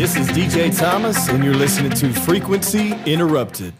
This 0.00 0.16
is 0.16 0.28
DJ 0.28 0.74
Thomas, 0.74 1.28
and 1.28 1.44
you're 1.44 1.52
listening 1.52 1.90
to 1.90 2.10
Frequency 2.10 2.94
Interrupted. 3.04 3.74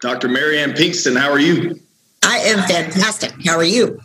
Dr. 0.00 0.26
Marianne 0.26 0.72
Pinkston, 0.72 1.16
how 1.16 1.30
are 1.30 1.38
you? 1.38 1.78
I 2.24 2.38
am 2.38 2.58
fantastic. 2.66 3.32
How 3.46 3.54
are 3.54 3.62
you? 3.62 4.00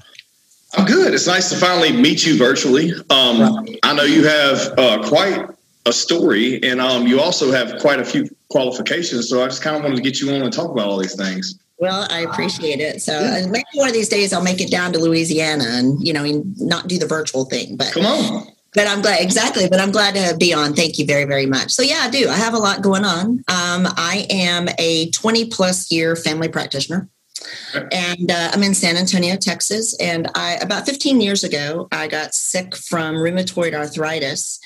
I'm 0.77 0.85
good. 0.85 1.11
It's 1.11 1.25
nice 1.25 1.49
to 1.49 1.55
finally 1.55 1.91
meet 1.91 2.23
you 2.23 2.37
virtually. 2.37 2.91
Um, 3.09 3.65
I 3.81 3.95
know 3.95 4.03
you 4.03 4.27
have 4.27 4.77
uh, 4.77 5.09
quite 5.09 5.47
a 5.87 5.91
story, 5.91 6.61
and 6.61 6.79
um, 6.79 7.07
you 7.07 7.19
also 7.19 7.51
have 7.51 7.81
quite 7.81 7.99
a 7.99 8.05
few 8.05 8.29
qualifications. 8.49 9.27
So 9.27 9.43
I 9.43 9.47
just 9.47 9.63
kind 9.63 9.75
of 9.75 9.81
wanted 9.81 9.95
to 9.95 10.03
get 10.03 10.21
you 10.21 10.35
on 10.35 10.43
and 10.43 10.53
talk 10.53 10.69
about 10.69 10.87
all 10.87 10.99
these 10.99 11.15
things. 11.15 11.57
Well, 11.79 12.05
I 12.11 12.19
appreciate 12.19 12.79
it. 12.79 13.01
So 13.01 13.47
maybe 13.49 13.65
one 13.73 13.87
of 13.87 13.95
these 13.95 14.07
days 14.07 14.33
I'll 14.33 14.43
make 14.43 14.61
it 14.61 14.69
down 14.69 14.93
to 14.93 14.99
Louisiana 14.99 15.63
and 15.65 16.05
you 16.05 16.13
know 16.13 16.43
not 16.57 16.87
do 16.87 16.99
the 16.99 17.07
virtual 17.07 17.45
thing. 17.45 17.75
But 17.75 17.91
come 17.91 18.05
on. 18.05 18.54
But 18.75 18.87
I'm 18.87 19.01
glad 19.01 19.21
exactly. 19.21 19.67
But 19.67 19.79
I'm 19.79 19.91
glad 19.91 20.15
to 20.15 20.37
be 20.37 20.53
on. 20.53 20.73
Thank 20.73 20.99
you 20.99 21.05
very 21.05 21.25
very 21.25 21.45
much. 21.45 21.71
So 21.71 21.81
yeah, 21.81 22.01
I 22.01 22.09
do. 22.09 22.29
I 22.29 22.35
have 22.35 22.53
a 22.53 22.59
lot 22.59 22.81
going 22.81 23.05
on. 23.05 23.43
Um, 23.47 23.87
I 23.97 24.27
am 24.29 24.67
a 24.77 25.09
20 25.11 25.45
plus 25.45 25.91
year 25.91 26.15
family 26.15 26.49
practitioner 26.49 27.09
and 27.91 28.31
uh, 28.31 28.51
I'm 28.53 28.63
in 28.63 28.73
San 28.73 28.97
Antonio, 28.97 29.35
Texas. 29.35 29.95
And 29.99 30.29
I 30.35 30.55
about 30.55 30.85
15 30.85 31.21
years 31.21 31.43
ago, 31.43 31.87
I 31.91 32.07
got 32.07 32.33
sick 32.33 32.75
from 32.75 33.15
rheumatoid 33.15 33.73
arthritis, 33.73 34.59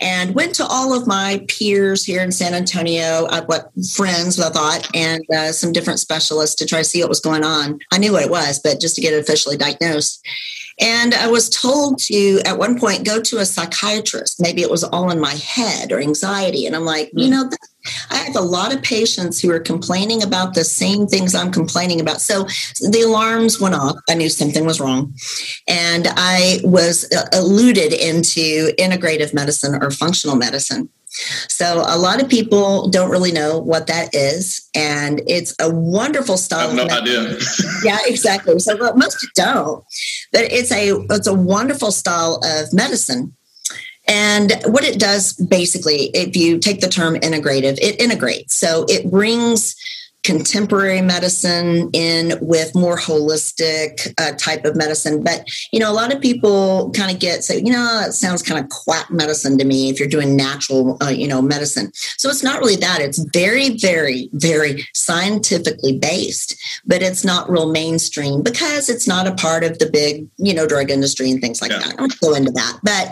and 0.00 0.34
went 0.34 0.54
to 0.56 0.66
all 0.66 0.94
of 0.94 1.06
my 1.06 1.44
peers 1.48 2.04
here 2.04 2.22
in 2.22 2.32
San 2.32 2.54
Antonio, 2.54 3.26
uh, 3.26 3.44
what 3.46 3.70
friends 3.94 4.38
I 4.40 4.50
thought, 4.50 4.88
and 4.94 5.24
uh, 5.34 5.52
some 5.52 5.72
different 5.72 6.00
specialists 6.00 6.56
to 6.56 6.66
try 6.66 6.78
to 6.78 6.84
see 6.84 7.00
what 7.00 7.08
was 7.08 7.20
going 7.20 7.44
on. 7.44 7.78
I 7.92 7.98
knew 7.98 8.12
what 8.12 8.24
it 8.24 8.30
was, 8.30 8.60
but 8.62 8.80
just 8.80 8.96
to 8.96 9.02
get 9.02 9.14
it 9.14 9.20
officially 9.20 9.56
diagnosed. 9.56 10.24
And 10.78 11.14
I 11.14 11.28
was 11.28 11.48
told 11.48 11.98
to, 12.00 12.40
at 12.44 12.58
one 12.58 12.78
point, 12.78 13.06
go 13.06 13.20
to 13.20 13.38
a 13.38 13.46
psychiatrist. 13.46 14.40
Maybe 14.40 14.62
it 14.62 14.70
was 14.70 14.84
all 14.84 15.10
in 15.10 15.20
my 15.20 15.34
head 15.34 15.90
or 15.90 16.00
anxiety. 16.00 16.66
And 16.66 16.76
I'm 16.76 16.84
like, 16.84 17.10
you 17.14 17.26
hmm. 17.26 17.30
know, 17.30 17.50
I 18.10 18.16
have 18.16 18.36
a 18.36 18.40
lot 18.40 18.74
of 18.74 18.82
patients 18.82 19.40
who 19.40 19.50
are 19.50 19.60
complaining 19.60 20.22
about 20.22 20.54
the 20.54 20.64
same 20.64 21.06
things 21.06 21.34
I'm 21.34 21.52
complaining 21.52 22.00
about. 22.00 22.20
So 22.20 22.44
the 22.90 23.02
alarms 23.06 23.60
went 23.60 23.74
off. 23.74 23.96
I 24.08 24.14
knew 24.14 24.28
something 24.28 24.66
was 24.66 24.80
wrong. 24.80 25.14
And 25.68 26.08
I 26.10 26.60
was 26.64 27.10
uh, 27.12 27.26
alluded 27.32 27.92
into 27.92 28.72
integrative 28.78 29.32
medicine 29.32 29.80
or 29.80 29.90
functional 29.90 30.36
medicine. 30.36 30.88
So 31.48 31.82
a 31.86 31.96
lot 31.98 32.22
of 32.22 32.28
people 32.28 32.88
don't 32.88 33.10
really 33.10 33.32
know 33.32 33.58
what 33.58 33.86
that 33.86 34.14
is, 34.14 34.68
and 34.74 35.22
it's 35.26 35.54
a 35.60 35.70
wonderful 35.70 36.36
style. 36.36 36.70
I 36.70 36.82
have 36.82 36.88
no 36.88 36.96
idea. 36.96 37.38
yeah, 37.84 37.98
exactly. 38.04 38.58
So 38.58 38.76
well, 38.76 38.96
most 38.96 39.26
don't, 39.34 39.84
but 40.32 40.42
it's 40.52 40.72
a 40.72 41.04
it's 41.10 41.26
a 41.26 41.34
wonderful 41.34 41.90
style 41.90 42.40
of 42.44 42.72
medicine. 42.72 43.34
And 44.08 44.52
what 44.66 44.84
it 44.84 45.00
does 45.00 45.32
basically, 45.32 46.10
if 46.14 46.36
you 46.36 46.58
take 46.58 46.80
the 46.80 46.88
term 46.88 47.16
integrative, 47.16 47.78
it 47.80 48.00
integrates. 48.00 48.54
So 48.54 48.84
it 48.88 49.10
brings 49.10 49.74
contemporary 50.26 51.00
medicine 51.00 51.88
in 51.92 52.36
with 52.40 52.74
more 52.74 52.98
holistic 52.98 54.12
uh, 54.18 54.32
type 54.36 54.64
of 54.64 54.74
medicine. 54.74 55.22
But, 55.22 55.48
you 55.72 55.78
know, 55.78 55.88
a 55.88 55.94
lot 55.94 56.12
of 56.12 56.20
people 56.20 56.90
kind 56.90 57.12
of 57.14 57.20
get 57.20 57.44
say, 57.44 57.58
you 57.58 57.72
know, 57.72 58.02
it 58.04 58.12
sounds 58.12 58.42
kind 58.42 58.62
of 58.62 58.68
quack 58.68 59.08
medicine 59.08 59.56
to 59.56 59.64
me 59.64 59.88
if 59.88 60.00
you're 60.00 60.08
doing 60.08 60.34
natural, 60.34 60.96
uh, 61.00 61.10
you 61.10 61.28
know, 61.28 61.40
medicine. 61.40 61.92
So 62.16 62.28
it's 62.28 62.42
not 62.42 62.58
really 62.58 62.74
that. 62.74 63.00
It's 63.00 63.24
very, 63.32 63.78
very, 63.78 64.28
very 64.32 64.84
scientifically 64.94 65.96
based, 65.96 66.60
but 66.84 67.02
it's 67.02 67.24
not 67.24 67.48
real 67.48 67.70
mainstream 67.70 68.42
because 68.42 68.88
it's 68.88 69.06
not 69.06 69.28
a 69.28 69.34
part 69.36 69.62
of 69.62 69.78
the 69.78 69.88
big, 69.88 70.28
you 70.38 70.54
know, 70.54 70.66
drug 70.66 70.90
industry 70.90 71.30
and 71.30 71.40
things 71.40 71.62
like 71.62 71.70
yeah. 71.70 71.78
that. 71.78 71.92
I 71.92 71.96
don't 71.96 72.20
go 72.20 72.34
into 72.34 72.50
that. 72.50 72.80
But, 72.82 73.06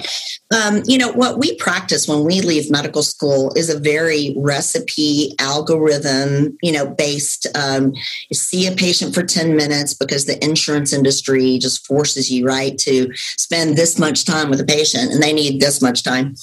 um, 0.53 0.83
you 0.87 0.99
know, 0.99 1.13
what 1.13 1.39
we 1.39 1.55
practice 1.59 2.09
when 2.09 2.25
we 2.25 2.41
leave 2.41 2.73
medical 2.73 3.05
school 3.05 3.53
is 3.55 3.71
a 3.71 3.79
very 3.79 4.35
recipe 4.37 5.37
algorithm, 5.39 6.59
you 6.61 6.73
know, 6.73 6.87
based. 7.05 7.47
Um, 7.55 7.93
see 8.33 8.67
a 8.67 8.73
patient 8.73 9.15
for 9.15 9.23
10 9.23 9.55
minutes 9.57 9.95
because 9.95 10.25
the 10.25 10.43
insurance 10.43 10.93
industry 10.93 11.59
just 11.59 11.87
forces 11.87 12.31
you, 12.31 12.45
right, 12.47 12.77
to 12.79 13.13
spend 13.15 13.77
this 13.77 13.99
much 13.99 14.25
time 14.25 14.49
with 14.51 14.61
a 14.61 14.65
patient 14.65 15.13
and 15.13 15.23
they 15.23 15.33
need 15.33 15.61
this 15.61 15.83
much 15.83 16.03
time. 16.03 16.35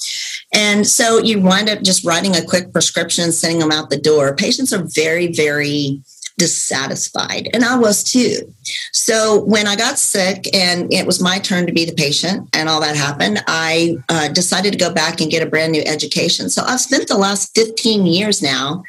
And 0.54 0.86
so 0.86 1.18
you 1.18 1.40
wind 1.40 1.68
up 1.68 1.82
just 1.82 2.04
writing 2.04 2.36
a 2.36 2.44
quick 2.44 2.72
prescription, 2.72 3.32
sending 3.32 3.58
them 3.58 3.72
out 3.72 3.90
the 3.90 3.98
door. 3.98 4.36
Patients 4.36 4.72
are 4.72 4.84
very, 4.94 5.32
very 5.32 6.00
dissatisfied, 6.42 7.48
and 7.54 7.64
I 7.64 7.78
was 7.78 8.02
too. 8.02 8.52
So 8.92 9.44
when 9.44 9.68
I 9.68 9.76
got 9.76 9.96
sick 9.96 10.52
and 10.52 10.92
it 10.92 11.06
was 11.06 11.22
my 11.22 11.38
turn 11.38 11.68
to 11.68 11.72
be 11.72 11.84
the 11.84 11.92
patient 11.92 12.48
and 12.52 12.68
all 12.68 12.80
that 12.80 12.96
happened, 12.96 13.44
I 13.46 13.96
uh, 14.08 14.26
decided 14.26 14.72
to 14.72 14.78
go 14.78 14.92
back 14.92 15.20
and 15.20 15.30
get 15.30 15.40
a 15.40 15.46
brand 15.46 15.70
new 15.70 15.82
education. 15.82 16.50
So 16.50 16.64
I've 16.64 16.80
spent 16.80 17.06
the 17.06 17.16
last 17.16 17.54
15 17.54 18.06
years 18.06 18.42
now, 18.42 18.82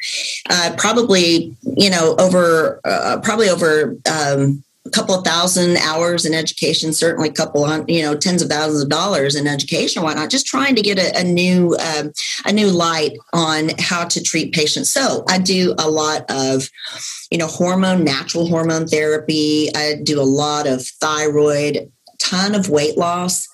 uh, 0.50 0.74
probably, 0.76 1.56
you 1.76 1.90
know, 1.90 2.16
over, 2.18 2.80
uh, 2.84 3.20
probably 3.22 3.48
over, 3.48 3.96
um, 4.10 4.64
a 4.86 4.90
couple 4.90 5.14
of 5.14 5.24
thousand 5.24 5.76
hours 5.78 6.26
in 6.26 6.34
education, 6.34 6.92
certainly 6.92 7.30
a 7.30 7.32
couple 7.32 7.64
on, 7.64 7.86
you 7.88 8.02
know, 8.02 8.14
tens 8.14 8.42
of 8.42 8.48
thousands 8.48 8.82
of 8.82 8.88
dollars 8.88 9.34
in 9.34 9.46
education 9.46 10.02
or 10.02 10.04
whatnot, 10.04 10.30
just 10.30 10.46
trying 10.46 10.74
to 10.74 10.82
get 10.82 10.98
a, 10.98 11.18
a 11.18 11.24
new, 11.24 11.74
um, 11.76 12.12
a 12.44 12.52
new 12.52 12.68
light 12.68 13.12
on 13.32 13.70
how 13.78 14.04
to 14.04 14.22
treat 14.22 14.52
patients. 14.52 14.90
So 14.90 15.24
I 15.28 15.38
do 15.38 15.74
a 15.78 15.88
lot 15.90 16.30
of, 16.30 16.68
you 17.30 17.38
know, 17.38 17.46
hormone, 17.46 18.04
natural 18.04 18.46
hormone 18.46 18.86
therapy. 18.86 19.70
I 19.74 19.94
do 20.02 20.20
a 20.20 20.22
lot 20.22 20.66
of 20.66 20.86
thyroid, 21.00 21.90
ton 22.18 22.54
of 22.54 22.68
weight 22.68 22.98
loss 22.98 23.48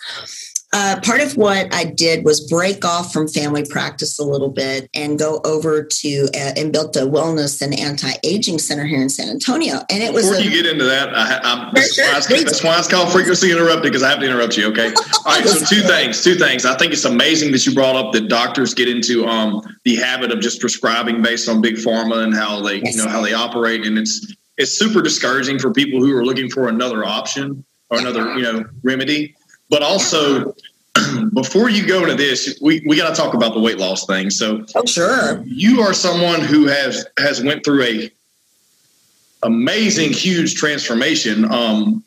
uh, 0.72 1.00
part 1.02 1.20
of 1.20 1.36
what 1.36 1.72
I 1.74 1.84
did 1.84 2.24
was 2.24 2.48
break 2.48 2.84
off 2.84 3.12
from 3.12 3.26
family 3.26 3.64
practice 3.68 4.18
a 4.20 4.24
little 4.24 4.50
bit 4.50 4.88
and 4.94 5.18
go 5.18 5.40
over 5.44 5.82
to 5.82 6.28
uh, 6.34 6.52
and 6.56 6.72
built 6.72 6.94
a 6.96 7.00
wellness 7.00 7.60
and 7.60 7.76
anti-aging 7.76 8.58
center 8.58 8.84
here 8.84 9.02
in 9.02 9.08
San 9.08 9.28
Antonio. 9.28 9.80
And 9.90 10.02
it 10.02 10.12
was 10.12 10.26
before 10.26 10.40
a, 10.40 10.44
you 10.44 10.50
get 10.50 10.66
into 10.66 10.84
that, 10.84 11.08
I, 11.12 11.70
that's, 11.74 11.94
sure, 11.94 12.04
why 12.04 12.20
that's, 12.44 12.62
why 12.62 12.78
it's 12.78 12.88
called 12.88 13.10
frequency 13.10 13.50
interrupted 13.50 13.82
because 13.82 14.04
I 14.04 14.10
have 14.10 14.20
to 14.20 14.26
interrupt 14.26 14.56
you. 14.56 14.68
Okay. 14.68 14.92
All 15.26 15.34
right. 15.34 15.44
So 15.44 15.64
two 15.64 15.82
things. 15.82 16.22
Two 16.22 16.36
things. 16.36 16.64
I 16.64 16.76
think 16.76 16.92
it's 16.92 17.04
amazing 17.04 17.50
that 17.52 17.66
you 17.66 17.74
brought 17.74 17.96
up 17.96 18.12
that 18.12 18.28
doctors 18.28 18.72
get 18.72 18.88
into 18.88 19.26
um, 19.26 19.60
the 19.84 19.96
habit 19.96 20.30
of 20.30 20.40
just 20.40 20.60
prescribing 20.60 21.20
based 21.20 21.48
on 21.48 21.60
big 21.60 21.76
pharma 21.76 22.22
and 22.22 22.34
how 22.34 22.62
they 22.62 22.76
yes. 22.76 22.96
you 22.96 23.02
know 23.02 23.10
how 23.10 23.20
they 23.20 23.32
operate, 23.32 23.84
and 23.84 23.98
it's 23.98 24.34
it's 24.56 24.72
super 24.72 25.02
discouraging 25.02 25.58
for 25.58 25.72
people 25.72 26.00
who 26.00 26.16
are 26.16 26.24
looking 26.24 26.48
for 26.48 26.68
another 26.68 27.04
option 27.04 27.64
or 27.90 27.98
another 27.98 28.36
you 28.36 28.42
know 28.42 28.64
remedy 28.84 29.34
but 29.70 29.82
also 29.82 30.54
before 31.32 31.70
you 31.70 31.86
go 31.86 32.02
into 32.02 32.16
this, 32.16 32.58
we, 32.60 32.82
we 32.86 32.96
got 32.96 33.14
to 33.14 33.20
talk 33.20 33.34
about 33.34 33.54
the 33.54 33.60
weight 33.60 33.78
loss 33.78 34.04
thing. 34.04 34.28
So, 34.30 34.66
oh, 34.74 34.84
sure, 34.86 35.42
you 35.46 35.80
are 35.80 35.94
someone 35.94 36.40
who 36.40 36.66
has 36.66 37.06
has 37.18 37.42
went 37.42 37.64
through 37.64 37.84
a 37.84 38.10
amazing, 39.42 40.12
huge 40.12 40.54
transformation. 40.56 41.50
Um, 41.50 42.04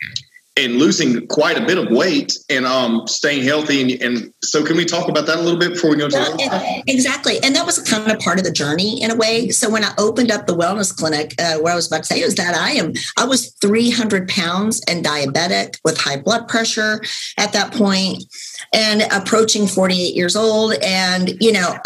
and 0.56 0.75
losing 0.75 1.25
quite 1.28 1.58
a 1.58 1.66
bit 1.66 1.80
of 1.80 1.90
weight 1.90 2.31
and 2.50 2.66
um, 2.66 3.08
staying 3.08 3.44
healthy. 3.44 3.81
And, 3.81 4.02
and, 4.02 4.34
so, 4.44 4.64
can 4.64 4.78
we 4.78 4.86
talk 4.86 5.09
about 5.09 5.25
that 5.25 5.38
a 5.38 5.41
little 5.41 5.59
bit 5.59 5.74
before 5.74 5.91
we 5.91 5.96
go 5.97 6.09
to 6.09 6.16
well, 6.16 6.38
that? 6.38 6.84
Exactly. 6.88 7.40
And 7.44 7.56
that 7.56 7.66
was 7.66 7.80
kind 7.80 8.12
of 8.12 8.19
part 8.19 8.38
of 8.38 8.46
the 8.46 8.52
journey 8.52 9.02
in 9.02 9.09
a 9.09 9.16
way. 9.16 9.50
So, 9.50 9.69
when 9.69 9.84
I 9.84 9.92
opened 9.97 10.31
up 10.31 10.46
the 10.46 10.56
wellness 10.56 10.96
clinic, 10.96 11.34
uh, 11.40 11.56
what 11.56 11.72
I 11.72 11.75
was 11.75 11.88
about 11.88 12.03
to 12.03 12.13
say 12.13 12.22
is 12.22 12.36
that 12.36 12.56
I 12.56 12.72
am, 12.72 12.94
I 13.18 13.25
was 13.25 13.53
300 13.62 14.28
pounds 14.28 14.81
and 14.88 15.03
diabetic 15.03 15.80
with 15.84 15.97
high 15.97 16.18
blood 16.18 16.47
pressure 16.47 17.02
at 17.38 17.53
that 17.53 17.74
point 17.74 18.24
and 18.74 19.03
approaching 19.12 19.66
48 19.66 20.16
years 20.16 20.36
old 20.36 20.74
and, 20.84 21.36
you 21.42 21.52
know, 21.52 21.78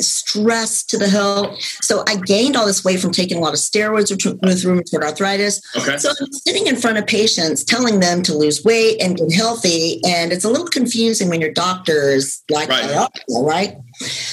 stress 0.00 0.84
to 0.84 0.98
the 0.98 1.08
hill. 1.08 1.56
So, 1.82 2.04
I 2.08 2.16
gained 2.16 2.56
all 2.56 2.66
this 2.66 2.84
weight 2.84 3.00
from 3.00 3.12
taking 3.12 3.38
a 3.38 3.40
lot 3.40 3.54
of 3.54 3.60
steroids 3.60 4.10
with 4.10 4.62
rheumatoid 4.64 5.02
arthritis. 5.02 5.60
Okay. 5.76 5.96
So, 5.98 6.10
I'm 6.10 6.32
sitting 6.32 6.66
in 6.66 6.76
front 6.76 6.98
of 6.98 7.06
patients 7.06 7.64
telling 7.64 8.00
them 8.00 8.22
to 8.22 8.36
lose 8.36 8.64
weight 8.64 9.00
and 9.00 9.16
get 9.16 9.32
healthy. 9.32 10.00
And 10.06 10.32
it's 10.32 10.44
a 10.44 10.50
little 10.50 10.66
confusing 10.66 11.28
when 11.28 11.40
your 11.40 11.52
doctor 11.52 12.10
is 12.10 12.42
like, 12.50 12.68
right. 12.68 13.08
right? 13.28 13.76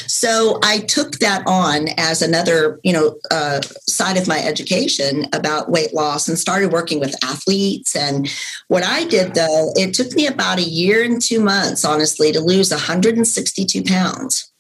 So 0.08 0.60
I 0.64 0.80
took 0.80 1.20
that 1.20 1.44
on 1.46 1.90
as 1.98 2.22
another, 2.22 2.80
you 2.84 2.94
know, 2.94 3.16
uh, 3.30 3.62
side 3.88 4.18
of 4.18 4.28
my 4.28 4.40
education 4.40 5.26
about 5.34 5.70
weight 5.70 5.94
loss 5.94 6.28
and 6.28 6.38
started 6.38 6.72
working 6.72 7.00
with 7.00 7.16
athletes. 7.24 7.96
And 7.96 8.30
what 8.68 8.84
I 8.84 9.06
did 9.06 9.36
though, 9.36 9.72
it 9.76 9.94
took 9.94 10.14
me 10.14 10.28
about 10.28 10.60
a 10.60 10.64
year 10.64 11.04
and 11.04 11.22
two 11.22 11.40
months, 11.40 11.86
honestly, 11.86 12.32
to 12.32 12.40
lose 12.40 12.72
162 12.72 13.84
pounds. 13.84 14.51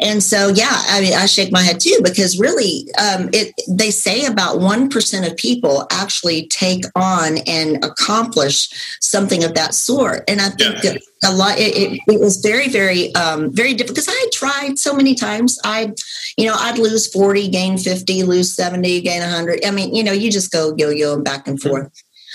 And 0.00 0.22
so, 0.22 0.48
yeah, 0.48 0.82
I 0.88 1.00
mean, 1.00 1.14
I 1.14 1.26
shake 1.26 1.52
my 1.52 1.62
head 1.62 1.80
too 1.80 1.98
because 2.02 2.38
really, 2.38 2.88
um, 2.98 3.30
it 3.32 3.54
they 3.68 3.90
say 3.90 4.26
about 4.26 4.60
one 4.60 4.88
percent 4.88 5.26
of 5.26 5.36
people 5.36 5.86
actually 5.90 6.48
take 6.48 6.84
on 6.94 7.38
and 7.46 7.84
accomplish 7.84 8.68
something 9.00 9.44
of 9.44 9.54
that 9.54 9.74
sort. 9.74 10.24
And 10.28 10.40
I 10.40 10.50
think 10.50 10.82
yeah. 10.82 10.94
a 11.24 11.32
lot 11.32 11.58
it, 11.58 11.76
it, 11.76 12.00
it, 12.06 12.20
was 12.20 12.36
very, 12.38 12.68
very, 12.68 13.14
um, 13.14 13.50
very 13.52 13.72
difficult 13.74 13.96
because 13.96 14.08
I 14.08 14.28
tried 14.32 14.78
so 14.78 14.94
many 14.94 15.14
times. 15.14 15.58
I, 15.64 15.92
you 16.36 16.46
know, 16.46 16.54
I'd 16.56 16.78
lose 16.78 17.06
forty, 17.06 17.48
gain 17.48 17.78
fifty, 17.78 18.22
lose 18.22 18.54
seventy, 18.54 19.00
gain 19.00 19.22
hundred. 19.22 19.64
I 19.64 19.70
mean, 19.70 19.94
you 19.94 20.04
know, 20.04 20.12
you 20.12 20.30
just 20.30 20.52
go 20.52 20.74
yo 20.76 20.90
yo 20.90 21.14
and 21.14 21.24
back 21.24 21.48
and 21.48 21.60
forth. 21.60 21.90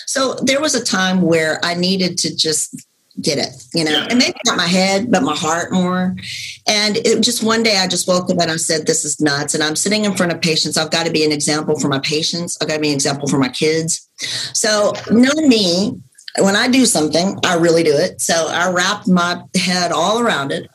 So 0.07 0.35
there 0.43 0.59
was 0.59 0.75
a 0.75 0.83
time 0.83 1.21
where 1.21 1.63
I 1.63 1.73
needed 1.73 2.17
to 2.19 2.35
just 2.35 2.85
get 3.19 3.37
it, 3.37 3.49
you 3.73 3.83
know, 3.83 3.91
Yeah. 3.91 4.07
and 4.09 4.19
maybe 4.19 4.37
not 4.45 4.55
my 4.55 4.67
head, 4.67 5.11
but 5.11 5.21
my 5.23 5.35
heart 5.35 5.71
more. 5.71 6.15
And 6.67 6.97
it 6.97 7.21
just 7.21 7.43
one 7.43 7.61
day 7.63 7.77
I 7.77 7.87
just 7.87 8.07
woke 8.07 8.29
up 8.29 8.39
and 8.39 8.49
I 8.49 8.55
said, 8.55 8.87
This 8.87 9.03
is 9.03 9.19
nuts. 9.19 9.53
And 9.53 9.63
I'm 9.63 9.75
sitting 9.75 10.05
in 10.05 10.15
front 10.15 10.31
of 10.31 10.39
patients. 10.41 10.77
I've 10.77 10.91
got 10.91 11.05
to 11.05 11.11
be 11.11 11.25
an 11.25 11.31
example 11.31 11.77
for 11.79 11.89
my 11.89 11.99
patients. 11.99 12.57
I've 12.61 12.67
got 12.69 12.75
to 12.75 12.81
be 12.81 12.89
an 12.89 12.93
example 12.93 13.27
for 13.27 13.37
my 13.37 13.49
kids. 13.49 14.07
So, 14.53 14.93
knowing 15.11 15.49
me, 15.49 15.99
when 16.39 16.55
I 16.55 16.69
do 16.69 16.85
something, 16.85 17.37
I 17.45 17.55
really 17.55 17.83
do 17.83 17.93
it. 17.93 18.21
So, 18.21 18.47
I 18.47 18.71
wrapped 18.71 19.07
my 19.07 19.43
head 19.55 19.91
all 19.91 20.19
around 20.19 20.51
it. 20.51 20.69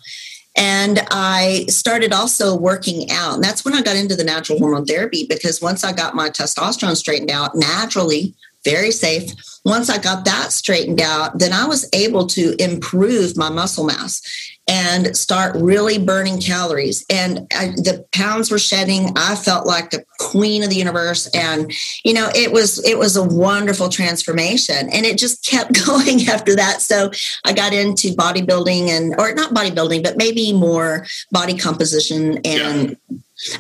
And 0.59 1.01
I 1.11 1.67
started 1.69 2.13
also 2.13 2.57
working 2.57 3.11
out. 3.11 3.35
And 3.35 3.45
that's 3.45 3.65
when 3.65 3.75
I 3.75 3.83
got 3.83 3.97
into 3.97 4.17
the 4.17 4.25
natural 4.25 4.59
hormone 4.59 4.87
therapy 4.87 5.27
because 5.29 5.61
once 5.61 5.85
I 5.85 5.93
got 5.93 6.15
my 6.15 6.31
testosterone 6.31 6.97
straightened 6.97 7.31
out 7.31 7.55
naturally, 7.55 8.35
very 8.65 8.91
safe. 8.91 9.33
Once 9.67 9.91
I 9.91 9.99
got 9.99 10.25
that 10.27 10.53
straightened 10.53 11.01
out, 11.01 11.41
then 11.41 11.53
I 11.53 11.67
was 11.67 11.89
able 11.93 12.29
to 12.29 12.55
improve 12.63 13.37
my 13.37 13.51
muscle 13.51 13.83
mass 13.83 14.23
and 14.69 15.17
start 15.17 15.57
really 15.57 15.99
burning 15.99 16.41
calories. 16.41 17.05
And 17.11 17.49
I, 17.53 17.71
the 17.71 18.07
pounds 18.13 18.49
were 18.49 18.61
shedding. 18.61 19.11
I 19.17 19.35
felt 19.35 19.67
like 19.67 19.91
the 19.91 20.05
queen 20.21 20.63
of 20.63 20.71
the 20.71 20.77
universe. 20.77 21.29
And, 21.35 21.73
you 22.05 22.15
know, 22.15 22.29
it 22.33 22.53
was, 22.53 22.85
it 22.85 22.97
was 22.97 23.17
a 23.17 23.25
wonderful 23.25 23.89
transformation 23.89 24.89
and 24.93 25.05
it 25.05 25.19
just 25.19 25.45
kept 25.45 25.85
going 25.87 26.29
after 26.29 26.55
that. 26.55 26.81
So 26.81 27.11
I 27.45 27.53
got 27.53 27.73
into 27.73 28.15
bodybuilding 28.15 28.89
and, 28.89 29.15
or 29.19 29.35
not 29.35 29.53
bodybuilding, 29.53 30.05
but 30.05 30.17
maybe 30.17 30.53
more 30.53 31.07
body 31.33 31.57
composition 31.57 32.39
and 32.45 32.97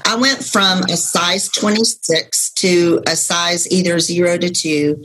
I 0.06 0.16
went 0.16 0.42
from 0.42 0.80
a 0.84 0.96
size 0.96 1.50
26 1.50 2.50
to 2.52 3.02
a 3.06 3.14
size 3.14 3.70
either 3.70 4.00
zero 4.00 4.38
to 4.38 4.48
two. 4.48 5.04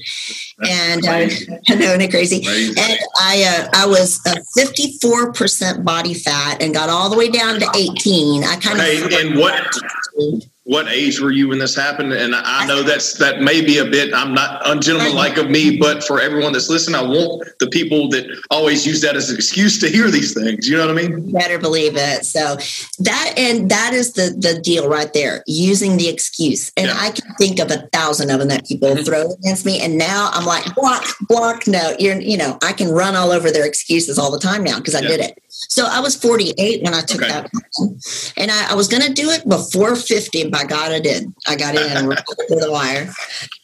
and 0.64 0.91
uh, 1.00 1.10
I 1.70 1.76
know, 1.76 1.86
isn't 1.88 2.02
it 2.02 2.12
crazy? 2.12 2.42
Amazing. 2.42 2.76
And 2.78 3.00
I, 3.20 3.44
uh, 3.44 3.70
I 3.74 3.86
was 3.88 4.20
a 4.26 4.36
54% 4.60 5.84
body 5.84 6.14
fat 6.14 6.62
and 6.62 6.74
got 6.74 6.90
all 6.90 7.10
the 7.10 7.18
way 7.18 7.30
down 7.30 7.60
to 7.60 7.70
18. 7.76 8.44
I 8.44 8.56
kind 8.58 8.80
of. 8.80 9.12
and 9.14 9.38
what 9.38 9.54
what 10.72 10.88
age 10.88 11.20
were 11.20 11.32
you 11.32 11.50
when 11.50 11.60
this 11.60 11.76
happened? 11.76 12.14
And 12.14 12.34
I 12.34 12.66
know 12.66 12.82
that's 12.82 13.16
that 13.16 13.42
may 13.42 13.60
be 13.60 13.80
a 13.80 13.84
bit. 13.84 14.14
I'm 14.14 14.34
not 14.34 14.66
ungentlemanlike 14.66 15.36
of 15.36 15.50
me, 15.50 15.78
but 15.78 16.02
for 16.02 16.22
everyone 16.22 16.54
that's 16.54 16.70
listening, 16.70 16.96
I 16.96 17.04
want 17.04 17.46
the 17.60 17.68
people 17.68 18.08
that 18.12 18.26
always 18.50 18.88
use 18.88 19.02
that 19.02 19.18
as 19.18 19.30
an 19.30 19.36
excuse 19.36 19.82
to 19.82 19.90
hear 19.90 20.10
these 20.10 20.34
things. 20.34 20.70
You 20.70 20.78
know 20.78 20.88
what 20.88 20.98
I 20.98 21.08
mean? 21.10 21.34
better 21.34 21.60
believe 21.60 21.98
it. 21.98 22.26
So 22.26 22.56
that 23.00 23.34
and 23.36 23.70
that 23.70 23.94
is 23.94 24.14
the 24.14 24.34
the 24.40 24.62
deal 24.62 24.88
right 24.88 25.12
there. 25.12 25.44
Using 25.46 25.98
the 25.98 26.08
excuse, 26.08 26.72
and 26.78 26.88
Yeah. 26.88 26.96
I 26.98 27.12
can 27.12 27.36
think 27.36 27.60
of 27.60 27.70
a 27.70 27.90
thousand 27.92 28.30
of 28.30 28.40
them 28.40 28.48
that 28.48 28.66
people 28.66 28.92
mm-hmm. 28.92 29.04
throw 29.04 29.34
against 29.34 29.66
me. 29.66 29.82
And 29.82 29.98
now 29.98 30.30
I'm 30.32 30.46
like 30.46 30.74
block, 30.74 31.04
block. 31.28 31.68
No, 31.68 31.96
you're 32.00 32.18
you 32.22 32.38
know 32.38 32.58
I 32.64 32.72
can 32.72 32.88
run 32.92 33.18
all 33.18 33.32
over 33.32 33.52
their 33.52 33.66
excuses 33.66 34.18
all 34.18 34.32
the 34.32 34.40
time 34.40 34.64
now 34.64 34.78
because 34.78 34.96
I 34.96 35.02
Yeah. 35.02 35.08
did 35.10 35.20
it. 35.20 35.41
So 35.70 35.86
I 35.90 36.00
was 36.00 36.16
48 36.16 36.84
when 36.84 36.94
I 36.94 37.02
took 37.02 37.22
Okay. 37.22 37.32
that, 37.32 37.50
and 38.38 38.52
I, 38.52 38.72
I 38.72 38.76
was 38.76 38.88
going 38.88 39.04
to 39.04 39.14
do 39.14 39.30
it 39.30 39.48
before 39.48 39.96
50. 39.96 40.42
And 40.42 40.52
by 40.52 40.64
God, 40.64 40.92
I 40.92 41.00
did. 41.00 41.34
I 41.48 41.56
got 41.56 41.76
in 41.76 42.08
right 42.08 42.18
to 42.26 42.56
the 42.56 42.72
wire, 42.72 43.10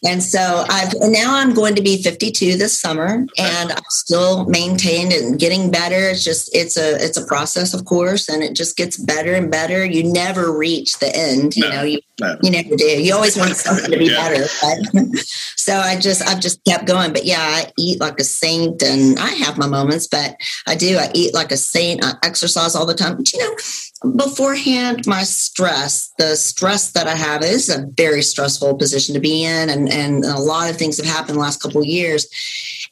and 0.05 0.21
so 0.23 0.65
I've 0.69 0.93
and 0.93 1.11
now 1.11 1.35
I'm 1.35 1.53
going 1.53 1.75
to 1.75 1.81
be 1.81 2.01
52 2.01 2.57
this 2.57 2.79
summer, 2.79 3.25
and 3.37 3.71
I'm 3.71 3.83
still 3.89 4.45
maintained 4.45 5.11
and 5.11 5.39
getting 5.39 5.71
better. 5.71 6.09
It's 6.09 6.23
just 6.23 6.49
it's 6.55 6.77
a 6.77 6.95
it's 7.03 7.17
a 7.17 7.25
process, 7.25 7.73
of 7.73 7.85
course, 7.85 8.29
and 8.29 8.43
it 8.43 8.55
just 8.55 8.77
gets 8.77 8.97
better 8.97 9.33
and 9.33 9.51
better. 9.51 9.83
You 9.85 10.03
never 10.03 10.55
reach 10.55 10.99
the 10.99 11.13
end. 11.15 11.55
You 11.57 11.69
No. 11.69 11.75
know, 11.77 11.83
you 11.83 11.99
No. 12.19 12.35
you 12.41 12.49
never 12.49 12.75
do. 12.75 12.85
You 12.85 13.13
always 13.13 13.37
want 13.37 13.55
something 13.55 13.91
to 13.91 13.97
be 13.97 14.05
Yeah. 14.05 14.29
better. 14.29 14.47
Right? 14.63 15.15
so 15.55 15.75
I 15.77 15.99
just 15.99 16.27
I've 16.27 16.39
just 16.39 16.63
kept 16.65 16.85
going. 16.85 17.13
But 17.13 17.25
yeah, 17.25 17.39
I 17.39 17.71
eat 17.77 17.99
like 17.99 18.19
a 18.19 18.23
saint, 18.23 18.81
and 18.81 19.19
I 19.19 19.29
have 19.29 19.57
my 19.57 19.67
moments, 19.67 20.07
but 20.07 20.35
I 20.65 20.75
do. 20.75 20.97
I 20.97 21.11
eat 21.13 21.33
like 21.33 21.51
a 21.51 21.57
saint. 21.57 22.03
I 22.03 22.13
exercise 22.23 22.75
all 22.75 22.85
the 22.87 22.95
time. 22.95 23.17
But 23.17 23.31
you 23.33 23.39
know, 23.39 24.11
beforehand, 24.15 25.05
my 25.05 25.23
stress, 25.23 26.11
the 26.17 26.35
stress 26.35 26.91
that 26.91 27.07
I 27.07 27.15
have 27.15 27.43
is 27.43 27.69
a 27.69 27.85
very 27.95 28.21
stressful 28.23 28.75
position 28.77 29.13
to 29.13 29.19
be 29.21 29.43
in, 29.43 29.69
and 29.69 29.87
and 29.91 30.23
a 30.25 30.39
lot 30.39 30.69
of 30.69 30.77
things 30.77 30.97
have 30.97 31.05
happened 31.05 31.35
the 31.35 31.41
last 31.41 31.61
couple 31.61 31.81
of 31.81 31.87
years. 31.87 32.27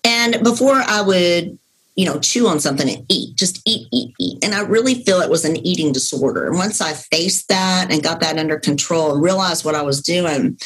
And 0.04 0.44
before 0.44 0.76
I 0.76 1.02
would 1.02 1.58
you 1.96 2.06
know, 2.06 2.20
chew 2.20 2.48
on 2.48 2.60
something 2.60 2.90
and 2.90 3.06
eat, 3.10 3.38
just 3.38 3.62
eat, 3.66 3.88
eat, 3.92 4.14
eat. 4.20 4.44
And 4.44 4.54
I 4.54 4.62
really 4.62 4.96
feel 5.04 5.22
it 5.22 5.30
was 5.30 5.46
an 5.46 5.56
eating 5.66 5.94
disorder. 5.94 6.48
And 6.48 6.58
once 6.58 6.82
I 6.82 6.94
faced 6.94 7.48
that 7.48 7.88
and 7.90 8.04
got 8.04 8.20
that 8.20 8.38
under 8.38 8.60
control 8.60 9.14
and 9.14 9.24
realized 9.24 9.64
what 9.64 9.76
I 9.76 9.82
was 9.82 10.02
doing, 10.02 10.58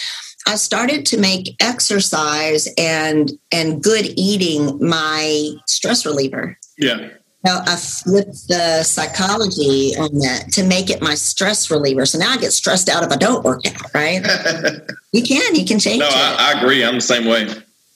I 0.48 0.56
started 0.56 1.06
to 1.08 1.20
make 1.20 1.56
exercise 1.62 2.68
and 2.78 3.32
and 3.52 3.84
good 3.84 4.06
eating 4.16 4.80
my 4.84 5.52
stress 5.68 6.06
reliever. 6.06 6.58
Yeah. 6.78 7.10
Now 7.46 7.62
I 7.66 7.76
flipped 7.76 8.48
the 8.48 8.84
psychology 8.84 9.94
on 9.98 10.18
that 10.20 10.52
to 10.54 10.64
make 10.64 10.90
it 10.90 11.02
my 11.02 11.14
stress 11.14 11.70
reliever. 11.70 12.06
So 12.06 12.18
now 12.18 12.32
I 12.32 12.38
get 12.38 12.52
stressed 12.52 12.90
out 12.90 13.04
if 13.04 13.12
I 13.12 13.16
don't 13.16 13.46
work 13.46 13.62
out, 13.68 13.94
right? 13.94 14.26
You 15.12 15.24
can, 15.24 15.56
you 15.56 15.66
can 15.66 15.80
change 15.80 16.02
no, 16.02 16.06
it. 16.06 16.14
I, 16.14 16.54
I 16.54 16.60
agree. 16.60 16.86
I'm 16.86 16.94
the 16.94 17.02
same 17.02 17.26
way. 17.26 17.48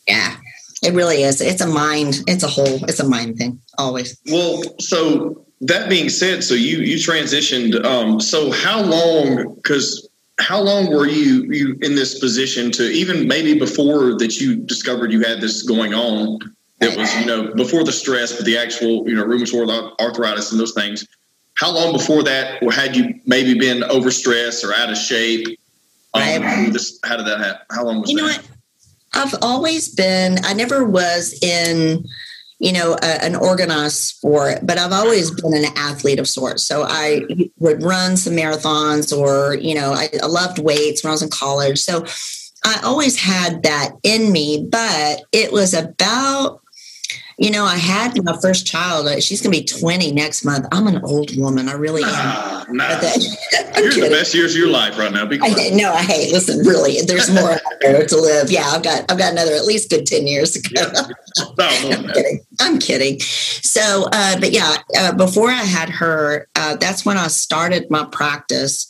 yeah. 0.08 0.36
It 0.84 0.94
really 0.94 1.24
is. 1.24 1.40
It's 1.42 1.62
a 1.62 1.68
mind, 1.68 2.22
it's 2.28 2.44
a 2.44 2.48
whole, 2.48 2.84
it's 2.86 3.00
a 3.00 3.08
mind 3.08 3.38
thing, 3.38 3.60
always. 3.78 4.20
Well, 4.30 4.62
so 4.80 5.46
that 5.62 5.90
being 5.90 6.10
said, 6.10 6.44
so 6.44 6.56
you 6.56 6.78
you 6.80 6.98
transitioned. 6.98 7.84
Um, 7.86 8.20
so 8.20 8.52
how 8.52 8.82
long? 8.82 9.56
Because 9.56 10.08
how 10.40 10.60
long 10.60 10.92
were 10.92 11.08
you 11.08 11.44
you 11.52 11.78
in 11.82 11.96
this 11.96 12.20
position 12.20 12.72
to 12.74 12.84
even 12.92 13.28
maybe 13.28 13.58
before 13.58 14.18
that 14.18 14.40
you 14.42 14.56
discovered 14.58 15.12
you 15.12 15.22
had 15.22 15.40
this 15.42 15.64
going 15.64 15.94
on? 15.94 16.40
That 16.80 16.98
was 16.98 17.14
you 17.18 17.26
know 17.26 17.54
before 17.54 17.86
the 17.86 17.94
stress, 17.94 18.34
but 18.36 18.46
the 18.46 18.58
actual 18.58 19.08
you 19.08 19.16
know 19.16 19.24
rheumatoid 19.24 19.98
arthritis 20.02 20.52
and 20.52 20.60
those 20.60 20.74
things. 20.74 21.08
How 21.56 21.72
long 21.72 21.94
before 21.94 22.24
that 22.24 22.62
or 22.64 22.72
had 22.74 22.96
you 22.96 23.14
maybe 23.26 23.58
been 23.58 23.82
overstressed 23.84 24.64
or 24.68 24.74
out 24.74 24.90
of 24.90 24.98
shape? 24.98 25.48
Um, 26.16 26.22
Right. 26.44 26.74
this, 26.74 27.00
how 27.06 27.16
did 27.18 27.26
that 27.28 27.40
happen? 27.40 27.66
How 27.72 27.86
long 27.86 28.02
was 28.02 28.10
You 28.12 28.18
know 28.18 28.28
that? 28.28 28.42
what? 28.42 28.53
I've 29.14 29.36
always 29.42 29.90
been, 29.90 30.40
I 30.44 30.54
never 30.54 30.84
was 30.84 31.38
in, 31.42 32.06
you 32.60 32.72
know, 32.72 32.98
a, 33.02 33.24
an 33.24 33.36
organized 33.36 33.98
sport, 33.98 34.60
but 34.64 34.78
I've 34.78 34.94
always 34.94 35.30
been 35.30 35.54
an 35.54 35.72
athlete 35.76 36.20
of 36.20 36.28
sorts. 36.28 36.66
So 36.66 36.84
I 36.88 37.22
would 37.60 37.84
run 37.84 38.18
some 38.18 38.34
marathons 38.34 39.16
or, 39.16 39.56
you 39.56 39.76
know, 39.76 39.94
I, 39.94 40.10
I 40.22 40.26
loved 40.26 40.60
weights 40.60 41.04
when 41.04 41.10
I 41.10 41.14
was 41.14 41.22
in 41.22 41.30
college. 41.30 41.80
So 41.80 42.06
I 42.66 42.80
always 42.84 43.20
had 43.20 43.64
that 43.64 43.92
in 44.04 44.32
me, 44.32 44.68
but 44.72 45.24
it 45.32 45.52
was 45.52 45.74
about, 45.74 46.62
you 47.38 47.50
know, 47.52 47.66
I 47.66 47.76
had 47.76 48.22
my 48.24 48.38
first 48.42 48.66
child. 48.68 49.08
uh, 49.08 49.20
She's 49.20 49.42
going 49.42 49.54
to 49.54 49.60
be 49.62 49.66
20 49.66 50.12
next 50.12 50.46
month. 50.46 50.66
I'm 50.72 50.88
an 50.88 51.02
old 51.04 51.36
woman. 51.38 51.68
I 51.70 51.74
really 51.74 52.04
am. 52.04 52.10
Ah, 52.12 52.66
nah. 52.70 52.88
But 52.90 53.02
that- 53.02 53.72
I'm 53.76 53.84
You're 53.84 53.94
in 53.94 54.00
the 54.02 54.10
best 54.10 54.34
years 54.34 54.54
of 54.54 54.58
your 54.60 54.70
life 54.70 54.98
right 54.98 55.12
now. 55.12 55.24
I, 55.30 55.70
no, 55.74 55.92
I 55.92 56.02
hate. 56.04 56.32
Listen, 56.32 56.60
really, 56.60 57.02
there's 57.02 57.32
more 57.32 57.52
out 57.54 57.62
there 57.82 58.06
to 58.06 58.18
live. 58.18 58.52
Yeah, 58.52 58.66
I've 58.68 58.84
got, 58.84 59.12
I've 59.12 59.18
got 59.18 59.32
another 59.32 59.54
at 59.54 59.66
least 59.66 59.90
good 59.90 60.06
ten 60.06 60.28
years 60.28 60.52
to 60.52 60.62
go. 60.62 60.82
Yeah. 60.82 61.08
No, 61.58 61.82
more 61.82 61.94
I'm 61.98 62.08
kidding. 62.14 62.40
I'm 62.60 62.80
kidding. 62.80 63.20
So, 63.20 64.08
uh, 64.12 64.40
but 64.40 64.52
yeah, 64.52 64.78
uh, 65.00 65.14
before 65.16 65.50
I 65.50 65.64
had 65.64 65.90
her, 65.90 66.48
uh, 66.56 66.76
that's 66.76 67.06
when 67.06 67.18
I 67.18 67.28
started 67.28 67.90
my 67.90 68.06
practice. 68.06 68.88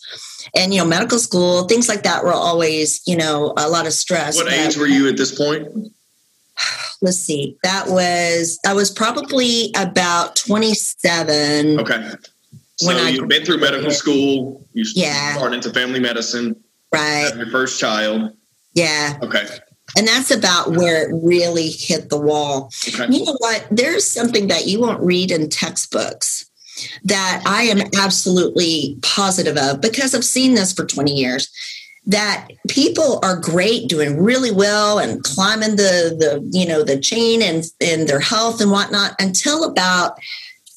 And 0.56 0.74
you 0.74 0.82
know, 0.82 0.86
medical 0.86 1.20
school, 1.20 1.64
things 1.64 1.88
like 1.88 2.04
that 2.04 2.24
were 2.26 2.34
always, 2.34 3.02
you 3.08 3.16
know, 3.16 3.54
a 3.58 3.70
lot 3.70 3.86
of 3.88 3.94
stress. 3.94 4.36
What 4.36 4.52
age 4.52 4.76
were 4.78 4.88
you 4.88 5.08
at 5.08 5.16
this 5.16 5.34
point? 5.34 5.68
Let's 7.02 7.18
see. 7.18 7.58
That 7.64 7.88
was 7.90 8.60
I 8.66 8.74
was 8.74 8.90
probably 8.90 9.72
about 9.76 10.36
27. 10.36 11.80
Okay. 11.80 12.10
So 12.78 12.88
When 12.88 13.14
you've 13.14 13.28
been 13.28 13.46
through 13.46 13.58
medical 13.58 13.92
school. 13.92 14.66
You 14.74 14.86
Yeah. 14.96 15.36
started 15.38 15.56
into 15.58 15.72
family 15.72 16.00
medicine. 16.00 16.56
Right. 16.92 17.32
Your 17.36 17.50
first 17.50 17.80
child. 17.80 18.32
Yeah. 18.74 19.18
Okay. 19.22 19.46
And 19.98 20.08
that's 20.08 20.32
about 20.32 20.72
where 20.72 21.10
it 21.10 21.14
really 21.24 21.70
hit 21.70 22.10
the 22.10 22.18
wall. 22.18 22.72
Okay. 22.88 23.06
You 23.14 23.26
know 23.26 23.36
what? 23.40 23.68
There's 23.70 24.08
something 24.08 24.48
that 24.48 24.66
you 24.66 24.80
won't 24.80 25.02
read 25.02 25.30
in 25.30 25.50
textbooks 25.50 26.46
that 27.04 27.44
I 27.46 27.64
am 27.64 27.82
absolutely 28.00 28.98
positive 29.02 29.58
of 29.58 29.82
because 29.82 30.16
I've 30.16 30.26
seen 30.26 30.56
this 30.56 30.74
for 30.74 30.86
20 30.86 31.14
years. 31.14 31.50
That 32.08 32.50
people 32.68 33.20
are 33.24 33.38
great, 33.40 33.88
doing 33.88 34.22
really 34.22 34.52
well, 34.52 35.00
and 35.00 35.24
climbing 35.24 35.78
the 35.78 36.16
the 36.20 36.48
you 36.52 36.68
know 36.68 36.84
the 36.84 37.00
chain 37.00 37.42
and 37.42 37.64
in 37.80 38.08
their 38.08 38.20
health 38.20 38.60
and 38.60 38.72
whatnot 38.72 39.14
until 39.20 39.64
about 39.64 40.18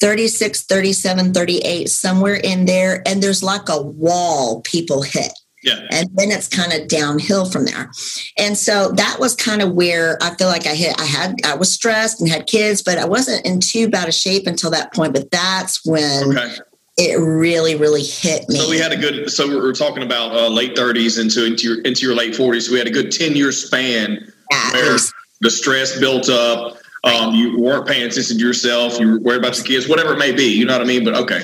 36, 0.01 0.65
37, 0.67 1.33
38, 1.33 1.89
somewhere 1.89 2.35
in 2.35 2.67
there, 2.67 3.03
and 3.07 3.23
there's 3.23 3.43
like 3.43 3.69
a 3.69 3.81
wall 3.83 4.61
people 4.61 5.03
hit 5.03 5.33
Yeah. 5.63 5.81
and 5.91 6.09
then 6.15 6.31
it's 6.31 6.49
kind 6.49 6.73
of 6.73 6.87
downhill 6.87 7.47
from 7.51 7.65
there 7.65 7.91
and 8.39 8.57
so 8.59 8.93
that 8.93 9.17
was 9.19 9.35
kind 9.35 9.63
of 9.63 9.73
where 9.73 10.19
i 10.23 10.33
feel 10.37 10.49
like 10.49 10.67
i 10.67 10.75
hit 10.75 10.95
i 11.01 11.05
had 11.05 11.35
i 11.45 11.55
was 11.57 11.73
stressed 11.73 12.21
and 12.21 12.31
had 12.31 12.47
kids 12.47 12.83
but 12.83 12.99
i 12.99 13.05
wasn't 13.07 13.45
in 13.47 13.59
too 13.59 13.89
bad 13.89 14.07
a 14.09 14.13
shape 14.13 14.47
until 14.47 14.71
that 14.71 14.93
point 14.95 15.13
but 15.15 15.31
that's 15.31 15.85
when 15.85 16.37
Okay. 16.37 16.55
It 16.97 17.19
really 17.21 17.75
really 17.75 18.03
hit 18.03 18.49
me 18.49 18.57
So 18.57 18.71
we 18.71 18.79
had 18.79 18.93
a 18.93 18.97
good. 18.97 19.31
So 19.31 19.47
we 19.47 19.57
we're 19.57 19.75
talking 19.75 20.03
about 20.03 20.33
uh, 20.33 20.49
late 20.49 20.75
thirties 20.77 21.19
into 21.19 21.45
into 21.45 21.69
your 21.69 21.81
into 21.83 22.07
your 22.07 22.15
late 22.15 22.35
forties. 22.35 22.71
We 22.71 22.79
had 22.79 22.87
a 22.87 22.91
good 22.91 23.13
ten 23.13 23.37
year 23.37 23.53
span 23.53 24.33
At 24.53 24.73
where 24.73 24.97
the 25.41 25.51
stress 25.51 25.99
built 25.99 26.29
up. 26.29 26.79
Um, 27.05 27.35
you 27.35 27.61
weren't 27.61 27.87
paying 27.87 28.07
attention 28.07 28.39
to 28.39 28.45
yourself. 28.45 28.99
You 28.99 29.13
were 29.13 29.19
worried 29.21 29.39
about 29.39 29.57
your 29.57 29.65
kids, 29.65 29.89
whatever 29.89 30.15
it 30.15 30.19
may 30.19 30.33
be. 30.33 30.45
You 30.45 30.65
know 30.65 30.73
what 30.73 30.83
I 30.83 30.87
mean? 30.87 31.05
But 31.05 31.15
okay. 31.15 31.43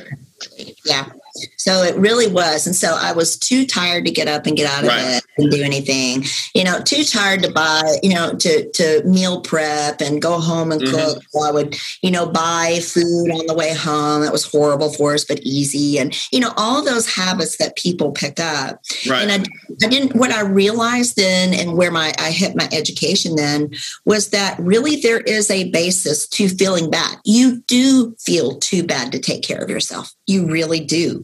Yeah. 0.85 1.09
So 1.57 1.83
it 1.83 1.97
really 1.97 2.27
was. 2.27 2.67
And 2.67 2.77
so 2.77 2.97
I 2.99 3.13
was 3.13 3.39
too 3.39 3.67
tired 3.67 4.05
to 4.05 4.11
get 4.11 4.29
up 4.29 4.47
and 4.47 4.57
get 4.57 4.71
out 4.71 4.83
of 4.83 4.89
right. 4.89 4.97
bed 4.97 5.23
and 5.39 5.51
do 5.51 5.63
anything, 5.63 6.25
you 6.55 6.65
know, 6.65 6.81
too 6.81 7.05
tired 7.05 7.43
to 7.43 7.51
buy, 7.51 7.97
you 8.03 8.15
know, 8.15 8.35
to, 8.35 8.71
to 8.71 9.03
meal 9.05 9.41
prep 9.41 10.01
and 10.01 10.21
go 10.21 10.39
home 10.39 10.73
and 10.73 10.81
mm-hmm. 10.81 10.95
cook. 10.95 11.23
So 11.31 11.43
I 11.43 11.51
would, 11.51 11.77
you 12.03 12.11
know, 12.11 12.27
buy 12.27 12.81
food 12.83 13.31
on 13.31 13.47
the 13.47 13.55
way 13.55 13.75
home. 13.75 14.23
That 14.23 14.33
was 14.33 14.45
horrible 14.45 14.93
for 14.93 15.15
us, 15.15 15.25
but 15.25 15.41
easy. 15.41 15.99
And, 15.99 16.15
you 16.33 16.41
know, 16.41 16.53
all 16.57 16.85
those 16.85 17.13
habits 17.13 17.57
that 17.57 17.77
people 17.77 18.13
pick 18.13 18.39
up. 18.39 18.81
Right. 19.09 19.23
And 19.23 19.33
I, 19.33 19.87
I 19.87 19.89
didn't, 19.89 20.15
what 20.15 20.33
I 20.33 20.43
realized 20.43 21.17
then 21.17 21.55
and 21.55 21.77
where 21.77 21.91
my, 21.91 22.13
I 22.19 22.31
hit 22.31 22.57
my 22.57 22.69
education 22.73 23.37
then 23.37 23.71
was 24.05 24.31
that 24.31 24.59
really 24.59 24.97
there 24.97 25.21
is 25.21 25.51
a 25.51 25.71
basis 25.71 26.29
to 26.29 26.49
feeling 26.49 26.91
bad. 26.91 27.17
You 27.25 27.63
do 27.67 28.15
feel 28.21 28.59
too 28.59 28.83
bad 28.83 29.13
to 29.13 29.19
take 29.19 29.43
care 29.43 29.63
of 29.63 29.71
yourself. 29.71 30.13
You 30.27 30.47
really 30.47 30.81
do. 30.81 31.22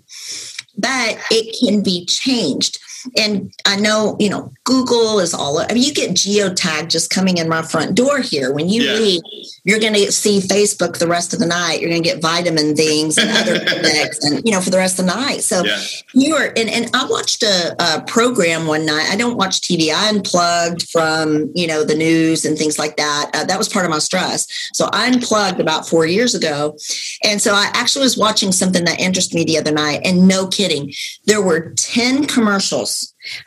But 0.77 1.19
it 1.31 1.57
can 1.59 1.83
be 1.83 2.05
changed 2.07 2.79
and 3.17 3.53
I 3.67 3.77
know, 3.77 4.17
you 4.19 4.29
know, 4.29 4.53
Google 4.65 5.19
is 5.21 5.35
all, 5.35 5.59
I 5.59 5.73
mean, 5.73 5.83
you 5.83 5.95
get 5.95 6.11
geotagged 6.11 6.89
just 6.89 7.11
coming 7.11 7.39
in 7.39 7.49
my 7.49 7.63
front 7.63 7.95
door 7.95 8.21
here. 8.21 8.53
When 8.53 8.69
you 8.69 8.83
yeah. 8.83 8.93
leave, 8.95 9.23
you're 9.65 9.79
going 9.79 9.95
to 9.95 10.13
see 10.13 10.41
Facebook 10.41 10.99
the 10.99 11.07
rest 11.07 11.33
of 11.33 11.39
the 11.39 11.47
night. 11.47 11.81
You're 11.81 11.91
going 11.91 12.03
to 12.03 12.09
get 12.09 12.23
vitamin 12.23 12.75
things 12.75 13.19
and 13.19 13.31
other 13.31 13.59
things, 13.83 14.19
and, 14.25 14.45
you 14.45 14.53
know, 14.53 14.61
for 14.61 14.71
the 14.71 14.79
rest 14.79 14.99
of 14.99 15.07
the 15.07 15.15
night. 15.15 15.43
So 15.43 15.65
yeah. 15.65 15.81
you 16.15 16.35
are, 16.35 16.53
and, 16.57 16.69
and 16.69 16.91
I 16.95 17.07
watched 17.07 17.43
a, 17.43 17.75
a, 17.79 18.03
program 18.09 18.67
one 18.67 18.87
night. 18.87 19.09
I 19.11 19.17
don't 19.17 19.37
watch 19.37 19.61
TV. 19.61 19.93
I 19.93 20.09
unplugged 20.09 20.89
from, 20.91 21.51
you 21.55 21.67
know, 21.67 21.85
the 21.85 21.95
news 21.95 22.45
and 22.45 22.57
things 22.57 22.79
like 22.79 22.97
that. 22.97 23.31
Uh, 23.35 23.45
that 23.45 23.59
was 23.59 23.69
part 23.69 23.85
of 23.85 23.91
my 23.91 23.99
stress. 23.99 24.47
So 24.73 24.89
I 24.93 25.09
unplugged 25.09 25.61
about 25.61 25.87
four 25.87 26.07
years 26.07 26.35
ago. 26.35 26.77
And 27.23 27.41
so 27.41 27.53
I 27.53 27.71
actually 27.75 28.05
was 28.05 28.17
watching 28.17 28.53
something 28.53 28.85
that 28.85 29.01
interested 29.01 29.35
me 29.35 29.45
the 29.45 29.59
other 29.59 29.73
night. 29.73 30.01
And 30.05 30.27
no 30.27 30.47
kidding, 30.47 30.93
there 31.27 31.43
were 31.43 31.73
10 31.77 32.27
commercials 32.27 32.88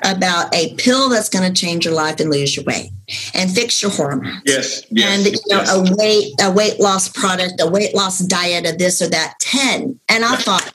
about 0.04 0.54
a 0.56 0.76
pill 0.76 1.10
that's 1.10 1.30
going 1.30 1.52
to 1.52 1.60
change 1.60 1.86
your 1.86 1.94
life 1.94 2.20
and 2.20 2.30
lose 2.30 2.56
your 2.56 2.66
weight 2.66 2.92
and 3.34 3.52
fix 3.52 3.82
your 3.82 3.92
hormones. 3.92 4.42
Yes, 4.46 4.86
yes 4.90 5.18
and 5.18 5.26
you 5.26 5.40
know 5.48 5.62
yes. 5.62 5.76
a 5.76 5.96
weight 5.96 6.34
a 6.42 6.52
weight 6.52 6.80
loss 6.80 7.10
product, 7.10 7.62
a 7.62 7.70
weight 7.70 7.94
loss 7.96 8.20
diet, 8.20 8.68
of 8.68 8.78
this 8.78 9.02
or 9.02 9.10
that. 9.10 9.36
Ten, 9.40 10.00
and 10.10 10.26
I 10.26 10.36
thought. 10.36 10.74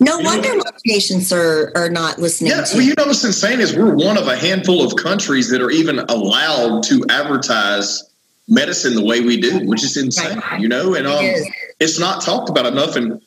No 0.00 0.18
wonder 0.18 0.48
my 0.56 0.70
patients 0.84 1.32
are, 1.32 1.70
are 1.76 1.88
not 1.88 2.18
listening. 2.18 2.50
Yeah, 2.50 2.64
well, 2.72 2.82
you 2.82 2.92
know 2.98 3.04
what's 3.06 3.22
insane 3.22 3.60
is 3.60 3.72
we're 3.76 3.94
one 3.94 4.18
of 4.18 4.26
a 4.26 4.36
handful 4.36 4.84
of 4.84 4.96
countries 4.96 5.48
that 5.50 5.60
are 5.60 5.70
even 5.70 6.00
allowed 6.00 6.82
to 6.84 7.06
advertise 7.08 8.10
medicine 8.48 8.94
the 8.94 9.04
way 9.04 9.20
we 9.20 9.40
do, 9.40 9.60
which 9.66 9.84
is 9.84 9.96
insane. 9.96 10.38
Right. 10.38 10.60
You 10.60 10.68
know, 10.68 10.94
and 10.94 11.06
um, 11.06 11.24
it 11.24 11.48
it's 11.78 11.98
not 11.98 12.22
talked 12.22 12.48
about 12.48 12.66
enough. 12.66 12.96
And 12.96 13.22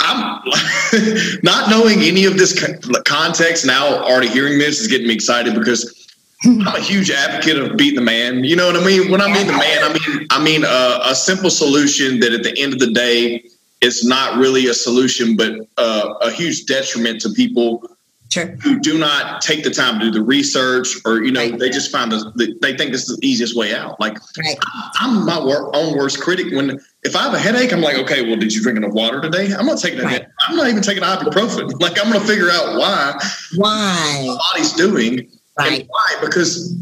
I'm 0.00 0.42
not 1.42 1.70
knowing 1.70 2.00
any 2.00 2.24
of 2.24 2.38
this 2.38 2.58
context 3.04 3.66
now. 3.66 4.02
Already 4.02 4.28
hearing 4.28 4.58
this 4.58 4.80
is 4.80 4.88
getting 4.88 5.06
me 5.06 5.14
excited 5.14 5.54
because 5.54 6.08
I'm 6.44 6.66
a 6.66 6.80
huge 6.80 7.10
advocate 7.10 7.58
of 7.58 7.76
beating 7.76 7.96
the 7.96 8.04
man. 8.04 8.44
You 8.44 8.56
know 8.56 8.66
what 8.66 8.76
I 8.76 8.84
mean? 8.84 9.10
When 9.10 9.20
I 9.20 9.32
mean 9.32 9.46
the 9.46 9.52
man, 9.52 9.82
I 9.82 9.92
mean 9.92 10.26
I 10.30 10.42
mean 10.42 10.64
uh, 10.64 11.00
a 11.04 11.14
simple 11.14 11.50
solution 11.50 12.18
that 12.20 12.32
at 12.32 12.42
the 12.42 12.58
end 12.58 12.72
of 12.72 12.78
the 12.78 12.92
day 12.92 13.44
is 13.80 14.04
not 14.04 14.38
really 14.38 14.66
a 14.66 14.74
solution, 14.74 15.36
but 15.36 15.52
uh, 15.76 16.14
a 16.22 16.30
huge 16.30 16.66
detriment 16.66 17.20
to 17.22 17.30
people 17.30 17.86
Sure. 18.30 18.46
who 18.62 18.78
do 18.78 18.96
not 18.96 19.42
take 19.42 19.64
the 19.64 19.70
time 19.70 19.98
to 19.98 20.06
do 20.06 20.12
the 20.12 20.22
research 20.22 20.96
or 21.04 21.20
you 21.20 21.32
know 21.32 21.40
right. 21.40 21.58
they 21.58 21.68
just 21.68 21.90
find 21.90 22.12
the, 22.12 22.30
the, 22.36 22.56
they 22.60 22.76
think 22.76 22.92
this 22.92 23.08
is 23.10 23.16
the 23.16 23.26
easiest 23.26 23.56
way 23.56 23.74
out 23.74 23.98
like 23.98 24.16
right. 24.38 24.56
i'm 25.00 25.26
my 25.26 25.36
wor- 25.36 25.74
own 25.74 25.98
worst 25.98 26.20
critic 26.20 26.52
when 26.52 26.78
if 27.02 27.16
i 27.16 27.22
have 27.24 27.34
a 27.34 27.38
headache 27.40 27.72
i'm 27.72 27.80
like 27.80 27.98
okay 27.98 28.22
well 28.22 28.36
did 28.36 28.54
you 28.54 28.62
drink 28.62 28.76
enough 28.78 28.92
water 28.92 29.20
today 29.20 29.52
i'm 29.58 29.66
not 29.66 29.80
taking 29.80 30.04
right. 30.04 30.26
i'm 30.46 30.54
not 30.54 30.68
even 30.68 30.80
taking 30.80 31.02
ibuprofen 31.02 31.72
like 31.80 31.98
i'm 31.98 32.08
going 32.08 32.20
to 32.20 32.26
figure 32.26 32.50
out 32.50 32.78
why 32.78 33.18
why 33.56 34.22
my 34.24 34.36
body's 34.52 34.74
doing 34.74 35.28
right. 35.58 35.80
and 35.80 35.88
why 35.88 36.16
because 36.20 36.72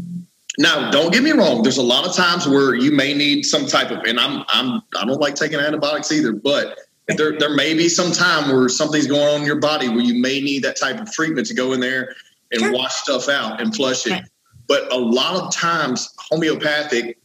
now 0.59 0.91
don't 0.91 1.11
get 1.11 1.23
me 1.23 1.31
wrong 1.31 1.63
there's 1.63 1.77
a 1.77 1.83
lot 1.83 2.05
of 2.05 2.15
times 2.15 2.47
where 2.47 2.75
you 2.75 2.91
may 2.91 3.11
need 3.11 3.43
some 3.43 3.65
type 3.65 3.89
of 3.89 3.97
and 4.03 4.19
i'm 4.19 4.43
i'm 4.49 4.83
i 4.99 5.03
don't 5.03 5.19
like 5.19 5.33
taking 5.33 5.59
antibiotics 5.59 6.11
either 6.11 6.31
but 6.31 6.77
there, 7.17 7.37
there 7.37 7.55
may 7.55 7.73
be 7.73 7.89
some 7.89 8.11
time 8.11 8.51
where 8.51 8.69
something's 8.69 9.07
going 9.07 9.27
on 9.27 9.41
in 9.41 9.47
your 9.47 9.59
body 9.59 9.89
where 9.89 10.01
you 10.01 10.21
may 10.21 10.41
need 10.41 10.63
that 10.63 10.75
type 10.75 10.99
of 10.99 11.11
treatment 11.11 11.47
to 11.47 11.53
go 11.53 11.73
in 11.73 11.79
there 11.79 12.15
and 12.51 12.61
sure. 12.61 12.71
wash 12.71 12.93
stuff 12.93 13.29
out 13.29 13.61
and 13.61 13.75
flush 13.75 14.05
it. 14.07 14.23
But 14.67 14.91
a 14.93 14.97
lot 14.97 15.35
of 15.35 15.51
times, 15.51 16.13
homeopathic, 16.17 17.17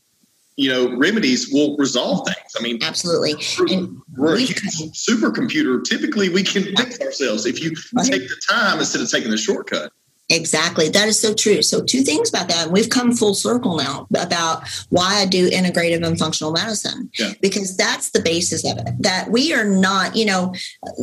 you 0.56 0.70
know, 0.70 0.96
remedies 0.96 1.52
will 1.52 1.76
resolve 1.76 2.26
things. 2.26 2.54
I 2.58 2.62
mean, 2.62 2.82
absolutely. 2.82 3.34
We're, 3.58 3.88
we're 4.16 4.36
a 4.36 4.46
supercomputer. 4.46 5.84
Typically, 5.84 6.28
we 6.28 6.42
can 6.42 6.62
fix 6.76 7.00
ourselves 7.00 7.44
if 7.44 7.62
you 7.62 7.74
right. 7.92 8.06
take 8.06 8.22
the 8.22 8.40
time 8.48 8.78
instead 8.78 9.02
of 9.02 9.10
taking 9.10 9.30
the 9.30 9.36
shortcut. 9.36 9.92
Exactly. 10.30 10.88
That 10.88 11.06
is 11.06 11.20
so 11.20 11.34
true. 11.34 11.60
So, 11.60 11.82
two 11.82 12.00
things 12.00 12.30
about 12.30 12.48
that. 12.48 12.70
We've 12.70 12.88
come 12.88 13.12
full 13.12 13.34
circle 13.34 13.76
now 13.76 14.06
about 14.16 14.66
why 14.88 15.16
I 15.16 15.26
do 15.26 15.50
integrative 15.50 16.04
and 16.04 16.18
functional 16.18 16.50
medicine, 16.50 17.10
yeah. 17.18 17.32
because 17.42 17.76
that's 17.76 18.10
the 18.10 18.20
basis 18.20 18.64
of 18.64 18.78
it. 18.78 18.88
That 19.00 19.30
we 19.30 19.52
are 19.52 19.64
not, 19.64 20.16
you 20.16 20.24
know, 20.24 20.54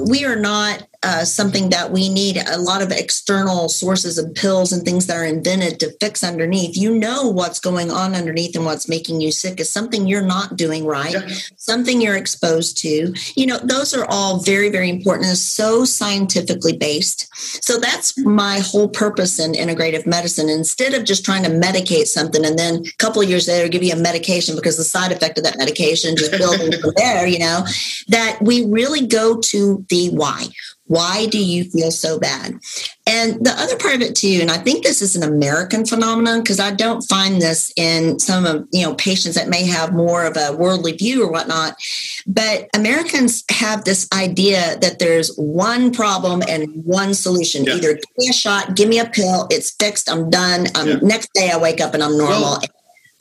we 0.07 0.25
are 0.25 0.35
not 0.35 0.87
uh, 1.03 1.25
something 1.25 1.69
that 1.69 1.91
we 1.91 2.09
need 2.09 2.37
a 2.47 2.59
lot 2.59 2.81
of 2.81 2.91
external 2.91 3.67
sources 3.69 4.19
of 4.19 4.33
pills 4.35 4.71
and 4.71 4.83
things 4.83 5.07
that 5.07 5.17
are 5.17 5.25
invented 5.25 5.79
to 5.79 5.91
fix 5.99 6.23
underneath. 6.23 6.77
You 6.77 6.93
know 6.93 7.27
what's 7.27 7.59
going 7.59 7.89
on 7.89 8.13
underneath 8.13 8.55
and 8.55 8.65
what's 8.65 8.87
making 8.87 9.19
you 9.19 9.31
sick 9.31 9.59
is 9.59 9.69
something 9.69 10.07
you're 10.07 10.21
not 10.21 10.57
doing 10.57 10.85
right, 10.85 11.13
yeah. 11.13 11.27
something 11.57 12.01
you're 12.01 12.17
exposed 12.17 12.77
to. 12.79 13.13
You 13.35 13.45
know, 13.47 13.57
those 13.57 13.95
are 13.95 14.05
all 14.09 14.41
very, 14.41 14.69
very 14.69 14.89
important 14.89 15.29
and 15.29 15.37
so 15.37 15.85
scientifically 15.85 16.77
based. 16.77 17.27
So 17.63 17.79
that's 17.79 18.15
my 18.19 18.59
whole 18.59 18.87
purpose 18.87 19.39
in 19.39 19.53
integrative 19.53 20.05
medicine. 20.05 20.49
Instead 20.49 20.93
of 20.93 21.03
just 21.03 21.25
trying 21.25 21.43
to 21.43 21.49
medicate 21.49 22.05
something 22.05 22.45
and 22.45 22.59
then 22.59 22.83
a 22.85 22.97
couple 22.97 23.23
of 23.23 23.29
years 23.29 23.47
later 23.47 23.67
give 23.67 23.83
you 23.83 23.93
a 23.93 23.95
medication 23.95 24.55
because 24.55 24.77
the 24.77 24.83
side 24.83 25.11
effect 25.11 25.39
of 25.39 25.43
that 25.45 25.57
medication 25.57 26.15
just 26.15 26.31
building 26.31 26.79
from 26.79 26.93
there, 26.95 27.25
you 27.25 27.39
know, 27.39 27.65
that 28.09 28.37
we 28.39 28.65
really 28.65 29.07
go 29.07 29.39
to 29.39 29.83
the 29.89 30.09
why 30.09 30.47
why 30.91 31.25
do 31.27 31.41
you 31.41 31.63
feel 31.63 31.89
so 31.89 32.19
bad? 32.19 32.59
And 33.07 33.45
the 33.45 33.53
other 33.57 33.77
part 33.77 33.95
of 33.95 34.01
it 34.01 34.13
too, 34.13 34.39
and 34.41 34.51
I 34.51 34.57
think 34.57 34.83
this 34.83 35.01
is 35.01 35.15
an 35.15 35.23
American 35.23 35.85
phenomenon 35.85 36.41
because 36.41 36.59
I 36.59 36.71
don't 36.71 37.01
find 37.03 37.41
this 37.41 37.71
in 37.77 38.19
some 38.19 38.45
of 38.45 38.67
you 38.73 38.85
know 38.85 38.93
patients 38.95 39.35
that 39.35 39.47
may 39.47 39.63
have 39.63 39.93
more 39.93 40.25
of 40.25 40.35
a 40.35 40.53
worldly 40.53 40.91
view 40.91 41.23
or 41.23 41.31
whatnot. 41.31 41.75
But 42.27 42.67
Americans 42.75 43.45
have 43.49 43.85
this 43.85 44.05
idea 44.13 44.77
that 44.81 44.99
there's 44.99 45.33
one 45.37 45.93
problem 45.93 46.43
and 46.49 46.83
one 46.83 47.13
solution. 47.13 47.63
Yeah. 47.63 47.75
Either 47.75 47.93
give 47.93 48.17
me 48.17 48.27
a 48.29 48.33
shot, 48.33 48.75
give 48.75 48.89
me 48.89 48.99
a 48.99 49.05
pill, 49.05 49.47
it's 49.49 49.71
fixed, 49.71 50.11
I'm 50.11 50.29
done. 50.29 50.67
Um, 50.75 50.87
yeah. 50.89 50.95
Next 51.01 51.29
day 51.33 51.51
I 51.51 51.57
wake 51.57 51.79
up 51.79 51.93
and 51.93 52.03
I'm 52.03 52.17
normal. 52.17 52.41
Well, 52.41 52.61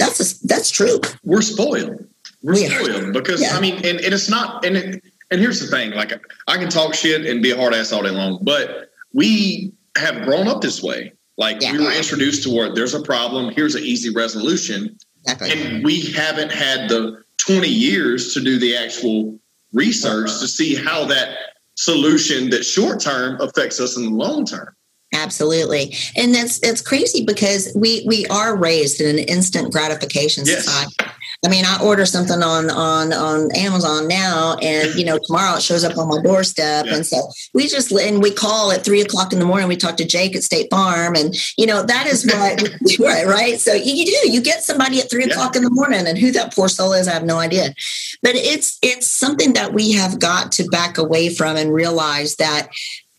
that's 0.01 0.19
a, 0.19 0.47
that's 0.49 0.71
true. 0.71 0.99
We're 1.23 1.43
spoiled. 1.43 2.05
We're 2.43 2.55
we 2.55 2.67
spoiled 2.67 3.13
because 3.13 3.41
yeah. 3.41 3.57
I 3.57 3.61
mean, 3.61 3.77
and, 3.77 4.01
and 4.01 4.15
it's 4.15 4.29
not, 4.29 4.65
and 4.65 4.77
it, 4.77 5.05
and 5.31 5.41
here's 5.41 5.61
the 5.61 5.67
thing 5.67 5.93
like 5.93 6.13
I 6.49 6.57
can 6.57 6.69
talk 6.69 6.95
shit 6.95 7.27
and 7.27 7.43
be 7.43 7.51
a 7.51 7.57
hard 7.57 7.75
ass 7.75 7.93
all 7.93 8.03
day 8.03 8.11
long, 8.11 8.39
but 8.43 8.91
we 9.13 9.73
have 9.97 10.23
grown 10.25 10.49
up 10.49 10.61
this 10.61 10.83
way. 10.83 11.13
Like 11.37 11.61
yeah. 11.61 11.73
we 11.73 11.79
were 11.79 11.93
introduced 11.93 12.43
to 12.45 12.55
where 12.55 12.75
there's 12.75 12.95
a 12.95 13.03
problem, 13.03 13.53
here's 13.55 13.75
an 13.75 13.83
easy 13.83 14.13
resolution. 14.13 14.99
Exactly. 15.23 15.53
And 15.53 15.85
we 15.85 16.13
haven't 16.13 16.53
had 16.53 16.89
the 16.89 17.23
20 17.39 17.69
years 17.69 18.35
to 18.35 18.41
do 18.41 18.59
the 18.59 18.77
actual 18.77 19.39
research 19.73 20.27
to 20.41 20.49
see 20.49 20.75
how 20.75 21.05
that 21.07 21.37
solution 21.77 22.51
that 22.51 22.65
short 22.65 23.01
term 23.01 23.41
affects 23.41 23.81
us 23.81 23.97
in 23.97 24.05
the 24.05 24.11
long 24.11 24.45
term. 24.45 24.75
Absolutely. 25.13 25.95
And 26.17 26.35
that's 26.35 26.61
it's 26.63 26.83
crazy 26.83 27.25
because 27.25 27.73
we 27.75 28.05
we 28.07 28.27
are 28.27 28.57
raised 28.57 29.01
in 29.01 29.19
an 29.19 29.25
instant 29.25 29.73
gratification 29.73 30.45
yes. 30.47 30.65
society. 30.65 30.95
I 31.43 31.49
mean, 31.49 31.65
I 31.65 31.83
order 31.83 32.05
something 32.05 32.43
on 32.43 32.71
on 32.71 33.15
on 33.15 33.51
Amazon 33.57 34.07
now, 34.07 34.57
and 34.61 34.95
you 34.95 35.05
know, 35.07 35.19
tomorrow 35.19 35.57
it 35.57 35.63
shows 35.63 35.85
up 35.85 35.97
on 35.97 36.09
my 36.09 36.21
doorstep. 36.21 36.85
Yeah. 36.85 36.97
And 36.97 37.07
so 37.07 37.17
we 37.55 37.67
just 37.67 37.91
and 37.93 38.23
we 38.23 38.31
call 38.31 38.73
at 38.73 38.85
three 38.85 39.01
o'clock 39.01 39.33
in 39.33 39.39
the 39.39 39.47
morning. 39.47 39.67
We 39.67 39.77
talk 39.77 39.97
to 39.99 40.05
Jake 40.05 40.37
at 40.37 40.43
State 40.43 40.69
Farm, 40.71 41.15
and 41.15 41.35
you 41.57 41.65
know 41.65 41.83
that 41.83 42.07
is 42.07 42.27
what 42.27 42.63
right, 43.01 43.27
right. 43.27 43.59
So 43.59 43.73
you 43.73 44.05
do 44.05 44.31
you 44.31 44.43
get 44.43 44.63
somebody 44.63 45.01
at 45.01 45.09
three 45.11 45.25
yeah. 45.27 45.33
o'clock 45.33 45.57
in 45.57 45.65
the 45.65 45.71
morning, 45.71 46.07
and 46.07 46.19
who 46.19 46.31
that 46.33 46.55
poor 46.55 46.69
soul 46.69 46.93
is, 46.93 47.09
I 47.09 47.13
have 47.13 47.25
no 47.25 47.39
idea. 47.39 47.75
But 48.23 48.35
it's 48.35 48.79
it's 48.83 49.07
something 49.07 49.55
that 49.55 49.73
we 49.73 49.93
have 49.93 50.19
got 50.19 50.53
to 50.53 50.65
back 50.69 50.99
away 50.99 51.35
from 51.35 51.57
and 51.57 51.73
realize 51.73 52.37
that 52.37 52.69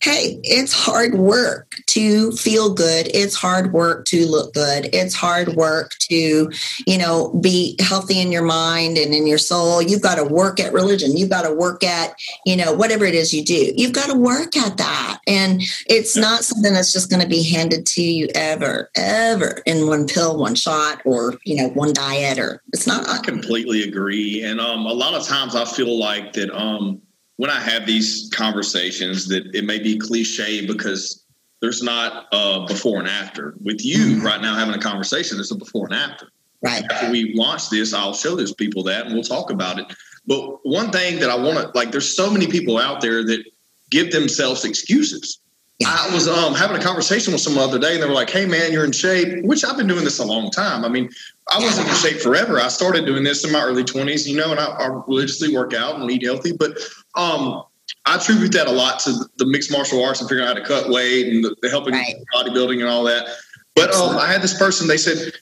hey, 0.02 0.40
it's 0.42 0.72
hard 0.72 1.14
work 1.14 1.76
to 1.86 2.32
feel 2.32 2.74
good. 2.74 3.08
It's 3.14 3.36
hard 3.36 3.72
work 3.72 4.04
to 4.06 4.26
look 4.26 4.52
good. 4.52 4.90
It's 4.92 5.14
hard 5.14 5.54
work 5.54 5.92
to, 6.10 6.50
you 6.86 6.98
know, 6.98 7.32
be 7.40 7.76
healthy 7.78 8.20
in 8.20 8.32
your 8.32 8.42
mind 8.42 8.98
and 8.98 9.14
in 9.14 9.28
your 9.28 9.38
soul. 9.38 9.80
You've 9.80 10.02
got 10.02 10.16
to 10.16 10.24
work 10.24 10.58
at 10.58 10.72
religion. 10.72 11.16
You've 11.16 11.30
got 11.30 11.42
to 11.42 11.54
work 11.54 11.84
at, 11.84 12.14
you 12.44 12.56
know, 12.56 12.72
whatever 12.72 13.04
it 13.04 13.14
is 13.14 13.32
you 13.32 13.44
do. 13.44 13.72
You've 13.76 13.92
got 13.92 14.10
to 14.10 14.18
work 14.18 14.56
at 14.56 14.76
that. 14.76 15.20
And 15.28 15.62
it's 15.86 16.16
not 16.16 16.42
something 16.42 16.72
that's 16.72 16.92
just 16.92 17.08
going 17.08 17.22
to 17.22 17.28
be 17.28 17.48
handed 17.48 17.86
to 17.86 18.02
you 18.02 18.26
ever, 18.34 18.90
ever 18.96 19.62
in 19.66 19.86
one 19.86 20.08
pill, 20.08 20.36
one 20.36 20.56
shot, 20.56 21.00
or, 21.04 21.34
you 21.44 21.54
know, 21.54 21.68
one 21.68 21.92
diet 21.92 22.40
or 22.40 22.60
it's 22.72 22.88
not. 22.88 23.08
I 23.08 23.18
completely 23.18 23.84
agree. 23.84 24.42
And 24.42 24.60
um, 24.60 24.84
a 24.84 24.92
lot 24.92 25.14
of 25.14 25.24
times 25.24 25.54
I 25.54 25.64
feel 25.64 25.96
like 25.96 26.32
that 26.32 26.50
um, 26.50 27.00
when 27.36 27.50
I 27.50 27.60
have 27.60 27.86
these 27.86 28.30
conversations 28.32 29.26
that 29.28 29.54
it 29.54 29.64
may 29.64 29.78
be 29.78 29.98
cliche 29.98 30.66
because 30.66 31.24
there's 31.60 31.82
not 31.82 32.26
a 32.32 32.66
before 32.66 32.98
and 32.98 33.08
after. 33.08 33.54
With 33.62 33.84
you 33.84 34.16
mm-hmm. 34.16 34.26
right 34.26 34.40
now 34.40 34.54
having 34.54 34.74
a 34.74 34.80
conversation, 34.80 35.36
there's 35.36 35.52
a 35.52 35.56
before 35.56 35.86
and 35.86 35.94
after. 35.94 36.28
Right. 36.60 36.84
After 36.90 37.10
we 37.10 37.34
launch 37.34 37.70
this, 37.70 37.92
I'll 37.92 38.14
show 38.14 38.36
those 38.36 38.54
people 38.54 38.82
that 38.84 39.06
and 39.06 39.14
we'll 39.14 39.24
talk 39.24 39.50
about 39.50 39.78
it. 39.78 39.86
But 40.26 40.58
one 40.64 40.90
thing 40.90 41.18
that 41.20 41.30
I 41.30 41.34
want 41.34 41.58
to 41.58 41.70
like, 41.74 41.90
there's 41.90 42.16
so 42.16 42.30
many 42.30 42.46
people 42.46 42.78
out 42.78 43.00
there 43.00 43.24
that 43.24 43.44
give 43.90 44.12
themselves 44.12 44.64
excuses. 44.64 45.41
I 45.86 46.10
was 46.12 46.28
um, 46.28 46.54
having 46.54 46.76
a 46.76 46.82
conversation 46.82 47.32
with 47.32 47.42
someone 47.42 47.68
the 47.68 47.76
other 47.76 47.78
day, 47.78 47.94
and 47.94 48.02
they 48.02 48.06
were 48.06 48.14
like, 48.14 48.30
"Hey, 48.30 48.46
man, 48.46 48.72
you're 48.72 48.84
in 48.84 48.92
shape." 48.92 49.44
Which 49.44 49.64
I've 49.64 49.76
been 49.76 49.86
doing 49.86 50.04
this 50.04 50.18
a 50.18 50.24
long 50.24 50.50
time. 50.50 50.84
I 50.84 50.88
mean, 50.88 51.10
I 51.50 51.58
wasn't 51.58 51.88
in 51.88 51.94
shape 51.94 52.20
forever. 52.20 52.60
I 52.60 52.68
started 52.68 53.06
doing 53.06 53.24
this 53.24 53.44
in 53.44 53.52
my 53.52 53.62
early 53.62 53.84
20s, 53.84 54.26
you 54.26 54.36
know, 54.36 54.50
and 54.50 54.60
I, 54.60 54.66
I 54.66 54.86
religiously 55.06 55.54
work 55.54 55.74
out 55.74 56.00
and 56.00 56.10
eat 56.10 56.24
healthy. 56.24 56.52
But 56.52 56.78
um, 57.14 57.64
I 58.06 58.16
attribute 58.16 58.52
that 58.52 58.66
a 58.66 58.72
lot 58.72 59.00
to 59.00 59.12
the 59.36 59.46
mixed 59.46 59.70
martial 59.70 60.04
arts 60.04 60.20
and 60.20 60.28
figuring 60.28 60.48
out 60.48 60.56
how 60.56 60.62
to 60.62 60.66
cut 60.66 60.90
weight 60.90 61.32
and 61.32 61.44
the, 61.44 61.54
the 61.62 61.70
helping 61.70 61.94
right. 61.94 62.14
bodybuilding 62.34 62.80
and 62.80 62.88
all 62.88 63.04
that. 63.04 63.26
But 63.74 63.94
um, 63.94 64.18
I 64.18 64.30
had 64.30 64.42
this 64.42 64.56
person, 64.58 64.86
they 64.86 64.96
said, 64.96 65.32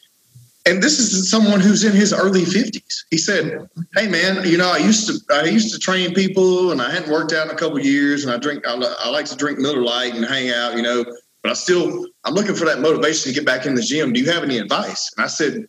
and 0.66 0.82
this 0.82 0.98
is 0.98 1.30
someone 1.30 1.60
who's 1.60 1.84
in 1.84 1.92
his 1.92 2.12
early 2.12 2.42
50s. 2.42 3.04
He 3.10 3.16
said, 3.16 3.68
"Hey 3.96 4.08
man, 4.08 4.46
you 4.46 4.58
know, 4.58 4.70
I 4.70 4.78
used 4.78 5.06
to 5.08 5.34
I 5.34 5.44
used 5.44 5.72
to 5.72 5.78
train 5.78 6.14
people 6.14 6.70
and 6.70 6.82
I 6.82 6.90
hadn't 6.90 7.10
worked 7.10 7.32
out 7.32 7.48
in 7.48 7.54
a 7.54 7.58
couple 7.58 7.78
years 7.80 8.24
and 8.24 8.32
I 8.32 8.36
drink 8.36 8.66
I, 8.66 8.74
I 8.74 9.08
like 9.10 9.26
to 9.26 9.36
drink 9.36 9.58
Miller 9.58 9.82
Lite 9.82 10.14
and 10.14 10.24
hang 10.24 10.50
out, 10.50 10.76
you 10.76 10.82
know, 10.82 11.04
but 11.42 11.50
I 11.50 11.54
still 11.54 12.06
I'm 12.24 12.34
looking 12.34 12.54
for 12.54 12.66
that 12.66 12.80
motivation 12.80 13.32
to 13.32 13.34
get 13.34 13.46
back 13.46 13.66
in 13.66 13.74
the 13.74 13.82
gym. 13.82 14.12
Do 14.12 14.20
you 14.20 14.30
have 14.30 14.42
any 14.42 14.58
advice?" 14.58 15.10
And 15.16 15.24
I 15.24 15.28
said, 15.28 15.66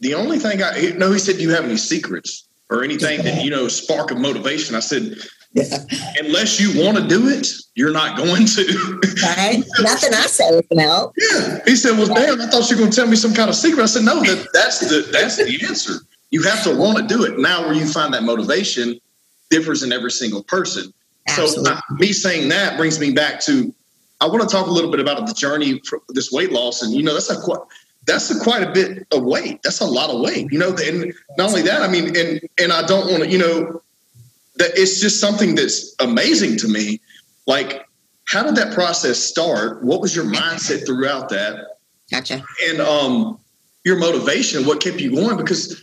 "The 0.00 0.14
only 0.14 0.38
thing 0.38 0.62
I 0.62 0.92
no, 0.96 1.10
he 1.10 1.18
said, 1.18 1.36
"Do 1.36 1.42
you 1.42 1.50
have 1.50 1.64
any 1.64 1.78
secrets?" 1.78 2.44
or 2.68 2.84
anything 2.84 3.24
that 3.24 3.44
you 3.44 3.50
know 3.50 3.68
spark 3.68 4.10
of 4.10 4.18
motivation. 4.18 4.76
I 4.76 4.80
said. 4.80 5.16
Unless 5.54 6.60
you 6.60 6.82
want 6.82 6.96
to 6.96 7.06
do 7.06 7.28
it, 7.28 7.48
you're 7.74 7.92
not 7.92 8.16
going 8.16 8.46
to. 8.46 9.00
right? 9.22 9.62
Nothing 9.80 10.14
I 10.14 10.26
say 10.26 10.62
help. 10.78 11.14
Yeah. 11.16 11.58
He 11.64 11.76
said, 11.76 11.98
"Well, 11.98 12.06
damn, 12.06 12.40
I 12.40 12.46
thought 12.46 12.70
you 12.70 12.76
were 12.76 12.80
going 12.80 12.90
to 12.90 12.96
tell 12.96 13.08
me 13.08 13.16
some 13.16 13.34
kind 13.34 13.48
of 13.48 13.56
secret." 13.56 13.82
I 13.82 13.86
said, 13.86 14.04
"No, 14.04 14.20
that, 14.22 14.48
that's 14.52 14.80
the 14.80 15.08
that's 15.10 15.36
the 15.36 15.66
answer. 15.66 15.94
You 16.30 16.42
have 16.42 16.62
to 16.64 16.76
want 16.76 16.98
to 16.98 17.06
do 17.06 17.24
it. 17.24 17.38
Now, 17.38 17.62
where 17.62 17.74
you 17.74 17.86
find 17.86 18.14
that 18.14 18.22
motivation 18.22 19.00
differs 19.50 19.82
in 19.82 19.92
every 19.92 20.12
single 20.12 20.44
person. 20.44 20.92
Absolutely. 21.28 21.64
So, 21.64 21.80
me 21.90 22.12
saying 22.12 22.48
that 22.48 22.76
brings 22.76 22.98
me 23.00 23.12
back 23.12 23.40
to 23.42 23.74
I 24.20 24.26
want 24.26 24.42
to 24.42 24.48
talk 24.48 24.66
a 24.66 24.70
little 24.70 24.90
bit 24.90 25.00
about 25.00 25.26
the 25.26 25.34
journey 25.34 25.80
for 25.86 26.00
this 26.10 26.30
weight 26.30 26.52
loss, 26.52 26.82
and 26.82 26.94
you 26.94 27.02
know, 27.02 27.14
that's 27.14 27.30
a 27.30 27.40
quite 27.40 27.60
that's 28.06 28.30
a 28.30 28.38
quite 28.40 28.62
a 28.62 28.70
bit 28.70 29.06
of 29.12 29.24
weight. 29.24 29.62
That's 29.62 29.80
a 29.80 29.86
lot 29.86 30.10
of 30.10 30.20
weight, 30.20 30.52
you 30.52 30.58
know. 30.58 30.74
And 30.76 31.12
not 31.36 31.50
only 31.50 31.62
that, 31.62 31.82
I 31.82 31.88
mean, 31.88 32.16
and 32.16 32.40
and 32.58 32.72
I 32.72 32.86
don't 32.86 33.10
want 33.10 33.24
to, 33.24 33.30
you 33.30 33.38
know, 33.38 33.82
that 34.60 34.72
it's 34.74 35.00
just 35.00 35.20
something 35.20 35.54
that's 35.54 35.94
amazing 36.00 36.58
to 36.58 36.68
me. 36.68 37.00
Like, 37.46 37.86
how 38.28 38.42
did 38.42 38.54
that 38.56 38.74
process 38.74 39.18
start? 39.18 39.82
What 39.82 40.02
was 40.02 40.14
your 40.14 40.26
mindset 40.26 40.84
throughout 40.86 41.30
that? 41.30 41.78
Gotcha. 42.10 42.44
And 42.68 42.80
um, 42.80 43.40
your 43.84 43.98
motivation, 43.98 44.66
what 44.66 44.82
kept 44.82 45.00
you 45.00 45.14
going? 45.14 45.38
Because 45.38 45.82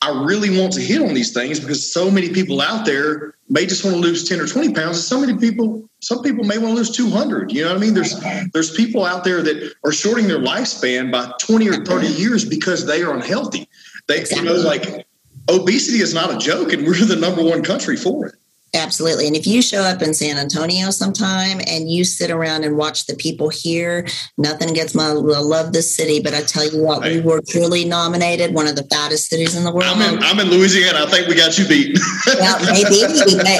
I 0.00 0.24
really 0.24 0.58
want 0.58 0.72
to 0.74 0.80
hit 0.80 1.02
on 1.02 1.12
these 1.12 1.32
things 1.34 1.60
because 1.60 1.92
so 1.92 2.10
many 2.10 2.30
people 2.30 2.62
out 2.62 2.86
there 2.86 3.34
may 3.50 3.66
just 3.66 3.84
want 3.84 3.96
to 3.96 4.00
lose 4.00 4.26
10 4.26 4.40
or 4.40 4.46
20 4.46 4.72
pounds. 4.72 4.96
And 4.96 5.04
so 5.04 5.20
many 5.20 5.36
people, 5.36 5.86
some 6.00 6.22
people 6.22 6.44
may 6.44 6.56
want 6.56 6.70
to 6.70 6.76
lose 6.76 6.90
200. 6.90 7.52
You 7.52 7.64
know 7.64 7.68
what 7.68 7.76
I 7.76 7.80
mean? 7.80 7.92
There's, 7.92 8.18
there's 8.52 8.74
people 8.74 9.04
out 9.04 9.24
there 9.24 9.42
that 9.42 9.74
are 9.84 9.92
shorting 9.92 10.26
their 10.26 10.40
lifespan 10.40 11.12
by 11.12 11.30
20 11.38 11.68
or 11.68 11.84
30 11.84 12.06
years 12.06 12.46
because 12.46 12.86
they 12.86 13.02
are 13.02 13.14
unhealthy. 13.14 13.68
They, 14.08 14.24
you 14.30 14.42
know, 14.42 14.54
like 14.54 15.05
obesity 15.48 16.00
is 16.00 16.14
not 16.14 16.34
a 16.34 16.38
joke 16.38 16.72
and 16.72 16.86
we're 16.86 17.04
the 17.04 17.16
number 17.16 17.42
one 17.42 17.62
country 17.62 17.96
for 17.96 18.26
it. 18.26 18.34
Absolutely. 18.74 19.26
And 19.26 19.36
if 19.36 19.46
you 19.46 19.62
show 19.62 19.82
up 19.82 20.02
in 20.02 20.12
San 20.12 20.36
Antonio 20.36 20.90
sometime 20.90 21.60
and 21.66 21.90
you 21.90 22.04
sit 22.04 22.30
around 22.30 22.64
and 22.64 22.76
watch 22.76 23.06
the 23.06 23.14
people 23.14 23.48
here, 23.48 24.06
nothing 24.36 24.68
against 24.68 24.94
my 24.94 25.06
I 25.06 25.12
love 25.12 25.72
this 25.72 25.96
city, 25.96 26.20
but 26.20 26.34
I 26.34 26.42
tell 26.42 26.70
you 26.70 26.82
what, 26.82 27.02
we 27.02 27.20
were 27.20 27.40
truly 27.48 27.84
nominated 27.84 28.54
one 28.54 28.66
of 28.66 28.76
the 28.76 28.82
fattest 28.84 29.28
cities 29.28 29.56
in 29.56 29.64
the 29.64 29.72
world. 29.72 29.86
I'm 29.86 30.14
in, 30.14 30.22
I'm 30.22 30.38
in 30.40 30.48
Louisiana. 30.48 31.04
I 31.04 31.06
think 31.06 31.28
we 31.28 31.36
got 31.36 31.56
you 31.58 31.66
beat. 31.66 31.98
well, 32.26 32.58
maybe 32.72 33.02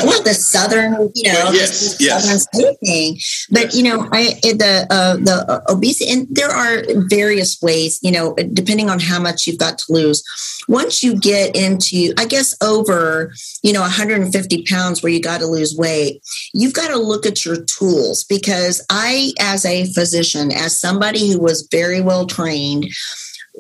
well, 0.04 0.22
the 0.22 0.34
southern, 0.34 1.10
you 1.14 1.32
know, 1.32 1.50
yes, 1.52 1.96
yes. 2.00 2.46
southern 2.52 2.76
thing. 2.76 3.18
But 3.50 3.64
yes. 3.64 3.76
you 3.76 3.84
know, 3.84 4.08
I 4.12 4.38
the 4.42 4.86
uh, 4.90 5.16
the 5.16 5.62
obesity, 5.68 6.12
and 6.12 6.26
there 6.30 6.50
are 6.50 6.82
various 7.08 7.60
ways. 7.62 8.00
You 8.02 8.12
know, 8.12 8.34
depending 8.34 8.90
on 8.90 8.98
how 8.98 9.20
much 9.20 9.46
you've 9.46 9.58
got 9.58 9.78
to 9.78 9.92
lose. 9.92 10.22
Once 10.68 11.04
you 11.04 11.16
get 11.16 11.54
into, 11.54 12.12
I 12.18 12.26
guess, 12.26 12.56
over 12.60 13.32
you 13.62 13.72
know, 13.72 13.80
150 13.80 14.64
pounds 14.64 14.95
where 15.02 15.12
you 15.12 15.20
got 15.20 15.40
to 15.40 15.46
lose 15.46 15.76
weight, 15.76 16.22
you've 16.52 16.74
got 16.74 16.88
to 16.88 16.96
look 16.96 17.26
at 17.26 17.44
your 17.44 17.64
tools 17.64 18.24
because 18.24 18.84
I, 18.90 19.32
as 19.40 19.64
a 19.64 19.86
physician, 19.92 20.52
as 20.52 20.78
somebody 20.78 21.32
who 21.32 21.40
was 21.40 21.68
very 21.70 22.00
well 22.00 22.26
trained, 22.26 22.86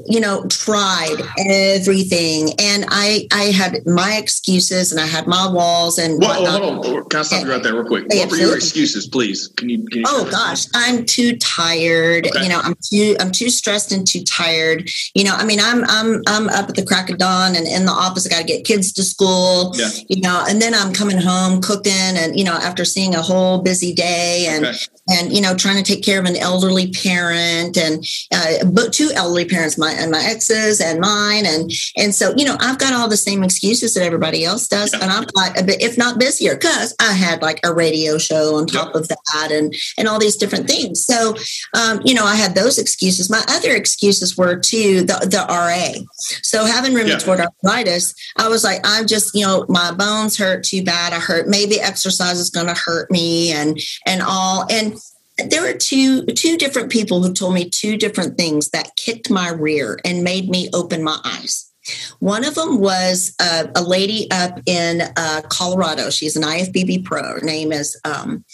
you 0.04 0.20
know 0.20 0.44
tried 0.48 1.16
everything. 1.38 2.52
And 2.58 2.84
i 2.88 3.26
i 3.32 3.44
had 3.44 3.86
my 3.86 4.16
excuses 4.16 4.92
and 4.92 5.00
i 5.00 5.06
had 5.06 5.26
my 5.26 5.50
walls 5.50 5.98
and 5.98 6.20
well, 6.20 6.44
hold 6.44 6.86
on. 6.86 7.04
Can 7.08 7.20
i 7.20 7.22
stop 7.22 7.44
you 7.44 7.50
right 7.50 7.62
there 7.62 7.74
real 7.74 7.84
quick? 7.84 8.06
What 8.08 8.30
were 8.30 8.36
your 8.36 8.56
excuses 8.56 9.06
please? 9.06 9.48
Can 9.48 9.68
you, 9.68 9.84
can 9.86 10.00
you 10.00 10.04
oh 10.06 10.28
gosh. 10.30 10.66
I'm 10.74 11.04
too 11.06 11.36
tired. 11.36 12.26
Okay. 12.26 12.42
you 12.42 12.48
know 12.48 12.60
i'm 12.62 12.74
too 12.82 13.16
i'm 13.20 13.32
too 13.32 13.50
stressed 13.50 13.92
and 13.92 14.06
too 14.06 14.22
tired. 14.22 14.88
You 15.14 15.24
know 15.24 15.34
i 15.34 15.44
mean 15.44 15.60
i'm 15.60 15.84
i'm 15.88 16.22
i'm 16.26 16.48
up 16.48 16.68
at 16.68 16.74
the 16.74 16.84
crack 16.84 17.10
of 17.10 17.18
dawn 17.18 17.56
and 17.56 17.66
in 17.66 17.86
the 17.86 17.92
office 17.92 18.26
i 18.26 18.30
got 18.30 18.40
to 18.40 18.44
get 18.44 18.64
kids 18.64 18.92
to 18.94 19.02
school. 19.02 19.72
Yeah. 19.76 19.88
you 20.08 20.20
know 20.20 20.44
and 20.48 20.60
then 20.60 20.74
i'm 20.74 20.92
coming 20.92 21.18
home 21.18 21.60
cooking 21.60 21.92
and 21.92 22.38
you 22.38 22.44
know 22.44 22.52
after 22.52 22.84
seeing 22.84 23.14
a 23.14 23.22
whole 23.22 23.62
busy 23.62 23.94
day 23.94 24.46
and 24.48 24.66
okay. 24.66 24.76
and 25.08 25.32
you 25.32 25.40
know 25.40 25.54
trying 25.54 25.82
to 25.82 25.82
take 25.82 26.04
care 26.04 26.20
of 26.20 26.26
an 26.26 26.36
elderly 26.36 26.90
parent 26.92 27.76
and 27.76 28.04
uh, 28.32 28.64
but 28.70 28.92
two 28.92 29.10
elderly 29.14 29.44
parents 29.44 29.78
my 29.86 29.92
and 30.00 30.10
my 30.10 30.22
exes 30.24 30.80
and 30.80 31.00
mine. 31.00 31.46
And 31.46 31.70
and 31.96 32.14
so 32.14 32.34
you 32.36 32.44
know 32.44 32.56
I've 32.60 32.78
got 32.78 32.92
all 32.92 33.08
the 33.08 33.16
same 33.16 33.42
excuses 33.42 33.94
that 33.94 34.04
everybody 34.04 34.44
else 34.44 34.66
does 34.68 34.92
and 34.92 35.04
I'm 35.04 35.26
like 35.34 35.58
a 35.58 35.64
bit 35.64 35.82
if 35.82 35.96
not 35.96 36.18
busier 36.18 36.54
because 36.54 36.94
I 37.00 37.12
had 37.12 37.42
like 37.42 37.60
a 37.64 37.72
radio 37.72 38.18
show 38.18 38.56
on 38.56 38.66
top 38.66 38.94
of 38.94 39.08
that 39.08 39.50
and 39.50 39.74
and 39.98 40.08
all 40.08 40.18
these 40.18 40.36
different 40.36 40.68
things. 40.68 41.04
So 41.04 41.34
um, 41.74 42.00
you 42.04 42.14
know 42.14 42.24
I 42.24 42.34
had 42.34 42.54
those 42.54 42.78
excuses. 42.78 43.30
My 43.30 43.44
other 43.48 43.74
excuses 43.74 44.36
were 44.36 44.56
too 44.56 45.02
the, 45.02 45.18
the 45.30 45.44
RA 45.48 46.02
so 46.42 46.64
having 46.64 46.92
rheumatoid 46.92 47.38
yeah. 47.38 47.46
arthritis 47.64 48.14
I 48.36 48.48
was 48.48 48.64
like 48.64 48.80
I'm 48.84 49.06
just 49.06 49.34
you 49.34 49.44
know 49.44 49.66
my 49.68 49.92
bones 49.92 50.36
hurt 50.36 50.64
too 50.64 50.82
bad. 50.82 51.12
I 51.12 51.20
hurt 51.20 51.48
maybe 51.48 51.80
exercise 51.80 52.38
is 52.38 52.50
going 52.50 52.66
to 52.66 52.74
hurt 52.74 53.10
me 53.10 53.52
and 53.52 53.78
and 54.06 54.22
all. 54.22 54.66
And 54.70 54.96
there 55.38 55.62
were 55.62 55.74
two 55.74 56.24
two 56.26 56.56
different 56.56 56.90
people 56.90 57.22
who 57.22 57.32
told 57.32 57.54
me 57.54 57.68
two 57.68 57.96
different 57.96 58.38
things 58.38 58.70
that 58.70 58.96
kicked 58.96 59.30
my 59.30 59.50
rear 59.50 59.98
and 60.04 60.24
made 60.24 60.48
me 60.48 60.70
open 60.72 61.02
my 61.02 61.18
eyes. 61.24 61.65
One 62.20 62.44
of 62.44 62.54
them 62.54 62.80
was 62.80 63.34
uh, 63.40 63.66
a 63.74 63.82
lady 63.82 64.30
up 64.30 64.60
in 64.66 65.02
uh, 65.16 65.42
Colorado. 65.48 66.10
She's 66.10 66.36
an 66.36 66.42
IFBB 66.42 67.04
pro. 67.04 67.22
Her 67.22 67.40
name 67.40 67.72
is 67.72 67.98
um, 68.04 68.44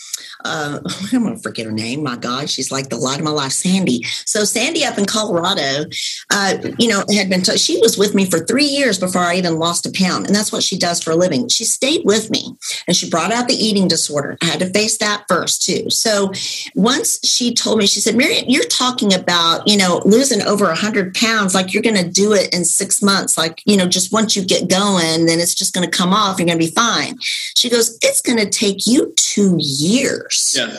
uh, 0.44 0.80
I'm 1.12 1.22
going 1.22 1.36
to 1.36 1.42
forget 1.42 1.66
her 1.66 1.72
name. 1.72 2.02
My 2.02 2.16
God, 2.16 2.50
she's 2.50 2.70
like 2.70 2.88
the 2.88 2.96
light 2.96 3.18
of 3.18 3.24
my 3.24 3.30
life, 3.30 3.52
Sandy. 3.52 4.02
So 4.04 4.44
Sandy 4.44 4.84
up 4.84 4.98
in 4.98 5.06
Colorado, 5.06 5.84
uh, 6.30 6.58
you 6.78 6.88
know, 6.88 7.04
had 7.12 7.28
been, 7.28 7.42
t- 7.42 7.56
she 7.56 7.78
was 7.78 7.98
with 7.98 8.14
me 8.14 8.28
for 8.28 8.40
three 8.40 8.64
years 8.64 8.98
before 8.98 9.22
I 9.22 9.36
even 9.36 9.58
lost 9.58 9.86
a 9.86 9.92
pound. 9.92 10.26
And 10.26 10.34
that's 10.34 10.52
what 10.52 10.62
she 10.62 10.78
does 10.78 11.02
for 11.02 11.10
a 11.10 11.16
living. 11.16 11.48
She 11.48 11.64
stayed 11.64 12.04
with 12.04 12.30
me 12.30 12.56
and 12.86 12.96
she 12.96 13.08
brought 13.08 13.32
out 13.32 13.48
the 13.48 13.54
eating 13.54 13.88
disorder. 13.88 14.36
I 14.42 14.46
had 14.46 14.60
to 14.60 14.70
face 14.70 14.98
that 14.98 15.24
first 15.28 15.62
too. 15.62 15.90
So 15.90 16.32
once 16.74 17.20
she 17.24 17.54
told 17.54 17.78
me, 17.78 17.86
she 17.86 18.00
said, 18.00 18.16
Marianne, 18.16 18.48
you're 18.48 18.64
talking 18.64 19.12
about, 19.12 19.66
you 19.66 19.76
know, 19.76 20.02
losing 20.04 20.42
over 20.42 20.70
a 20.70 20.76
hundred 20.76 21.14
pounds, 21.14 21.54
like 21.54 21.72
you're 21.72 21.82
going 21.82 21.96
to 21.96 22.08
do 22.08 22.32
it 22.32 22.52
in 22.54 22.64
six 22.64 23.02
months. 23.02 23.36
Like, 23.36 23.51
you 23.64 23.76
know, 23.76 23.86
just 23.86 24.12
once 24.12 24.36
you 24.36 24.44
get 24.44 24.68
going, 24.68 25.26
then 25.26 25.40
it's 25.40 25.54
just 25.54 25.74
going 25.74 25.88
to 25.88 25.96
come 25.96 26.12
off. 26.12 26.38
You're 26.38 26.46
going 26.46 26.58
to 26.58 26.64
be 26.64 26.72
fine. 26.72 27.16
She 27.20 27.68
goes, 27.68 27.98
it's 28.02 28.20
going 28.20 28.38
to 28.38 28.48
take 28.48 28.86
you 28.86 29.12
two 29.16 29.56
years. 29.58 30.54
Yeah. 30.56 30.78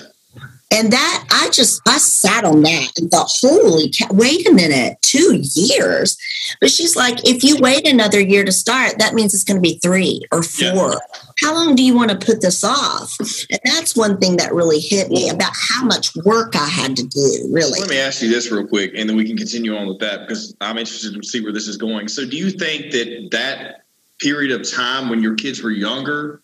And 0.73 0.91
that 0.91 1.27
I 1.29 1.51
just 1.51 1.81
I 1.87 1.99
sat 1.99 2.43
on 2.43 2.63
that 2.63 2.91
and 2.97 3.11
thought, 3.11 3.29
holy 3.41 3.91
cow, 3.91 4.07
wait 4.09 4.49
a 4.49 4.53
minute, 4.53 4.97
two 5.03 5.41
years. 5.53 6.17
But 6.59 6.71
she's 6.71 6.95
like, 6.95 7.27
if 7.27 7.43
you 7.43 7.57
wait 7.59 7.87
another 7.87 8.19
year 8.19 8.43
to 8.43 8.51
start, 8.51 8.97
that 8.97 9.13
means 9.13 9.35
it's 9.35 9.43
going 9.43 9.57
to 9.57 9.61
be 9.61 9.79
three 9.83 10.21
or 10.31 10.41
four. 10.41 10.93
Yeah. 10.93 11.19
How 11.41 11.53
long 11.53 11.75
do 11.75 11.83
you 11.83 11.95
want 11.95 12.09
to 12.09 12.17
put 12.17 12.41
this 12.41 12.63
off? 12.63 13.15
And 13.19 13.59
that's 13.65 13.95
one 13.95 14.17
thing 14.17 14.37
that 14.37 14.53
really 14.53 14.79
hit 14.79 15.09
me 15.09 15.29
about 15.29 15.51
how 15.55 15.85
much 15.85 16.15
work 16.25 16.55
I 16.55 16.67
had 16.67 16.95
to 16.97 17.03
do, 17.03 17.49
really. 17.51 17.79
Let 17.79 17.89
me 17.89 17.99
ask 17.99 18.21
you 18.21 18.29
this 18.29 18.51
real 18.51 18.67
quick, 18.67 18.93
and 18.95 19.07
then 19.07 19.15
we 19.15 19.25
can 19.25 19.37
continue 19.37 19.75
on 19.75 19.87
with 19.87 19.99
that 19.99 20.27
because 20.27 20.55
I'm 20.59 20.77
interested 20.77 21.13
to 21.13 21.23
see 21.27 21.41
where 21.41 21.53
this 21.53 21.67
is 21.67 21.77
going. 21.77 22.07
So, 22.07 22.25
do 22.25 22.37
you 22.37 22.49
think 22.49 22.91
that 22.91 23.29
that 23.31 23.83
period 24.19 24.51
of 24.51 24.69
time 24.69 25.09
when 25.09 25.21
your 25.21 25.35
kids 25.35 25.61
were 25.61 25.71
younger 25.71 26.42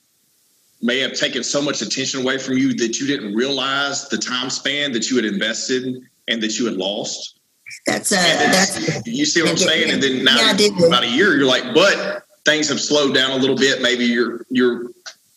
may 0.82 1.00
have 1.00 1.14
taken 1.14 1.44
so 1.44 1.62
much 1.62 1.82
attention 1.82 2.22
away 2.22 2.38
from 2.38 2.58
you 2.58 2.74
that 2.76 3.00
you 3.00 3.08
didn't 3.08 3.34
realize 3.34 4.08
the 4.10 4.18
time 4.18 4.50
span 4.50 4.92
that 4.94 5.10
you 5.10 5.16
had 5.18 5.26
invested 5.26 6.02
and 6.28 6.42
that 6.42 6.58
you 6.58 6.66
had 6.66 6.76
lost? 6.76 7.40
That's 7.86 8.12
a 8.12 8.16
that's 8.16 9.06
you 9.06 9.26
see 9.26 9.42
what 9.42 9.52
I'm 9.52 9.58
saying? 9.58 9.92
And 9.92 10.02
then 10.02 10.24
now 10.24 10.38
yeah, 10.38 10.88
about 10.88 11.04
a 11.04 11.10
year, 11.10 11.38
you're 11.38 11.46
like, 11.46 11.74
but 11.74 12.24
things 12.46 12.70
have 12.70 12.80
slowed 12.80 13.14
down 13.14 13.32
a 13.32 13.36
little 13.36 13.56
bit. 13.56 13.82
Maybe 13.82 14.06
your 14.06 14.46
your 14.50 14.86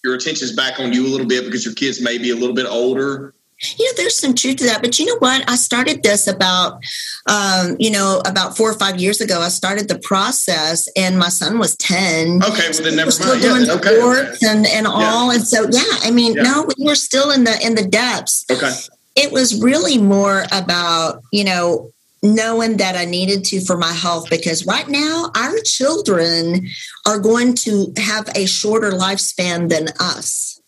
your 0.02 0.14
attention's 0.14 0.52
back 0.52 0.80
on 0.80 0.92
you 0.92 1.06
a 1.06 1.10
little 1.10 1.26
bit 1.26 1.44
because 1.44 1.64
your 1.64 1.74
kids 1.74 2.00
may 2.00 2.18
be 2.18 2.30
a 2.30 2.36
little 2.36 2.54
bit 2.54 2.66
older 2.66 3.34
you 3.76 3.86
know, 3.86 3.92
there's 3.96 4.16
some 4.16 4.34
truth 4.34 4.56
to 4.56 4.64
that. 4.64 4.82
But 4.82 4.98
you 4.98 5.06
know 5.06 5.16
what? 5.18 5.48
I 5.48 5.56
started 5.56 6.02
this 6.02 6.26
about, 6.26 6.82
um, 7.26 7.76
you 7.78 7.90
know, 7.90 8.22
about 8.24 8.56
four 8.56 8.70
or 8.70 8.78
five 8.78 9.00
years 9.00 9.20
ago. 9.20 9.40
I 9.40 9.48
started 9.48 9.88
the 9.88 9.98
process, 9.98 10.88
and 10.96 11.18
my 11.18 11.28
son 11.28 11.58
was 11.58 11.76
ten. 11.76 12.42
Okay, 12.42 12.70
well 12.72 12.82
then 12.82 12.96
never 12.96 13.10
still 13.10 13.28
mind. 13.28 13.42
Doing 13.42 13.66
yeah, 13.66 13.74
okay, 13.74 13.98
sports 13.98 14.44
and 14.44 14.66
and 14.66 14.86
all, 14.86 15.28
yeah. 15.28 15.34
and 15.34 15.46
so 15.46 15.66
yeah. 15.70 15.98
I 16.02 16.10
mean, 16.10 16.34
yeah. 16.34 16.42
no, 16.42 16.68
we 16.76 16.84
were 16.84 16.94
still 16.94 17.30
in 17.30 17.44
the 17.44 17.58
in 17.64 17.74
the 17.74 17.84
depths. 17.84 18.44
Okay. 18.50 18.72
It 19.14 19.30
was 19.30 19.60
really 19.60 19.98
more 19.98 20.44
about 20.52 21.22
you 21.32 21.44
know 21.44 21.92
knowing 22.22 22.76
that 22.76 22.94
I 22.94 23.04
needed 23.04 23.44
to 23.46 23.60
for 23.60 23.76
my 23.76 23.92
health 23.92 24.30
because 24.30 24.64
right 24.64 24.88
now 24.88 25.30
our 25.34 25.58
children 25.64 26.68
are 27.06 27.18
going 27.18 27.54
to 27.56 27.92
have 27.96 28.28
a 28.36 28.46
shorter 28.46 28.92
lifespan 28.92 29.68
than 29.68 29.88
us. 29.98 30.60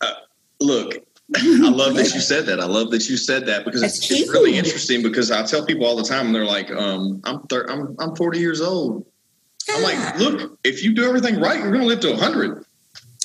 Uh, 0.00 0.12
look, 0.60 0.94
I 1.36 1.68
love 1.70 1.94
that 1.94 2.12
you 2.14 2.20
said 2.20 2.46
that. 2.46 2.60
I 2.60 2.66
love 2.66 2.90
that 2.90 3.08
you 3.08 3.16
said 3.16 3.46
that 3.46 3.64
because 3.64 3.82
it's, 3.82 4.10
it's, 4.10 4.30
really 4.30 4.56
interesting. 4.58 5.02
Because 5.02 5.30
I 5.30 5.44
tell 5.44 5.64
people 5.64 5.86
all 5.86 5.96
the 5.96 6.04
time, 6.04 6.26
and 6.26 6.34
they're 6.34 6.44
like, 6.44 6.70
um, 6.70 7.20
"I'm 7.24 7.42
thir- 7.42 7.66
I'm 7.68 7.96
I'm 7.98 8.16
40 8.16 8.38
years 8.38 8.60
old." 8.60 9.06
I'm 9.68 9.82
like, 9.82 10.18
"Look, 10.18 10.58
if 10.64 10.82
you 10.82 10.94
do 10.94 11.04
everything 11.04 11.40
right, 11.40 11.58
you're 11.58 11.70
going 11.70 11.82
to 11.82 11.86
live 11.86 12.00
to 12.00 12.10
100." 12.10 12.64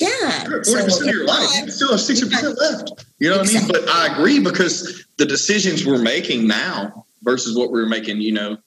Yeah, 0.00 0.44
40 0.44 0.58
percent 0.58 0.92
so, 0.92 1.08
of 1.08 1.14
your 1.14 1.24
life, 1.24 1.64
you 1.64 1.70
still 1.70 1.90
have 1.90 2.00
60 2.00 2.28
percent 2.28 2.58
left. 2.58 3.06
You 3.18 3.30
know 3.30 3.38
what 3.38 3.46
exactly. 3.46 3.76
I 3.76 3.78
mean? 3.80 3.86
But 3.86 3.94
I 3.94 4.12
agree 4.12 4.40
because 4.40 5.04
the 5.16 5.24
decisions 5.24 5.86
we're 5.86 6.02
making 6.02 6.46
now 6.46 7.06
versus 7.22 7.56
what 7.56 7.72
we 7.72 7.80
were 7.80 7.88
making, 7.88 8.20
you 8.20 8.32
know, 8.32 8.58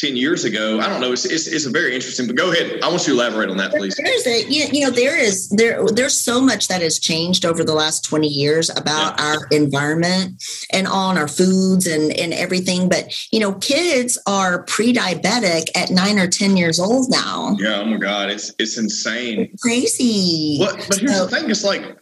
10 0.00 0.16
years 0.16 0.44
ago. 0.44 0.80
I 0.80 0.88
don't 0.88 1.00
know. 1.00 1.12
It's, 1.12 1.26
it's, 1.26 1.46
it's, 1.46 1.66
a 1.66 1.70
very 1.70 1.94
interesting, 1.94 2.26
but 2.26 2.34
go 2.34 2.50
ahead. 2.50 2.80
I 2.82 2.88
want 2.88 3.06
you 3.06 3.14
to 3.14 3.20
elaborate 3.20 3.50
on 3.50 3.58
that, 3.58 3.70
please. 3.72 3.94
There's 3.96 4.26
a, 4.26 4.48
you 4.48 4.80
know, 4.80 4.90
there 4.90 5.18
is, 5.18 5.50
there, 5.50 5.84
there's 5.88 6.18
so 6.18 6.40
much 6.40 6.68
that 6.68 6.80
has 6.80 6.98
changed 6.98 7.44
over 7.44 7.62
the 7.62 7.74
last 7.74 8.02
20 8.04 8.26
years 8.26 8.70
about 8.70 9.18
yeah. 9.18 9.26
our 9.26 9.46
environment 9.50 10.42
and 10.72 10.86
on 10.88 11.18
our 11.18 11.28
foods 11.28 11.86
and, 11.86 12.12
and 12.12 12.32
everything. 12.32 12.88
But, 12.88 13.14
you 13.30 13.40
know, 13.40 13.52
kids 13.54 14.18
are 14.26 14.62
pre-diabetic 14.62 15.68
at 15.76 15.90
nine 15.90 16.18
or 16.18 16.28
10 16.28 16.56
years 16.56 16.80
old 16.80 17.10
now. 17.10 17.56
Yeah. 17.58 17.80
Oh 17.80 17.84
my 17.84 17.98
God. 17.98 18.30
It's, 18.30 18.54
it's 18.58 18.78
insane. 18.78 19.50
It's 19.52 19.62
crazy. 19.62 20.56
What, 20.58 20.76
but 20.88 20.98
here's 20.98 21.14
so, 21.14 21.26
the 21.26 21.36
thing. 21.36 21.50
It's 21.50 21.64
like, 21.64 21.98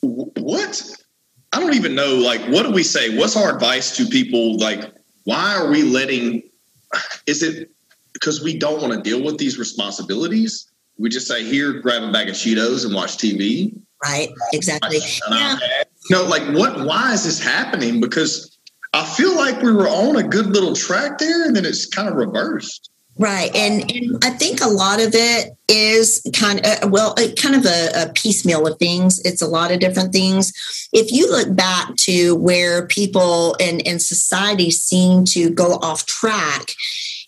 what? 0.00 0.82
I 1.52 1.60
don't 1.60 1.74
even 1.74 1.94
know. 1.94 2.16
Like, 2.16 2.40
what 2.48 2.64
do 2.64 2.72
we 2.72 2.82
say? 2.82 3.16
What's 3.16 3.36
our 3.36 3.54
advice 3.54 3.96
to 3.96 4.06
people? 4.06 4.56
Like, 4.56 4.92
why 5.22 5.54
are 5.54 5.70
we 5.70 5.84
letting 5.84 6.42
is 7.26 7.42
it 7.42 7.70
because 8.12 8.42
we 8.42 8.58
don't 8.58 8.80
want 8.80 8.92
to 8.92 9.00
deal 9.00 9.22
with 9.22 9.38
these 9.38 9.58
responsibilities? 9.58 10.70
We 10.98 11.08
just 11.08 11.26
say, 11.26 11.44
here, 11.44 11.80
grab 11.80 12.02
a 12.02 12.12
bag 12.12 12.28
of 12.28 12.34
Cheetos 12.34 12.84
and 12.84 12.94
watch 12.94 13.16
TV. 13.16 13.76
Right, 14.02 14.30
exactly. 14.52 14.98
Yeah. 15.30 15.58
You 16.10 16.16
know, 16.16 16.24
like 16.24 16.42
what, 16.54 16.84
why 16.84 17.12
is 17.12 17.24
this 17.24 17.42
happening? 17.42 18.00
Because 18.00 18.58
I 18.92 19.04
feel 19.04 19.34
like 19.34 19.60
we 19.62 19.72
were 19.72 19.88
on 19.88 20.16
a 20.16 20.22
good 20.22 20.46
little 20.46 20.74
track 20.74 21.18
there 21.18 21.46
and 21.46 21.56
then 21.56 21.64
it's 21.64 21.86
kind 21.86 22.08
of 22.08 22.14
reversed. 22.14 22.90
Right. 23.16 23.54
And, 23.54 23.90
and 23.90 24.24
I 24.24 24.30
think 24.30 24.60
a 24.60 24.68
lot 24.68 25.00
of 25.00 25.14
it 25.14 25.56
is 25.68 26.20
kind 26.34 26.58
of, 26.60 26.66
uh, 26.66 26.88
well, 26.88 27.14
kind 27.36 27.54
of 27.54 27.64
a, 27.64 28.08
a, 28.08 28.12
piecemeal 28.12 28.66
of 28.66 28.76
things. 28.78 29.20
It's 29.24 29.40
a 29.40 29.46
lot 29.46 29.70
of 29.70 29.78
different 29.78 30.12
things. 30.12 30.52
If 30.92 31.12
you 31.12 31.30
look 31.30 31.54
back 31.54 31.94
to 31.96 32.34
where 32.34 32.86
people 32.88 33.56
and, 33.60 33.86
and 33.86 34.02
society 34.02 34.70
seem 34.72 35.24
to 35.26 35.50
go 35.50 35.74
off 35.74 36.06
track, 36.06 36.74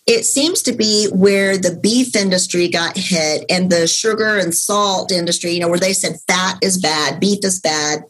it 0.07 0.25
seems 0.25 0.61
to 0.63 0.71
be 0.71 1.07
where 1.11 1.57
the 1.57 1.75
beef 1.75 2.15
industry 2.15 2.69
got 2.69 2.95
hit 2.95 3.43
and 3.49 3.69
the 3.69 3.85
sugar 3.87 4.37
and 4.37 4.55
salt 4.55 5.11
industry, 5.11 5.51
you 5.51 5.59
know, 5.59 5.67
where 5.67 5.77
they 5.77 5.91
said 5.91 6.15
fat 6.27 6.57
is 6.61 6.77
bad, 6.77 7.19
beef 7.19 7.39
is 7.43 7.59
bad. 7.59 8.03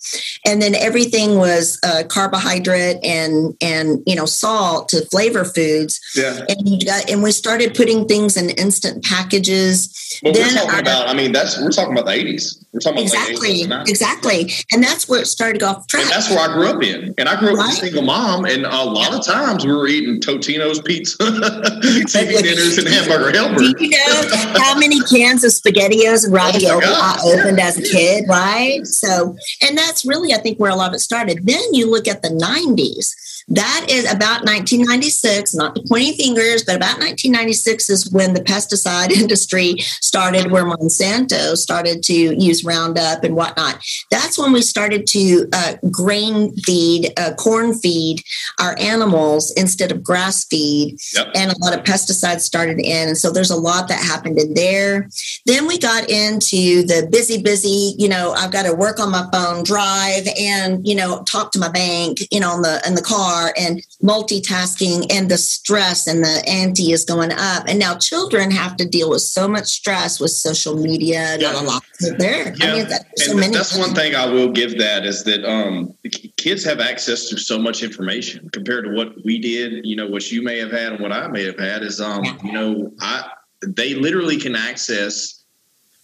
And 0.46 0.62
then 0.62 0.76
everything 0.76 1.40
was 1.40 1.80
uh, 1.84 2.04
carbohydrate 2.08 3.04
and, 3.04 3.56
and, 3.62 4.04
you 4.06 4.16
know, 4.16 4.26
salt 4.26 4.90
to 4.90 5.06
flavor 5.08 5.44
foods. 5.44 6.00
Yeah. 6.16 6.46
And 6.48 6.70
you 6.70 6.86
got, 6.86 7.10
and 7.10 7.24
we 7.24 7.32
started 7.32 7.74
putting 7.74 8.08
things 8.08 8.38
in 8.38 8.52
instant 8.52 9.04
packages. 9.04 10.20
Well, 10.22 10.34
then 10.34 10.54
we're 10.54 10.54
talking 10.54 10.70
our, 10.70 10.80
about, 10.82 11.08
I 11.08 11.16
mean, 11.16 11.32
that's, 11.32 11.60
we're 11.60 11.72
talking 11.72 11.94
about 11.94 12.06
the 12.06 12.12
80s. 12.12 12.64
We're 12.74 12.80
talking 12.80 13.02
exactly, 13.02 13.64
about 13.64 13.90
exactly. 13.90 14.52
And 14.72 14.84
that's 14.84 15.10
where 15.10 15.22
it 15.22 15.26
started 15.26 15.64
off 15.64 15.88
track. 15.88 16.04
And 16.04 16.12
that's 16.12 16.30
where 16.30 16.48
I 16.48 16.54
grew 16.54 16.68
up 16.68 16.84
in. 16.84 17.16
And 17.18 17.28
I 17.28 17.40
grew 17.40 17.54
up 17.54 17.58
right? 17.58 17.70
with 17.70 17.78
a 17.78 17.80
single 17.80 18.04
mom. 18.04 18.46
And 18.46 18.68
a 18.68 18.84
lot 18.84 19.12
yeah. 19.12 19.18
of 19.18 19.26
times 19.26 19.66
we 19.66 19.74
were 19.74 19.88
eating 19.88 20.22
Totino's 20.22 20.80
pizza. 20.80 21.18
TV 22.08 22.42
dinners 22.42 22.78
and 22.78 22.88
hamburger 22.88 23.38
helper. 23.38 23.56
Do 23.56 23.76
you 23.80 23.90
know 23.90 24.30
how 24.60 24.78
many 24.78 25.02
cans 25.04 25.44
of 25.44 25.52
SpaghettiOs 25.52 26.26
and 26.26 26.34
oh 26.34 26.38
ravioli 26.38 26.86
oh 26.86 27.18
I 27.26 27.40
opened 27.40 27.60
as 27.60 27.78
a 27.78 27.82
kid, 27.82 28.26
right? 28.28 28.86
So, 28.86 29.36
and 29.62 29.78
that's 29.78 30.06
really, 30.06 30.34
I 30.34 30.38
think, 30.38 30.60
where 30.60 30.72
a 30.72 30.76
lot 30.76 30.90
of 30.90 30.96
it 30.96 31.00
started. 31.00 31.46
Then 31.46 31.74
you 31.74 31.90
look 31.90 32.08
at 32.08 32.22
the 32.22 32.30
90s 32.30 33.14
that 33.50 33.86
is 33.90 34.04
about 34.04 34.44
1996, 34.44 35.56
not 35.56 35.74
to 35.76 35.84
pointing 35.88 36.14
fingers, 36.16 36.64
but 36.64 36.76
about 36.76 37.00
1996 37.00 37.90
is 37.90 38.12
when 38.12 38.34
the 38.34 38.42
pesticide 38.42 39.12
industry 39.22 39.76
started, 39.80 40.52
where 40.52 40.66
Monsanto 40.66 41.56
started 41.56 42.04
to 42.04 42.14
use 42.14 42.66
Roundup 42.66 43.24
and 43.24 43.36
whatnot. 43.36 43.82
That's 44.12 44.38
when 44.38 44.52
we 44.52 44.62
started 44.62 45.08
to 45.08 45.48
uh, 45.54 45.76
grain 45.90 46.54
feed, 46.58 47.14
uh, 47.18 47.36
corn 47.36 47.74
feed 47.74 48.22
our 48.60 48.78
animals 48.80 49.54
instead 49.56 49.92
of 49.92 50.04
grass 50.04 50.46
feed. 50.46 50.98
Yep. 51.16 51.28
And 51.36 51.52
a 51.52 51.56
lot 51.60 51.74
of 51.74 51.86
pesticides 51.86 52.42
started 52.42 52.80
in. 52.80 53.08
And 53.08 53.18
so 53.18 53.32
there's 53.32 53.52
a 53.52 53.56
lot 53.56 53.88
that 53.88 54.04
happened 54.04 54.40
in 54.40 54.56
there. 54.56 55.10
Then 55.46 55.68
we 55.68 55.78
got 55.78 56.10
into 56.10 56.84
the 56.84 57.08
busy, 57.10 57.42
busy, 57.42 57.96
you 57.98 58.10
know, 58.10 58.34
I've 58.34 58.52
got 58.52 58.64
to 58.64 58.74
work 58.74 59.00
on 59.00 59.10
my 59.10 59.26
phone, 59.32 59.64
drive, 59.64 60.28
and, 60.38 60.86
you 60.86 60.96
know, 60.96 61.24
talk 61.24 61.54
to 61.54 61.60
my 61.60 61.70
bank, 61.70 62.20
you 62.30 62.42
know, 62.42 62.56
in 62.56 62.62
the, 62.62 62.82
in 62.86 62.96
the 62.96 63.02
car 63.02 63.37
are 63.38 63.54
and 63.58 63.82
multitasking 64.04 65.06
and 65.12 65.30
the 65.30 65.38
stress 65.38 66.08
and 66.08 66.24
the 66.24 66.44
ante 66.48 66.92
is 66.92 67.04
going 67.06 67.32
up. 67.32 67.66
And 67.68 67.80
now 67.80 67.98
children 67.98 68.52
have 68.52 68.78
to 68.78 68.88
deal 68.88 69.10
with 69.10 69.22
so 69.22 69.48
much 69.48 69.66
stress 69.66 70.20
with 70.20 70.32
social 70.32 70.76
media. 70.76 71.38
Yeah. 71.40 71.52
Blah, 71.62 71.80
There. 72.18 72.56
Yeah. 72.56 72.66
I 72.66 72.74
mean, 72.74 72.90
that, 72.90 73.06
so 73.18 73.36
that's 73.36 73.78
one 73.78 73.94
thing 73.94 74.16
I 74.16 74.26
will 74.26 74.52
give 74.52 74.78
that 74.80 75.06
is 75.06 75.24
that 75.24 75.44
um, 75.50 75.94
kids 76.38 76.64
have 76.64 76.80
access 76.80 77.30
to 77.30 77.38
so 77.38 77.58
much 77.58 77.84
information 77.84 78.50
compared 78.50 78.86
to 78.86 78.92
what 78.92 79.14
we 79.24 79.40
did, 79.40 79.86
you 79.86 79.96
know, 79.96 80.08
what 80.08 80.32
you 80.32 80.42
may 80.42 80.58
have 80.60 80.72
had 80.72 80.94
and 80.94 81.02
what 81.02 81.12
I 81.12 81.28
may 81.28 81.44
have 81.46 81.60
had 81.60 81.84
is, 81.84 82.02
um, 82.02 82.24
yeah. 82.24 82.38
you 82.44 82.52
know, 82.52 82.92
I, 83.00 83.30
they 83.66 83.96
literally 83.96 84.38
can 84.38 84.56
access 84.56 85.44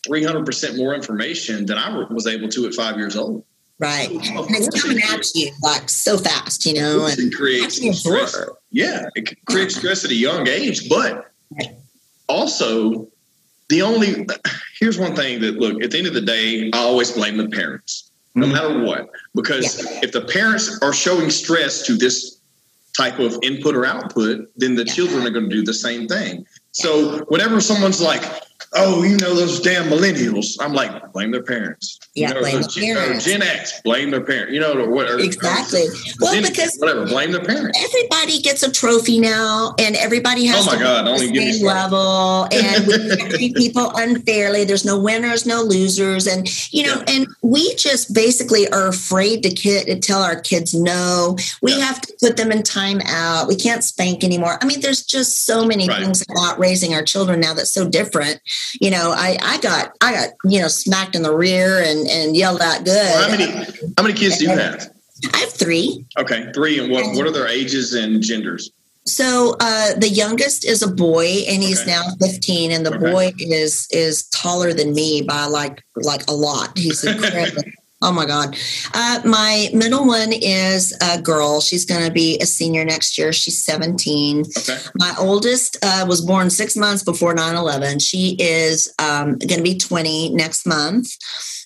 300% 0.08 0.78
more 0.78 0.94
information 0.94 1.66
than 1.66 1.78
I 1.78 2.06
was 2.10 2.28
able 2.28 2.50
to 2.50 2.68
at 2.68 2.74
five 2.74 2.98
years 2.98 3.16
old. 3.16 3.46
Right. 3.84 4.10
And 4.10 4.56
it's 4.56 4.82
coming 4.82 4.98
at 5.12 5.26
you 5.36 5.52
like 5.62 5.90
so 5.90 6.18
fast, 6.18 6.66
you 6.66 6.74
know. 6.74 7.06
And 7.06 7.20
it 7.20 7.36
creates 7.36 7.76
stress. 8.00 8.34
Yeah, 8.72 9.10
it 9.16 9.46
creates 9.46 9.76
stress 9.76 10.06
at 10.06 10.12
a 10.12 10.16
young 10.16 10.48
age. 10.48 10.88
But 10.88 11.32
also, 12.30 13.10
the 13.68 13.82
only 13.82 14.26
here's 14.80 14.98
one 14.98 15.16
thing 15.18 15.42
that 15.42 15.56
look 15.56 15.84
at 15.84 15.92
the 15.92 15.98
end 15.98 16.08
of 16.08 16.14
the 16.14 16.22
day, 16.22 16.72
I 16.74 16.78
always 16.78 17.12
blame 17.12 17.36
the 17.36 17.50
parents, 17.50 18.10
no 18.36 18.46
mm-hmm. 18.46 18.54
matter 18.54 18.84
what, 18.84 19.10
because 19.36 19.84
yeah. 19.84 20.00
if 20.02 20.14
the 20.14 20.22
parents 20.22 20.80
are 20.82 20.94
showing 20.94 21.30
stress 21.30 21.86
to 21.88 21.98
this 21.98 22.40
type 22.98 23.20
of 23.20 23.38
input 23.42 23.76
or 23.76 23.86
output, 23.86 24.48
then 24.56 24.76
the 24.76 24.86
yeah. 24.86 24.94
children 24.94 25.28
are 25.28 25.32
going 25.32 25.50
to 25.50 25.56
do 25.56 25.64
the 25.64 25.74
same 25.74 26.08
thing. 26.08 26.46
So 26.72 27.26
whenever 27.26 27.60
someone's 27.60 28.02
like, 28.02 28.24
oh, 28.76 29.04
you 29.04 29.18
know 29.18 29.34
those 29.36 29.60
damn 29.60 29.86
millennials. 29.90 30.58
I'm 30.60 30.74
like, 30.74 31.12
blame 31.14 31.32
their 31.32 31.44
parents. 31.44 32.00
Yeah, 32.16 32.30
you 32.30 32.34
know, 32.36 32.40
blame 32.42 32.56
those 32.56 32.74
the 32.74 32.82
Gen, 32.82 32.98
or 32.98 33.02
parents. 33.02 33.26
Gen 33.26 33.42
X, 33.42 33.82
blame 33.84 34.12
their 34.12 34.22
parents. 34.22 34.54
You 34.54 34.60
know, 34.60 34.74
or 34.78 34.90
what? 34.90 35.10
Or, 35.10 35.20
Exactly. 35.20 35.86
Well, 36.20 36.34
Gen- 36.34 36.44
because- 36.44 36.76
whatever, 36.78 37.06
blame 37.06 37.32
their 37.32 37.44
parents. 37.44 37.78
everybody 37.84 38.40
gets 38.42 38.64
a 38.64 38.72
trophy 38.72 39.20
now 39.20 39.74
and 39.80 39.96
everybody 39.96 40.46
has 40.46 40.68
Oh 40.68 40.72
my 40.72 40.78
to 40.78 40.84
God, 40.84 41.08
Only 41.08 41.28
the 41.28 41.34
me 41.34 41.64
level 41.64 42.48
and 42.52 42.88
we 42.88 43.30
treat 43.30 43.56
people 43.56 43.92
unfairly 43.96 44.64
there's 44.64 44.86
no 44.86 45.00
winners 45.00 45.46
no 45.46 45.62
losers 45.62 46.28
and 46.28 46.48
you 46.74 46.84
know 46.86 47.04
and 47.08 47.28
we 47.42 47.74
just 47.76 48.14
basically 48.14 48.68
are 48.70 48.88
afraid 48.88 49.44
to 49.44 49.50
kid 49.50 49.86
to 49.88 50.00
tell 50.00 50.22
our 50.22 50.40
kids 50.40 50.74
no 50.74 51.36
we 51.62 51.74
Yeah. 51.78 51.86
have 51.86 52.02
to 52.02 52.14
put 52.22 52.38
them 52.38 52.52
in 52.52 52.64
time 52.64 53.02
out 53.06 53.48
we 53.48 53.56
can't 53.56 53.84
spank 53.84 54.24
anymore 54.24 54.58
i 54.62 54.66
mean 54.66 54.82
there's 54.82 55.04
just 55.04 55.46
so 55.46 55.66
many 55.66 55.88
Right. 55.88 56.00
things 56.04 56.24
about 56.30 56.60
raising 56.60 56.94
our 56.94 57.04
children 57.04 57.40
now 57.40 57.54
that's 57.54 57.72
so 57.72 57.88
different 57.88 58.40
you 58.82 58.90
know 58.92 59.12
i 59.16 59.38
i 59.42 59.58
got 59.60 59.92
i 60.02 60.12
got 60.12 60.30
you 60.46 60.60
know 60.62 60.68
smacked 60.68 61.16
in 61.16 61.22
the 61.24 61.36
rear 61.36 61.82
and 61.84 62.08
and 62.08 62.36
yelled 62.36 62.62
out 62.62 62.84
good 62.86 62.94
Well, 63.14 63.24
how 63.30 63.38
many 63.38 63.52
how 63.98 64.04
many 64.04 64.14
kids 64.14 64.38
do 64.38 64.46
you 64.46 64.58
have? 64.58 64.90
i 65.34 65.38
have 65.38 65.50
three 65.52 66.06
Okay, 66.20 66.52
three. 66.54 66.80
And 66.80 66.92
what 66.92 67.06
what 67.16 67.26
are 67.26 67.32
their 67.32 67.48
ages 67.48 67.94
and 67.94 68.22
genders? 68.22 68.72
So 69.06 69.56
uh, 69.60 69.94
the 69.96 70.08
youngest 70.08 70.64
is 70.64 70.82
a 70.82 70.88
boy, 70.88 71.44
and 71.50 71.62
he's 71.64 71.82
Okay. 71.82 71.92
now 71.92 72.04
15, 72.22 72.72
and 72.72 72.86
the 72.86 72.94
Okay. 72.96 73.12
boy 73.12 73.34
is 73.40 73.88
is 73.92 74.28
taller 74.30 74.74
than 74.74 74.94
me 74.94 75.22
by 75.24 75.46
like 75.46 75.82
like 75.96 76.24
a 76.30 76.34
lot. 76.34 76.78
He's 76.78 77.04
incredible. 77.12 77.64
Oh 78.04 78.12
my 78.12 78.26
god! 78.26 78.56
Uh, 78.94 79.22
my 79.26 79.70
middle 79.74 80.06
one 80.06 80.32
is 80.34 80.96
a 81.02 81.22
girl. 81.22 81.62
She's 81.62 81.86
going 81.86 82.06
to 82.06 82.12
be 82.12 82.38
a 82.40 82.46
senior 82.46 82.86
next 82.86 83.18
year. 83.18 83.34
She's 83.34 83.64
17. 83.64 84.44
Okay. 84.58 84.78
My 84.96 85.14
oldest 85.20 85.78
uh, 85.82 86.06
was 86.08 86.22
born 86.22 86.50
six 86.50 86.76
months 86.76 87.04
before 87.04 87.34
9 87.34 87.56
11. 87.56 88.00
She 88.00 88.36
is 88.40 88.94
um, 89.00 89.38
going 89.38 89.58
to 89.58 89.64
be 89.64 89.78
20 89.78 90.30
next 90.34 90.66
month. 90.66 91.10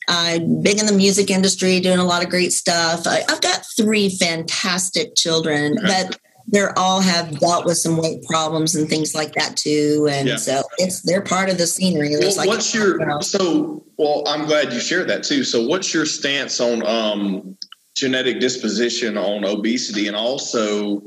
Uh, 0.10 0.39
big 0.62 0.80
in 0.80 0.86
the 0.86 0.93
music 0.93 1.30
industry, 1.30 1.82
doing 1.82 2.00
a 2.00 2.04
lot 2.06 2.23
of 2.23 2.30
great 2.30 2.54
stuff. 2.54 3.06
I, 3.06 3.23
I've 3.28 3.41
got 3.41 3.65
three 3.76 4.10
fantastic 4.10 5.15
children, 5.15 5.78
Okay. 5.78 6.06
but 6.08 6.19
they're 6.48 6.78
all 6.80 7.02
have 7.02 7.40
dealt 7.40 7.66
with 7.66 7.78
some 7.78 7.98
weight 7.98 8.24
problems 8.24 8.74
and 8.76 8.90
things 8.90 9.14
like 9.14 9.34
that 9.34 9.58
too. 9.58 10.08
And 10.10 10.28
Yeah. 10.28 10.36
so 10.38 10.64
it's 10.78 11.02
they're 11.02 11.22
part 11.22 11.50
of 11.50 11.58
the 11.58 11.68
scenery. 11.68 12.16
Well, 12.18 12.36
like 12.36 12.48
what's 12.48 12.74
your 12.74 13.22
so? 13.22 13.84
Well, 13.98 14.24
I'm 14.28 14.46
glad 14.46 14.72
you 14.72 14.80
shared 14.80 15.10
that 15.10 15.24
too. 15.24 15.44
So, 15.44 15.66
what's 15.66 15.94
your 15.94 16.06
stance 16.06 16.60
on 16.62 16.86
um, 16.86 17.58
genetic 17.96 18.40
disposition 18.40 19.18
on 19.18 19.44
obesity, 19.44 20.08
and 20.08 20.16
also 20.16 21.02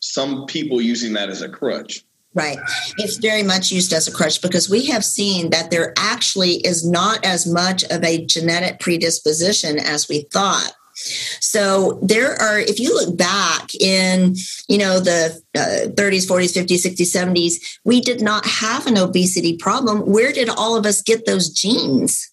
some 0.00 0.46
people 0.46 0.80
using 0.80 1.12
that 1.12 1.28
as 1.28 1.42
a 1.42 1.48
crutch? 1.48 2.04
Right. 2.34 2.58
It's 2.96 3.18
very 3.18 3.42
much 3.42 3.70
used 3.70 3.92
as 3.92 4.08
a 4.08 4.12
crutch 4.12 4.40
because 4.40 4.68
we 4.70 4.86
have 4.86 5.04
seen 5.04 5.50
that 5.50 5.70
there 5.70 5.92
actually 5.98 6.54
is 6.66 6.88
not 6.88 7.22
as 7.24 7.46
much 7.46 7.84
of 7.84 8.02
a 8.02 8.24
genetic 8.24 8.80
predisposition 8.80 9.78
as 9.78 10.08
we 10.08 10.26
thought. 10.32 10.72
So 11.40 11.98
there 12.02 12.34
are, 12.40 12.58
if 12.58 12.78
you 12.78 12.94
look 12.94 13.16
back 13.16 13.74
in, 13.74 14.36
you 14.68 14.78
know, 14.78 15.00
the 15.00 15.40
uh, 15.56 15.90
30s, 15.94 16.26
40s, 16.28 16.56
50s, 16.56 16.86
60s, 16.86 17.14
70s, 17.14 17.78
we 17.84 18.00
did 18.00 18.20
not 18.20 18.46
have 18.46 18.86
an 18.86 18.96
obesity 18.96 19.56
problem. 19.56 20.00
Where 20.00 20.32
did 20.32 20.48
all 20.48 20.76
of 20.76 20.86
us 20.86 21.02
get 21.02 21.26
those 21.26 21.50
genes? 21.50 22.30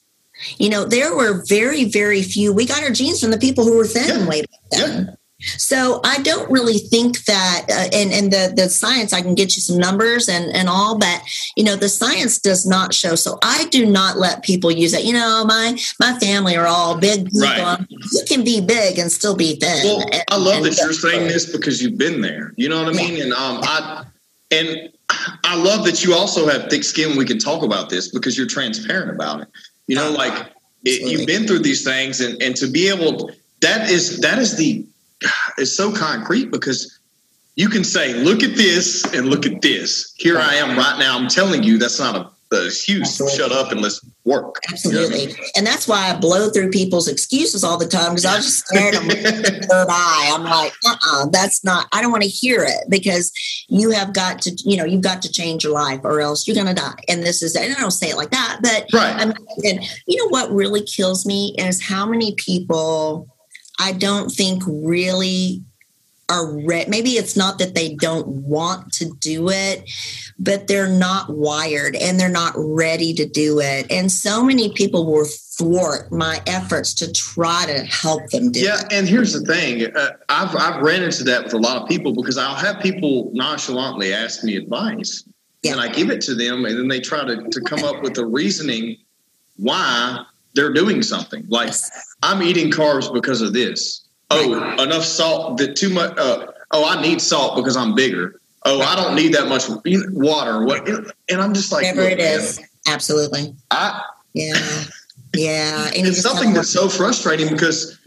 You 0.58 0.69
know, 0.69 0.86
there 0.86 1.15
were 1.15 1.43
very, 1.47 1.86
very 1.86 2.21
few. 2.21 2.53
We 2.53 2.65
got 2.65 2.84
our 2.84 2.91
genes 2.91 3.19
from 3.19 3.32
the 3.32 3.38
people 3.38 3.65
who 3.65 3.77
were 3.77 3.86
thin 3.86 4.21
Yeah. 4.21 4.27
way 4.27 4.41
back 4.41 4.60
then. 4.71 5.05
Yeah. 5.05 5.13
So 5.41 6.02
I 6.04 6.19
don't 6.19 6.49
really 6.52 6.80
think 6.80 7.23
that, 7.25 7.65
uh, 7.69 7.95
and 7.95 8.12
and 8.12 8.32
the 8.32 8.54
the 8.56 8.69
science 8.69 9.13
I 9.13 9.21
can 9.21 9.36
get 9.36 9.56
you 9.56 9.62
some 9.62 9.78
numbers 9.78 10.28
and 10.28 10.54
and 10.54 10.67
all, 10.67 10.97
but 10.97 11.21
you 11.56 11.63
know 11.63 11.75
the 11.75 11.88
science 11.88 12.39
does 12.39 12.65
not 12.65 12.93
show. 12.93 13.15
So 13.15 13.39
I 13.41 13.65
do 13.71 13.86
not 13.86 14.17
let 14.17 14.43
people 14.43 14.69
use 14.69 14.93
it. 14.93 15.06
You 15.06 15.13
know, 15.13 15.45
my 15.45 15.78
my 15.99 16.19
family 16.19 16.58
are 16.58 16.67
all 16.67 16.97
big 16.97 17.25
people. 17.25 17.41
Right. 17.41 17.80
You 17.89 18.23
can 18.28 18.43
be 18.43 18.60
big 18.60 18.99
and 18.99 19.12
still 19.12 19.36
be 19.36 19.56
thin. 19.56 19.82
Well, 19.86 20.02
And- 20.12 20.23
I 20.30 20.38
love 20.38 20.63
that 20.63 20.78
you're 20.78 20.93
saying 20.93 21.28
this 21.28 21.52
because 21.52 21.82
you've 21.82 21.97
been 21.97 22.21
there. 22.21 22.54
You 22.58 22.67
know 22.67 22.84
what 22.84 22.93
I 22.93 22.97
mean? 22.97 23.21
And 23.21 23.32
um, 23.34 23.60
I 23.63 24.06
and 24.52 24.89
I 25.43 25.56
love 25.56 25.86
that 25.86 26.04
you 26.04 26.13
also 26.13 26.47
have 26.47 26.69
thick 26.69 26.84
skin. 26.84 27.17
We 27.17 27.25
can 27.25 27.39
talk 27.39 27.63
about 27.63 27.89
this 27.89 28.10
because 28.10 28.38
you're 28.38 28.47
transparent 28.47 29.12
about 29.12 29.41
it. 29.41 29.47
You 29.88 29.95
know, 29.95 30.12
like 30.12 30.52
it, 30.84 31.10
you've 31.10 31.28
been 31.28 31.47
through 31.47 31.60
these 31.60 31.84
things, 31.84 32.19
and 32.19 32.41
and 32.41 32.56
to 32.58 32.67
be 32.67 32.89
able 32.89 33.32
that 33.62 33.89
is 33.89 34.19
that 34.19 34.38
is 34.38 34.58
the 34.58 34.86
it's 35.58 35.75
so 35.75 35.91
concrete 35.91 36.51
because 36.51 36.99
you 37.55 37.67
can 37.67 37.84
say, 37.84 38.13
look 38.13 38.41
at 38.41 38.55
this 38.55 39.03
and 39.13 39.27
look 39.27 39.45
at 39.45 39.62
this. 39.62 40.13
Here 40.17 40.38
I 40.39 40.55
am 40.55 40.77
right 40.77 40.97
now. 40.97 41.17
I'm 41.17 41.27
telling 41.27 41.62
you, 41.63 41.77
that's 41.77 41.99
not 41.99 42.15
a, 42.15 42.29
excuse. 42.51 43.17
Shut 43.36 43.51
up 43.51 43.71
and 43.71 43.82
let's 43.82 44.03
work. 44.23 44.60
You 44.86 44.91
know 44.91 45.01
I 45.01 45.03
Absolutely. 45.03 45.27
mean? 45.27 45.36
And 45.55 45.67
that's 45.67 45.88
why 45.88 46.10
I 46.10 46.17
blow 46.17 46.49
through 46.49 46.71
people's 46.71 47.08
excuses 47.08 47.63
all 47.63 47.77
the 47.77 47.86
time 47.86 48.12
because 48.12 48.25
I'll 48.25 48.38
just 48.38 48.65
stare 48.65 48.88
at 48.88 48.93
them 48.93 49.08
with 49.08 49.21
the 49.23 49.67
third 49.69 49.88
eye. 49.88 50.32
I'm 50.34 50.43
like, 50.45 50.73
uh 50.84 50.95
uh 51.05 51.25
that's 51.32 51.63
not, 51.63 51.88
I 51.91 52.01
don't 52.01 52.12
want 52.12 52.23
to 52.23 52.29
hear 52.29 52.63
it 52.63 52.89
because 52.89 53.32
you 53.67 53.91
have 53.91 54.13
got 54.13 54.41
to, 54.43 54.51
you 54.65 54.77
know, 54.77 54.86
you've 54.86 55.03
got 55.03 55.21
to 55.23 55.32
change 55.32 55.63
your 55.63 55.73
life 55.73 55.99
or 56.03 56.21
else 56.21 56.47
you're 56.47 56.55
going 56.55 56.73
to 56.73 56.73
die. 56.73 56.97
And 57.08 57.21
this 57.21 57.43
is, 57.43 57.55
and 57.55 57.71
I 57.71 57.79
don't 57.79 57.91
say 57.91 58.10
it 58.10 58.17
like 58.17 58.32
that, 58.32 58.60
but 58.63 58.86
Right. 58.93 59.15
I 59.15 59.25
mean, 59.25 59.36
and 59.65 59.84
you 60.08 60.17
know 60.17 60.29
what 60.29 60.51
really 60.51 60.82
kills 60.82 61.25
me 61.25 61.53
is 61.60 61.84
how 61.84 62.05
many 62.08 62.34
people 62.36 63.27
I 63.80 63.94
don't 63.94 64.30
think 64.30 64.62
really 64.68 65.63
are 66.30 66.46
re- 66.46 66.86
maybe 66.88 67.12
it's 67.12 67.36
not 67.36 67.58
that 67.58 67.74
they 67.74 67.96
don't 67.96 68.28
want 68.28 68.94
to 68.94 69.12
do 69.20 69.50
it 69.50 69.89
but 70.39 70.68
they're 70.68 70.88
not 70.88 71.30
wired 71.30 71.96
and 71.96 72.18
they're 72.20 72.30
not 72.30 72.54
ready 72.56 73.13
to 73.13 73.26
do 73.26 73.60
it. 73.60 73.86
And 73.92 74.10
so 74.10 74.42
many 74.44 74.72
people 74.74 75.06
will 75.06 75.26
thwart 75.26 76.12
my 76.12 76.42
efforts 76.48 76.94
to 76.96 77.12
try 77.12 77.65
to 77.65 77.84
help 77.84 78.30
them 78.30 78.52
do 78.52 78.62
Yeah, 78.62 78.80
it. 78.80 78.94
and 78.94 79.08
here's 79.08 79.34
the 79.34 79.42
thing: 79.42 79.94
uh, 79.94 80.12
I've 80.30 80.56
I've 80.56 80.82
ran 80.82 81.04
into 81.04 81.26
that 81.26 81.44
with 81.44 81.54
a 81.54 81.58
lot 81.58 81.82
of 81.82 81.89
people 81.89 82.13
because 82.13 82.38
I'll 82.38 82.56
have 82.56 82.80
people 82.80 83.30
nonchalantly 83.34 84.13
ask 84.13 84.44
me 84.46 84.56
advice, 84.56 85.26
Yeah. 85.62 85.74
and 85.74 85.82
I 85.82 85.89
give 85.89 86.10
it 86.10 86.22
to 86.22 86.36
them, 86.36 86.63
and 86.63 86.78
then 86.78 86.88
they 86.88 87.02
try 87.02 87.26
to 87.26 87.36
to 87.50 87.62
come 87.62 87.84
up 87.84 88.02
with 88.02 88.13
the 88.13 88.26
reasoning 88.26 88.96
why 89.58 90.24
they're 90.56 90.74
doing 90.74 91.02
something. 91.02 91.46
Like 91.48 91.74
I'm 92.24 92.42
eating 92.42 92.72
carbs 92.72 93.12
because 93.14 93.42
of 93.42 93.54
this. 93.54 94.06
Oh, 94.32 94.82
enough 94.82 95.04
salt. 95.04 95.58
That 95.58 95.76
too 95.76 95.90
much. 95.90 96.18
Uh, 96.18 96.48
oh, 96.72 96.88
I 96.88 97.02
need 97.02 97.22
salt 97.22 97.56
because 97.56 97.76
I'm 97.76 97.96
bigger. 97.96 98.40
Oh, 98.66 98.82
I 98.82 98.96
don't 98.96 99.16
need 99.16 99.34
that 99.34 99.48
much 99.48 99.64
water. 100.12 100.64
What? 100.66 100.88
And 101.30 101.42
I'm 101.42 101.54
just 101.54 101.72
like, 101.72 101.84
whatever 101.84 102.02
it 102.02 102.20
is, 102.20 102.60
absolutely 102.88 103.56
I 103.72 104.04
yeah 104.34 104.54
yeah 105.34 105.86
and 105.96 106.08
it's 106.08 106.22
something 106.22 106.54
that's 106.54 106.70
so 106.70 106.90
frustrating 106.90 107.50
because 107.50 108.00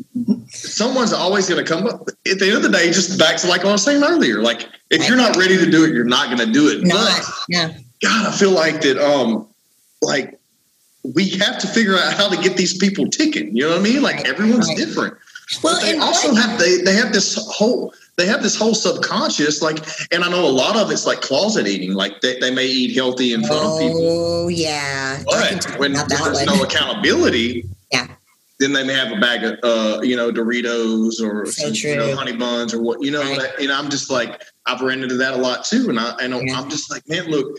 someone's 0.49 1.13
always 1.13 1.49
going 1.49 1.65
to 1.65 1.69
come 1.71 1.87
up 1.87 2.09
at 2.31 2.39
the 2.39 2.47
end 2.47 2.57
of 2.57 2.63
the 2.63 2.69
day 2.69 2.87
just 2.91 3.19
back 3.19 3.37
to 3.39 3.49
like 3.49 3.65
I 3.65 3.73
was 3.73 3.83
saying 3.83 4.03
earlier 4.03 4.43
like 4.43 4.69
if 4.91 5.09
you're 5.09 5.17
not 5.17 5.37
ready 5.37 5.57
to 5.57 5.71
do 5.71 5.85
it 5.85 5.93
you're 5.93 6.05
not 6.05 6.27
going 6.27 6.47
to 6.47 6.53
do 6.53 6.69
it 6.69 6.85
not 6.85 7.19
but 7.19 7.31
yeah 7.49 7.73
god 8.03 8.27
I 8.27 8.33
feel 8.33 8.51
like 8.51 8.81
that 8.83 8.99
um 8.99 9.49
like 10.01 10.39
we 11.05 11.31
have 11.31 11.59
to 11.59 11.67
figure 11.67 11.97
out 11.97 12.13
how 12.15 12.29
to 12.29 12.37
get 12.41 12.57
these 12.57 12.77
people 12.79 13.07
ticking 13.09 13.55
you 13.57 13.63
know 13.65 13.71
what 13.71 13.81
I 13.81 13.83
mean 13.83 14.03
like 14.03 14.27
everyone's 14.29 14.69
right. 14.69 14.77
different 14.77 15.17
well 15.63 15.75
but 15.75 15.83
they 15.83 15.99
also 15.99 16.33
what- 16.33 16.43
have 16.43 16.59
they 16.59 16.81
they 16.83 16.95
have 16.95 17.13
this 17.13 17.37
whole 17.51 17.93
they 18.17 18.27
have 18.27 18.43
this 18.43 18.55
whole 18.57 18.75
subconscious 18.75 19.63
like 19.63 19.79
and 20.13 20.23
I 20.23 20.29
know 20.31 20.47
a 20.47 20.51
lot 20.51 20.77
of 20.77 20.91
it's 20.91 21.07
like 21.07 21.21
closet 21.21 21.67
eating 21.67 21.95
like 21.95 22.21
they, 22.21 22.39
they 22.39 22.51
may 22.55 22.67
eat 22.67 22.95
healthy 22.95 23.33
in 23.33 23.43
front 23.43 23.65
of 23.65 23.79
people 23.81 24.01
oh 24.03 24.49
yeah 24.49 25.23
but 25.25 25.79
when 25.79 25.93
that 25.95 26.09
there's 26.09 26.47
no 26.47 26.63
accountability, 26.63 27.65
Yeah. 27.93 28.07
then 28.59 28.73
they 28.73 28.85
may 28.85 28.95
have 28.95 29.13
a 29.13 29.21
bag 29.21 29.43
of 29.45 29.59
uh, 29.63 30.01
you 30.03 30.17
know 30.17 30.31
Doritos 30.31 31.21
or 31.21 31.47
So 31.47 31.73
some, 31.73 31.75
you 31.75 31.97
know, 31.97 32.15
honey 32.17 32.37
buns 32.37 32.73
or 32.75 32.81
what 32.81 33.03
you 33.03 33.11
know. 33.11 33.23
Right. 33.23 33.51
And 33.61 33.71
I'm 33.73 33.91
just 33.91 34.11
like 34.11 34.43
I've 34.67 34.81
ran 34.81 35.03
into 35.03 35.17
that 35.17 35.35
a 35.35 35.37
lot 35.37 35.65
too, 35.65 35.89
and 35.91 35.99
I 35.99 36.15
and 36.21 36.33
Yeah. 36.49 36.59
I'm 36.59 36.71
just 36.71 36.91
like 36.91 37.07
man, 37.09 37.27
look, 37.27 37.59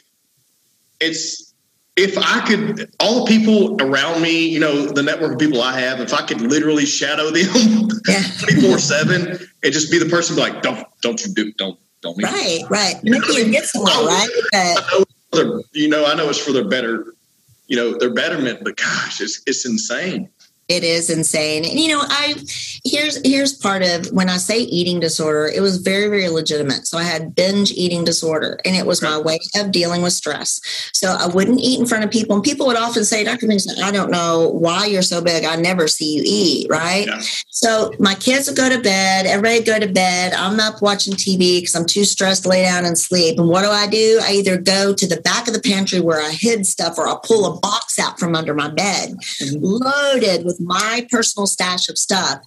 it's 1.00 1.53
if 1.96 2.18
I 2.18 2.46
could 2.46 2.92
all 3.00 3.26
the 3.26 3.32
people 3.32 3.82
around 3.82 4.22
me, 4.22 4.48
you 4.48 4.60
know, 4.60 4.88
the 4.88 5.04
network 5.04 5.34
of 5.34 5.40
people 5.40 5.62
I 5.62 5.80
have, 5.80 6.00
if 6.00 6.14
I 6.14 6.26
could 6.26 6.42
literally 6.42 6.86
shadow 6.86 7.30
them 7.30 7.90
yeah 8.08 8.24
24 8.40 8.80
seven 8.80 9.40
and 9.64 9.74
just 9.74 9.92
be 9.92 10.00
the 10.00 10.10
person 10.10 10.36
be 10.36 10.42
like 10.42 10.62
don't 10.62 10.88
don't 11.02 11.24
you 11.26 11.34
do 11.34 11.52
don't 11.54 11.80
don't 12.02 12.20
eat. 12.20 12.24
right 12.24 12.62
right 12.70 12.96
maybe 13.04 13.26
you 13.34 13.52
get 13.52 13.66
somewhere 13.66 13.94
oh, 13.96 14.08
right 14.08 15.06
but 15.34 15.48
you 15.74 15.90
know, 15.90 16.06
I 16.06 16.14
know 16.14 16.30
it's 16.30 16.38
for 16.38 16.52
their 16.52 16.68
better, 16.68 17.16
you 17.68 17.76
know, 17.76 17.98
their 17.98 18.14
betterment, 18.14 18.60
but 18.64 18.78
gosh, 18.78 19.20
it's 19.20 19.42
it's 19.48 19.66
insane. 19.66 20.30
It 20.70 20.84
is 20.86 21.10
insane. 21.10 21.66
And 21.66 21.78
you 21.78 21.90
know 21.90 22.02
i 22.04 22.36
here's 22.86 23.20
here's 23.26 23.54
part 23.54 23.82
of 23.82 24.12
when 24.12 24.30
i 24.30 24.38
say 24.38 24.60
eating 24.60 25.00
disorder 25.00 25.46
it 25.46 25.62
was 25.62 25.78
very 25.78 26.08
very 26.08 26.30
legitimate. 26.30 26.88
So 26.88 26.98
i 26.98 27.04
had 27.04 27.36
binge 27.36 27.72
eating 27.72 28.06
disorder 28.06 28.60
and 28.64 28.76
it 28.76 28.86
was 28.86 29.02
my 29.02 29.18
way 29.18 29.40
of 29.58 29.72
dealing 29.72 30.02
with 30.02 30.14
stress. 30.14 30.62
So 30.94 31.16
i 31.20 31.28
wouldn't 31.28 31.60
eat 31.60 31.82
in 31.82 31.86
front 31.86 32.06
of 32.06 32.12
people 32.12 32.36
and 32.36 32.44
people 32.44 32.66
would 32.68 32.78
often 32.78 33.04
say 33.04 33.26
dr 33.26 33.46
Pinkston, 33.46 33.82
i 33.82 33.92
don't 33.92 34.10
know 34.10 34.50
why 34.50 34.86
you're 34.86 35.02
so 35.02 35.22
big. 35.22 35.44
I 35.44 35.58
never 35.58 35.88
see 35.88 36.16
you 36.16 36.24
eat 36.26 36.68
right? 36.70 37.08
Yeah. 37.08 37.20
so 37.50 37.92
my 38.00 38.16
kids 38.16 38.48
would 38.48 38.58
go 38.58 38.70
to 38.70 38.80
bed 38.80 39.26
everybody 39.26 39.60
would 39.60 39.66
go 39.66 39.80
to 39.80 39.92
bed. 39.92 40.34
I'm 40.34 40.62
up 40.62 40.82
watching 40.82 41.14
tv 41.14 41.60
because 41.60 41.76
i'm 41.76 41.86
too 41.86 42.06
stressed 42.06 42.44
to 42.44 42.50
lay 42.50 42.64
down 42.64 42.86
and 42.86 42.98
sleep. 42.98 43.38
And 43.38 43.50
what 43.50 43.64
do 43.64 43.70
i 43.70 43.88
do? 43.88 44.22
I 44.24 44.32
either 44.34 44.58
go 44.58 44.94
to 44.94 45.08
the 45.08 45.20
back 45.22 45.48
of 45.50 45.54
the 45.54 45.62
pantry 45.62 46.00
where 46.00 46.22
i 46.22 46.32
hid 46.32 46.66
stuff 46.66 46.98
or 46.98 47.08
i'll 47.08 47.20
pull 47.20 47.46
a 47.46 47.60
box 47.60 48.00
out 48.00 48.18
from 48.18 48.34
under 48.34 48.54
my 48.54 48.70
bed 48.70 49.16
mm-hmm. 49.42 49.58
loaded 49.62 50.46
with 50.46 50.53
my 50.60 51.08
personal 51.10 51.48
stash 51.48 51.90
of 51.90 51.98
stuff, 51.98 52.40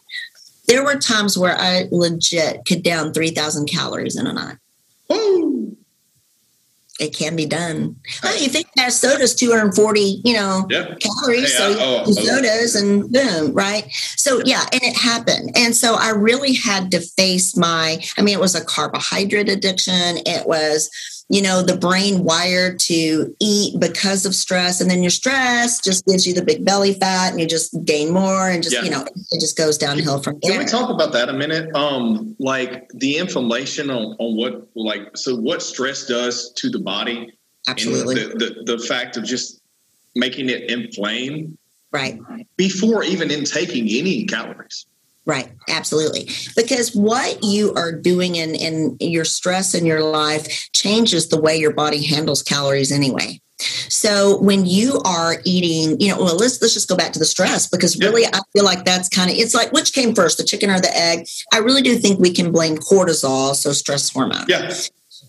there 0.69 0.85
were 0.85 0.97
times 0.97 1.39
where 1.39 1.57
I 1.57 1.87
legit 1.91 2.65
could 2.67 2.83
down 2.83 3.13
3,000 3.13 3.67
calories 3.67 4.17
in 4.17 4.27
a 4.27 4.33
night. 4.33 4.57
Ooh. 5.13 5.77
It 6.99 7.15
can 7.15 7.37
be 7.37 7.45
done. 7.45 7.97
Well, 8.23 8.41
you 8.41 8.49
think 8.49 8.69
that 8.77 8.91
soda's 8.91 9.35
240, 9.35 10.23
you 10.25 10.33
know, 10.33 10.67
yep. 10.71 10.99
calories. 10.99 11.55
So 11.55 11.77
oh, 11.79 12.05
oh, 12.07 12.13
sodas 12.13 12.75
and 12.75 13.13
boom, 13.13 13.53
right? 13.53 13.85
So 14.17 14.41
yeah, 14.47 14.65
and 14.73 14.83
it 14.83 14.97
happened. 14.97 15.51
And 15.55 15.77
so 15.77 15.97
I 15.97 16.11
really 16.11 16.55
had 16.55 16.91
to 16.93 17.01
face 17.01 17.55
my, 17.55 18.03
I 18.17 18.23
mean, 18.23 18.35
it 18.35 18.41
was 18.41 18.55
a 18.55 18.65
carbohydrate 18.65 19.51
addiction. 19.51 20.19
It 20.25 20.47
was, 20.47 20.89
you 21.29 21.43
know, 21.43 21.61
the 21.61 21.77
brain 21.77 22.23
wired 22.23 22.79
to 22.79 23.35
eat 23.41 23.81
because 23.81 24.27
of 24.27 24.35
stress. 24.35 24.81
And 24.81 24.89
then 24.89 25.03
your 25.03 25.11
stress 25.11 25.81
just 25.81 26.07
gives 26.07 26.27
you 26.27 26.33
the 26.33 26.45
big 26.45 26.65
belly 26.65 26.95
fat 26.95 27.33
and 27.33 27.41
you 27.41 27.47
just 27.47 27.77
gain 27.85 28.13
more 28.13 28.49
and 28.49 28.63
just, 28.63 28.77
yeah. 28.77 28.83
you 28.83 28.91
know, 28.91 29.03
it 29.03 29.41
just 29.41 29.57
goes 29.57 29.77
downhill 29.77 30.23
from 30.23 30.39
there. 30.43 30.53
Can 30.53 30.61
we 30.61 30.67
talk 30.67 30.89
about 30.89 31.13
that 31.13 31.29
a 31.29 31.33
minute? 31.33 31.75
Um, 31.75 32.37
like 32.39 32.89
the 32.91 33.17
inflammation 33.17 33.91
on, 33.91 34.15
on 34.19 34.37
what, 34.37 34.69
like, 34.77 35.17
so 35.17 35.35
what 35.35 35.63
stress 35.63 36.07
does 36.07 36.53
to 36.53 36.71
the 36.71 36.79
body. 36.79 37.33
Absolutely. 37.67 38.15
The, 38.15 38.63
the, 38.65 38.77
the 38.77 38.79
fact 38.79 39.17
of 39.17 39.25
just 39.25 39.61
making 40.15 40.49
it 40.49 40.71
inflame. 40.71 41.59
Right. 41.91 42.21
Before 42.57 43.03
even 43.03 43.33
intaking 43.33 43.89
any 43.89 44.27
calories. 44.27 44.87
Right, 45.27 45.51
absolutely. 45.69 46.29
Because 46.55 46.95
what 46.95 47.43
you 47.43 47.75
are 47.75 47.91
doing 47.91 48.37
in, 48.37 48.55
in 48.55 48.97
your 49.01 49.25
stress 49.25 49.75
in 49.75 49.85
your 49.85 50.03
life 50.03 50.71
changes 50.73 51.29
the 51.29 51.41
way 51.41 51.57
your 51.57 51.73
body 51.73 52.05
handles 52.05 52.45
calories 52.45 52.93
anyway. 52.93 53.41
So 53.89 54.39
when 54.41 54.67
you 54.67 55.01
are 55.05 55.41
eating, 55.45 56.01
you 56.01 56.11
know, 56.11 56.19
well, 56.23 56.37
let's 56.37 56.61
let's 56.61 56.75
just 56.75 56.89
go 56.89 56.97
back 56.97 57.13
to 57.15 57.19
the 57.19 57.25
stress 57.25 57.67
because 57.67 57.99
really 57.99 58.27
I 58.27 58.41
feel 58.53 58.65
like 58.65 58.85
that's 58.85 59.09
kind 59.09 59.31
of 59.31 59.37
it's 59.37 59.55
like 59.55 59.73
which 59.73 59.93
came 59.93 60.15
first, 60.15 60.37
the 60.37 60.45
chicken 60.45 60.71
or 60.71 60.79
the 60.79 60.95
egg? 60.95 61.27
I 61.53 61.59
really 61.59 61.83
do 61.83 61.97
think 61.97 62.21
we 62.21 62.33
can 62.33 62.53
blame 62.53 62.77
cortisol, 62.77 63.55
so 63.55 63.73
stress 63.73 64.11
hormone. 64.11 64.45
Yeah. 64.47 64.75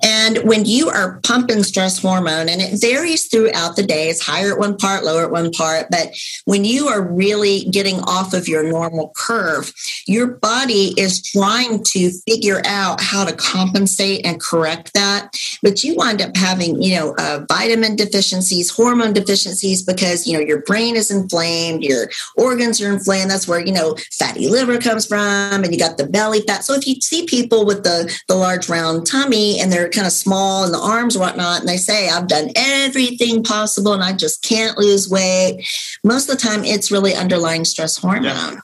And 0.04 0.38
when 0.40 0.66
you 0.66 0.90
are 0.90 1.20
pumping 1.24 1.64
stress 1.64 2.00
hormone, 2.00 2.50
and 2.50 2.62
it 2.62 2.80
varies 2.80 3.28
throughout 3.28 3.76
the 3.76 3.84
day, 3.84 4.10
it's 4.10 4.22
higher 4.22 4.54
at 4.54 4.60
one 4.60 4.78
part, 4.78 5.04
lower 5.04 5.24
at 5.24 5.32
one 5.32 5.52
part. 5.52 5.88
But 5.90 6.16
when 6.46 6.66
you 6.66 6.88
are 6.88 7.02
really 7.02 7.66
getting 7.66 8.00
off 8.02 8.34
of 8.34 8.48
your 8.48 8.64
normal 8.64 9.12
curve, 9.16 9.74
your 10.06 10.28
body 10.28 10.94
is 10.98 11.22
trying 11.22 11.84
to 11.84 12.12
figure 12.28 12.62
out 12.66 13.02
how 13.02 13.26
to 13.26 13.36
compensate 13.36 14.26
and 14.26 14.42
correct 14.42 14.94
that. 14.94 15.36
But 15.62 15.84
you 15.84 15.96
wind 15.96 16.22
up 16.22 16.36
having, 16.36 16.82
you 16.82 16.96
know, 16.96 17.16
uh, 17.18 17.46
vitamin 17.48 17.96
deficiencies, 17.96 18.70
hormone 18.70 19.14
deficiencies, 19.14 19.82
because, 19.82 20.28
you 20.28 20.34
know, 20.34 20.40
your 20.40 20.62
brain 20.62 20.96
is 20.96 21.12
inflamed, 21.12 21.84
your 21.84 22.10
organs 22.36 22.82
are 22.82 22.92
inflamed. 22.92 23.32
That's 23.32 23.48
where, 23.48 23.66
you 23.66 23.74
know, 23.74 23.96
fatty 24.12 24.48
liver 24.48 24.78
comes 24.80 25.06
from, 25.06 25.64
and 25.64 25.72
you 25.72 25.80
got 25.80 25.98
the 25.98 26.08
belly 26.08 26.42
fat. 26.42 26.64
So 26.64 26.74
if 26.74 26.86
you 26.86 27.02
see 27.02 27.26
people 27.26 27.66
with 27.66 27.84
the, 27.84 28.14
the 28.28 28.36
large 28.36 28.70
round 28.70 29.08
tummy 29.08 29.60
and 29.60 29.72
they're 29.72 29.87
they're 29.88 30.02
kind 30.02 30.08
of 30.08 30.14
small 30.14 30.66
in 30.66 30.72
the 30.72 30.80
arms, 30.80 31.18
whatnot, 31.18 31.62
and 31.62 31.70
they 31.70 31.78
say, 31.78 32.10
I've 32.10 32.28
done 32.28 32.50
everything 32.56 33.42
possible 33.42 33.94
and 33.94 34.04
I 34.04 34.12
just 34.12 34.44
can't 34.44 34.78
lose 34.78 35.10
weight. 35.10 35.66
Most 36.04 36.30
of 36.30 36.38
the 36.38 36.42
time, 36.42 36.66
it's 36.66 36.92
really 36.92 37.16
underlying 37.16 37.64
stress 37.64 37.98
hormone. 37.98 38.24
Yeah. 38.26 38.60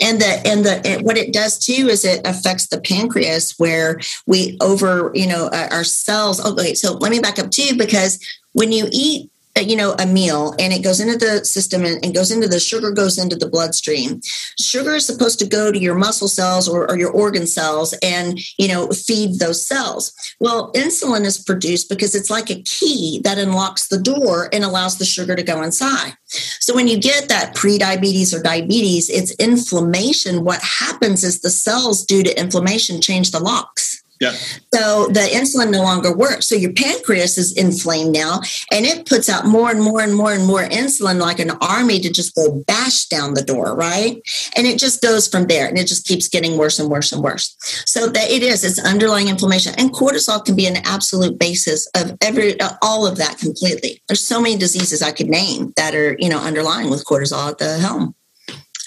And 0.00 0.20
the 0.20 0.46
and 0.46 0.64
the 0.64 1.00
what 1.02 1.16
it 1.16 1.32
does 1.32 1.58
too 1.58 1.88
is 1.88 2.04
it 2.04 2.24
affects 2.24 2.68
the 2.68 2.80
pancreas 2.80 3.56
where 3.58 3.98
we 4.28 4.56
over 4.60 5.10
you 5.12 5.26
know 5.26 5.50
our 5.52 5.82
cells. 5.82 6.40
Oh, 6.44 6.52
okay. 6.52 6.74
So 6.74 6.92
let 6.92 7.10
me 7.10 7.18
back 7.18 7.40
up 7.40 7.50
too 7.50 7.76
because 7.76 8.24
when 8.52 8.70
you 8.70 8.86
eat 8.92 9.28
Uh, 9.58 9.62
you 9.62 9.76
know 9.76 9.94
a 9.98 10.06
meal 10.06 10.54
and 10.58 10.72
it 10.72 10.84
goes 10.84 11.00
into 11.00 11.16
the 11.16 11.44
system 11.44 11.84
and, 11.84 12.04
and, 12.04 12.14
goes 12.14 12.30
into 12.30 12.46
the 12.46 12.60
sugar 12.60 12.90
goes 12.90 13.18
into 13.18 13.34
the 13.34 13.48
bloodstream. 13.48 14.20
Sugar 14.58 14.94
is 14.94 15.06
supposed 15.06 15.38
to 15.38 15.46
go 15.46 15.72
to 15.72 15.78
your 15.78 15.94
muscle 15.94 16.28
cells 16.28 16.68
or, 16.68 16.88
or, 16.88 16.98
your 16.98 17.10
organ 17.10 17.46
cells 17.46 17.94
and 18.02 18.38
you 18.58 18.68
know 18.68 18.88
feed 18.88 19.38
those 19.38 19.66
cells. 19.66 20.12
Well 20.38 20.72
insulin 20.74 21.24
is 21.24 21.38
produced 21.42 21.88
because 21.88 22.14
it's 22.14 22.30
like 22.30 22.50
a 22.50 22.62
key 22.62 23.20
that 23.24 23.38
unlocks 23.38 23.88
the 23.88 23.98
door 23.98 24.48
and 24.52 24.64
allows 24.64 24.98
the 24.98 25.04
sugar 25.04 25.34
to 25.34 25.42
go 25.42 25.62
inside. 25.62 26.12
So 26.60 26.74
when 26.74 26.86
you 26.86 26.98
get 26.98 27.28
that 27.28 27.54
pre-diabetes 27.54 28.32
or 28.34 28.42
diabetes 28.42 29.08
it's 29.10 29.32
inflammation. 29.36 30.44
What 30.44 30.60
happens 30.62 31.24
is 31.24 31.40
the 31.40 31.50
cells 31.50 32.04
due 32.04 32.22
to 32.22 32.40
inflammation 32.40 33.00
change 33.00 33.30
the 33.30 33.40
locks 33.40 33.87
yeah. 34.20 34.32
So 34.74 35.06
the 35.08 35.28
insulin 35.32 35.70
no 35.70 35.82
longer 35.82 36.14
works. 36.14 36.48
So 36.48 36.54
your 36.54 36.72
pancreas 36.72 37.38
is 37.38 37.56
inflamed 37.56 38.12
now 38.12 38.40
and 38.72 38.84
it 38.84 39.06
puts 39.06 39.28
out 39.28 39.46
more 39.46 39.70
and 39.70 39.82
more 39.82 40.00
and 40.00 40.14
more 40.14 40.32
and 40.32 40.44
more 40.46 40.62
insulin 40.62 41.20
like 41.20 41.38
an 41.38 41.52
army 41.60 42.00
to 42.00 42.10
just 42.10 42.34
go 42.34 42.62
bash 42.66 43.06
down 43.06 43.34
the 43.34 43.42
door, 43.42 43.74
right? 43.74 44.20
And 44.56 44.66
it 44.66 44.78
just 44.78 45.02
goes 45.02 45.28
from 45.28 45.46
there 45.46 45.68
and 45.68 45.78
it 45.78 45.86
just 45.86 46.06
keeps 46.06 46.28
getting 46.28 46.58
worse 46.58 46.78
and 46.78 46.90
worse 46.90 47.12
and 47.12 47.22
worse. 47.22 47.56
So 47.86 48.08
that 48.08 48.30
it 48.30 48.42
is, 48.42 48.64
it's 48.64 48.84
underlying 48.84 49.28
inflammation 49.28 49.74
and 49.78 49.92
cortisol 49.92 50.44
can 50.44 50.56
be 50.56 50.66
an 50.66 50.78
absolute 50.84 51.38
basis 51.38 51.88
of 51.94 52.16
every, 52.20 52.60
all 52.82 53.06
of 53.06 53.18
that 53.18 53.38
completely. 53.38 54.02
There's 54.08 54.24
so 54.24 54.40
many 54.40 54.56
diseases 54.56 55.00
I 55.00 55.12
could 55.12 55.28
name 55.28 55.72
that 55.76 55.94
are, 55.94 56.16
you 56.18 56.28
know, 56.28 56.40
underlying 56.40 56.90
with 56.90 57.04
cortisol 57.04 57.50
at 57.50 57.58
the 57.58 57.78
helm. 57.78 58.14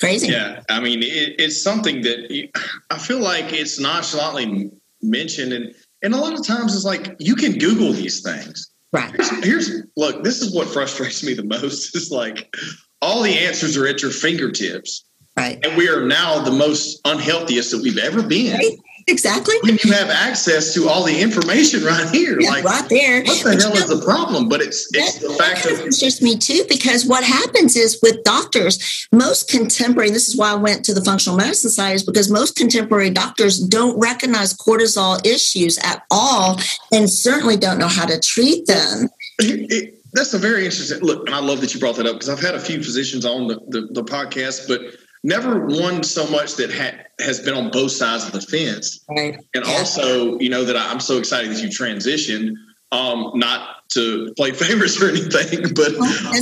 Crazy. 0.02 0.30
Yeah. 0.30 0.64
I 0.68 0.80
mean, 0.80 1.04
it, 1.04 1.36
it's 1.40 1.62
something 1.62 2.02
that 2.02 2.50
I 2.90 2.98
feel 2.98 3.20
like 3.20 3.54
it's 3.54 3.80
nonchalantly 3.80 4.72
mentioned 5.02 5.54
and 5.54 5.74
and 6.04 6.14
a 6.14 6.18
lot 6.18 6.34
of 6.34 6.46
times 6.46 6.76
it's 6.76 6.86
like 6.86 7.16
you 7.20 7.36
can 7.36 7.54
google 7.54 7.94
these 7.94 8.22
things. 8.22 8.72
Right. 8.92 9.12
Here's, 9.12 9.46
here's 9.46 9.84
look 9.96 10.24
this 10.24 10.42
is 10.42 10.54
what 10.54 10.68
frustrates 10.68 11.24
me 11.24 11.34
the 11.34 11.44
most. 11.44 11.96
Is 11.96 12.12
like 12.12 12.54
all 13.02 13.22
the 13.22 13.38
answers 13.38 13.78
are 13.78 13.88
at 13.88 14.02
your 14.02 14.12
fingertips. 14.12 15.06
Right. 15.38 15.64
And 15.66 15.78
we 15.78 15.88
are 15.88 16.06
now 16.06 16.40
the 16.40 16.52
most 16.52 17.00
unhealthiest 17.06 17.72
that 17.72 17.82
we've 17.82 17.98
ever 17.98 18.22
been. 18.22 18.58
Right. 18.58 18.78
Exactly. 19.08 19.56
When 19.64 19.78
you 19.84 19.92
have 19.94 20.10
access 20.10 20.74
to 20.74 20.88
all 20.88 21.04
the 21.04 21.20
information 21.20 21.84
right 21.86 22.10
here, 22.10 22.40
yeah, 22.40 22.50
like 22.50 22.64
right 22.64 22.90
there. 22.90 23.24
What 23.24 23.44
the 23.44 23.62
hell 23.62 23.74
is 23.74 23.88
the 23.88 24.04
problem? 24.04 24.50
But 24.50 24.62
it's 24.62 24.88
it's 24.94 25.20
that, 25.20 25.28
the 25.28 25.34
fact 25.36 25.66
of 25.66 25.80
it's 25.86 26.00
just 26.00 26.22
me 26.22 26.38
too, 26.38 26.64
because 26.70 27.06
what 27.06 27.24
happens 27.24 27.76
is 27.76 28.00
with 28.02 28.24
doctors, 28.24 29.08
most 29.12 29.50
contemporary, 29.50 30.12
this 30.12 30.28
is 30.28 30.38
why 30.38 30.52
I 30.52 30.56
went 30.56 30.86
to 30.86 30.94
the 30.94 31.04
functional 31.04 31.38
medicine 31.38 31.70
side, 31.70 31.96
is 31.96 32.04
because 32.04 32.30
most 32.30 32.56
contemporary 32.56 33.10
doctors 33.10 33.60
don't 33.60 34.00
recognize 34.00 34.54
cortisol 34.54 35.26
issues 35.26 35.78
at 35.80 36.04
all 36.12 36.60
and 36.92 37.10
certainly 37.10 37.58
don't 37.58 37.78
know 37.78 37.88
how 37.88 38.06
to 38.06 38.20
treat 38.20 38.66
them. 38.68 39.10
It, 39.40 39.72
it, 39.72 40.02
that's 40.14 40.34
a 40.34 40.38
very 40.38 40.66
interesting 40.66 41.00
look, 41.00 41.28
and 41.28 41.36
I 41.36 41.40
love 41.40 41.62
that 41.62 41.74
you 41.74 41.80
brought 41.80 41.96
that 41.96 42.06
up 42.06 42.16
because 42.16 42.30
I've 42.30 42.42
had 42.42 42.56
a 42.56 42.60
few 42.60 42.84
physicians 42.84 43.26
on 43.26 43.48
the, 43.48 43.60
the, 43.68 43.88
the 43.92 44.04
podcast, 44.04 44.68
but 44.68 44.82
never 45.24 45.66
one 45.66 46.04
so 46.04 46.28
much 46.28 46.56
that 46.56 46.72
ha- 46.72 47.04
has 47.20 47.40
been 47.40 47.54
on 47.54 47.70
both 47.70 47.92
sides 47.92 48.26
of 48.26 48.32
the 48.32 48.42
fence. 48.42 49.04
Right. 49.10 49.40
And 49.54 49.66
yeah. 49.66 49.72
also, 49.72 50.40
you 50.40 50.50
know, 50.50 50.64
that 50.66 50.76
I'm 50.76 51.00
so 51.00 51.18
excited 51.18 51.52
that 51.52 51.62
you 51.62 51.70
transitioned, 51.70 52.56
um, 52.92 53.32
not 53.36 53.88
to 53.90 54.34
play 54.36 54.52
favorites 54.54 55.02
or 55.02 55.10
anything, 55.10 55.74
but 55.74 55.96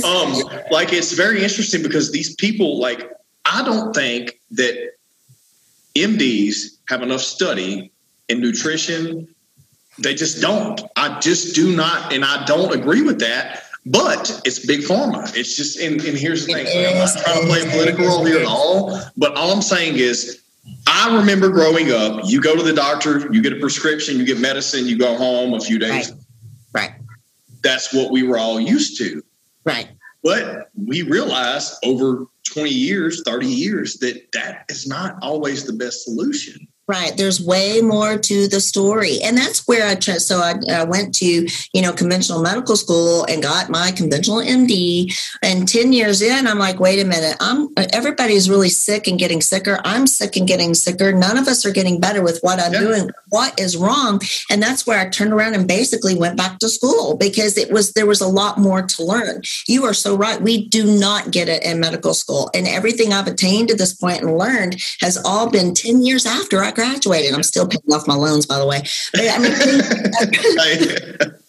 um, 0.04 0.60
like 0.70 0.92
it's 0.92 1.12
very 1.12 1.42
interesting 1.42 1.82
because 1.82 2.10
these 2.12 2.34
people, 2.36 2.78
like, 2.78 3.10
I 3.44 3.64
don't 3.64 3.94
think 3.94 4.40
that 4.52 4.92
MDs 5.94 6.78
have 6.88 7.02
enough 7.02 7.20
study 7.20 7.90
in 8.28 8.40
nutrition. 8.40 9.28
They 9.98 10.14
just 10.14 10.40
don't. 10.40 10.80
I 10.96 11.18
just 11.20 11.54
do 11.54 11.74
not, 11.74 12.12
and 12.12 12.24
I 12.24 12.44
don't 12.44 12.72
agree 12.74 13.02
with 13.02 13.20
that 13.20 13.64
but 13.86 14.40
it's 14.44 14.64
big 14.66 14.80
pharma. 14.80 15.34
It's 15.36 15.56
just, 15.56 15.78
and, 15.78 16.00
and 16.02 16.16
here's 16.16 16.46
the 16.46 16.52
thing 16.52 16.86
I'm 16.86 16.98
not 16.98 17.10
trying 17.24 17.40
to 17.40 17.46
play 17.46 17.62
a 17.62 17.70
political 17.70 18.06
role 18.06 18.24
here 18.24 18.40
at 18.40 18.46
all, 18.46 19.00
but 19.16 19.34
all 19.36 19.52
I'm 19.52 19.62
saying 19.62 19.96
is, 19.96 20.42
I 20.86 21.16
remember 21.16 21.48
growing 21.48 21.90
up, 21.90 22.22
you 22.24 22.40
go 22.40 22.54
to 22.54 22.62
the 22.62 22.72
doctor, 22.72 23.32
you 23.32 23.42
get 23.42 23.52
a 23.52 23.60
prescription, 23.60 24.18
you 24.18 24.24
get 24.24 24.38
medicine, 24.38 24.86
you 24.86 24.98
go 24.98 25.16
home 25.16 25.54
a 25.54 25.60
few 25.60 25.78
days. 25.78 26.12
Right. 26.74 26.90
right. 26.90 26.90
That's 27.62 27.92
what 27.94 28.10
we 28.10 28.22
were 28.22 28.38
all 28.38 28.60
used 28.60 28.98
to. 28.98 29.22
Right. 29.64 29.88
But 30.22 30.70
we 30.74 31.02
realized 31.02 31.74
over 31.84 32.26
20 32.44 32.70
years, 32.70 33.22
30 33.24 33.46
years, 33.46 33.94
that 33.98 34.30
that 34.32 34.64
is 34.68 34.86
not 34.86 35.16
always 35.22 35.64
the 35.64 35.72
best 35.72 36.04
solution. 36.04 36.68
Right. 36.90 37.16
There's 37.16 37.40
way 37.40 37.80
more 37.82 38.18
to 38.18 38.48
the 38.48 38.60
story. 38.60 39.20
And 39.22 39.38
that's 39.38 39.64
where 39.68 39.86
I 39.86 39.94
tried. 39.94 40.22
So 40.22 40.38
I, 40.38 40.54
I, 40.68 40.82
went 40.82 41.14
to, 41.16 41.46
you 41.72 41.82
know, 41.82 41.92
conventional 41.92 42.42
medical 42.42 42.74
school 42.74 43.24
and 43.26 43.40
got 43.40 43.70
my 43.70 43.92
conventional 43.92 44.38
MD. 44.38 45.14
And 45.40 45.68
10 45.68 45.92
years 45.92 46.20
in, 46.20 46.48
I'm 46.48 46.58
like, 46.58 46.80
wait 46.80 46.98
a 46.98 47.04
minute. 47.04 47.36
I'm 47.38 47.68
everybody's 47.92 48.50
really 48.50 48.70
sick 48.70 49.06
and 49.06 49.20
getting 49.20 49.40
sicker. 49.40 49.78
I'm 49.84 50.08
sick 50.08 50.34
and 50.34 50.48
getting 50.48 50.74
sicker. 50.74 51.12
None 51.12 51.38
of 51.38 51.46
us 51.46 51.64
are 51.64 51.70
getting 51.70 52.00
better 52.00 52.22
with 52.22 52.40
what 52.40 52.58
I'm 52.58 52.72
yeah. 52.72 52.80
doing. 52.80 53.10
What 53.28 53.60
is 53.60 53.76
wrong? 53.76 54.20
And 54.50 54.60
that's 54.60 54.84
where 54.84 54.98
I 54.98 55.08
turned 55.08 55.32
around 55.32 55.54
and 55.54 55.68
basically 55.68 56.16
went 56.16 56.36
back 56.36 56.58
to 56.58 56.68
school 56.68 57.16
because 57.16 57.56
it 57.56 57.70
was 57.70 57.92
there 57.92 58.06
was 58.06 58.20
a 58.20 58.26
lot 58.26 58.58
more 58.58 58.82
to 58.82 59.04
learn. 59.04 59.42
You 59.68 59.84
are 59.84 59.94
so 59.94 60.16
right. 60.16 60.42
We 60.42 60.66
do 60.66 60.98
not 60.98 61.30
get 61.30 61.48
it 61.48 61.62
in 61.62 61.78
medical 61.78 62.14
school. 62.14 62.50
And 62.52 62.66
everything 62.66 63.12
I've 63.12 63.28
attained 63.28 63.68
to 63.68 63.76
this 63.76 63.94
point 63.94 64.22
and 64.22 64.36
learned 64.36 64.82
has 65.00 65.16
all 65.24 65.48
been 65.48 65.72
10 65.72 66.04
years 66.04 66.26
after 66.26 66.64
I 66.64 66.72
graduated. 66.80 67.34
I'm 67.34 67.42
still 67.42 67.68
paying 67.68 67.82
off 67.92 68.06
my 68.06 68.14
loans, 68.14 68.46
by 68.46 68.58
the 68.58 68.66
way. 68.66 68.82
But, 69.12 69.28
I 69.28 69.38
mean, 69.38 71.30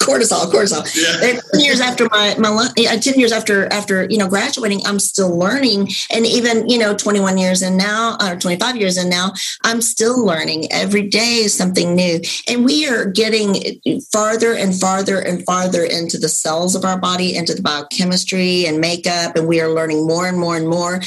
cortisol, 0.00 0.50
cortisol. 0.50 0.82
Yeah. 0.94 1.40
Ten 1.40 1.60
years 1.60 1.80
after 1.80 2.08
my 2.10 2.34
my 2.38 2.72
ten 2.74 3.18
years 3.18 3.32
after 3.32 3.70
after 3.72 4.06
you 4.08 4.18
know 4.18 4.28
graduating, 4.28 4.80
I'm 4.86 4.98
still 4.98 5.36
learning, 5.36 5.88
and 6.10 6.26
even 6.26 6.68
you 6.68 6.78
know 6.78 6.94
21 6.96 7.38
years 7.38 7.62
in 7.62 7.76
now 7.76 8.16
or 8.20 8.36
25 8.36 8.76
years 8.76 8.96
in 8.96 9.08
now, 9.08 9.32
I'm 9.64 9.82
still 9.82 10.24
learning 10.24 10.72
every 10.72 11.08
day 11.08 11.42
is 11.44 11.54
something 11.54 11.94
new, 11.94 12.20
and 12.48 12.64
we 12.64 12.88
are 12.88 13.06
getting 13.06 13.80
farther 14.12 14.54
and 14.54 14.74
farther 14.78 15.18
and 15.20 15.44
farther 15.44 15.84
into 15.84 16.18
the 16.18 16.28
cells 16.28 16.74
of 16.74 16.84
our 16.84 16.98
body, 16.98 17.34
into 17.36 17.54
the 17.54 17.62
biochemistry 17.62 18.66
and 18.66 18.80
makeup, 18.80 19.36
and 19.36 19.46
we 19.46 19.60
are 19.60 19.68
learning 19.68 20.06
more 20.06 20.26
and 20.26 20.38
more 20.38 20.56
and 20.56 20.68
more 20.68 21.00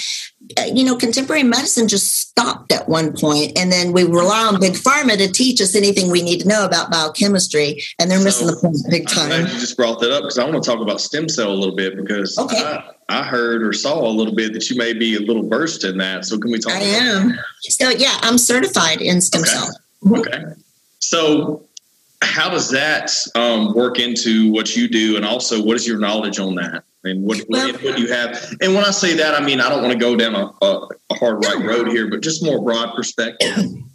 you 0.74 0.84
know, 0.84 0.96
contemporary 0.96 1.44
medicine 1.44 1.88
just 1.88 2.20
stopped 2.20 2.72
at 2.72 2.88
one 2.88 3.14
point, 3.14 3.58
and 3.58 3.72
then 3.72 3.92
we 3.92 4.04
rely 4.04 4.46
on 4.46 4.60
big 4.60 4.74
pharma 4.74 5.18
to 5.18 5.32
teach 5.32 5.62
us 5.62 5.76
anything 5.76 6.12
we 6.12 6.22
need 6.22 6.42
to 6.42 6.48
know 6.48 6.66
about 6.66 6.92
biochemistry, 6.92 7.82
and 8.00 8.10
they're 8.10 8.20
so, 8.20 8.24
missing 8.26 8.48
the 8.48 8.56
point 8.58 8.78
big 8.90 9.08
time. 9.08 9.32
I'm 9.32 9.42
glad 9.42 9.54
you 9.54 9.60
just 9.60 9.78
brought 9.78 10.00
that 10.02 10.12
up 10.12 10.24
because 10.24 10.38
I 10.38 10.44
want 10.50 10.64
to 10.64 10.70
talk 10.70 10.82
about 10.82 11.02
stem 11.02 11.30
cell 11.30 11.52
a 11.52 11.54
little 11.54 11.76
bit 11.76 11.96
because 11.96 12.38
okay. 12.38 12.62
I, 12.62 12.92
I, 13.10 13.24
heard 13.24 13.64
or 13.64 13.74
saw 13.74 14.08
a 14.08 14.12
little 14.12 14.36
bit 14.36 14.54
that 14.54 14.70
you 14.70 14.78
may 14.78 14.94
be 14.94 15.16
a 15.16 15.20
little 15.20 15.48
versed 15.48 15.84
in 15.84 15.98
that. 15.98 16.26
So 16.26 16.38
can 16.38 16.52
we 16.52 16.60
talk? 16.60 16.74
I 16.74 16.80
am. 16.80 17.30
That? 17.30 17.40
So 17.62 17.90
yeah, 17.90 18.18
I'm 18.22 18.38
certified 18.38 19.02
in 19.02 19.22
stem 19.22 19.42
okay. 19.42 19.50
cell. 19.50 19.70
Okay. 20.20 20.44
So 21.00 21.66
how 22.22 22.50
does 22.50 22.70
that 22.72 23.12
um, 23.36 23.74
work 23.74 24.00
into 24.00 24.52
what 24.52 24.76
you 24.76 24.88
do, 24.88 25.16
and 25.16 25.26
also 25.26 25.64
what 25.64 25.76
is 25.76 25.88
your 25.88 26.00
knowledge 26.00 26.40
on 26.40 26.56
that? 26.56 26.84
And 27.06 27.24
what, 27.24 27.42
well, 27.50 27.68
what 27.68 27.76
input 27.76 28.00
you 28.00 28.12
have. 28.12 28.56
And 28.62 28.74
when 28.74 28.84
I 28.84 28.92
say 28.92 29.16
that, 29.16 29.40
I 29.40 29.44
mean 29.46 29.62
I 29.62 29.70
don't 29.70 29.82
want 29.82 29.94
to 29.94 30.00
go 30.00 30.16
down 30.16 30.36
a, 30.36 30.52
a, 30.66 30.88
a 31.12 31.16
hard 31.16 31.44
right 31.46 31.64
road 31.64 31.90
here, 31.90 32.10
but 32.10 32.22
just 32.22 32.44
more 32.44 32.62
broad 32.62 32.96
perspective. 32.96 33.56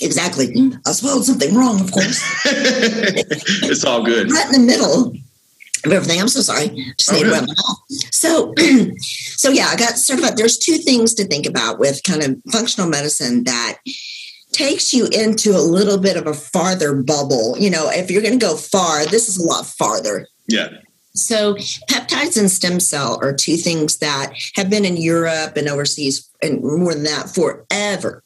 Exactly. 0.00 0.54
I 0.86 0.92
spelled 0.92 1.24
something 1.24 1.54
wrong, 1.54 1.80
of 1.80 1.90
course. 1.90 2.22
it's 2.44 3.82
all 3.82 4.04
good. 4.04 4.30
Right 4.30 4.46
in 4.46 4.52
the 4.52 4.66
middle 4.66 5.14
of 5.86 5.92
everything. 5.92 6.20
I'm 6.20 6.28
so 6.28 6.40
sorry. 6.40 6.68
Just 6.98 7.12
oh, 7.14 7.76
So, 8.10 8.54
so 8.98 9.50
yeah, 9.50 9.68
I 9.68 9.76
got 9.76 9.96
certified. 9.96 10.36
There's 10.36 10.58
two 10.58 10.76
things 10.78 11.14
to 11.14 11.24
think 11.24 11.46
about 11.46 11.78
with 11.78 12.02
kind 12.02 12.22
of 12.22 12.36
functional 12.52 12.88
medicine 12.88 13.44
that 13.44 13.78
takes 14.52 14.92
you 14.92 15.06
into 15.12 15.50
a 15.50 15.60
little 15.60 15.98
bit 15.98 16.16
of 16.16 16.26
a 16.26 16.34
farther 16.34 16.94
bubble. 16.94 17.56
You 17.58 17.70
know, 17.70 17.88
if 17.90 18.10
you're 18.10 18.22
going 18.22 18.38
to 18.38 18.44
go 18.44 18.56
far, 18.56 19.06
this 19.06 19.28
is 19.28 19.38
a 19.38 19.46
lot 19.46 19.66
farther. 19.66 20.26
Yeah. 20.48 20.68
So, 21.16 21.54
peptides 21.88 22.38
and 22.38 22.50
stem 22.50 22.78
cell 22.78 23.18
are 23.22 23.32
two 23.32 23.56
things 23.56 23.98
that 23.98 24.32
have 24.54 24.68
been 24.68 24.84
in 24.84 24.96
Europe 24.96 25.56
and 25.56 25.68
overseas 25.68 26.30
and 26.42 26.62
more 26.62 26.92
than 26.92 27.04
that 27.04 27.30
forever. 27.30 28.22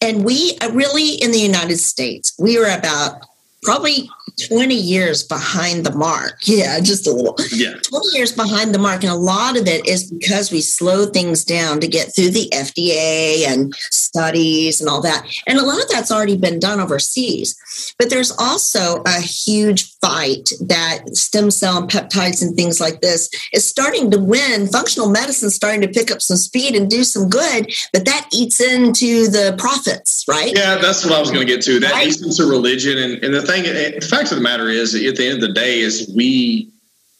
And 0.00 0.24
we 0.24 0.58
uh, 0.60 0.70
really, 0.72 1.14
in 1.14 1.30
the 1.30 1.38
United 1.38 1.78
States, 1.78 2.34
we 2.38 2.58
are 2.58 2.76
about 2.76 3.20
probably 3.62 4.10
20 4.48 4.74
years 4.74 5.22
behind 5.22 5.86
the 5.86 5.94
mark. 5.94 6.40
Yeah, 6.42 6.80
just 6.80 7.06
a 7.06 7.12
little. 7.12 7.36
Yeah. 7.52 7.74
20 7.82 8.08
years 8.12 8.32
behind 8.32 8.74
the 8.74 8.78
mark. 8.78 9.02
And 9.02 9.12
a 9.12 9.16
lot 9.16 9.56
of 9.56 9.66
it 9.66 9.86
is 9.86 10.10
because 10.10 10.50
we 10.50 10.60
slow 10.60 11.06
things 11.06 11.44
down 11.44 11.80
to 11.80 11.86
get 11.86 12.14
through 12.14 12.30
the 12.30 12.48
FDA 12.52 13.46
and 13.46 13.74
studies 13.90 14.80
and 14.80 14.90
all 14.90 15.00
that. 15.02 15.26
And 15.46 15.58
a 15.58 15.64
lot 15.64 15.82
of 15.82 15.88
that's 15.88 16.10
already 16.10 16.36
been 16.36 16.58
done 16.58 16.80
overseas. 16.80 17.56
But 17.98 18.10
there's 18.10 18.32
also 18.38 19.02
a 19.06 19.20
huge 19.20 19.92
fight 19.98 20.50
that 20.60 21.16
stem 21.16 21.50
cell 21.50 21.78
and 21.78 21.90
peptides 21.90 22.42
and 22.42 22.56
things 22.56 22.80
like 22.80 23.00
this 23.00 23.30
is 23.52 23.64
starting 23.64 24.10
to 24.10 24.18
win. 24.18 24.66
Functional 24.68 25.08
medicine 25.08 25.50
starting 25.50 25.80
to 25.80 25.88
pick 25.88 26.10
up 26.10 26.20
some 26.20 26.36
speed 26.36 26.74
and 26.74 26.90
do 26.90 27.04
some 27.04 27.28
good, 27.28 27.72
but 27.92 28.04
that 28.04 28.28
eats 28.32 28.60
into 28.60 29.28
the 29.28 29.54
profits, 29.58 30.24
right? 30.28 30.52
Yeah, 30.54 30.76
that's 30.76 31.04
what 31.04 31.14
I 31.14 31.20
was 31.20 31.30
going 31.30 31.46
to 31.46 31.52
get 31.52 31.62
to. 31.64 31.80
That 31.80 31.92
right? 31.92 32.08
eats 32.08 32.22
into 32.22 32.50
religion. 32.50 32.98
And, 32.98 33.22
and 33.24 33.34
the 33.34 33.42
thing, 33.42 33.64
the 33.64 34.06
fact 34.08 34.23
of 34.30 34.38
the 34.38 34.42
matter 34.42 34.68
is, 34.68 34.94
at 34.94 35.16
the 35.16 35.26
end 35.26 35.42
of 35.42 35.48
the 35.48 35.52
day, 35.52 35.80
is 35.80 36.12
we 36.14 36.70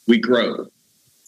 we 0.07 0.19
grow. 0.19 0.67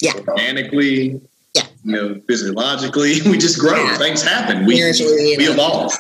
Yeah. 0.01 0.13
Organically, 0.29 1.21
yeah. 1.55 1.67
You 1.85 1.93
know, 1.93 2.21
physiologically, 2.27 3.23
we 3.27 3.39
just 3.39 3.59
grow. 3.59 3.77
Yeah. 3.77 3.97
Things 3.97 4.23
happen. 4.23 4.67
We, 4.67 4.75
we 4.75 5.49
evolve 5.49 5.93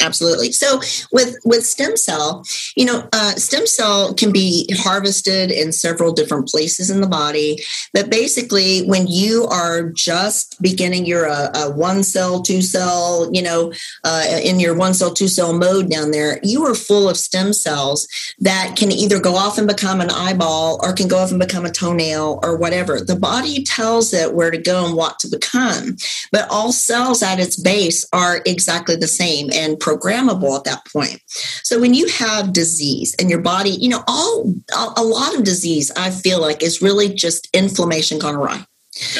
absolutely. 0.00 0.52
So 0.52 0.80
with 1.12 1.36
with 1.44 1.64
stem 1.64 1.96
cell 1.96 2.44
you 2.76 2.84
know 2.84 3.08
uh, 3.12 3.32
stem 3.32 3.66
cell 3.66 4.14
can 4.14 4.32
be 4.32 4.68
harvested 4.76 5.50
in 5.50 5.72
several 5.72 6.12
different 6.12 6.48
places 6.48 6.90
in 6.90 7.00
the 7.00 7.06
body 7.06 7.58
but 7.92 8.10
basically 8.10 8.86
when 8.86 9.06
you 9.06 9.46
are 9.46 9.90
just 9.90 10.60
beginning 10.62 11.06
your 11.06 11.26
a, 11.26 11.50
a 11.54 11.70
one 11.70 12.02
cell 12.02 12.42
two 12.42 12.62
cell 12.62 13.28
you 13.32 13.42
know 13.42 13.72
uh, 14.04 14.24
in 14.42 14.60
your 14.60 14.74
one 14.74 14.94
cell 14.94 15.12
two 15.12 15.28
cell 15.28 15.52
mode 15.52 15.90
down 15.90 16.10
there 16.10 16.38
you 16.42 16.64
are 16.64 16.74
full 16.74 17.08
of 17.08 17.16
stem 17.16 17.52
cells 17.52 18.06
that 18.38 18.74
can 18.76 18.92
either 18.92 19.20
go 19.20 19.36
off 19.36 19.58
and 19.58 19.66
become 19.66 20.00
an 20.00 20.10
eyeball 20.10 20.78
or 20.82 20.92
can 20.92 21.08
go 21.08 21.18
off 21.18 21.30
and 21.30 21.40
become 21.40 21.64
a 21.64 21.70
toenail 21.70 22.40
or 22.42 22.56
whatever. 22.56 23.00
The 23.00 23.16
body 23.16 23.64
tells 23.64 24.12
it 24.12 24.34
where 24.34 24.50
to 24.50 24.58
go 24.58 24.86
and 24.86 24.96
what 24.96 25.18
to 25.20 25.28
become 25.28 25.96
but 26.32 26.48
all 26.50 26.72
cells 26.72 27.22
at 27.22 27.40
its 27.40 27.56
base 27.56 28.06
are 28.12 28.40
exactly 28.46 28.96
the 28.96 29.06
same 29.06 29.50
and 29.58 29.76
programmable 29.78 30.56
at 30.56 30.64
that 30.64 30.86
point. 30.86 31.20
So 31.62 31.80
when 31.80 31.92
you 31.92 32.06
have 32.08 32.52
disease 32.52 33.14
and 33.18 33.28
your 33.28 33.40
body, 33.40 33.70
you 33.70 33.88
know, 33.88 34.04
all 34.06 34.54
a 34.96 35.02
lot 35.02 35.34
of 35.34 35.44
disease 35.44 35.90
I 35.96 36.10
feel 36.10 36.40
like 36.40 36.62
is 36.62 36.80
really 36.80 37.12
just 37.12 37.48
inflammation 37.54 38.18
gone 38.18 38.36
awry. 38.36 38.64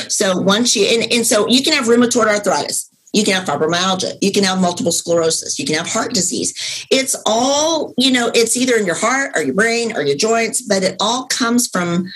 So 0.09 0.39
once 0.39 0.75
you 0.77 0.87
and, 0.87 1.13
and 1.13 1.27
so 1.27 1.47
you 1.49 1.63
can 1.63 1.73
have 1.73 1.87
rheumatoid 1.87 2.27
arthritis, 2.27 2.89
you 3.13 3.25
can 3.25 3.35
have 3.35 3.45
fibromyalgia, 3.49 4.19
you 4.21 4.33
can 4.33 4.45
have 4.45 4.61
multiple 4.61 4.93
sclerosis, 4.93 5.59
you 5.59 5.65
can 5.65 5.75
have 5.75 5.89
heart 5.89 6.13
disease. 6.13 6.87
It's 6.91 7.17
all, 7.27 7.95
you 7.97 8.13
know, 8.13 8.31
it's 8.35 8.57
either 8.57 8.77
in 8.77 8.87
your 8.87 8.97
heart 8.97 9.33
or 9.35 9.43
your 9.43 9.55
brain 9.55 9.97
or 9.97 10.03
your 10.03 10.17
joints, 10.17 10.63
but 10.63 10.83
it 10.83 10.97
all 11.01 11.27
comes 11.27 11.69
from 11.69 12.11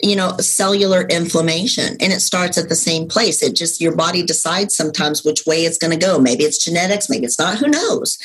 you 0.00 0.16
know 0.16 0.36
cellular 0.38 1.02
inflammation 1.08 1.96
and 2.00 2.12
it 2.12 2.20
starts 2.20 2.58
at 2.58 2.68
the 2.68 2.74
same 2.74 3.08
place. 3.08 3.42
It 3.42 3.56
just 3.56 3.80
your 3.80 3.94
body 3.94 4.22
decides 4.22 4.76
sometimes 4.76 5.24
which 5.24 5.44
way 5.46 5.64
it's 5.64 5.78
going 5.78 5.98
to 5.98 6.06
go. 6.06 6.18
Maybe 6.18 6.44
it's 6.44 6.62
genetics 6.62 7.08
maybe 7.08 7.26
it's 7.26 7.38
not 7.38 7.58
who 7.58 7.68
knows? 7.68 8.18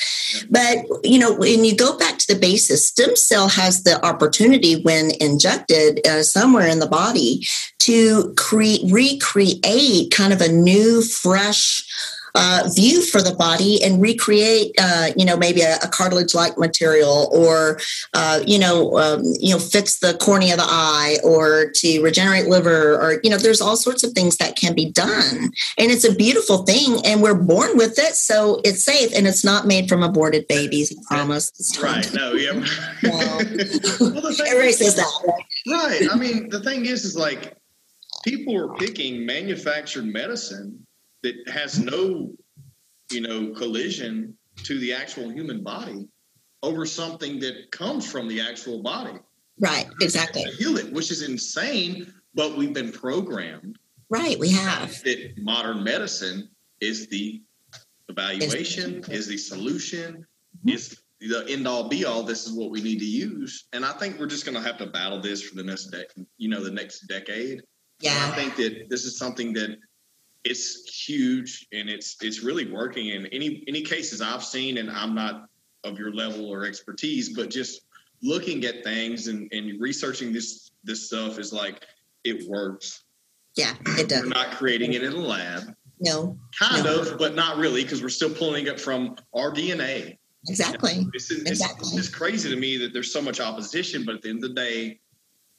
But 0.50 0.84
you 1.04 1.18
know 1.18 1.34
when 1.34 1.64
you 1.64 1.76
go 1.76 1.96
back 1.96 2.18
to 2.18 2.32
the 2.32 2.40
basis 2.40 2.86
stem 2.86 3.16
cell 3.16 3.48
has 3.48 3.82
the 3.82 4.04
opportunity 4.04 4.82
when 4.82 5.12
injected 5.20 6.06
uh, 6.06 6.22
somewhere 6.22 6.68
in 6.68 6.78
the 6.78 6.86
body 6.86 7.46
to 7.80 8.32
create 8.36 8.82
recreate 8.90 10.12
kind 10.12 10.32
of 10.32 10.40
a 10.40 10.48
new 10.48 11.02
fresh 11.02 11.84
uh, 12.34 12.68
view 12.74 13.02
for 13.02 13.20
the 13.20 13.34
body 13.34 13.82
and 13.82 14.00
recreate, 14.00 14.74
uh, 14.80 15.08
you 15.16 15.24
know, 15.24 15.36
maybe 15.36 15.60
a, 15.60 15.76
a 15.76 15.88
cartilage-like 15.88 16.56
material, 16.58 17.28
or 17.32 17.78
uh, 18.14 18.40
you 18.46 18.58
know, 18.58 18.98
um, 18.98 19.22
you 19.38 19.52
know, 19.52 19.58
fix 19.58 19.98
the 19.98 20.14
cornea 20.14 20.54
of 20.54 20.58
the 20.58 20.66
eye, 20.66 21.18
or 21.22 21.70
to 21.74 22.02
regenerate 22.02 22.46
liver, 22.46 22.94
or 22.94 23.20
you 23.22 23.30
know, 23.30 23.38
there's 23.38 23.60
all 23.60 23.76
sorts 23.76 24.02
of 24.02 24.12
things 24.12 24.36
that 24.38 24.56
can 24.56 24.74
be 24.74 24.90
done, 24.90 25.52
and 25.78 25.90
it's 25.90 26.04
a 26.04 26.14
beautiful 26.14 26.58
thing, 26.64 27.00
and 27.04 27.22
we're 27.22 27.34
born 27.34 27.76
with 27.76 27.98
it, 27.98 28.14
so 28.14 28.60
it's 28.64 28.84
safe, 28.84 29.12
and 29.14 29.26
it's 29.26 29.44
not 29.44 29.66
made 29.66 29.88
from 29.88 30.02
aborted 30.02 30.46
babies. 30.48 30.94
I 31.10 31.14
promise. 31.14 31.52
right? 31.82 32.12
No, 32.14 32.32
yeah. 32.32 32.52
well, 33.02 33.40
Everybody 33.40 34.72
says 34.72 34.96
that. 34.96 35.36
Right? 35.66 36.00
right. 36.00 36.08
I 36.10 36.16
mean, 36.16 36.48
the 36.48 36.60
thing 36.60 36.86
is, 36.86 37.04
is 37.04 37.16
like 37.16 37.56
people 38.24 38.56
are 38.56 38.74
picking 38.76 39.26
manufactured 39.26 40.06
medicine 40.06 40.86
that 41.22 41.48
has 41.48 41.78
no, 41.78 42.32
you 43.10 43.20
know, 43.20 43.52
collision 43.54 44.36
to 44.64 44.78
the 44.78 44.92
actual 44.92 45.30
human 45.30 45.62
body 45.62 46.08
over 46.62 46.86
something 46.86 47.40
that 47.40 47.70
comes 47.70 48.10
from 48.10 48.28
the 48.28 48.40
actual 48.40 48.82
body. 48.82 49.18
Right, 49.58 49.86
exactly. 50.00 50.42
Heal 50.42 50.78
it, 50.78 50.92
which 50.92 51.10
is 51.10 51.22
insane, 51.22 52.12
but 52.34 52.56
we've 52.56 52.72
been 52.72 52.92
programmed. 52.92 53.78
Right, 54.08 54.38
we 54.38 54.50
have. 54.50 55.02
That 55.04 55.34
modern 55.38 55.82
medicine 55.82 56.48
is 56.80 57.08
the 57.08 57.42
evaluation, 58.08 59.04
is 59.10 59.26
the 59.26 59.38
solution, 59.38 60.26
mm-hmm. 60.58 60.68
is 60.68 61.00
the 61.20 61.46
end 61.48 61.66
all 61.66 61.88
be 61.88 62.04
all. 62.04 62.22
This 62.22 62.46
is 62.46 62.52
what 62.52 62.70
we 62.70 62.82
need 62.82 62.98
to 62.98 63.06
use, 63.06 63.68
and 63.72 63.84
I 63.84 63.92
think 63.92 64.18
we're 64.18 64.26
just 64.26 64.44
going 64.44 64.56
to 64.56 64.60
have 64.60 64.78
to 64.78 64.86
battle 64.86 65.20
this 65.20 65.42
for 65.42 65.54
the 65.54 65.62
next, 65.62 65.86
de- 65.86 66.06
you 66.36 66.48
know, 66.48 66.62
the 66.62 66.70
next 66.70 67.06
decade. 67.06 67.62
Yeah, 68.00 68.22
and 68.24 68.32
I 68.32 68.36
think 68.36 68.56
that 68.56 68.90
this 68.90 69.04
is 69.04 69.16
something 69.16 69.52
that 69.54 69.78
it's 70.44 71.06
huge 71.06 71.66
and 71.72 71.88
it's 71.88 72.16
it's 72.20 72.42
really 72.42 72.70
working. 72.70 73.08
In 73.08 73.26
any 73.26 73.64
any 73.68 73.82
cases 73.82 74.20
I've 74.20 74.44
seen, 74.44 74.78
and 74.78 74.90
I'm 74.90 75.14
not 75.14 75.48
of 75.84 75.98
your 75.98 76.12
level 76.12 76.46
or 76.46 76.64
expertise, 76.64 77.34
but 77.34 77.50
just 77.50 77.82
looking 78.22 78.64
at 78.64 78.84
things 78.84 79.28
and, 79.28 79.52
and 79.52 79.80
researching 79.80 80.32
this 80.32 80.70
this 80.84 81.06
stuff 81.06 81.38
is 81.38 81.52
like 81.52 81.84
it 82.24 82.48
works. 82.48 83.04
Yeah, 83.56 83.74
it 83.86 84.08
does. 84.08 84.22
We're 84.22 84.28
not 84.28 84.52
creating 84.52 84.94
it 84.94 85.02
in 85.02 85.12
a 85.12 85.16
lab. 85.16 85.74
No. 86.00 86.38
Kind 86.58 86.84
no. 86.84 87.00
of, 87.00 87.18
but 87.18 87.34
not 87.34 87.58
really, 87.58 87.82
because 87.84 88.02
we're 88.02 88.08
still 88.08 88.32
pulling 88.32 88.66
it 88.66 88.80
from 88.80 89.14
our 89.34 89.52
DNA. 89.52 90.18
Exactly. 90.48 91.06
It's, 91.12 91.30
it's, 91.30 91.48
exactly. 91.48 91.88
It's, 91.88 91.96
it's 91.96 92.08
crazy 92.08 92.50
to 92.50 92.56
me 92.56 92.76
that 92.78 92.92
there's 92.92 93.12
so 93.12 93.22
much 93.22 93.40
opposition, 93.40 94.04
but 94.04 94.16
at 94.16 94.22
the 94.22 94.30
end 94.30 94.42
of 94.42 94.50
the 94.50 94.60
day, 94.60 95.00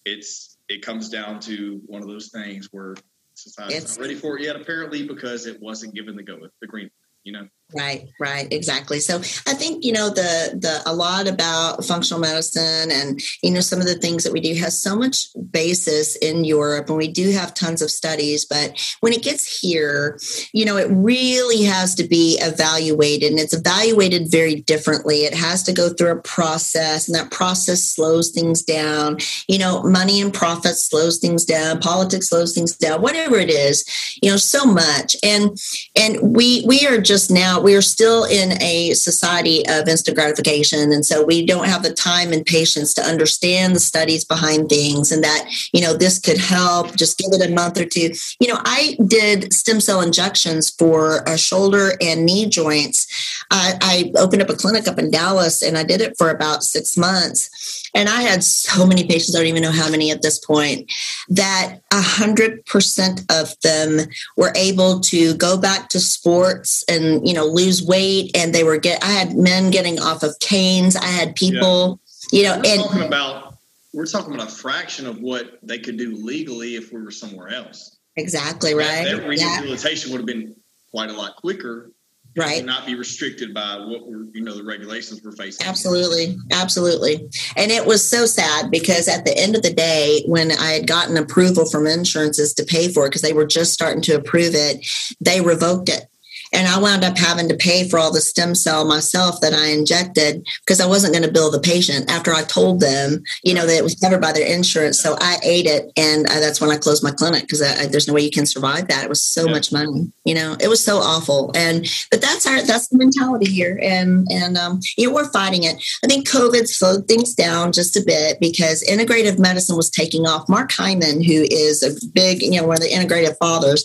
it's 0.06 0.58
it 0.68 0.82
comes 0.82 1.10
down 1.10 1.40
to 1.42 1.82
one 1.86 2.02
of 2.02 2.08
those 2.08 2.30
things 2.30 2.70
where 2.72 2.96
society's 3.36 3.84
it's, 3.84 3.98
not 3.98 4.02
ready 4.04 4.16
for 4.16 4.38
it 4.38 4.44
yet, 4.44 4.56
apparently, 4.56 5.08
because 5.08 5.46
it 5.46 5.62
wasn't 5.62 5.94
given 5.94 6.16
the 6.16 6.24
go 6.24 6.38
with 6.40 6.52
the 6.62 6.68
green 6.68 6.90
you 7.24 7.32
know 7.32 7.48
right 7.76 8.10
right 8.20 8.48
exactly. 8.52 9.00
So 9.00 9.18
i 9.48 9.54
think 9.54 9.84
you 9.84 9.92
know 9.92 10.10
the 10.10 10.58
the 10.60 10.82
a 10.86 10.94
lot 10.94 11.28
about 11.28 11.84
functional 11.84 12.20
medicine 12.20 12.92
and 12.92 13.22
you 13.42 13.52
know 13.52 13.62
some 13.62 13.80
of 13.80 13.88
the 13.88 13.96
things 13.96 14.24
that 14.24 14.34
we 14.34 14.40
do 14.40 14.54
has 14.56 14.82
so 14.82 14.96
much 14.96 15.28
basis 15.52 16.16
in 16.18 16.44
europe 16.44 16.90
and 16.90 16.98
we 16.98 17.08
do 17.08 17.32
have 17.32 17.54
tons 17.54 17.82
of 17.82 17.90
studies 17.90 18.46
but 18.46 18.96
when 19.00 19.14
it 19.14 19.24
gets 19.24 19.60
here 19.60 20.20
you 20.54 20.66
know 20.66 20.78
it 20.78 20.88
really 20.90 21.64
has 21.64 21.96
to 21.96 22.04
be 22.04 22.38
evaluated 22.42 23.32
and 23.32 23.40
it's 23.40 23.54
evaluated 23.54 24.30
very 24.30 24.56
differently. 24.56 25.26
It 25.26 25.34
has 25.34 25.64
to 25.64 25.74
go 25.74 25.90
through 25.90 26.12
a 26.12 26.22
process 26.22 27.08
and 27.08 27.16
that 27.16 27.32
process 27.32 27.84
slows 27.84 28.32
things 28.32 28.62
down. 28.62 29.18
You 29.48 29.60
know 29.60 29.84
money 29.84 30.22
and 30.22 30.34
profit 30.34 30.76
slows 30.76 31.18
things 31.20 31.46
down 31.46 31.80
politics 31.80 32.30
slows 32.30 32.54
things 32.54 32.76
down 32.76 33.02
whatever 33.02 33.38
it 33.38 33.50
is 33.50 33.86
you 34.22 34.30
know 34.30 34.38
so 34.38 34.66
much. 34.66 35.16
And 35.24 35.58
and 35.96 36.36
we 36.36 36.64
we 36.68 36.86
are 36.88 37.00
just 37.00 37.14
just 37.14 37.32
now 37.64 37.66
we 37.66 37.76
are 37.76 37.82
still 37.82 38.26
in 38.26 38.62
a 38.62 38.94
society 38.94 39.66
of 39.68 39.88
instant 39.88 40.18
gratification. 40.18 40.92
And 40.92 41.06
so 41.06 41.24
we 41.24 41.46
don't 41.46 41.68
have 41.68 41.84
the 41.84 41.94
time 41.94 42.34
and 42.34 42.46
patience 42.46 42.94
to 42.96 43.02
understand 43.02 43.76
the 43.76 43.80
studies 43.80 44.26
behind 44.26 44.70
things 44.70 45.12
and 45.12 45.24
that 45.24 45.50
you 45.74 45.82
know 45.82 45.94
this 45.94 46.20
could 46.20 46.38
help. 46.38 46.96
Just 46.96 47.18
give 47.18 47.32
it 47.32 47.50
a 47.50 47.54
month 47.54 47.80
or 47.80 47.86
two. 47.86 48.14
You 48.40 48.48
know 48.48 48.60
i 48.66 48.98
did 49.08 49.54
stem 49.54 49.80
cell 49.80 50.02
injections 50.02 50.70
for 50.70 51.24
a 51.28 51.38
shoulder 51.38 51.94
and 52.02 52.26
knee 52.26 52.48
joints. 52.48 53.08
I, 53.52 53.74
I 53.82 54.12
opened 54.18 54.42
up 54.42 54.50
a 54.50 54.56
clinic 54.56 54.88
up 54.88 55.00
in 55.00 55.12
dallas 55.12 55.62
and 55.62 55.78
i 55.78 55.84
did 55.84 56.02
it 56.02 56.18
for 56.18 56.30
about 56.30 56.64
six 56.64 56.98
months 56.98 57.83
and 57.94 58.10
I 58.10 58.22
had 58.22 58.44
so 58.44 58.86
many 58.86 59.04
patients, 59.04 59.36
I 59.36 59.40
don't 59.40 59.48
even 59.48 59.62
know 59.62 59.72
how 59.72 59.90
many 59.90 60.12
at 60.12 60.22
this 60.22 60.40
point, 60.40 60.92
that 61.30 61.80
100% 61.92 63.42
of 63.42 63.60
them 63.62 64.08
were 64.36 64.52
able 64.56 65.00
to 65.02 65.36
go 65.36 65.58
back 65.58 65.90
to 65.90 66.00
sports 66.00 66.84
and, 66.90 67.28
you 67.28 67.34
know, 67.34 67.46
lose 67.46 67.86
weight. 67.86 68.36
And 68.36 68.54
they 68.54 68.64
were 68.64 68.78
get, 68.78 69.04
I 69.04 69.12
had 69.12 69.36
men 69.36 69.70
getting 69.70 70.00
off 70.00 70.24
of 70.24 70.38
canes. 70.40 70.96
I 70.96 71.06
had 71.06 71.36
people, 71.36 72.00
yeah. 72.32 72.40
you 72.40 72.46
know, 72.46 72.56
we're 72.64 72.72
and 72.72 72.82
talking 72.82 73.04
about, 73.04 73.58
we're 73.94 74.06
talking 74.08 74.34
about 74.34 74.48
a 74.48 74.56
fraction 74.56 75.06
of 75.06 75.20
what 75.20 75.60
they 75.62 75.78
could 75.78 75.98
do 75.98 76.16
legally 76.16 76.76
if 76.76 76.92
we 76.92 77.02
were 77.02 77.12
somewhere 77.12 77.50
else. 77.50 77.98
Exactly 78.16 78.74
right. 78.74 79.06
That, 79.06 79.18
that 79.18 79.28
rehabilitation 79.28 80.10
yeah. 80.10 80.14
would 80.14 80.22
have 80.22 80.28
been 80.28 80.56
quite 80.92 81.10
a 81.10 81.14
lot 81.14 81.36
quicker 81.36 81.92
right. 82.36 82.64
not 82.66 82.86
be 82.86 82.96
restricted 82.96 83.54
by 83.54 83.78
what 83.78 84.08
we're 84.08 84.26
you 84.34 84.42
know 84.42 84.56
the 84.56 84.64
regulations 84.64 85.22
we're 85.24 85.32
facing. 85.32 85.66
Absolutely. 85.66 86.38
Absolutely. 86.52 87.30
And 87.56 87.72
it 87.72 87.86
was 87.86 88.08
so 88.08 88.26
sad 88.26 88.72
because 88.72 89.08
at 89.08 89.26
the 89.26 89.38
end 89.38 89.56
of 89.56 89.62
the 89.62 89.74
day 89.74 90.24
when 90.26 90.52
i 90.52 90.72
had 90.72 90.88
gotten 90.88 91.18
approval 91.18 91.70
from 91.70 91.88
insurances 91.88 92.54
to 92.54 92.64
pay 92.64 92.92
for 92.92 93.06
it 93.06 93.10
because 93.10 93.22
they 93.22 93.34
were 93.34 93.46
just 93.46 93.74
starting 93.74 94.02
to 94.02 94.14
approve 94.14 94.54
it 94.56 94.86
they 95.20 95.42
revoked 95.42 95.90
it 95.90 96.08
and 96.54 96.68
I 96.68 96.80
wound 96.80 97.04
up 97.04 97.18
having 97.18 97.50
to 97.50 97.56
pay 97.56 97.88
for 97.88 97.98
all 97.98 98.14
the 98.14 98.22
stem 98.22 98.56
cell 98.56 98.86
myself 98.86 99.42
that 99.42 99.54
I 99.54 99.68
injected 99.68 100.46
because 100.66 100.80
I 100.80 100.86
wasn't 100.86 101.14
going 101.14 101.26
to 101.26 101.32
bill 101.32 101.50
the 101.50 101.60
patient 101.60 102.10
after 102.10 102.34
I 102.34 102.44
told 102.44 102.80
them, 102.80 103.24
you 103.44 103.54
know, 103.54 103.66
that 103.66 103.78
it 103.78 103.84
was 103.84 103.96
covered 103.96 104.22
by 104.22 104.32
their 104.32 104.46
insurance. 104.46 105.00
So 105.00 105.18
I 105.20 105.38
ate 105.44 105.66
it. 105.66 105.92
And 105.98 106.28
uh, 106.28 106.40
that's 106.40 106.62
when 106.62 106.70
I 106.70 106.78
closed 106.78 107.04
my 107.04 107.12
clinic 107.12 107.44
because 107.44 107.60
there's 107.90 108.08
no 108.08 108.14
way 108.14 108.22
you 108.22 108.32
can 108.32 108.46
survive 108.46 108.88
that. 108.88 109.04
It 109.04 109.10
was 109.10 109.24
so 109.24 109.46
yeah. 109.46 109.52
much 109.52 109.72
money, 109.72 110.12
you 110.26 110.36
know, 110.36 110.56
it 110.60 110.68
was 110.68 110.84
so 110.84 110.98
awful. 110.98 111.52
And, 111.56 111.88
but 112.12 112.22
that's 112.22 112.46
our, 112.46 112.62
that's 112.62 112.88
the 112.90 112.98
mentality 112.98 113.52
here. 113.52 113.80
And, 113.82 114.28
and, 114.32 114.58
um, 114.58 114.80
you 114.98 115.08
know, 115.08 115.14
we're 115.14 115.32
fighting 115.32 115.64
it. 115.64 115.84
I 116.04 116.08
think 116.08 116.30
COVID 116.30 116.68
slowed 116.68 117.08
things 117.08 117.34
down 117.34 117.72
just 117.72 117.98
a 117.98 118.04
bit 118.06 118.40
because 118.40 118.84
integrative 118.84 119.40
medicine 119.40 119.76
was 119.76 119.90
taking 119.90 120.28
off. 120.28 120.48
Mark 120.48 120.72
Hyman, 120.72 121.24
who 121.24 121.46
is 121.50 121.82
a 121.82 121.94
big, 122.14 122.42
you 122.42 122.62
know, 122.62 122.68
one 122.68 122.78
of 122.78 122.84
the 122.84 122.90
integrative 122.90 123.38
fathers, 123.38 123.84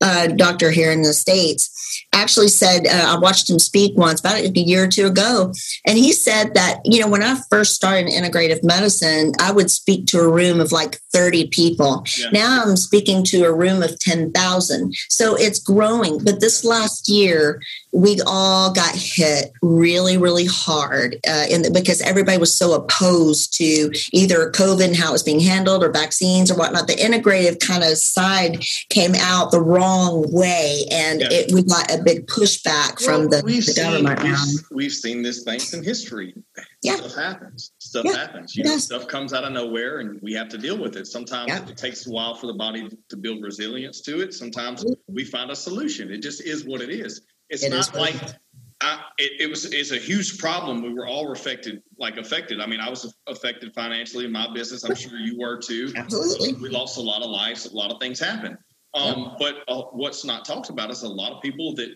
uh, 0.00 0.28
doctor 0.28 0.70
here 0.70 0.90
in 0.90 1.02
the 1.02 1.12
States, 1.12 2.05
actually 2.12 2.48
said, 2.48 2.86
uh, 2.86 3.16
I 3.16 3.18
watched 3.18 3.48
him 3.50 3.58
speak 3.58 3.96
once 3.96 4.20
about 4.20 4.40
a 4.40 4.48
year 4.48 4.84
or 4.84 4.88
two 4.88 5.06
ago, 5.06 5.52
and 5.86 5.98
he 5.98 6.12
said 6.12 6.54
that, 6.54 6.80
you 6.84 7.00
know, 7.00 7.08
when 7.08 7.22
I 7.22 7.38
first 7.50 7.74
started 7.74 8.08
in 8.08 8.24
integrative 8.24 8.64
medicine, 8.64 9.32
I 9.40 9.52
would 9.52 9.70
speak 9.70 10.06
to 10.06 10.20
a 10.20 10.30
room 10.30 10.60
of 10.60 10.72
like 10.72 11.00
30 11.12 11.48
people. 11.48 12.04
Yeah. 12.18 12.30
Now 12.32 12.62
I'm 12.64 12.76
speaking 12.76 13.22
to 13.24 13.44
a 13.44 13.54
room 13.54 13.82
of 13.82 13.98
10,000. 13.98 14.94
So 15.08 15.34
it's 15.36 15.58
growing. 15.58 16.22
But 16.24 16.40
this 16.40 16.64
last 16.64 17.08
year, 17.08 17.60
we 17.96 18.20
all 18.26 18.70
got 18.72 18.94
hit 18.94 19.52
really, 19.62 20.18
really 20.18 20.44
hard 20.44 21.16
uh, 21.26 21.46
in 21.50 21.62
the, 21.62 21.70
because 21.70 22.02
everybody 22.02 22.36
was 22.36 22.56
so 22.56 22.74
opposed 22.74 23.54
to 23.54 23.90
either 24.12 24.50
COVID 24.50 24.84
and 24.84 24.96
how 24.96 25.08
it 25.08 25.12
was 25.12 25.22
being 25.22 25.40
handled 25.40 25.82
or 25.82 25.90
vaccines 25.90 26.50
or 26.50 26.56
whatnot. 26.56 26.88
The 26.88 26.94
integrative 26.94 27.58
kind 27.58 27.82
of 27.82 27.96
side 27.96 28.62
came 28.90 29.14
out 29.14 29.50
the 29.50 29.62
wrong 29.62 30.30
way, 30.30 30.84
and 30.92 31.22
yeah. 31.22 31.28
it, 31.30 31.52
we 31.52 31.62
got 31.62 31.90
a 31.90 32.02
big 32.02 32.26
pushback 32.26 33.00
well, 33.00 33.20
from 33.20 33.30
the, 33.30 33.42
the 33.42 33.72
government. 33.74 34.22
We've, 34.22 34.64
we've, 34.70 34.92
seen 34.92 35.22
this 35.22 35.42
thanks 35.44 35.72
in 35.72 35.82
history. 35.82 36.34
Yeah. 36.82 36.96
Stuff 36.96 37.14
happens. 37.14 37.72
Stuff 37.78 38.04
yeah. 38.04 38.16
happens. 38.16 38.54
You 38.54 38.64
know, 38.64 38.76
stuff 38.76 39.08
comes 39.08 39.32
out 39.32 39.44
of 39.44 39.52
nowhere, 39.52 40.00
and 40.00 40.20
we 40.20 40.34
have 40.34 40.50
to 40.50 40.58
deal 40.58 40.78
with 40.78 40.96
it. 40.96 41.06
Sometimes 41.06 41.48
yeah. 41.48 41.66
it 41.66 41.78
takes 41.78 42.06
a 42.06 42.10
while 42.10 42.34
for 42.34 42.46
the 42.46 42.54
body 42.54 42.90
to 43.08 43.16
build 43.16 43.42
resilience 43.42 44.02
to 44.02 44.20
it. 44.20 44.34
Sometimes 44.34 44.84
we 45.08 45.24
find 45.24 45.50
a 45.50 45.56
solution. 45.56 46.10
It 46.10 46.20
just 46.20 46.42
is 46.42 46.66
what 46.66 46.82
it 46.82 46.90
is 46.90 47.22
it's 47.48 47.62
it 47.62 47.70
not 47.70 47.94
like 47.94 48.16
I, 48.80 49.02
it, 49.18 49.40
it, 49.40 49.46
was 49.50 49.72
it's 49.72 49.90
a 49.90 49.98
huge 49.98 50.38
problem. 50.38 50.82
We 50.82 50.92
were 50.92 51.06
all 51.06 51.32
affected, 51.32 51.82
like 51.98 52.18
affected. 52.18 52.60
I 52.60 52.66
mean, 52.66 52.80
I 52.80 52.90
was 52.90 53.16
affected 53.26 53.72
financially 53.74 54.26
in 54.26 54.32
my 54.32 54.52
business. 54.52 54.84
I'm 54.84 54.94
sure 54.94 55.18
you 55.18 55.38
were 55.38 55.58
too. 55.58 55.92
Absolutely. 55.96 56.52
We 56.54 56.68
lost 56.68 56.98
a 56.98 57.00
lot 57.00 57.22
of 57.22 57.30
lives. 57.30 57.66
A 57.66 57.74
lot 57.74 57.90
of 57.90 57.98
things 58.00 58.20
happen. 58.20 58.58
Um, 58.94 59.18
yeah. 59.18 59.34
But 59.38 59.54
uh, 59.68 59.82
what's 59.92 60.24
not 60.24 60.44
talked 60.44 60.68
about 60.68 60.90
is 60.90 61.02
a 61.02 61.08
lot 61.08 61.32
of 61.32 61.42
people 61.42 61.74
that 61.76 61.94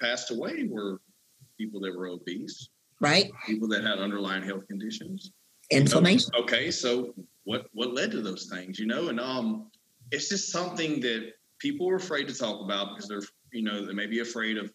passed 0.00 0.30
away 0.30 0.68
were 0.68 1.00
people 1.58 1.80
that 1.80 1.96
were 1.96 2.08
obese, 2.08 2.68
right? 3.00 3.30
People 3.46 3.68
that 3.68 3.82
had 3.82 3.98
underlying 3.98 4.42
health 4.42 4.66
conditions, 4.68 5.32
inflammation. 5.70 6.30
You 6.34 6.40
know? 6.40 6.44
Okay, 6.44 6.70
so 6.70 7.14
what 7.44 7.66
what 7.72 7.94
led 7.94 8.10
to 8.10 8.20
those 8.20 8.50
things? 8.52 8.78
You 8.78 8.86
know, 8.86 9.08
and 9.08 9.18
um, 9.18 9.70
it's 10.10 10.28
just 10.28 10.52
something 10.52 11.00
that 11.00 11.32
people 11.58 11.88
are 11.88 11.96
afraid 11.96 12.28
to 12.28 12.34
talk 12.34 12.62
about 12.62 12.94
because 12.94 13.08
they're 13.08 13.22
you 13.56 13.62
know, 13.62 13.84
they 13.84 13.94
may 13.94 14.06
be 14.06 14.20
afraid 14.20 14.58
of 14.58 14.72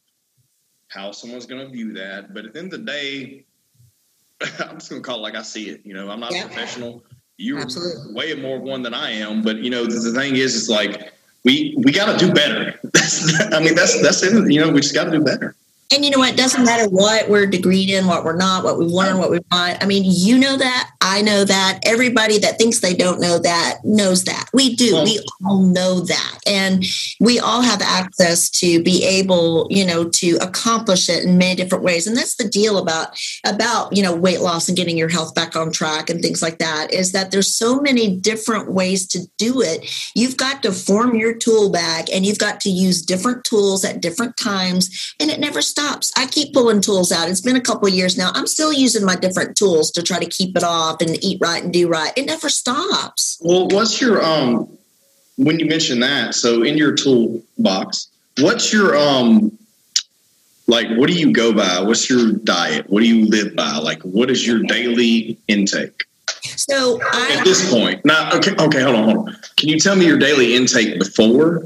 how 0.87 1.11
someone's 1.11 1.45
going 1.45 1.65
to 1.65 1.71
view 1.71 1.93
that. 1.93 2.33
But 2.33 2.45
at 2.45 2.53
the 2.53 2.59
end 2.59 2.73
of 2.73 2.83
the 2.83 2.91
day, 2.91 3.45
I'm 4.59 4.79
just 4.79 4.89
going 4.89 5.01
to 5.01 5.07
call 5.07 5.19
it 5.19 5.21
like 5.21 5.35
I 5.35 5.43
see 5.43 5.69
it. 5.69 5.81
You 5.85 5.93
know, 5.93 6.09
I'm 6.09 6.19
not 6.19 6.33
yeah. 6.33 6.43
a 6.43 6.47
professional. 6.47 7.03
You're 7.37 7.59
Absolutely. 7.59 8.13
way 8.13 8.33
more 8.35 8.59
one 8.59 8.81
than 8.81 8.93
I 8.93 9.11
am. 9.11 9.41
But 9.41 9.57
you 9.57 9.69
know, 9.69 9.85
the, 9.85 9.99
the 9.99 10.19
thing 10.19 10.35
is, 10.35 10.55
it's 10.55 10.69
like 10.69 11.13
we 11.43 11.75
we 11.77 11.91
got 11.91 12.17
to 12.17 12.25
do 12.25 12.33
better. 12.33 12.79
I 13.55 13.59
mean, 13.59 13.75
that's 13.75 14.01
that's 14.01 14.21
it. 14.23 14.51
You 14.51 14.61
know, 14.61 14.71
we 14.71 14.81
just 14.81 14.93
got 14.93 15.05
to 15.05 15.11
do 15.11 15.23
better. 15.23 15.55
And 15.93 16.05
you 16.05 16.11
know 16.11 16.19
what? 16.19 16.29
It 16.29 16.37
doesn't 16.37 16.63
matter 16.63 16.87
what 16.89 17.27
we're 17.27 17.47
degreed 17.47 17.89
in, 17.89 18.07
what 18.07 18.23
we're 18.23 18.37
not, 18.37 18.63
what 18.63 18.79
we 18.79 18.85
learn, 18.85 19.17
what 19.17 19.29
we 19.29 19.39
want. 19.51 19.83
I 19.83 19.85
mean, 19.85 20.03
you 20.05 20.37
know 20.37 20.55
that. 20.55 20.91
I 21.01 21.21
know 21.21 21.43
that. 21.43 21.81
Everybody 21.85 22.37
that 22.39 22.57
thinks 22.57 22.79
they 22.79 22.93
don't 22.93 23.19
know 23.19 23.37
that 23.39 23.79
knows 23.83 24.23
that. 24.23 24.47
We 24.53 24.73
do. 24.73 25.03
We 25.03 25.19
all 25.43 25.61
know 25.61 25.99
that. 25.99 26.39
And 26.47 26.85
we 27.19 27.39
all 27.39 27.61
have 27.61 27.81
access 27.81 28.49
to 28.51 28.81
be 28.81 29.03
able, 29.03 29.67
you 29.69 29.85
know, 29.85 30.07
to 30.09 30.37
accomplish 30.37 31.09
it 31.09 31.25
in 31.25 31.37
many 31.37 31.55
different 31.55 31.83
ways. 31.83 32.07
And 32.07 32.15
that's 32.15 32.35
the 32.35 32.47
deal 32.47 32.77
about 32.77 33.19
about, 33.45 33.95
you 33.95 34.01
know, 34.01 34.15
weight 34.15 34.39
loss 34.39 34.69
and 34.69 34.77
getting 34.77 34.97
your 34.97 35.09
health 35.09 35.35
back 35.35 35.57
on 35.57 35.73
track 35.73 36.09
and 36.09 36.21
things 36.21 36.41
like 36.41 36.59
that 36.59 36.93
is 36.93 37.11
that 37.11 37.31
there's 37.31 37.53
so 37.53 37.81
many 37.81 38.15
different 38.15 38.71
ways 38.71 39.05
to 39.07 39.27
do 39.37 39.61
it. 39.61 39.91
You've 40.15 40.37
got 40.37 40.63
to 40.63 40.71
form 40.71 41.15
your 41.15 41.33
tool 41.33 41.69
bag 41.69 42.09
and 42.13 42.25
you've 42.25 42.39
got 42.39 42.61
to 42.61 42.69
use 42.69 43.01
different 43.01 43.43
tools 43.43 43.83
at 43.83 44.01
different 44.01 44.37
times 44.37 45.13
and 45.19 45.29
it 45.29 45.39
never 45.39 45.61
stops 45.61 45.80
stops. 45.81 46.11
I 46.17 46.25
keep 46.27 46.53
pulling 46.53 46.81
tools 46.81 47.11
out. 47.11 47.29
It's 47.29 47.41
been 47.41 47.55
a 47.55 47.61
couple 47.61 47.87
years 47.89 48.17
now. 48.17 48.31
I'm 48.33 48.47
still 48.47 48.73
using 48.73 49.05
my 49.05 49.15
different 49.15 49.57
tools 49.57 49.91
to 49.91 50.03
try 50.03 50.19
to 50.19 50.25
keep 50.25 50.55
it 50.55 50.63
off 50.63 51.01
and 51.01 51.23
eat 51.23 51.39
right 51.41 51.63
and 51.63 51.73
do 51.73 51.87
right. 51.87 52.11
It 52.15 52.25
never 52.25 52.49
stops. 52.49 53.39
Well, 53.41 53.67
what's 53.67 54.01
your 54.01 54.23
um 54.23 54.77
when 55.37 55.59
you 55.59 55.65
mention 55.65 55.99
that? 56.01 56.35
So 56.35 56.63
in 56.63 56.77
your 56.77 56.93
toolbox, 56.93 58.07
what's 58.39 58.71
your 58.71 58.95
um 58.95 59.57
like 60.67 60.87
what 60.97 61.09
do 61.09 61.15
you 61.15 61.31
go 61.31 61.53
by? 61.53 61.81
What's 61.81 62.09
your 62.09 62.33
diet? 62.33 62.89
What 62.89 63.01
do 63.01 63.07
you 63.07 63.27
live 63.27 63.55
by? 63.55 63.77
Like 63.77 64.01
what 64.01 64.29
is 64.29 64.45
your 64.45 64.59
daily 64.59 65.37
intake? 65.47 66.03
So 66.43 66.99
I, 67.03 67.37
at 67.37 67.43
this 67.43 67.71
point, 67.71 68.03
now 68.05 68.35
okay, 68.37 68.51
okay, 68.57 68.81
hold 68.81 68.95
on, 68.95 69.03
hold 69.03 69.29
on. 69.29 69.37
Can 69.57 69.69
you 69.69 69.79
tell 69.79 69.95
me 69.95 70.05
your 70.05 70.17
daily 70.17 70.55
intake 70.55 70.99
before 70.99 71.65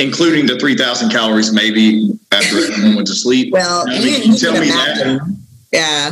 including 0.00 0.46
the 0.46 0.58
3,000 0.58 1.10
calories 1.10 1.52
maybe 1.52 2.18
after 2.32 2.58
everyone 2.58 2.96
went 2.96 3.06
to 3.08 3.14
sleep. 3.14 3.52
Well, 3.52 3.88
I 3.88 3.94
you, 3.94 4.04
mean, 4.04 4.32
you 4.32 4.38
tell 4.38 4.52
can 4.52 4.62
me 4.62 4.70
imagine. 4.70 5.18
that. 5.18 5.36
Yeah, 5.72 6.10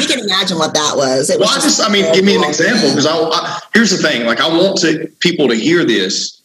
you 0.00 0.08
can 0.08 0.24
imagine 0.24 0.58
what 0.58 0.74
that 0.74 0.94
was. 0.96 1.30
It 1.30 1.38
was 1.38 1.48
Well, 1.48 1.58
I 1.58 1.62
just, 1.62 1.80
I 1.80 1.92
mean, 1.92 2.12
give 2.14 2.24
me 2.24 2.34
an 2.34 2.42
example 2.42 2.88
because 2.88 3.06
I, 3.06 3.16
I, 3.16 3.60
here's 3.72 3.90
the 3.90 3.98
thing. 3.98 4.26
Like, 4.26 4.40
I 4.40 4.48
want 4.48 4.78
to 4.80 5.06
people 5.20 5.46
to 5.48 5.54
hear 5.54 5.84
this 5.84 6.37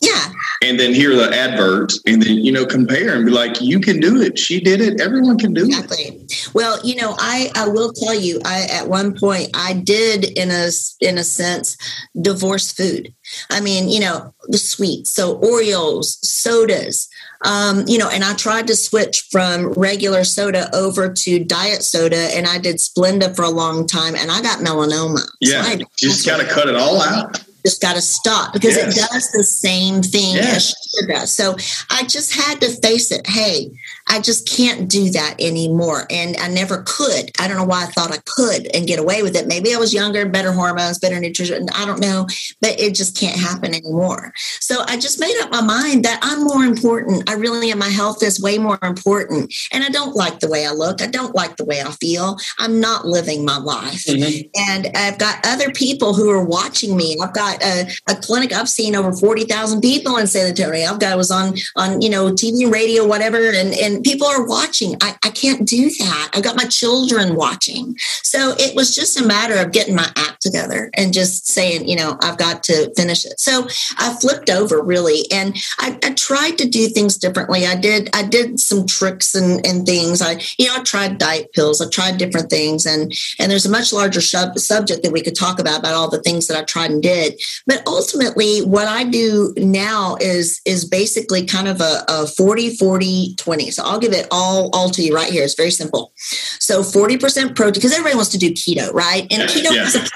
Yeah, 0.00 0.30
and 0.62 0.78
then 0.78 0.94
hear 0.94 1.14
the 1.16 1.34
adverts 1.34 2.00
and 2.06 2.22
then 2.22 2.36
you 2.38 2.52
know 2.52 2.64
compare 2.64 3.14
and 3.16 3.26
be 3.26 3.32
like, 3.32 3.60
you 3.60 3.80
can 3.80 3.98
do 4.00 4.20
it. 4.22 4.38
She 4.38 4.60
did 4.60 4.80
it. 4.80 5.00
Everyone 5.00 5.38
can 5.38 5.52
do 5.54 5.62
it. 5.64 5.68
exactly. 5.68 6.26
Well, 6.54 6.78
you 6.84 6.94
know, 6.96 7.14
I 7.18 7.50
I 7.54 7.68
will 7.68 7.92
tell 7.92 8.14
you, 8.14 8.40
I 8.44 8.62
at 8.70 8.88
one 8.88 9.14
point 9.18 9.50
I 9.54 9.72
did 9.72 10.24
in 10.38 10.50
a 10.50 10.70
in 11.00 11.18
a 11.18 11.24
sense 11.24 11.76
divorce 12.20 12.70
food. 12.72 13.12
I 13.50 13.60
mean, 13.60 13.88
you 13.88 14.00
know, 14.00 14.32
the 14.48 14.58
sweets, 14.58 15.10
so 15.10 15.38
Oreos, 15.40 16.16
sodas, 16.22 17.08
um, 17.44 17.84
you 17.86 17.98
know, 17.98 18.08
and 18.08 18.24
I 18.24 18.34
tried 18.34 18.66
to 18.68 18.76
switch 18.76 19.26
from 19.30 19.72
regular 19.72 20.24
soda 20.24 20.74
over 20.74 21.12
to 21.12 21.44
diet 21.44 21.82
soda, 21.82 22.16
and 22.36 22.46
I 22.46 22.58
did 22.58 22.76
Splenda 22.76 23.34
for 23.36 23.42
a 23.42 23.50
long 23.50 23.86
time, 23.86 24.14
and 24.14 24.30
I 24.30 24.40
got 24.42 24.60
melanoma. 24.60 25.18
So 25.20 25.28
Yeah, 25.40 25.62
I- 25.64 25.74
you 25.74 25.86
just 25.98 26.24
got 26.24 26.38
to 26.40 26.46
cut 26.46 26.68
it 26.68 26.76
all 26.76 27.02
out. 27.02 27.42
Just 27.64 27.80
got 27.82 27.94
to 27.96 28.00
stop 28.00 28.52
because 28.52 28.76
Yes. 28.76 28.96
it 28.96 29.08
does 29.12 29.30
the 29.32 29.44
same 29.44 30.02
thing 30.02 30.36
Yes. 30.36 30.72
as 30.72 30.74
sugar 31.00 31.12
does. 31.12 31.34
So 31.34 31.56
I 31.90 32.04
just 32.04 32.34
had 32.34 32.60
to 32.60 32.70
face 32.80 33.10
it. 33.10 33.26
Hey, 33.26 33.70
I 34.08 34.20
just 34.20 34.48
can't 34.48 34.88
do 34.88 35.10
that 35.10 35.36
anymore. 35.38 36.06
And 36.10 36.36
I 36.38 36.48
never 36.48 36.82
could. 36.86 37.30
I 37.38 37.48
don't 37.48 37.56
know 37.56 37.64
why 37.64 37.84
I 37.84 37.86
thought 37.86 38.12
I 38.12 38.18
could 38.24 38.74
and 38.74 38.86
get 38.86 38.98
away 38.98 39.22
with 39.22 39.36
it. 39.36 39.46
Maybe 39.46 39.74
I 39.74 39.78
was 39.78 39.94
younger, 39.94 40.28
better 40.28 40.52
hormones, 40.52 40.98
better 40.98 41.20
nutrition. 41.20 41.68
I 41.74 41.86
don't 41.86 42.00
know, 42.00 42.26
but 42.60 42.78
it 42.80 42.94
just 42.94 43.16
can't 43.16 43.38
happen 43.38 43.74
anymore. 43.74 44.32
So 44.60 44.82
I 44.86 44.98
just 44.98 45.20
made 45.20 45.36
up 45.40 45.50
my 45.50 45.62
mind 45.62 46.04
that 46.04 46.20
I'm 46.22 46.44
more 46.44 46.64
important. 46.64 47.28
I 47.28 47.34
really 47.34 47.70
am. 47.70 47.78
My 47.78 47.88
health 47.88 48.22
is 48.22 48.40
way 48.40 48.58
more 48.58 48.78
important. 48.82 49.54
And 49.72 49.84
I 49.84 49.88
don't 49.88 50.16
like 50.16 50.40
the 50.40 50.48
way 50.48 50.66
I 50.66 50.70
look. 50.70 51.02
I 51.02 51.06
don't 51.06 51.34
like 51.34 51.56
the 51.56 51.64
way 51.64 51.80
I 51.80 51.90
feel. 51.92 52.38
I'm 52.58 52.80
not 52.80 53.06
living 53.06 53.44
my 53.44 53.58
life 53.58 54.04
mm-hmm. 54.06 54.48
and 54.70 54.88
I've 54.96 55.18
got 55.18 55.44
other 55.46 55.70
people 55.70 56.14
who 56.14 56.30
are 56.30 56.44
watching 56.44 56.96
me. 56.96 57.16
I've 57.22 57.34
got 57.34 57.62
a, 57.62 57.88
a 58.08 58.16
clinic. 58.16 58.52
I've 58.52 58.68
seen 58.68 58.94
over 58.94 59.12
forty 59.12 59.44
thousand 59.44 59.80
people 59.80 60.16
in 60.16 60.26
San 60.26 60.48
Antonio. 60.48 60.90
I've 60.90 61.00
got 61.00 61.12
I 61.12 61.16
was 61.16 61.30
on 61.30 61.54
on 61.76 62.00
you 62.00 62.10
know 62.10 62.32
TV, 62.32 62.70
radio, 62.70 63.06
whatever, 63.06 63.50
and 63.50 63.74
and 63.74 63.97
people 64.02 64.26
are 64.26 64.46
watching. 64.46 64.96
I, 65.02 65.16
I 65.24 65.30
can't 65.30 65.66
do 65.66 65.90
that. 65.90 66.30
I've 66.34 66.44
got 66.44 66.56
my 66.56 66.64
children 66.64 67.34
watching. 67.34 67.96
So 68.22 68.54
it 68.58 68.74
was 68.74 68.94
just 68.94 69.20
a 69.20 69.26
matter 69.26 69.56
of 69.56 69.72
getting 69.72 69.94
my 69.94 70.10
act 70.16 70.42
together 70.42 70.90
and 70.94 71.12
just 71.12 71.46
saying, 71.48 71.88
you 71.88 71.96
know, 71.96 72.18
I've 72.22 72.38
got 72.38 72.62
to 72.64 72.92
finish 72.96 73.24
it. 73.24 73.38
So 73.40 73.66
I 73.98 74.16
flipped 74.20 74.50
over 74.50 74.82
really, 74.82 75.24
and 75.32 75.56
I, 75.78 75.98
I 76.02 76.14
tried 76.14 76.58
to 76.58 76.68
do 76.68 76.88
things 76.88 77.16
differently. 77.16 77.66
I 77.66 77.76
did 77.76 78.10
I 78.14 78.22
did 78.22 78.60
some 78.60 78.86
tricks 78.86 79.34
and 79.34 79.64
and 79.66 79.86
things. 79.86 80.22
I 80.22 80.40
you 80.58 80.66
know 80.66 80.76
I 80.76 80.82
tried 80.82 81.18
diet 81.18 81.52
pills. 81.52 81.80
I 81.80 81.88
tried 81.88 82.18
different 82.18 82.50
things, 82.50 82.86
and 82.86 83.12
and 83.38 83.50
there's 83.50 83.66
a 83.66 83.70
much 83.70 83.92
larger 83.92 84.20
sub- 84.20 84.58
subject 84.58 85.02
that 85.02 85.12
we 85.12 85.22
could 85.22 85.36
talk 85.36 85.58
about 85.58 85.80
about 85.80 85.94
all 85.94 86.10
the 86.10 86.22
things 86.22 86.46
that 86.46 86.58
I 86.58 86.64
tried 86.64 86.90
and 86.90 87.02
did. 87.02 87.40
But 87.66 87.82
ultimately, 87.86 88.60
what 88.60 88.88
I 88.88 89.04
do 89.04 89.54
now 89.56 90.16
is 90.20 90.60
is 90.64 90.84
basically 90.84 91.44
kind 91.46 91.68
of 91.68 91.80
a, 91.80 92.04
a 92.08 92.26
40 92.26 92.76
40 92.76 93.34
20. 93.36 93.70
So 93.70 93.84
I'll 93.88 93.98
give 93.98 94.12
it 94.12 94.26
all 94.30 94.70
all 94.72 94.90
to 94.90 95.02
you 95.02 95.14
right 95.14 95.30
here. 95.32 95.44
It's 95.44 95.54
very 95.54 95.70
simple. 95.70 96.12
So 96.60 96.82
40% 96.82 97.56
protein 97.56 97.72
because 97.74 97.92
everybody 97.92 98.14
wants 98.14 98.30
to 98.30 98.38
do 98.38 98.50
keto, 98.50 98.92
right? 98.92 99.26
And 99.32 99.48
keto 99.48 99.74
yeah. 99.74 99.84
is 99.84 99.94
a 99.96 100.06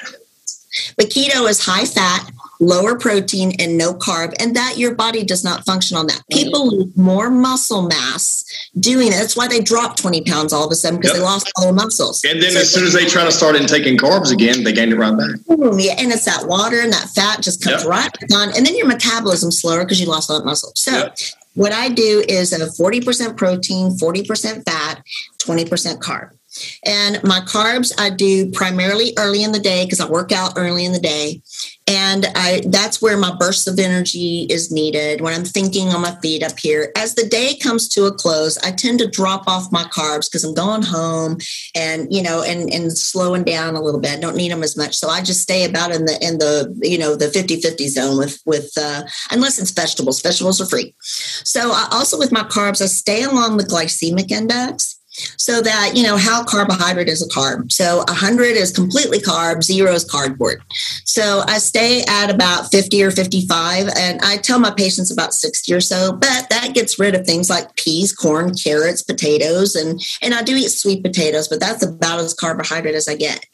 but 0.97 1.07
keto 1.11 1.49
is 1.49 1.64
high 1.64 1.85
fat, 1.85 2.31
lower 2.59 2.99
protein, 2.99 3.53
and 3.59 3.77
no 3.77 3.93
carb, 3.93 4.33
and 4.41 4.57
that 4.57 4.79
your 4.79 4.95
body 4.95 5.23
does 5.23 5.45
not 5.45 5.66
function 5.66 5.99
on 5.99 6.07
that. 6.07 6.23
People 6.31 6.70
lose 6.70 6.97
more 6.97 7.29
muscle 7.29 7.83
mass 7.83 8.43
doing 8.81 9.09
it. 9.09 9.16
That's 9.16 9.37
why 9.37 9.49
they 9.49 9.61
drop 9.61 9.97
20 9.97 10.23
pounds 10.23 10.53
all 10.53 10.64
of 10.64 10.73
a 10.73 10.75
sudden 10.75 10.99
because 10.99 11.11
Yep. 11.12 11.18
they 11.18 11.23
lost 11.25 11.53
all 11.57 11.64
their 11.64 11.73
muscles. 11.75 12.23
And 12.25 12.43
then 12.43 12.53
So- 12.53 12.61
as 12.61 12.70
soon 12.70 12.87
as 12.87 12.95
they 12.95 13.05
try 13.05 13.25
to 13.25 13.33
start 13.33 13.55
intaking 13.55 13.99
carbs 13.99 14.31
again, 14.33 14.64
they 14.64 14.73
gain 14.73 14.91
it 14.93 14.97
right 14.97 15.14
back. 15.16 15.31
Boom, 15.47 15.79
yeah, 15.79 15.95
and 15.99 16.11
it's 16.11 16.25
that 16.25 16.47
water 16.47 16.81
and 16.81 16.91
that 16.93 17.11
fat 17.14 17.43
just 17.43 17.62
comes 17.62 17.83
Yep. 17.83 17.91
right 17.91 18.11
back 18.20 18.33
on, 18.39 18.51
and 18.57 18.64
then 18.64 18.75
your 18.75 18.87
metabolism's 18.87 19.61
slower 19.61 19.85
because 19.85 20.01
you 20.01 20.07
lost 20.07 20.31
all 20.31 20.39
that 20.39 20.47
muscle. 20.47 20.73
So, 20.75 20.93
Yep. 20.93 21.18
What 21.55 21.73
I 21.73 21.89
do 21.89 22.25
is 22.29 22.53
a 22.53 22.73
forty 22.73 23.01
percent 23.01 23.37
protein, 23.37 23.97
forty 23.99 24.25
percent 24.25 24.65
fat, 24.65 25.03
twenty 25.39 25.65
percent 25.65 26.01
carb. 26.01 26.31
And 26.85 27.23
my 27.25 27.41
carbs 27.41 27.93
I 27.99 28.11
do 28.11 28.51
primarily 28.51 29.15
early 29.19 29.43
in 29.43 29.53
the 29.53 29.59
day 29.59 29.85
because 29.85 30.01
I 30.01 30.09
work 30.09 30.33
out 30.33 30.53
early 30.57 30.85
in 30.85 30.93
the 30.93 31.01
day, 31.01 31.41
and 31.93 32.26
I 32.34 32.62
that's 32.66 33.03
where 33.03 33.18
my 33.18 33.34
burst 33.38 33.68
of 33.68 33.78
energy 33.78 34.47
is 34.49 34.72
needed 34.72 35.20
when 35.20 35.34
I'm 35.34 35.45
thinking 35.45 35.88
on 35.88 36.01
my 36.01 36.16
feet 36.22 36.43
up 36.43 36.59
here. 36.59 36.90
As 36.97 37.14
the 37.14 37.26
day 37.26 37.55
comes 37.57 37.86
to 37.90 38.07
a 38.07 38.12
close, 38.12 38.57
I 38.59 38.72
tend 38.72 38.99
to 39.01 39.09
drop 39.09 39.47
off 39.47 39.70
my 39.70 39.84
carbs 39.84 40.30
because 40.30 40.43
I'm 40.43 40.55
going 40.55 40.82
home 40.82 41.36
and 41.74 42.11
you 42.11 42.22
know 42.22 42.43
and 42.43 42.72
and 42.72 42.97
slowing 42.97 43.45
down 43.45 43.76
a 43.76 43.82
little 43.82 44.01
bit. 44.01 44.12
I 44.12 44.20
don't 44.20 44.36
need 44.36 44.51
them 44.51 44.62
as 44.62 44.76
much, 44.76 44.97
so 44.97 45.09
I 45.09 45.22
just 45.22 45.43
stay 45.43 45.64
about 45.64 45.93
in 45.93 46.07
the 46.07 46.18
in 46.26 46.38
the 46.38 46.74
you 46.80 46.97
know 46.99 47.14
the 47.14 47.26
50-50 47.26 47.88
zone 47.88 48.18
with 48.18 48.40
with 48.47 48.72
uh, 48.78 49.03
unless 49.30 49.59
it's 49.59 49.70
vegetables. 49.70 50.22
Vegetables 50.22 50.61
are 50.61 50.66
free. 50.66 50.95
So 51.01 51.72
I 51.72 51.88
also 51.93 52.18
with 52.18 52.32
my 52.32 52.45
carbs, 52.45 52.80
I 52.80 52.86
stay 52.86 53.22
along 53.22 53.59
the 53.59 53.64
glycemic 53.64 54.30
index 54.30 54.91
so 55.37 55.61
that 55.61 55.93
you 55.95 56.03
know 56.03 56.17
how 56.17 56.45
carbohydrate 56.45 57.09
is 57.09 57.23
a 57.23 57.29
carb. 57.29 57.73
So 57.73 57.99
100 58.09 58.57
is 58.57 58.71
completely 58.71 59.19
carb 59.19 59.63
zero 59.63 59.93
is 59.93 60.05
cardboard. 60.05 60.63
So 61.05 61.43
i 61.49 61.59
stay 61.59 62.05
at 62.09 62.31
about 62.31 62.71
50 62.71 63.03
or 63.03 63.11
55 63.11 63.89
and 63.97 64.21
i 64.23 64.37
tell 64.37 64.59
my 64.59 64.71
patients 64.71 65.11
about 65.11 65.35
60 65.35 65.73
or 65.73 65.81
so 65.81 66.13
but 66.13 66.49
that 66.51 66.73
gets 66.75 66.99
rid 66.99 67.15
of 67.15 67.27
things 67.27 67.51
like 67.51 67.75
peas 67.77 68.13
corn 68.13 68.55
carrots 68.55 69.03
potatoes 69.03 69.75
and 69.75 70.01
and 70.23 70.35
i 70.35 70.43
do 70.43 70.57
eat 70.57 70.69
sweet 70.69 71.03
potatoes 71.03 71.49
but 71.49 71.61
that's 71.61 71.85
about 71.85 72.21
as 72.21 72.35
carbohydrate 72.35 72.95
as 72.95 73.09
i 73.09 73.15
get. 73.15 73.45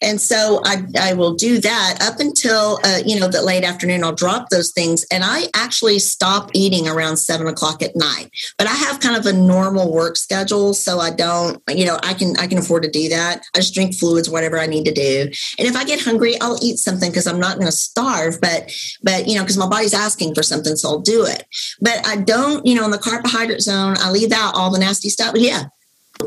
And 0.00 0.20
so 0.20 0.60
i, 0.64 0.82
I 0.98 1.14
will 1.14 1.34
do 1.34 1.58
that 1.60 1.98
up 2.00 2.20
until 2.20 2.78
uh, 2.84 3.00
you 3.04 3.18
know 3.18 3.28
the 3.28 3.42
late 3.42 3.64
afternoon 3.64 4.04
i'll 4.04 4.12
drop 4.12 4.48
those 4.48 4.72
things 4.72 5.04
and 5.10 5.22
i 5.24 5.44
actually 5.54 5.98
stop 5.98 6.50
eating 6.54 6.88
around 6.88 7.16
seven 7.16 7.46
o'clock 7.46 7.82
at 7.82 7.96
night. 7.96 8.30
But 8.58 8.66
I 8.66 8.74
have 8.74 9.00
kind 9.00 9.16
of 9.16 9.26
a 9.26 9.32
normal 9.32 9.92
work 9.92 10.16
schedule, 10.16 10.74
so 10.74 11.00
I 11.00 11.10
don't, 11.12 11.62
you 11.68 11.84
know, 11.84 11.98
I 12.02 12.14
can 12.14 12.36
I 12.38 12.46
can 12.46 12.58
afford 12.58 12.82
to 12.82 12.90
do 12.90 13.08
that. 13.10 13.44
I 13.54 13.58
just 13.58 13.74
drink 13.74 13.94
fluids, 13.94 14.28
whatever 14.28 14.58
I 14.58 14.66
need 14.66 14.84
to 14.84 14.92
do, 14.92 15.30
and 15.58 15.68
if 15.68 15.76
I 15.76 15.84
get 15.84 16.00
hungry, 16.00 16.40
I'll 16.40 16.58
eat 16.62 16.78
something 16.78 17.10
because 17.10 17.26
I'm 17.26 17.40
not 17.40 17.56
going 17.56 17.66
to 17.66 17.72
starve, 17.72 18.40
but 18.40 18.72
but 19.02 19.28
you 19.28 19.36
know, 19.36 19.42
because 19.42 19.58
my 19.58 19.68
body's 19.68 19.94
asking 19.94 20.34
for 20.34 20.42
something, 20.42 20.76
so 20.76 20.88
I'll 20.88 21.00
do 21.00 21.24
it. 21.24 21.46
But 21.80 22.06
I 22.06 22.16
don't, 22.16 22.64
you 22.66 22.74
know, 22.74 22.84
in 22.84 22.90
the 22.90 22.98
carbohydrate 22.98 23.62
zone, 23.62 23.96
I 23.98 24.10
leave 24.10 24.32
out 24.32 24.54
all 24.54 24.70
the 24.70 24.78
nasty 24.78 25.08
stuff. 25.08 25.32
But 25.32 25.42
yeah. 25.42 25.64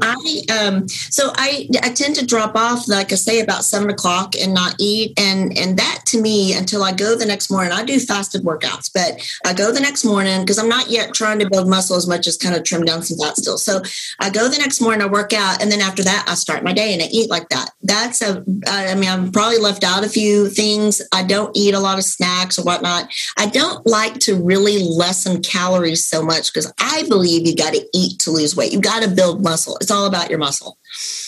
I 0.01 0.41
um 0.53 0.87
so 0.87 1.31
I 1.35 1.67
I 1.81 1.89
tend 1.89 2.15
to 2.17 2.25
drop 2.25 2.55
off 2.55 2.87
like 2.87 3.11
I 3.11 3.15
say 3.15 3.39
about 3.39 3.63
seven 3.63 3.89
o'clock 3.89 4.35
and 4.39 4.53
not 4.53 4.75
eat. 4.79 5.19
And 5.19 5.57
and 5.57 5.77
that 5.77 6.03
to 6.07 6.21
me 6.21 6.53
until 6.53 6.83
I 6.83 6.93
go 6.93 7.15
the 7.15 7.25
next 7.25 7.49
morning 7.49 7.71
I 7.71 7.83
do 7.83 7.99
fasted 7.99 8.43
workouts 8.43 8.91
but 8.93 9.21
I 9.45 9.53
go 9.53 9.71
the 9.71 9.79
next 9.79 10.05
morning 10.05 10.41
because 10.41 10.57
I'm 10.57 10.69
not 10.69 10.89
yet 10.89 11.13
trying 11.13 11.39
to 11.39 11.49
build 11.49 11.67
muscle 11.67 11.95
as 11.95 12.07
much 12.07 12.27
as 12.27 12.37
kind 12.37 12.55
of 12.55 12.63
trim 12.63 12.83
down 12.83 13.03
some 13.03 13.17
fat 13.17 13.37
still. 13.37 13.57
So 13.57 13.81
I 14.19 14.29
go 14.29 14.47
the 14.49 14.57
next 14.57 14.81
morning 14.81 15.01
I 15.01 15.07
work 15.07 15.33
out 15.33 15.61
and 15.61 15.71
then 15.71 15.81
after 15.81 16.03
that 16.03 16.25
I 16.27 16.35
start 16.35 16.63
my 16.63 16.73
day 16.73 16.93
and 16.93 17.01
I 17.01 17.05
eat 17.11 17.29
like 17.29 17.49
that. 17.49 17.71
That's 17.81 18.21
a 18.21 18.43
I 18.67 18.95
mean 18.95 19.09
I've 19.09 19.33
probably 19.33 19.59
left 19.59 19.83
out 19.83 20.05
a 20.05 20.09
few 20.09 20.49
things. 20.49 21.01
I 21.13 21.23
don't 21.23 21.55
eat 21.55 21.73
a 21.73 21.79
lot 21.79 21.97
of 21.97 22.03
snacks 22.03 22.59
or 22.59 22.63
whatnot. 22.63 23.09
I 23.37 23.47
don't 23.47 23.85
like 23.85 24.19
to 24.19 24.35
really 24.35 24.79
lessen 24.83 25.41
calories 25.41 26.05
so 26.05 26.23
much 26.23 26.53
because 26.53 26.71
I 26.79 27.03
believe 27.07 27.47
you 27.47 27.55
got 27.55 27.73
to 27.73 27.85
eat 27.93 28.19
to 28.19 28.31
lose 28.31 28.55
weight. 28.55 28.73
You 28.73 28.79
got 28.79 29.03
to 29.03 29.09
build 29.09 29.43
muscle 29.43 29.77
it's 29.85 29.91
all 29.91 30.07
about 30.07 30.29
your 30.31 30.39
muscle. 30.39 30.77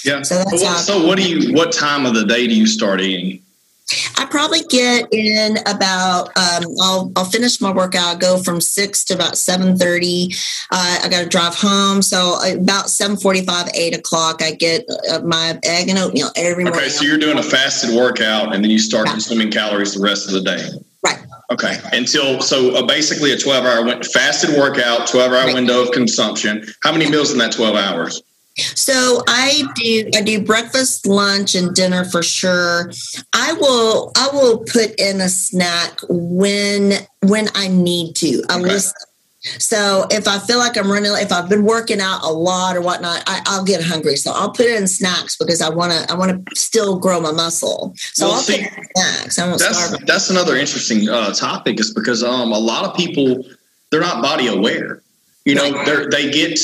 Yeah. 0.03 0.23
So 0.23 0.35
that's 0.37 0.51
what, 0.63 0.79
so 0.79 1.05
what 1.05 1.17
do 1.17 1.29
you? 1.29 1.53
What 1.53 1.71
time 1.71 2.05
of 2.07 2.15
the 2.15 2.25
day 2.25 2.47
do 2.47 2.55
you 2.55 2.65
start 2.65 2.99
eating? 3.01 3.43
I 4.17 4.25
probably 4.25 4.61
get 4.63 5.07
in 5.13 5.57
about. 5.67 6.29
Um, 6.35 6.63
I'll 6.81 7.11
I'll 7.15 7.25
finish 7.25 7.61
my 7.61 7.71
workout. 7.71 8.19
Go 8.19 8.37
from 8.41 8.59
six 8.59 9.03
to 9.05 9.13
about 9.13 9.37
seven 9.37 9.77
thirty. 9.77 10.33
Uh, 10.71 11.01
I 11.03 11.07
got 11.07 11.21
to 11.23 11.29
drive 11.29 11.53
home, 11.55 12.01
so 12.01 12.37
about 12.51 12.89
seven 12.89 13.15
forty 13.15 13.45
five, 13.45 13.69
eight 13.75 13.95
o'clock. 13.95 14.41
I 14.41 14.51
get 14.51 14.85
uh, 15.11 15.19
my 15.19 15.57
egg 15.63 15.87
and 15.89 15.99
oatmeal 15.99 16.31
every 16.35 16.63
morning. 16.63 16.81
Okay, 16.81 16.89
so 16.89 17.05
you're 17.05 17.19
doing 17.19 17.37
a 17.37 17.43
fasted 17.43 17.95
workout, 17.95 18.53
and 18.55 18.63
then 18.63 18.71
you 18.71 18.79
start 18.79 19.05
Yeah. 19.07 19.11
consuming 19.13 19.51
calories 19.51 19.93
the 19.93 20.01
rest 20.01 20.25
of 20.27 20.33
the 20.33 20.41
day. 20.41 20.67
right. 21.03 21.19
Okay, 21.49 21.79
until 21.93 22.41
so 22.41 22.75
uh, 22.75 22.85
basically 22.85 23.31
a 23.31 23.37
12 23.37 23.63
hour 23.63 23.85
went 23.85 24.03
fasted 24.05 24.49
workout, 24.57 25.07
12 25.07 25.31
hour 25.31 25.45
Right. 25.45 25.53
window 25.53 25.81
of 25.81 25.91
consumption. 25.91 26.65
How 26.83 26.91
many 26.91 27.09
meals 27.09 27.31
in 27.31 27.37
that 27.37 27.53
12 27.53 27.73
hours? 27.77 28.21
So 28.57 29.23
I 29.27 29.63
do 29.75 30.09
I 30.15 30.21
do 30.21 30.43
breakfast, 30.43 31.05
lunch, 31.05 31.55
and 31.55 31.73
dinner 31.75 32.03
for 32.05 32.23
sure. 32.23 32.91
I 33.33 33.53
will 33.53 34.11
I 34.15 34.29
will 34.33 34.59
put 34.59 34.99
in 34.99 35.21
a 35.21 35.29
snack 35.29 35.99
when 36.09 36.93
when 37.21 37.49
I 37.55 37.67
need 37.67 38.15
to. 38.17 38.43
I 38.49 38.57
Okay. 38.59 38.63
listen. 38.73 38.93
So 39.59 40.07
if 40.09 40.27
I 40.27 40.39
feel 40.39 40.57
like 40.57 40.75
I'm 40.75 40.91
running, 40.91 41.11
if 41.13 41.31
I've 41.31 41.47
been 41.47 41.63
working 41.63 42.01
out 42.01 42.23
a 42.23 42.31
lot 42.31 42.75
or 42.75 42.81
whatnot, 42.81 43.23
I, 43.27 43.41
I'll 43.45 43.63
get 43.63 43.81
hungry. 43.83 44.15
So 44.15 44.31
I'll 44.31 44.51
put 44.51 44.65
in 44.65 44.87
snacks 44.87 45.37
because 45.37 45.61
I 45.61 45.69
want 45.69 45.93
to. 45.93 46.11
I 46.11 46.15
want 46.17 46.47
to 46.47 46.55
still 46.59 46.97
grow 46.99 47.21
my 47.21 47.31
muscle. 47.31 47.93
So 47.95 48.25
Well, 48.25 48.35
I'll 48.35 48.41
see, 48.41 48.63
put 48.63 48.77
in 48.77 48.85
snacks. 48.95 49.39
I 49.39 49.47
won't 49.47 49.59
That's 49.59 49.85
starve. 49.85 50.05
that's 50.07 50.29
another 50.31 50.55
interesting 50.55 51.07
uh, 51.07 51.31
topic, 51.33 51.79
is 51.79 51.93
because 51.93 52.23
um 52.23 52.51
a 52.51 52.57
lot 52.59 52.83
of 52.85 52.95
people 52.95 53.45
they're 53.91 54.01
not 54.01 54.21
body 54.23 54.47
aware. 54.47 55.03
You 55.45 55.55
know, 55.55 55.83
they 55.85 56.07
they 56.07 56.31
get. 56.31 56.59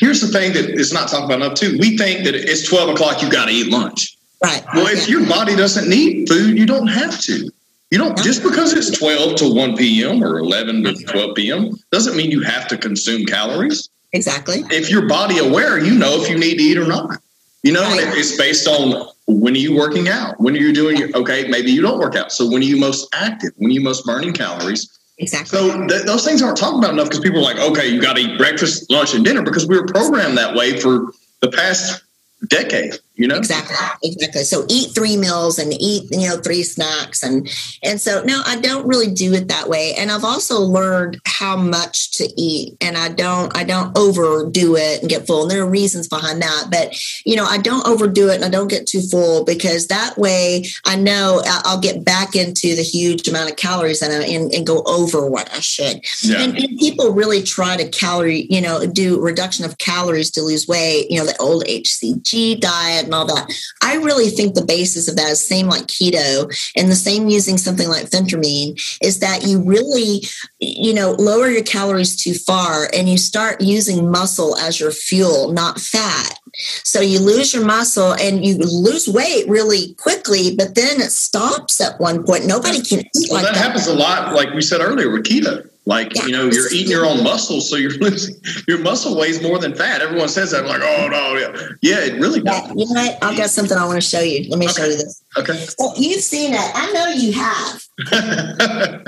Here's 0.00 0.20
the 0.20 0.28
thing 0.28 0.52
that 0.54 0.70
is 0.70 0.92
not 0.92 1.08
talked 1.08 1.24
about 1.24 1.42
enough 1.42 1.54
too. 1.54 1.76
We 1.78 1.96
think 1.96 2.24
that 2.24 2.34
it's 2.34 2.68
twelve 2.68 2.88
o'clock. 2.88 3.22
You 3.22 3.30
got 3.30 3.46
to 3.46 3.52
eat 3.52 3.70
lunch. 3.70 4.16
Right. 4.42 4.64
Well, 4.74 4.86
if 4.86 5.08
your 5.08 5.26
body 5.26 5.56
doesn't 5.56 5.88
need 5.88 6.28
food, 6.28 6.56
you 6.58 6.66
don't 6.66 6.86
have 6.86 7.20
to. 7.22 7.50
You 7.90 7.98
don't 7.98 8.16
just 8.18 8.42
because 8.42 8.74
it's 8.74 8.96
12 8.98 9.36
to 9.36 9.54
1 9.54 9.76
p.m. 9.76 10.22
or 10.22 10.38
11 10.38 10.84
to 10.84 10.94
12 10.94 11.34
p.m. 11.34 11.70
doesn't 11.90 12.16
mean 12.16 12.30
you 12.30 12.42
have 12.42 12.68
to 12.68 12.76
consume 12.76 13.24
calories. 13.24 13.88
Exactly. 14.12 14.62
If 14.70 14.90
you're 14.90 15.08
body 15.08 15.38
aware, 15.38 15.78
you 15.78 15.98
know 15.98 16.20
if 16.20 16.28
you 16.28 16.38
need 16.38 16.58
to 16.58 16.62
eat 16.62 16.76
or 16.76 16.86
not. 16.86 17.18
You 17.62 17.72
know, 17.72 17.82
right. 17.82 18.16
it's 18.16 18.36
based 18.36 18.68
on 18.68 19.08
when 19.26 19.54
are 19.54 19.58
you 19.58 19.74
working 19.76 20.08
out? 20.08 20.38
When 20.40 20.54
are 20.54 20.58
you 20.58 20.72
doing 20.72 20.96
your, 20.96 21.14
okay, 21.16 21.48
maybe 21.48 21.70
you 21.70 21.82
don't 21.82 21.98
work 21.98 22.14
out. 22.14 22.30
So 22.30 22.48
when 22.48 22.62
are 22.62 22.66
you 22.66 22.78
most 22.78 23.08
active? 23.14 23.50
When 23.56 23.70
are 23.70 23.74
you 23.74 23.80
most 23.80 24.04
burning 24.04 24.32
calories? 24.32 24.97
Exactly. 25.18 25.58
So 25.58 25.86
th- 25.86 26.02
those 26.04 26.24
things 26.24 26.42
aren't 26.42 26.56
talked 26.56 26.78
about 26.78 26.92
enough 26.92 27.08
because 27.08 27.20
people 27.20 27.40
are 27.40 27.54
like, 27.54 27.58
okay, 27.58 27.88
you 27.88 28.00
got 28.00 28.16
to 28.16 28.22
eat 28.22 28.38
breakfast, 28.38 28.90
lunch, 28.90 29.14
and 29.14 29.24
dinner 29.24 29.42
because 29.42 29.66
we 29.66 29.78
were 29.78 29.86
programmed 29.86 30.38
that 30.38 30.54
way 30.54 30.78
for 30.78 31.12
the 31.40 31.50
past 31.50 32.02
decade 32.48 32.94
you 33.18 33.26
know? 33.26 33.36
Exactly. 33.36 33.76
Exactly. 34.02 34.44
So 34.44 34.64
eat 34.68 34.94
three 34.94 35.16
meals 35.16 35.58
and 35.58 35.72
eat 35.72 36.08
you 36.10 36.28
know 36.28 36.38
three 36.38 36.62
snacks 36.62 37.22
and 37.22 37.48
and 37.82 38.00
so 38.00 38.22
no 38.24 38.42
i 38.46 38.58
don't 38.60 38.86
really 38.86 39.10
do 39.12 39.34
it 39.34 39.48
that 39.48 39.68
way. 39.68 39.94
And 39.98 40.10
i've 40.10 40.24
also 40.24 40.60
learned 40.60 41.20
how 41.26 41.56
much 41.56 42.12
to 42.18 42.28
eat 42.36 42.76
and 42.80 42.96
i 42.96 43.08
don't 43.08 43.54
i 43.56 43.64
don't 43.64 43.96
overdo 43.98 44.76
it 44.76 45.00
and 45.00 45.10
get 45.10 45.26
full. 45.26 45.42
And 45.42 45.50
there 45.50 45.62
are 45.62 45.68
reasons 45.68 46.08
behind 46.08 46.40
that 46.42 46.66
but 46.70 46.96
you 47.24 47.34
know 47.36 47.44
i 47.44 47.58
don't 47.58 47.86
overdo 47.86 48.28
it 48.28 48.36
and 48.36 48.44
i 48.44 48.48
don't 48.48 48.68
get 48.68 48.86
too 48.86 49.00
full 49.00 49.44
because 49.44 49.88
that 49.88 50.16
way 50.16 50.64
i 50.84 50.94
know 50.94 51.42
i'll 51.44 51.80
get 51.80 52.04
back 52.04 52.36
into 52.36 52.76
the 52.76 52.82
huge 52.82 53.26
amount 53.26 53.50
of 53.50 53.56
calories 53.56 54.00
and, 54.00 54.12
and, 54.12 54.52
and 54.52 54.66
go 54.66 54.82
over 54.86 55.28
what 55.28 55.52
i 55.52 55.60
should. 55.60 56.04
Yeah. 56.22 56.42
and, 56.42 56.56
and 56.56 56.78
people 56.78 57.12
really 57.12 57.42
try 57.42 57.76
to 57.76 57.88
calorie 57.88 58.46
you 58.48 58.60
know 58.60 58.86
do 58.86 59.20
reduction 59.20 59.64
of 59.64 59.78
calories 59.78 60.30
to 60.32 60.42
lose 60.42 60.68
weight 60.68 61.10
you 61.10 61.18
know 61.18 61.26
the 61.26 61.36
old 61.38 61.64
hcg 61.64 62.60
diet 62.60 63.07
and 63.08 63.14
all 63.14 63.26
that. 63.26 63.50
I 63.82 63.94
really 63.96 64.28
think 64.28 64.54
the 64.54 64.64
basis 64.64 65.08
of 65.08 65.16
that 65.16 65.30
is 65.30 65.46
same 65.46 65.66
like 65.66 65.86
keto 65.86 66.44
and 66.76 66.90
the 66.90 66.94
same 66.94 67.28
using 67.28 67.56
something 67.56 67.88
like 67.88 68.10
phentermine 68.10 68.78
is 69.02 69.20
that 69.20 69.46
you 69.46 69.62
really, 69.62 70.22
you 70.60 70.92
know, 70.92 71.12
lower 71.12 71.48
your 71.48 71.64
calories 71.64 72.22
too 72.22 72.34
far 72.34 72.88
and 72.92 73.08
you 73.08 73.16
start 73.16 73.60
using 73.60 74.10
muscle 74.10 74.56
as 74.58 74.78
your 74.78 74.90
fuel, 74.90 75.52
not 75.52 75.80
fat. 75.80 76.38
So 76.84 77.00
you 77.00 77.18
lose 77.18 77.54
your 77.54 77.64
muscle 77.64 78.14
and 78.14 78.44
you 78.44 78.58
lose 78.58 79.08
weight 79.08 79.48
really 79.48 79.94
quickly, 79.94 80.54
but 80.54 80.74
then 80.74 81.00
it 81.00 81.10
stops 81.10 81.80
at 81.80 81.98
one 81.98 82.24
point. 82.24 82.46
Nobody 82.46 82.82
can 82.82 83.00
eat 83.00 83.30
well, 83.30 83.42
like 83.42 83.44
that, 83.46 83.54
that 83.54 83.64
happens 83.64 83.86
a 83.86 83.94
lot, 83.94 84.34
like 84.34 84.52
we 84.52 84.60
said 84.60 84.80
earlier 84.80 85.10
with 85.10 85.24
keto. 85.24 85.68
Like, 85.88 86.14
yeah. 86.14 86.26
you 86.26 86.32
know, 86.32 86.50
you're 86.50 86.70
eating 86.70 86.90
your 86.90 87.06
own 87.06 87.24
muscle, 87.24 87.62
so 87.62 87.76
you're 87.76 87.90
losing 87.98 88.36
your 88.68 88.78
muscle 88.78 89.16
weighs 89.16 89.42
more 89.42 89.58
than 89.58 89.74
fat. 89.74 90.02
Everyone 90.02 90.28
says 90.28 90.50
that. 90.50 90.64
I'm 90.64 90.68
like, 90.68 90.82
oh 90.82 91.08
no, 91.08 91.34
yeah. 91.34 91.68
Yeah, 91.80 92.04
it 92.04 92.20
really 92.20 92.42
does. 92.42 92.62
Yeah, 92.62 92.74
you 92.76 92.94
know 92.94 93.00
what? 93.00 93.24
I've 93.24 93.38
got 93.38 93.48
something 93.48 93.76
I 93.76 93.86
want 93.86 93.96
to 93.96 94.06
show 94.06 94.20
you. 94.20 94.50
Let 94.50 94.58
me 94.58 94.66
okay. 94.66 94.74
show 94.74 94.84
you 94.84 94.96
this. 94.98 95.24
Okay. 95.38 95.56
So 95.56 95.94
you've 95.96 96.20
seen 96.20 96.52
it. 96.52 96.60
I 96.60 96.92
know 96.92 97.06
you 97.08 97.32
have. 97.32 97.82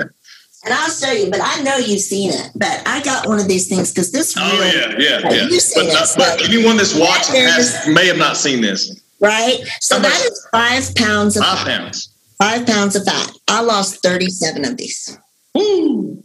and 0.65 0.73
I'll 0.73 0.89
show 0.89 1.11
you, 1.11 1.29
but 1.29 1.39
I 1.43 1.61
know 1.61 1.77
you've 1.77 2.01
seen 2.01 2.31
it. 2.31 2.49
But 2.55 2.81
I 2.87 3.03
got 3.03 3.27
one 3.27 3.39
of 3.39 3.47
these 3.47 3.69
things 3.69 3.93
because 3.93 4.11
this. 4.11 4.33
Oh 4.35 4.51
really, 4.51 5.05
yeah, 5.05 5.19
yeah, 5.21 5.31
yeah. 5.31 5.43
You've 5.49 5.61
seen 5.61 5.85
but, 5.85 5.93
it, 5.93 6.01
uh, 6.01 6.15
but 6.17 6.49
anyone 6.49 6.77
that's 6.77 6.97
watching 6.97 7.41
has, 7.41 7.87
may 7.89 8.07
have 8.07 8.17
not 8.17 8.37
seen 8.37 8.59
this. 8.59 8.99
Right. 9.19 9.59
So 9.81 9.99
that 9.99 10.19
is 10.25 10.47
five 10.51 10.95
pounds 10.95 11.37
of 11.37 11.43
five 11.43 11.67
pounds. 11.67 12.11
Five 12.39 12.65
pounds 12.65 12.95
of 12.95 13.05
fat. 13.05 13.33
I 13.47 13.61
lost 13.61 14.01
thirty-seven 14.01 14.65
of 14.65 14.77
these. 14.77 15.15
Woo. 15.53 16.23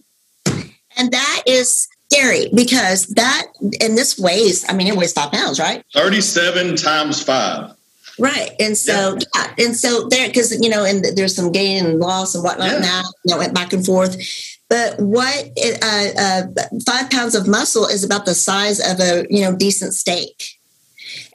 And 0.96 1.10
that 1.12 1.42
is 1.46 1.88
scary 2.10 2.48
because 2.54 3.06
that, 3.08 3.46
and 3.80 3.96
this 3.96 4.18
weighs, 4.18 4.64
I 4.68 4.74
mean, 4.74 4.86
it 4.86 4.96
weighs 4.96 5.12
five 5.12 5.32
pounds, 5.32 5.58
right? 5.58 5.84
37 5.94 6.76
times 6.76 7.22
five. 7.22 7.72
Right. 8.18 8.52
And 8.58 8.76
so, 8.76 9.14
yeah. 9.14 9.18
yeah. 9.34 9.64
And 9.66 9.76
so 9.76 10.08
there, 10.08 10.26
because, 10.28 10.58
you 10.62 10.70
know, 10.70 10.84
and 10.84 11.04
there's 11.16 11.36
some 11.36 11.52
gain 11.52 11.84
and 11.84 12.00
loss 12.00 12.34
and 12.34 12.42
whatnot 12.42 12.72
yeah. 12.72 12.78
now, 12.78 13.02
that 13.26 13.38
went 13.38 13.54
back 13.54 13.72
and 13.72 13.84
forth. 13.84 14.16
But 14.68 14.98
what 14.98 15.50
uh, 15.82 16.08
uh, 16.18 16.42
five 16.86 17.10
pounds 17.10 17.34
of 17.34 17.46
muscle 17.46 17.86
is 17.86 18.02
about 18.02 18.24
the 18.24 18.34
size 18.34 18.80
of 18.80 19.00
a, 19.00 19.26
you 19.30 19.42
know, 19.42 19.54
decent 19.54 19.94
steak 19.94 20.55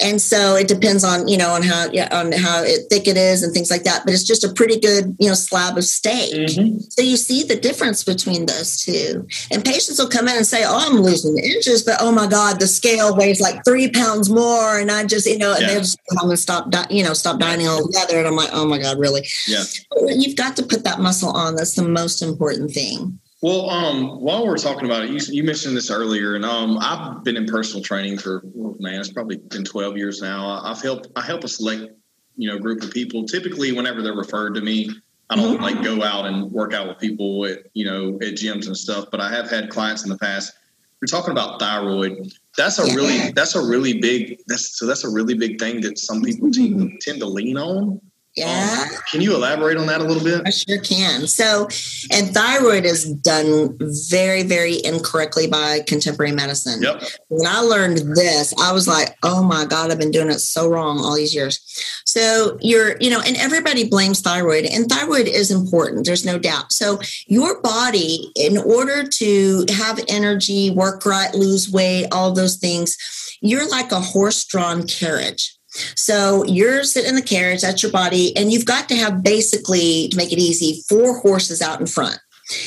and 0.01 0.21
so 0.21 0.55
it 0.55 0.67
depends 0.67 1.03
on 1.03 1.27
you 1.27 1.37
know 1.37 1.49
on 1.51 1.61
how 1.61 1.87
yeah, 1.91 2.07
on 2.11 2.31
how 2.31 2.63
it, 2.63 2.89
thick 2.89 3.07
it 3.07 3.17
is 3.17 3.43
and 3.43 3.53
things 3.53 3.69
like 3.69 3.83
that 3.83 4.03
but 4.05 4.13
it's 4.13 4.23
just 4.23 4.43
a 4.43 4.53
pretty 4.53 4.79
good 4.79 5.15
you 5.19 5.27
know 5.27 5.33
slab 5.33 5.77
of 5.77 5.83
steak. 5.83 6.33
Mm-hmm. 6.33 6.79
so 6.89 7.01
you 7.01 7.17
see 7.17 7.43
the 7.43 7.55
difference 7.55 8.03
between 8.03 8.45
those 8.45 8.81
two. 8.81 9.27
And 9.51 9.63
patients 9.63 9.99
will 9.99 10.09
come 10.09 10.27
in 10.27 10.35
and 10.35 10.45
say 10.45 10.63
oh 10.65 10.77
i'm 10.77 10.97
losing 10.97 11.37
inches 11.37 11.83
but 11.83 11.97
oh 11.99 12.11
my 12.11 12.27
god 12.27 12.59
the 12.59 12.67
scale 12.67 13.15
weighs 13.15 13.41
like 13.41 13.63
three 13.65 13.89
pounds 13.89 14.29
more 14.29 14.79
and 14.79 14.91
i 14.91 15.05
just 15.05 15.27
you 15.27 15.37
know 15.37 15.53
and 15.53 15.61
yeah. 15.61 15.67
they'll 15.67 15.81
just 15.81 15.99
i'm 16.11 16.27
gonna 16.27 16.37
stop 16.37 16.67
you 16.89 17.03
know 17.03 17.13
stop 17.13 17.39
dining 17.39 17.67
altogether 17.67 18.17
and 18.17 18.27
i'm 18.27 18.35
like 18.35 18.49
oh 18.53 18.65
my 18.65 18.77
god 18.77 18.99
really? 19.01 19.27
Yeah. 19.47 19.63
You've 20.07 20.37
got 20.37 20.55
to 20.57 20.63
put 20.63 20.83
that 20.83 20.99
muscle 20.99 21.31
on. 21.31 21.55
That's 21.55 21.75
the 21.75 21.83
most 21.83 22.21
important 22.21 22.71
thing 22.71 23.19
well, 23.41 23.71
um, 23.71 24.19
while 24.19 24.45
we're 24.45 24.57
talking 24.57 24.85
about 24.85 25.03
it, 25.03 25.09
you, 25.09 25.19
you 25.33 25.43
mentioned 25.43 25.75
this 25.75 25.89
earlier, 25.89 26.35
and 26.35 26.45
um, 26.45 26.77
I've 26.79 27.23
been 27.23 27.37
in 27.37 27.47
personal 27.47 27.83
training 27.83 28.19
for 28.19 28.43
oh, 28.57 28.75
man, 28.79 28.99
it's 28.99 29.11
probably 29.11 29.37
been 29.37 29.63
twelve 29.63 29.97
years 29.97 30.21
now. 30.21 30.61
I've 30.63 30.81
helped 30.81 31.07
I 31.15 31.21
help 31.21 31.43
a 31.43 31.47
select 31.47 31.91
you 32.37 32.47
know 32.47 32.59
group 32.59 32.83
of 32.83 32.91
people. 32.91 33.25
Typically, 33.25 33.71
whenever 33.71 34.03
they're 34.03 34.13
referred 34.13 34.53
to 34.55 34.61
me, 34.61 34.91
I 35.31 35.35
don't 35.35 35.55
mm-hmm. 35.55 35.63
like 35.63 35.83
go 35.83 36.03
out 36.03 36.27
and 36.27 36.51
work 36.51 36.73
out 36.73 36.87
with 36.87 36.99
people 36.99 37.45
at 37.47 37.63
you 37.73 37.83
know 37.83 38.15
at 38.17 38.35
gyms 38.35 38.67
and 38.67 38.77
stuff. 38.77 39.05
But 39.09 39.19
I 39.19 39.31
have 39.31 39.49
had 39.49 39.71
clients 39.71 40.03
in 40.03 40.09
the 40.09 40.19
past. 40.19 40.53
We're 41.01 41.07
talking 41.07 41.31
about 41.31 41.59
thyroid. 41.59 42.31
That's 42.57 42.77
a 42.77 42.83
really 42.93 43.31
that's 43.31 43.55
a 43.55 43.65
really 43.65 43.99
big 43.99 44.37
that's 44.45 44.77
so 44.77 44.85
that's 44.85 45.03
a 45.03 45.09
really 45.09 45.33
big 45.33 45.59
thing 45.59 45.81
that 45.81 45.97
some 45.97 46.21
people 46.21 46.51
tend, 46.51 47.01
tend 47.01 47.19
to 47.21 47.25
lean 47.25 47.57
on. 47.57 47.99
Yeah. 48.35 48.85
Um, 48.89 48.97
can 49.11 49.19
you 49.19 49.35
elaborate 49.35 49.75
on 49.75 49.87
that 49.87 49.99
a 49.99 50.05
little 50.05 50.23
bit? 50.23 50.41
I 50.45 50.51
sure 50.51 50.79
can. 50.79 51.27
So, 51.27 51.67
and 52.11 52.33
thyroid 52.33 52.85
is 52.85 53.11
done 53.15 53.77
very, 54.09 54.43
very 54.43 54.79
incorrectly 54.85 55.47
by 55.47 55.81
contemporary 55.85 56.31
medicine. 56.31 56.81
Yep. 56.81 57.03
When 57.27 57.45
I 57.45 57.59
learned 57.59 57.97
this, 58.15 58.53
I 58.57 58.71
was 58.71 58.87
like, 58.87 59.17
oh 59.23 59.43
my 59.43 59.65
God, 59.65 59.91
I've 59.91 59.99
been 59.99 60.11
doing 60.11 60.29
it 60.29 60.39
so 60.39 60.69
wrong 60.69 60.99
all 60.99 61.15
these 61.15 61.35
years. 61.35 61.59
So, 62.05 62.57
you're, 62.61 62.95
you 63.01 63.09
know, 63.09 63.19
and 63.19 63.35
everybody 63.35 63.89
blames 63.89 64.21
thyroid, 64.21 64.65
and 64.65 64.89
thyroid 64.89 65.27
is 65.27 65.51
important. 65.51 66.05
There's 66.05 66.25
no 66.25 66.39
doubt. 66.39 66.71
So, 66.71 67.01
your 67.27 67.61
body, 67.61 68.31
in 68.35 68.57
order 68.57 69.03
to 69.03 69.65
have 69.75 69.99
energy, 70.07 70.69
work 70.69 71.05
right, 71.05 71.33
lose 71.33 71.69
weight, 71.69 72.07
all 72.13 72.31
those 72.31 72.55
things, 72.55 72.95
you're 73.41 73.69
like 73.69 73.91
a 73.91 73.99
horse 73.99 74.45
drawn 74.45 74.87
carriage 74.87 75.57
so 75.95 76.43
you're 76.45 76.83
sitting 76.83 77.09
in 77.09 77.15
the 77.15 77.21
carriage, 77.21 77.61
that's 77.61 77.83
your 77.83 77.91
body, 77.91 78.35
and 78.35 78.51
you've 78.51 78.65
got 78.65 78.89
to 78.89 78.95
have 78.95 79.23
basically, 79.23 80.09
to 80.09 80.17
make 80.17 80.31
it 80.31 80.39
easy, 80.39 80.83
four 80.87 81.19
horses 81.19 81.61
out 81.61 81.79
in 81.79 81.87
front. 81.87 82.19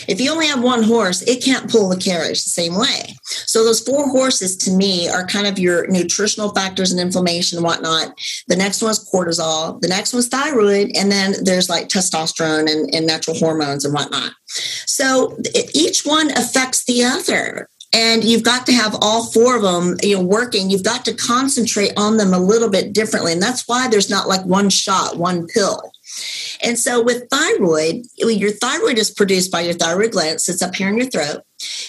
If 0.08 0.20
you 0.20 0.30
only 0.30 0.46
have 0.46 0.62
one 0.62 0.82
horse, 0.82 1.22
it 1.22 1.44
can't 1.44 1.70
pull 1.70 1.88
the 1.88 1.96
carriage 1.96 2.44
the 2.44 2.50
same 2.50 2.74
way. 2.74 3.16
So 3.24 3.64
those 3.64 3.80
four 3.80 4.08
horses 4.08 4.56
to 4.58 4.70
me 4.70 5.08
are 5.08 5.26
kind 5.26 5.46
of 5.46 5.58
your 5.58 5.86
nutritional 5.88 6.54
factors 6.54 6.90
and 6.90 7.00
inflammation 7.00 7.58
and 7.58 7.64
whatnot. 7.64 8.18
The 8.48 8.56
next 8.56 8.80
one 8.82 8.92
is 8.92 9.10
cortisol. 9.12 9.80
The 9.80 9.88
next 9.88 10.12
one's 10.12 10.28
thyroid. 10.28 10.92
And 10.94 11.10
then 11.10 11.34
there's 11.42 11.68
like 11.68 11.88
testosterone 11.88 12.70
and, 12.70 12.94
and 12.94 13.06
natural 13.06 13.36
hormones 13.36 13.84
and 13.84 13.92
whatnot. 13.92 14.32
So 14.86 15.36
each 15.74 16.06
one 16.06 16.30
affects 16.30 16.84
the 16.84 17.04
other 17.04 17.68
and 17.94 18.24
you've 18.24 18.42
got 18.42 18.66
to 18.66 18.72
have 18.72 18.96
all 19.00 19.24
four 19.26 19.56
of 19.56 19.62
them 19.62 19.96
you 20.02 20.16
know 20.16 20.22
working. 20.22 20.68
You've 20.68 20.82
got 20.82 21.04
to 21.06 21.14
concentrate 21.14 21.92
on 21.96 22.16
them 22.16 22.34
a 22.34 22.38
little 22.38 22.68
bit 22.68 22.92
differently. 22.92 23.32
And 23.32 23.40
that's 23.40 23.66
why 23.68 23.88
there's 23.88 24.10
not 24.10 24.28
like 24.28 24.44
one 24.44 24.68
shot 24.68 25.16
one 25.16 25.46
pill. 25.46 25.92
And 26.62 26.78
so 26.78 27.02
with 27.02 27.28
thyroid 27.30 28.04
your 28.16 28.50
thyroid 28.50 28.98
is 28.98 29.10
produced 29.10 29.50
by 29.50 29.60
your 29.60 29.74
thyroid 29.74 30.12
gland 30.12 30.36
it 30.36 30.40
sits 30.40 30.60
up 30.60 30.74
here 30.74 30.88
in 30.88 30.98
your 30.98 31.08
throat. 31.08 31.42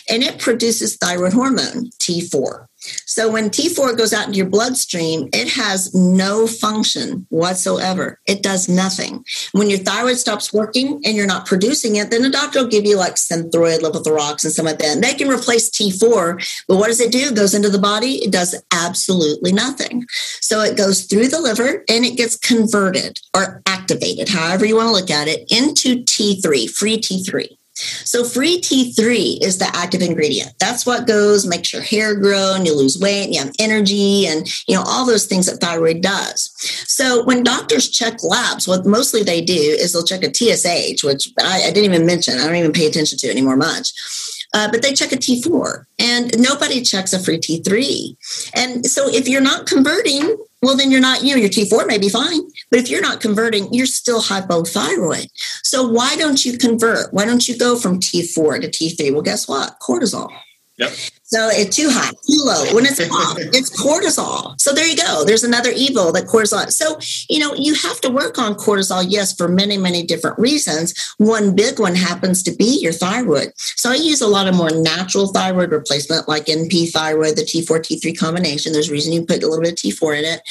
And 0.08 0.24
it 0.24 0.40
produces 0.40 0.96
thyroid 0.96 1.34
hormone 1.34 1.90
t4 2.00 2.68
so 3.06 3.32
when 3.32 3.50
T4 3.50 3.98
goes 3.98 4.14
out 4.14 4.28
into 4.28 4.38
your 4.38 4.50
bloodstream, 4.50 5.30
it 5.34 5.50
has 5.50 5.94
no 5.94 6.48
function 6.48 7.26
whatsoever. 7.30 8.20
It 8.28 8.44
does 8.44 8.68
nothing. 8.68 9.24
When 9.54 9.70
your 9.70 9.80
thyroid 9.80 10.18
stops 10.18 10.54
working 10.54 11.02
and 11.06 11.16
you're 11.16 11.26
not 11.26 11.46
producing 11.46 11.96
it, 11.96 12.12
then 12.12 12.22
the 12.22 12.30
doctor 12.30 12.62
will 12.62 12.70
give 12.70 12.86
you 12.86 12.98
like 12.98 13.16
Synthroid, 13.16 13.80
levothyrox, 13.80 14.44
and 14.44 14.54
some 14.54 14.68
of 14.68 14.78
that. 14.78 14.88
And 14.88 15.04
they 15.04 15.14
can 15.14 15.30
replace 15.30 15.70
T4, 15.70 16.64
but 16.68 16.78
what 16.78 16.88
does 16.88 17.00
it 17.00 17.12
do? 17.12 17.28
It 17.28 17.36
goes 17.36 17.54
into 17.54 17.70
the 17.70 17.80
body. 17.80 18.24
It 18.24 18.32
does 18.32 18.56
absolutely 18.72 19.52
nothing. 19.52 20.06
So 20.42 20.62
it 20.62 20.78
goes 20.78 21.06
through 21.06 21.28
the 21.28 21.40
liver 21.40 21.84
and 21.90 22.06
it 22.06 22.18
gets 22.18 22.38
converted 22.38 23.20
or 23.36 23.62
activated, 23.66 24.30
however 24.30 24.66
you 24.66 24.76
want 24.76 24.88
to 24.88 24.94
look 24.94 25.10
at 25.10 25.28
it, 25.28 25.50
into 25.52 26.04
T3, 26.04 26.70
free 26.70 26.98
T3. 26.98 27.58
So 27.76 28.24
free 28.24 28.60
T3 28.62 29.42
is 29.42 29.58
the 29.58 29.70
active 29.74 30.02
ingredient. 30.02 30.54
That's 30.60 30.86
what 30.86 31.08
goes, 31.08 31.46
makes 31.46 31.74
your 31.74 31.82
hair 31.82 32.16
grow 32.16 32.54
and 32.56 32.66
you 32.66 32.76
lose 32.76 32.98
weight 32.98 33.26
and 33.26 33.36
you 33.36 33.42
have 33.42 33.54
energy 33.60 34.26
and 34.28 34.48
you 34.68 34.76
know 34.76 34.84
all 34.86 35.06
those 35.06 35.26
things 35.26 35.46
that 35.48 35.60
thyroid 35.60 36.02
does. 36.02 36.52
So 36.88 37.24
when 37.26 37.44
doctors 37.44 37.90
check 37.90 38.24
labs, 38.24 38.68
what 38.68 38.86
mostly 38.86 39.24
they 39.24 39.42
do 39.42 39.54
is 39.54 39.92
they'll 39.92 40.04
check 40.04 40.24
a 40.24 40.34
TSH, 40.34 41.04
which 41.04 41.30
I, 41.40 41.64
I 41.64 41.72
didn't 41.72 41.94
even 41.94 42.06
mention. 42.06 42.40
I 42.40 42.46
don't 42.46 42.56
even 42.56 42.72
pay 42.72 42.88
attention 42.88 43.18
to 43.20 43.30
anymore 43.30 43.58
much. 43.58 43.92
uh, 44.54 44.70
but 44.72 44.82
they 44.82 44.94
check 44.94 45.12
a 45.12 45.18
T4 45.18 45.84
and 46.00 46.40
nobody 46.40 46.82
checks 46.82 47.12
a 47.14 47.20
free 47.20 47.40
T3. 47.40 48.16
And 48.56 48.86
so 48.86 49.10
if 49.10 49.28
you're 49.28 49.42
not 49.42 49.66
converting, 49.68 50.38
well, 50.62 50.76
then 50.76 50.90
you're 50.92 51.02
not, 51.02 51.24
you 51.24 51.36
your 51.38 51.50
T4 51.50 51.86
may 51.86 51.98
be 51.98 52.10
fine, 52.10 52.42
but 52.72 52.80
if 52.80 52.90
you're 52.90 53.02
not 53.02 53.22
converting, 53.22 53.72
you're 53.74 53.86
still 53.86 54.22
hypothyroid. 54.22 55.28
So 55.64 55.88
why 55.88 56.16
don't 56.16 56.44
you 56.44 56.58
convert? 56.58 57.14
Why 57.14 57.26
don't 57.26 57.48
you 57.48 57.58
go 57.58 57.78
from 57.78 58.00
T4 58.00 58.62
to 58.62 58.68
T3? 58.70 59.12
Well, 59.14 59.22
guess 59.22 59.48
what? 59.48 59.76
Cortisol. 59.80 60.30
Yep. 60.78 60.92
So 61.28 61.50
it's 61.52 61.76
too 61.76 61.90
high, 61.90 62.12
too 62.12 62.44
low. 62.46 62.76
When 62.76 62.86
it's 62.86 63.00
off, 63.10 63.38
it's 63.40 63.72
cortisol. 63.82 64.62
So 64.62 64.74
there 64.74 64.86
you 64.86 64.96
go. 64.96 65.26
There's 65.26 65.44
another 65.44 65.72
evil 65.76 66.12
that 66.12 66.26
cortisol. 66.26 66.70
So, 66.72 67.00
you 67.28 67.40
know, 67.40 67.56
you 67.56 67.74
have 67.74 68.00
to 68.02 68.12
work 68.12 68.38
on 68.38 68.54
cortisol, 68.54 69.04
yes, 69.08 69.36
for 69.36 69.48
many, 69.48 69.76
many 69.76 70.06
different 70.06 70.38
reasons. 70.38 70.94
One 71.18 71.56
big 71.56 71.80
one 71.80 71.96
happens 71.96 72.44
to 72.44 72.52
be 72.52 72.78
your 72.80 72.94
thyroid. 72.94 73.54
So 73.56 73.90
I 73.90 73.96
use 73.96 74.22
a 74.22 74.28
lot 74.28 74.48
of 74.48 74.56
more 74.56 74.70
natural 74.70 75.26
thyroid 75.30 75.72
replacement, 75.72 76.28
like 76.28 76.46
NP 76.46 76.92
thyroid, 76.92 77.38
the 77.38 77.42
T4, 77.42 77.80
T3 77.80 78.16
combination. 78.16 78.72
There's 78.72 78.90
a 78.90 78.92
reason 78.92 79.12
you 79.12 79.26
put 79.26 79.42
a 79.42 79.48
little 79.48 79.64
bit 79.64 79.72
of 79.72 79.78
T4 79.78 80.20
in 80.20 80.26
it. 80.26 80.42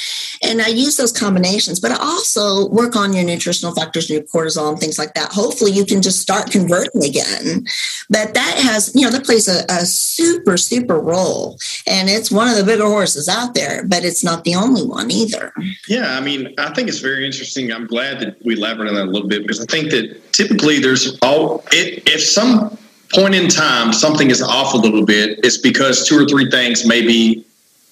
And 0.43 0.61
I 0.61 0.67
use 0.67 0.97
those 0.97 1.13
combinations, 1.13 1.79
but 1.79 1.91
I 1.91 1.97
also 2.01 2.67
work 2.67 2.97
on 2.97 3.13
your 3.13 3.23
nutritional 3.23 3.73
factors, 3.73 4.09
your 4.09 4.23
cortisol 4.23 4.71
and 4.71 4.79
things 4.79 4.99
like 4.99 5.13
that. 5.13 5.31
Hopefully 5.31 5.71
you 5.71 5.85
can 5.85 6.01
just 6.01 6.19
start 6.19 6.51
converting 6.51 7.05
again. 7.05 7.65
But 8.09 8.33
that 8.33 8.59
has, 8.59 8.93
you 8.93 9.03
know, 9.03 9.11
that 9.11 9.23
plays 9.23 9.47
a, 9.47 9.63
a 9.69 9.85
super, 9.85 10.57
super 10.67 10.99
role. 10.99 11.57
And 11.87 12.09
it's 12.09 12.31
one 12.31 12.47
of 12.47 12.57
the 12.57 12.63
bigger 12.63 12.85
horses 12.85 13.29
out 13.29 13.53
there, 13.53 13.85
but 13.85 14.03
it's 14.03 14.23
not 14.23 14.43
the 14.43 14.55
only 14.55 14.83
one 14.85 15.11
either. 15.11 15.53
Yeah, 15.87 16.17
I 16.17 16.21
mean, 16.21 16.53
I 16.57 16.73
think 16.73 16.89
it's 16.89 16.99
very 16.99 17.25
interesting. 17.25 17.71
I'm 17.71 17.87
glad 17.87 18.19
that 18.19 18.43
we 18.45 18.55
elaborated 18.55 18.97
on 18.97 19.05
that 19.05 19.11
a 19.11 19.11
little 19.11 19.29
bit 19.29 19.43
because 19.43 19.61
I 19.61 19.65
think 19.65 19.91
that 19.91 20.33
typically 20.33 20.79
there's 20.79 21.17
all 21.21 21.63
it, 21.71 22.03
if 22.07 22.23
some 22.23 22.77
point 23.13 23.35
in 23.35 23.47
time 23.47 23.93
something 23.93 24.29
is 24.29 24.41
off 24.41 24.73
a 24.73 24.77
little 24.77 25.05
bit, 25.05 25.39
it's 25.43 25.57
because 25.57 26.07
two 26.07 26.17
or 26.17 26.25
three 26.27 26.49
things 26.49 26.85
may 26.85 27.01
be 27.01 27.45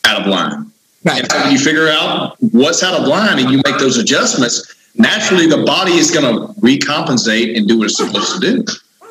out 0.05 0.21
of 0.21 0.27
line. 0.27 0.71
Right. 1.03 1.21
And 1.21 1.31
so 1.31 1.39
when 1.39 1.51
you 1.51 1.59
figure 1.59 1.89
out 1.89 2.35
what's 2.39 2.83
out 2.83 2.99
of 2.99 3.07
line 3.07 3.39
and 3.39 3.49
you 3.51 3.61
make 3.65 3.77
those 3.77 3.97
adjustments, 3.97 4.73
naturally 4.95 5.47
the 5.47 5.63
body 5.63 5.93
is 5.93 6.11
going 6.11 6.23
to 6.23 6.53
recompensate 6.61 7.57
and 7.57 7.67
do 7.67 7.77
what 7.77 7.85
it's 7.85 7.97
supposed 7.97 8.33
to 8.33 8.39
do. 8.39 8.65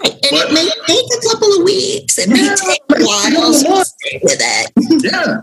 And 0.05 0.15
but, 0.31 0.51
it 0.51 0.53
may 0.53 0.69
take 0.87 1.05
a 1.19 1.29
couple 1.29 1.53
of 1.59 1.65
weeks. 1.65 2.19
It 2.19 2.29
may 2.29 2.45
yeah, 2.45 2.55
take 2.55 2.83
a 2.91 3.05
while. 3.05 3.53
So 3.53 3.83
stay 3.83 4.21
with 4.23 4.39
it. 4.41 5.05
yeah. 5.05 5.41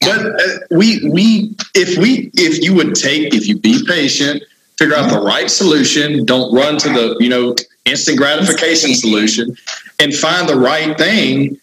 But 0.00 0.26
uh, 0.26 0.58
we 0.70 1.08
we 1.08 1.54
if 1.74 1.96
we 1.98 2.30
if 2.34 2.62
you 2.62 2.74
would 2.74 2.94
take 2.94 3.34
if 3.34 3.46
you 3.46 3.58
be 3.58 3.84
patient, 3.86 4.42
figure 4.78 4.96
out 4.96 5.10
the 5.10 5.20
right 5.20 5.50
solution, 5.50 6.24
don't 6.24 6.52
run 6.52 6.76
to 6.78 6.88
the 6.88 7.16
you 7.20 7.28
know 7.28 7.54
instant 7.84 8.18
gratification 8.18 8.94
solution, 8.94 9.56
and 9.98 10.14
find 10.14 10.48
the 10.48 10.56
right 10.56 10.96
thing 10.98 11.58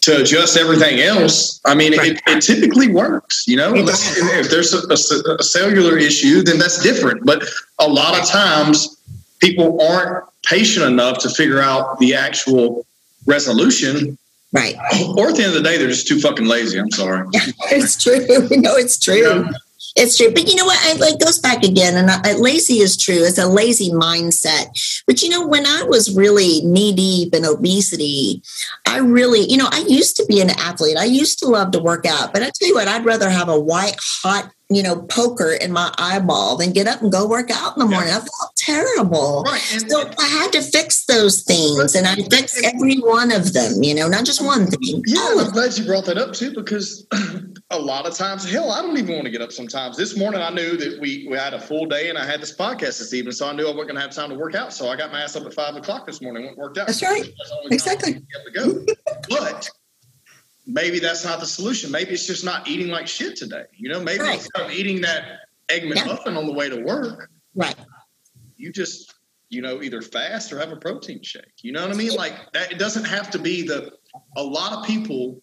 to 0.00 0.22
adjust 0.22 0.56
everything 0.56 1.00
else. 1.00 1.60
I 1.64 1.74
mean, 1.74 1.96
right. 1.96 2.12
it, 2.12 2.22
it, 2.26 2.40
typically 2.42 2.88
works. 2.88 3.46
You 3.46 3.56
know, 3.56 3.72
if 3.74 4.50
there's 4.50 4.72
a, 4.72 4.78
a, 4.88 5.34
a 5.36 5.42
cellular 5.42 5.98
issue, 5.98 6.42
then 6.42 6.58
that's 6.58 6.82
different. 6.82 7.26
But 7.26 7.44
a 7.78 7.88
lot 7.88 8.18
of 8.18 8.26
times, 8.26 8.96
people 9.40 9.80
aren't 9.82 10.24
patient 10.44 10.86
enough 10.86 11.18
to 11.18 11.30
figure 11.30 11.60
out 11.60 11.98
the 11.98 12.14
actual 12.14 12.86
resolution. 13.26 14.18
Right. 14.52 14.76
Or 15.16 15.28
at 15.28 15.36
the 15.36 15.44
end 15.44 15.54
of 15.56 15.62
the 15.62 15.62
day, 15.62 15.76
they're 15.76 15.88
just 15.88 16.08
too 16.08 16.20
fucking 16.20 16.46
lazy. 16.46 16.78
I'm 16.78 16.90
sorry. 16.90 17.26
It's 17.70 18.02
true. 18.02 18.26
No, 18.50 18.76
it's 18.76 18.98
true. 18.98 19.16
Yeah. 19.16 19.50
It's 19.96 20.16
true. 20.16 20.30
But 20.32 20.48
you 20.48 20.54
know 20.54 20.64
what? 20.64 20.78
I, 20.78 21.08
it 21.08 21.20
goes 21.20 21.38
back 21.38 21.64
again. 21.64 21.96
And 21.96 22.10
I, 22.10 22.32
uh, 22.32 22.38
lazy 22.38 22.78
is 22.78 22.96
true. 22.96 23.24
It's 23.24 23.38
a 23.38 23.46
lazy 23.46 23.90
mindset. 23.90 25.02
But 25.06 25.22
you 25.22 25.28
know, 25.28 25.46
when 25.46 25.66
I 25.66 25.82
was 25.82 26.14
really 26.14 26.60
knee 26.62 26.94
deep 26.94 27.34
in 27.34 27.44
obesity, 27.44 28.42
I 28.86 28.98
really, 28.98 29.40
you 29.40 29.56
know, 29.56 29.68
I 29.70 29.84
used 29.88 30.16
to 30.16 30.26
be 30.26 30.40
an 30.40 30.50
athlete. 30.50 30.96
I 30.96 31.04
used 31.04 31.40
to 31.40 31.46
love 31.46 31.72
to 31.72 31.80
work 31.80 32.06
out. 32.06 32.32
But 32.32 32.42
I 32.42 32.50
tell 32.54 32.68
you 32.68 32.74
what, 32.74 32.88
I'd 32.88 33.04
rather 33.04 33.28
have 33.28 33.48
a 33.48 33.58
white, 33.58 33.96
hot 33.98 34.50
you 34.70 34.82
know, 34.82 35.00
poker 35.02 35.52
in 35.52 35.72
my 35.72 35.92
eyeball, 35.96 36.56
then 36.56 36.72
get 36.72 36.86
up 36.86 37.00
and 37.00 37.10
go 37.10 37.26
work 37.26 37.50
out 37.50 37.74
in 37.74 37.80
the 37.80 37.86
morning. 37.86 38.10
Yeah. 38.10 38.18
I 38.18 38.20
felt 38.20 38.56
terrible. 38.56 39.42
Right. 39.44 39.60
so 39.60 40.10
I 40.18 40.26
had 40.26 40.52
to 40.52 40.60
fix 40.60 41.06
those 41.06 41.42
things 41.42 41.94
and 41.94 42.06
I 42.06 42.16
fixed 42.16 42.62
every 42.62 42.96
one 42.96 43.32
of 43.32 43.54
them, 43.54 43.82
you 43.82 43.94
know, 43.94 44.08
not 44.08 44.26
just 44.26 44.44
one 44.44 44.66
thing. 44.66 45.02
Yeah, 45.06 45.36
I'm 45.38 45.50
glad 45.52 45.78
you 45.78 45.86
brought 45.86 46.04
that 46.04 46.18
up 46.18 46.34
too, 46.34 46.52
because 46.52 47.06
a 47.70 47.78
lot 47.78 48.06
of 48.06 48.14
times, 48.14 48.50
hell, 48.50 48.70
I 48.70 48.82
don't 48.82 48.98
even 48.98 49.14
want 49.14 49.24
to 49.24 49.30
get 49.30 49.40
up 49.40 49.52
sometimes. 49.52 49.96
This 49.96 50.18
morning 50.18 50.42
I 50.42 50.50
knew 50.50 50.76
that 50.76 51.00
we, 51.00 51.26
we 51.30 51.36
had 51.36 51.54
a 51.54 51.60
full 51.60 51.86
day 51.86 52.10
and 52.10 52.18
I 52.18 52.26
had 52.26 52.42
this 52.42 52.54
podcast 52.54 52.98
this 52.98 53.14
evening, 53.14 53.32
so 53.32 53.48
I 53.48 53.54
knew 53.54 53.64
I 53.64 53.70
wasn't 53.70 53.88
gonna 53.88 54.00
have 54.00 54.10
time 54.10 54.28
to 54.28 54.36
work 54.36 54.54
out. 54.54 54.74
So 54.74 54.88
I 54.88 54.96
got 54.96 55.10
my 55.12 55.22
ass 55.22 55.34
up 55.34 55.46
at 55.46 55.54
five 55.54 55.76
o'clock 55.76 56.06
this 56.06 56.20
morning, 56.20 56.44
went 56.44 56.58
worked 56.58 56.76
out. 56.76 56.88
That's 56.88 57.02
right. 57.02 57.32
exactly. 57.70 58.22
go. 58.52 58.84
but 59.30 59.70
maybe 60.68 61.00
that's 61.00 61.24
not 61.24 61.40
the 61.40 61.46
solution. 61.46 61.90
Maybe 61.90 62.12
it's 62.12 62.26
just 62.26 62.44
not 62.44 62.68
eating 62.68 62.88
like 62.88 63.08
shit 63.08 63.34
today. 63.34 63.64
You 63.76 63.88
know, 63.88 64.00
maybe 64.00 64.22
right. 64.22 64.34
instead 64.34 64.66
of 64.66 64.70
eating 64.70 65.00
that 65.00 65.40
egg 65.68 65.82
McMuffin 65.82 66.26
yeah. 66.26 66.38
on 66.38 66.46
the 66.46 66.52
way 66.52 66.68
to 66.68 66.80
work, 66.82 67.30
right? 67.54 67.74
You 68.56 68.70
just 68.70 69.14
you 69.48 69.62
know 69.62 69.82
either 69.82 70.02
fast 70.02 70.52
or 70.52 70.58
have 70.58 70.70
a 70.70 70.76
protein 70.76 71.22
shake. 71.22 71.44
You 71.62 71.72
know 71.72 71.82
what 71.82 71.90
I 71.90 71.94
mean? 71.94 72.14
Like 72.14 72.34
that. 72.52 72.70
It 72.70 72.78
doesn't 72.78 73.04
have 73.04 73.30
to 73.30 73.38
be 73.38 73.66
the. 73.66 73.92
A 74.36 74.42
lot 74.42 74.72
of 74.72 74.84
people, 74.84 75.40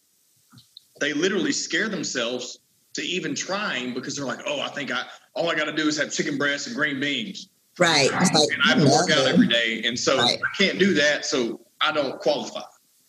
they 1.00 1.14
literally 1.14 1.52
scare 1.52 1.88
themselves 1.88 2.60
to 2.94 3.02
even 3.02 3.36
trying 3.36 3.94
because 3.94 4.16
they're 4.16 4.26
like, 4.26 4.42
oh, 4.46 4.60
I 4.60 4.70
think 4.70 4.92
I 4.92 5.04
all 5.34 5.50
I 5.50 5.56
got 5.56 5.66
to 5.66 5.72
do 5.72 5.88
is 5.88 5.98
have 5.98 6.12
chicken 6.12 6.38
breast 6.38 6.68
and 6.68 6.76
green 6.76 7.00
beans. 7.00 7.50
Right. 7.78 8.10
Like, 8.12 8.32
and 8.32 8.62
I 8.64 8.70
have 8.70 8.80
to 8.80 8.90
work 8.90 9.12
out 9.12 9.28
every 9.28 9.48
day, 9.48 9.84
and 9.86 9.98
so 9.98 10.18
right. 10.18 10.38
I 10.38 10.58
can't 10.58 10.80
do 10.80 10.94
that. 10.94 11.26
So 11.26 11.62
I 11.82 11.92
don't 11.92 12.20
qualify. 12.20 12.62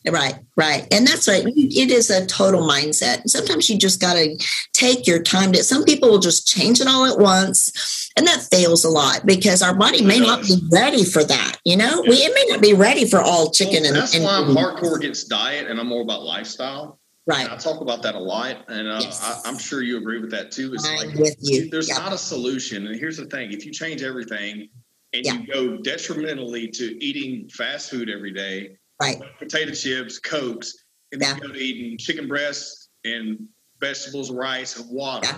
Right, 0.08 0.36
right. 0.56 0.86
And 0.92 1.06
that's 1.06 1.26
right. 1.26 1.44
It 1.46 1.90
is 1.90 2.10
a 2.10 2.26
total 2.26 2.62
mindset. 2.62 3.28
Sometimes 3.28 3.68
you 3.68 3.76
just 3.76 4.00
got 4.00 4.14
to 4.14 4.38
take 4.72 5.06
your 5.06 5.22
time 5.22 5.52
to, 5.52 5.64
some 5.64 5.84
people 5.84 6.10
will 6.10 6.20
just 6.20 6.46
change 6.46 6.80
it 6.80 6.86
all 6.86 7.06
at 7.06 7.18
once. 7.18 8.10
And 8.16 8.26
that 8.26 8.42
fails 8.42 8.84
a 8.84 8.88
lot 8.88 9.26
because 9.26 9.62
our 9.62 9.74
body 9.74 10.04
may 10.04 10.20
not 10.20 10.42
be 10.42 10.58
ready 10.70 11.04
for 11.04 11.24
that. 11.24 11.58
You 11.64 11.76
know, 11.76 12.02
yeah. 12.04 12.10
we, 12.10 12.16
it 12.16 12.34
may 12.34 12.52
not 12.52 12.62
be 12.62 12.72
ready 12.72 13.04
for 13.08 13.20
all 13.20 13.50
chicken. 13.50 13.82
Well, 13.82 13.92
and 13.92 13.96
that's 13.96 14.14
and, 14.14 14.24
why 14.24 14.36
I'm 14.36 14.54
hardcore 14.54 14.96
against 14.96 15.28
diet 15.28 15.68
and 15.68 15.80
I'm 15.80 15.88
more 15.88 16.02
about 16.02 16.22
lifestyle. 16.22 17.00
Right. 17.26 17.44
And 17.44 17.52
I 17.52 17.56
talk 17.56 17.80
about 17.80 18.02
that 18.02 18.14
a 18.14 18.20
lot. 18.20 18.64
And 18.68 18.86
uh, 18.86 19.00
yes. 19.02 19.42
I, 19.44 19.48
am 19.48 19.58
sure 19.58 19.82
you 19.82 19.98
agree 19.98 20.20
with 20.20 20.30
that 20.30 20.52
too. 20.52 20.72
It's 20.72 20.88
I'm 20.88 21.08
like, 21.08 21.16
with 21.16 21.36
you. 21.40 21.68
there's 21.68 21.88
yep. 21.88 21.98
not 21.98 22.12
a 22.12 22.18
solution. 22.18 22.86
And 22.86 22.96
here's 22.96 23.16
the 23.16 23.26
thing 23.26 23.52
if 23.52 23.66
you 23.66 23.72
change 23.72 24.02
everything 24.02 24.68
and 25.12 25.24
yep. 25.24 25.40
you 25.40 25.46
go 25.52 25.76
detrimentally 25.78 26.68
to 26.68 27.04
eating 27.04 27.48
fast 27.48 27.90
food 27.90 28.08
every 28.08 28.32
day, 28.32 28.76
right? 29.00 29.20
Potato 29.38 29.72
chips, 29.72 30.18
cokes, 30.18 30.84
and 31.12 31.20
then 31.20 31.28
yeah. 31.28 31.34
you 31.34 31.48
go 31.48 31.54
to 31.54 31.60
eating 31.60 31.98
chicken 31.98 32.28
breasts 32.28 32.88
and 33.04 33.48
vegetables, 33.80 34.30
rice, 34.30 34.78
and 34.78 34.90
water. 34.90 35.28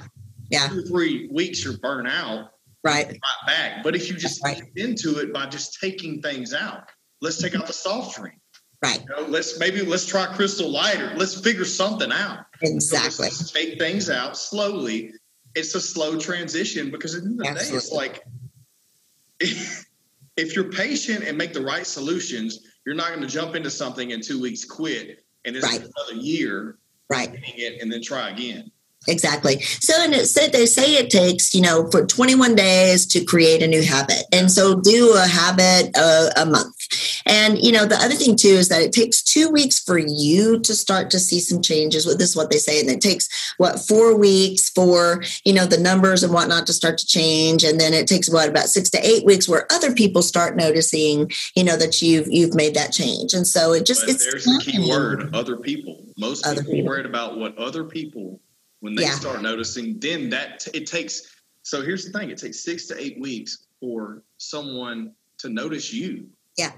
Yeah. 0.51 0.67
yeah. 0.67 0.69
Two 0.69 0.81
or 0.81 0.83
three 0.83 1.29
weeks, 1.33 1.65
you're 1.65 1.79
burnt 1.79 2.09
out. 2.09 2.51
Right. 2.85 3.07
Right 3.07 3.19
back. 3.47 3.83
But 3.83 3.97
if 3.97 4.09
you 4.09 4.17
just 4.17 4.43
right. 4.43 4.63
into 4.77 5.19
it 5.19 5.33
by 5.33 5.47
just 5.47 5.79
taking 5.81 6.23
things 6.23 6.55
out, 6.55 6.89
let's 7.21 7.41
take 7.41 7.55
out 7.55 7.67
the 7.67 7.73
soft 7.73 8.17
drink. 8.17 8.39
Right. 8.81 9.01
You 9.01 9.17
know, 9.17 9.29
let's 9.29 9.59
maybe 9.59 9.83
let's 9.83 10.07
try 10.07 10.27
Crystal 10.27 10.71
Lighter. 10.71 11.13
Let's 11.17 11.41
figure 11.41 11.65
something 11.65 12.13
out. 12.13 12.47
Exactly. 12.63 13.31
So 13.31 13.53
take 13.53 13.79
things 13.79 14.09
out 14.09 14.37
slowly. 14.37 15.13
It's 15.57 15.75
a 15.75 15.81
slow 15.81 16.19
transition 16.19 16.91
because 16.91 17.17
at 17.17 17.25
the 17.25 17.29
end 17.29 17.41
of 17.41 17.47
the 17.47 17.51
Absolutely. 17.51 17.71
day, 17.71 17.77
it's 17.77 17.93
like 17.93 18.25
if 20.37 20.55
you're 20.55 20.71
patient 20.71 21.25
and 21.25 21.37
make 21.37 21.53
the 21.53 21.63
right 21.63 21.87
solutions, 21.87 22.61
you're 22.89 22.97
not 22.97 23.09
going 23.09 23.21
to 23.21 23.27
jump 23.27 23.55
into 23.55 23.71
something 23.71 24.13
in 24.13 24.23
two 24.23 24.41
weeks, 24.41 24.65
quit, 24.65 25.23
and 25.45 25.55
it's 25.55 25.63
right. 25.63 25.79
another 25.79 26.15
year, 26.15 26.79
right? 27.11 27.29
It 27.35 27.83
and 27.83 27.93
then 27.93 28.01
try 28.01 28.31
again. 28.31 28.71
Exactly. 29.09 29.61
So, 29.61 29.95
and 29.99 30.13
it 30.13 30.27
said 30.27 30.53
they 30.53 30.67
say 30.67 30.97
it 30.97 31.11
takes 31.11 31.55
you 31.55 31.63
know 31.63 31.89
for 31.91 32.07
21 32.07 32.55
days 32.55 33.07
to 33.07 33.25
create 33.25 33.63
a 33.63 33.67
new 33.67 33.83
habit, 33.83 34.25
and 34.33 34.51
so 34.51 34.81
do 34.81 35.15
a 35.17 35.27
habit 35.27 35.91
uh, 35.97 36.31
a 36.37 36.45
month. 36.45 36.75
And 37.25 37.59
you 37.59 37.73
know 37.73 37.87
the 37.87 37.97
other 37.97 38.15
thing 38.15 38.37
too 38.37 38.49
is 38.49 38.69
that 38.69 38.83
it 38.83 38.93
takes 38.93 39.23
two 39.23 39.51
weeks 39.51 39.79
for 39.79 39.99
you 39.99 40.61
to 40.61 40.75
start 40.75 41.11
to 41.11 41.19
see 41.19 41.41
some 41.41 41.63
changes. 41.63 42.07
With 42.07 42.19
this, 42.19 42.31
is 42.31 42.37
what 42.37 42.51
they 42.51 42.59
say, 42.59 42.81
and 42.81 42.91
it 42.91 43.01
takes 43.01 43.55
what 43.57 43.79
four 43.79 44.17
weeks 44.17 44.69
for 44.69 45.23
you 45.45 45.55
know 45.55 45.65
the 45.65 45.79
numbers 45.79 46.23
and 46.23 46.33
whatnot 46.33 46.67
to 46.67 46.73
start 46.73 46.99
to 46.99 47.07
change, 47.07 47.65
and 47.65 47.81
then 47.81 47.95
it 47.95 48.07
takes 48.07 48.31
what 48.31 48.49
about 48.49 48.69
six 48.69 48.91
to 48.91 49.07
eight 49.07 49.25
weeks 49.25 49.49
where 49.49 49.67
other 49.73 49.95
people 49.95 50.21
start 50.21 50.55
noticing 50.55 51.31
you 51.57 51.65
know 51.65 51.77
that 51.77 52.03
you've 52.03 52.29
you've 52.29 52.55
made 52.55 52.75
that 52.75 52.93
change. 52.93 53.33
And 53.33 53.47
so 53.47 53.73
it 53.73 53.87
just 53.87 54.03
but 54.03 54.11
it's 54.11 54.25
there's 54.27 54.45
the 54.45 54.63
key 54.65 54.91
word: 54.91 55.35
other 55.35 55.57
people. 55.57 56.05
Most 56.19 56.47
other 56.47 56.63
people, 56.63 56.75
people. 56.75 56.89
worried 56.89 57.07
about 57.07 57.39
what 57.39 57.57
other 57.57 57.85
people 57.85 58.41
when 58.81 58.95
they 58.95 59.03
yeah. 59.03 59.11
start 59.11 59.43
noticing 59.43 59.99
then 59.99 60.31
that 60.31 60.67
it 60.75 60.87
takes 60.87 61.39
so 61.63 61.83
here's 61.83 62.07
the 62.07 62.19
thing 62.19 62.31
it 62.31 62.39
takes 62.39 62.65
six 62.65 62.87
to 62.87 62.99
eight 62.99 63.21
weeks 63.21 63.67
for 63.81 64.23
someone 64.39 65.13
to 65.39 65.49
notice 65.49 65.93
you. 65.93 66.27
Yeah. 66.57 66.73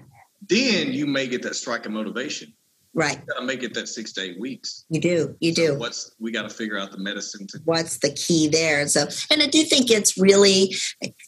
Then 0.48 0.92
you 0.92 1.06
may 1.06 1.26
get 1.26 1.42
that 1.42 1.54
strike 1.54 1.86
of 1.86 1.92
motivation 1.92 2.52
Right. 2.92 3.24
got 3.24 3.38
to 3.38 3.46
make 3.46 3.62
it 3.62 3.72
that 3.74 3.88
six 3.88 4.12
to 4.14 4.22
eight 4.22 4.40
weeks. 4.40 4.84
You 4.90 5.00
do. 5.00 5.36
You 5.38 5.54
do. 5.54 5.78
What's 5.78 6.16
we 6.18 6.32
got 6.32 6.42
to 6.42 6.50
figure 6.50 6.76
out 6.76 6.90
the 6.90 6.98
medicine 6.98 7.46
to. 7.48 7.60
What's 7.64 7.98
the 7.98 8.10
key 8.10 8.48
there? 8.48 8.86
So, 8.88 9.06
and 9.30 9.40
I 9.40 9.46
do 9.46 9.62
think 9.62 9.92
it's 9.92 10.18
really, 10.18 10.74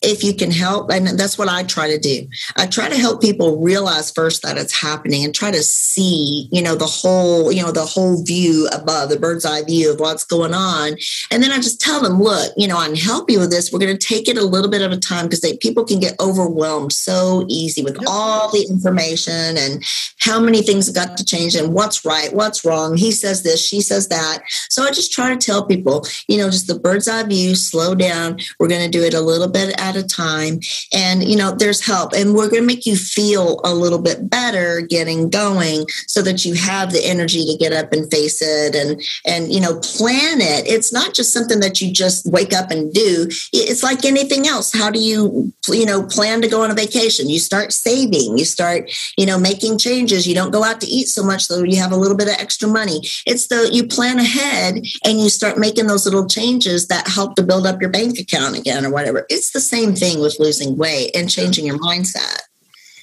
if 0.03 0.25
you 0.25 0.35
can 0.35 0.51
help, 0.51 0.91
and 0.91 1.07
that's 1.07 1.39
what 1.39 1.49
I 1.49 1.63
try 1.63 1.89
to 1.89 1.99
do. 1.99 2.27
I 2.57 2.67
try 2.67 2.89
to 2.89 2.97
help 2.97 3.21
people 3.21 3.61
realize 3.61 4.11
first 4.11 4.43
that 4.43 4.59
it's 4.59 4.79
happening 4.79 5.25
and 5.25 5.33
try 5.33 5.53
to 5.53 5.63
see, 5.63 6.49
you 6.51 6.63
know, 6.63 6.75
the 6.75 6.87
whole, 6.87 7.53
you 7.53 7.63
know, 7.63 7.71
the 7.71 7.87
whole 7.87 8.25
view 8.25 8.69
above 8.73 9.11
the 9.11 9.19
bird's 9.19 9.45
eye 9.45 9.63
view 9.63 9.93
of 9.93 10.01
what's 10.01 10.25
going 10.25 10.55
on. 10.55 10.97
And 11.31 11.45
then 11.45 11.53
I 11.53 11.59
just 11.59 11.81
tell 11.81 12.03
them, 12.03 12.21
look, 12.21 12.53
you 12.57 12.67
know, 12.67 12.77
I 12.77 12.87
can 12.87 12.97
help 12.97 13.31
you 13.31 13.39
with 13.39 13.51
this. 13.51 13.73
We're 13.73 13.79
going 13.79 13.97
to 13.97 14.07
take 14.07 14.27
it 14.27 14.37
a 14.37 14.45
little 14.45 14.71
bit 14.71 14.83
at 14.83 14.93
a 14.93 14.99
time 14.99 15.27
because 15.27 15.47
people 15.61 15.85
can 15.85 16.01
get 16.01 16.19
overwhelmed 16.19 16.93
so 16.93 17.45
easy 17.49 17.83
with 17.83 17.99
all 18.09 18.51
the 18.51 18.67
information 18.69 19.57
and 19.57 19.85
how 20.19 20.41
many 20.41 20.63
things 20.63 20.87
have 20.87 20.97
got 20.97 21.17
to 21.17 21.25
change 21.25 21.52
and 21.55 21.73
what's 21.73 22.05
right, 22.05 22.33
what's 22.33 22.65
wrong. 22.65 22.97
He 22.97 23.13
says 23.13 23.43
this, 23.43 23.65
she 23.65 23.81
says 23.81 24.09
that. 24.09 24.43
So 24.69 24.83
I 24.83 24.91
just 24.91 25.13
try 25.13 25.35
to 25.35 25.37
tell 25.37 25.67
people, 25.67 26.07
you 26.29 26.39
know, 26.39 26.51
just 26.51 26.67
the 26.67 26.79
bird's 26.79 27.09
eye 27.09 27.23
view, 27.25 27.55
slow 27.55 27.95
down. 27.95 28.39
We're 28.59 28.69
going 28.69 28.85
to 28.85 28.99
do 28.99 29.05
it 29.05 29.15
a 29.15 29.21
little 29.21 29.49
bit 29.49 29.75
at 29.81 29.97
a 29.97 30.03
time. 30.03 30.61
And, 30.93 31.25
you 31.25 31.37
know, 31.37 31.53
there's 31.53 31.85
help. 31.85 32.13
And 32.13 32.35
we're 32.35 32.49
going 32.49 32.63
to 32.63 32.67
make 32.67 32.87
you 32.87 32.97
feel 32.97 33.61
a 33.65 33.75
little 33.75 34.01
bit 34.01 34.29
better 34.29 34.81
getting 34.81 35.31
going 35.31 35.87
so 36.07 36.23
that 36.23 36.45
you 36.45 36.55
have 36.55 36.93
the 36.93 37.05
energy 37.05 37.45
to 37.47 37.57
get 37.59 37.73
up 37.73 37.93
and 37.93 38.11
face 38.11 38.41
it 38.43 38.75
and, 38.75 39.03
and, 39.27 39.53
you 39.53 39.61
know, 39.61 39.79
plan 39.81 40.41
it. 40.41 40.67
It's 40.67 40.93
not 40.93 41.15
just 41.15 41.33
something 41.33 41.61
that 41.61 41.81
you 41.81 41.93
just 41.93 42.27
wake 42.27 42.53
up 42.53 42.71
and 42.71 42.93
do. 42.93 43.29
It's 43.53 43.83
like 43.83 44.05
anything 44.05 44.47
else. 44.47 44.73
How 44.73 44.91
do 44.91 44.99
you, 44.99 45.53
you 45.69 45.87
know, 45.87 46.03
plan 46.03 46.43
to 46.43 46.49
go 46.49 46.63
on 46.63 46.71
a 46.71 46.75
vacation? 46.75 47.29
You 47.29 47.39
start 47.39 47.73
saving, 47.73 48.39
you 48.39 48.45
start, 48.45 48.91
you 49.17 49.27
know, 49.27 49.39
making 49.39 49.79
changes. 49.79 50.27
You 50.27 50.35
don't 50.35 50.51
go 50.51 50.65
out 50.65 50.81
to 50.81 50.87
eat 50.87 51.09
so 51.09 51.23
much 51.23 51.42
so 51.43 51.63
you 51.63 51.77
have 51.77 51.93
a 51.93 51.97
little 51.97 52.17
bit 52.17 52.29
of 52.29 52.35
extra 52.35 52.69
money. 52.69 53.01
It's 53.27 53.49
the 53.49 53.69
you 53.73 53.87
plan 53.87 54.19
ahead 54.19 54.85
and 55.05 55.21
you 55.21 55.29
start 55.29 55.59
making 55.59 55.87
those 55.87 56.05
little 56.05 56.27
changes 56.27 56.89
that 56.89 57.09
help 57.09 57.37
to 57.37 57.43
build 57.43 57.67
up 57.67 57.81
your 57.81 57.91
bank 57.91 58.19
account 58.19 58.57
again 58.57 58.85
or 58.85 58.91
whatever. 58.91 59.27
It's 59.29 59.53
the 59.53 59.61
same 59.61 59.95
thing 59.95 60.21
with 60.21 60.39
losing 60.39 60.77
weight 60.77 61.15
and 61.15 61.31
changing 61.31 61.67
your 61.67 61.79
mindset. 61.79 62.41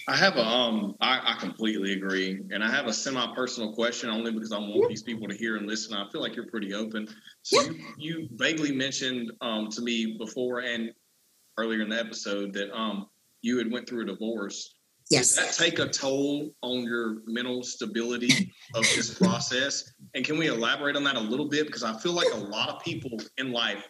I 0.09 0.15
have 0.15 0.37
a 0.37 0.43
um 0.43 0.95
I, 1.01 1.19
I 1.23 1.39
completely 1.39 1.93
agree. 1.93 2.41
And 2.51 2.63
I 2.63 2.71
have 2.71 2.87
a 2.87 2.93
semi-personal 2.93 3.73
question 3.73 4.09
only 4.09 4.31
because 4.31 4.51
I 4.51 4.57
want 4.57 4.89
these 4.89 5.03
people 5.03 5.27
to 5.27 5.35
hear 5.35 5.57
and 5.57 5.67
listen. 5.67 5.95
I 5.95 6.09
feel 6.09 6.21
like 6.21 6.35
you're 6.35 6.47
pretty 6.47 6.73
open. 6.73 7.07
So 7.43 7.61
yeah. 7.61 7.69
you, 7.69 7.77
you 7.97 8.29
vaguely 8.31 8.71
mentioned 8.71 9.31
um 9.41 9.69
to 9.69 9.81
me 9.81 10.17
before 10.17 10.61
and 10.61 10.91
earlier 11.59 11.81
in 11.81 11.89
the 11.89 11.99
episode 11.99 12.53
that 12.53 12.75
um 12.75 13.07
you 13.41 13.59
had 13.59 13.71
went 13.71 13.87
through 13.87 14.01
a 14.01 14.05
divorce 14.05 14.78
Yes. 15.09 15.35
Does 15.35 15.57
that 15.57 15.63
take 15.63 15.79
a 15.79 15.87
toll 15.87 16.51
on 16.61 16.83
your 16.83 17.17
mental 17.25 17.63
stability 17.63 18.53
of 18.75 18.83
this 18.95 19.13
process? 19.17 19.91
And 20.13 20.23
can 20.23 20.37
we 20.37 20.47
elaborate 20.47 20.95
on 20.95 21.03
that 21.05 21.15
a 21.15 21.19
little 21.19 21.47
bit? 21.47 21.65
Because 21.65 21.83
I 21.83 21.97
feel 21.97 22.13
like 22.13 22.27
a 22.33 22.37
lot 22.37 22.69
of 22.69 22.79
people 22.83 23.19
in 23.37 23.51
life, 23.51 23.89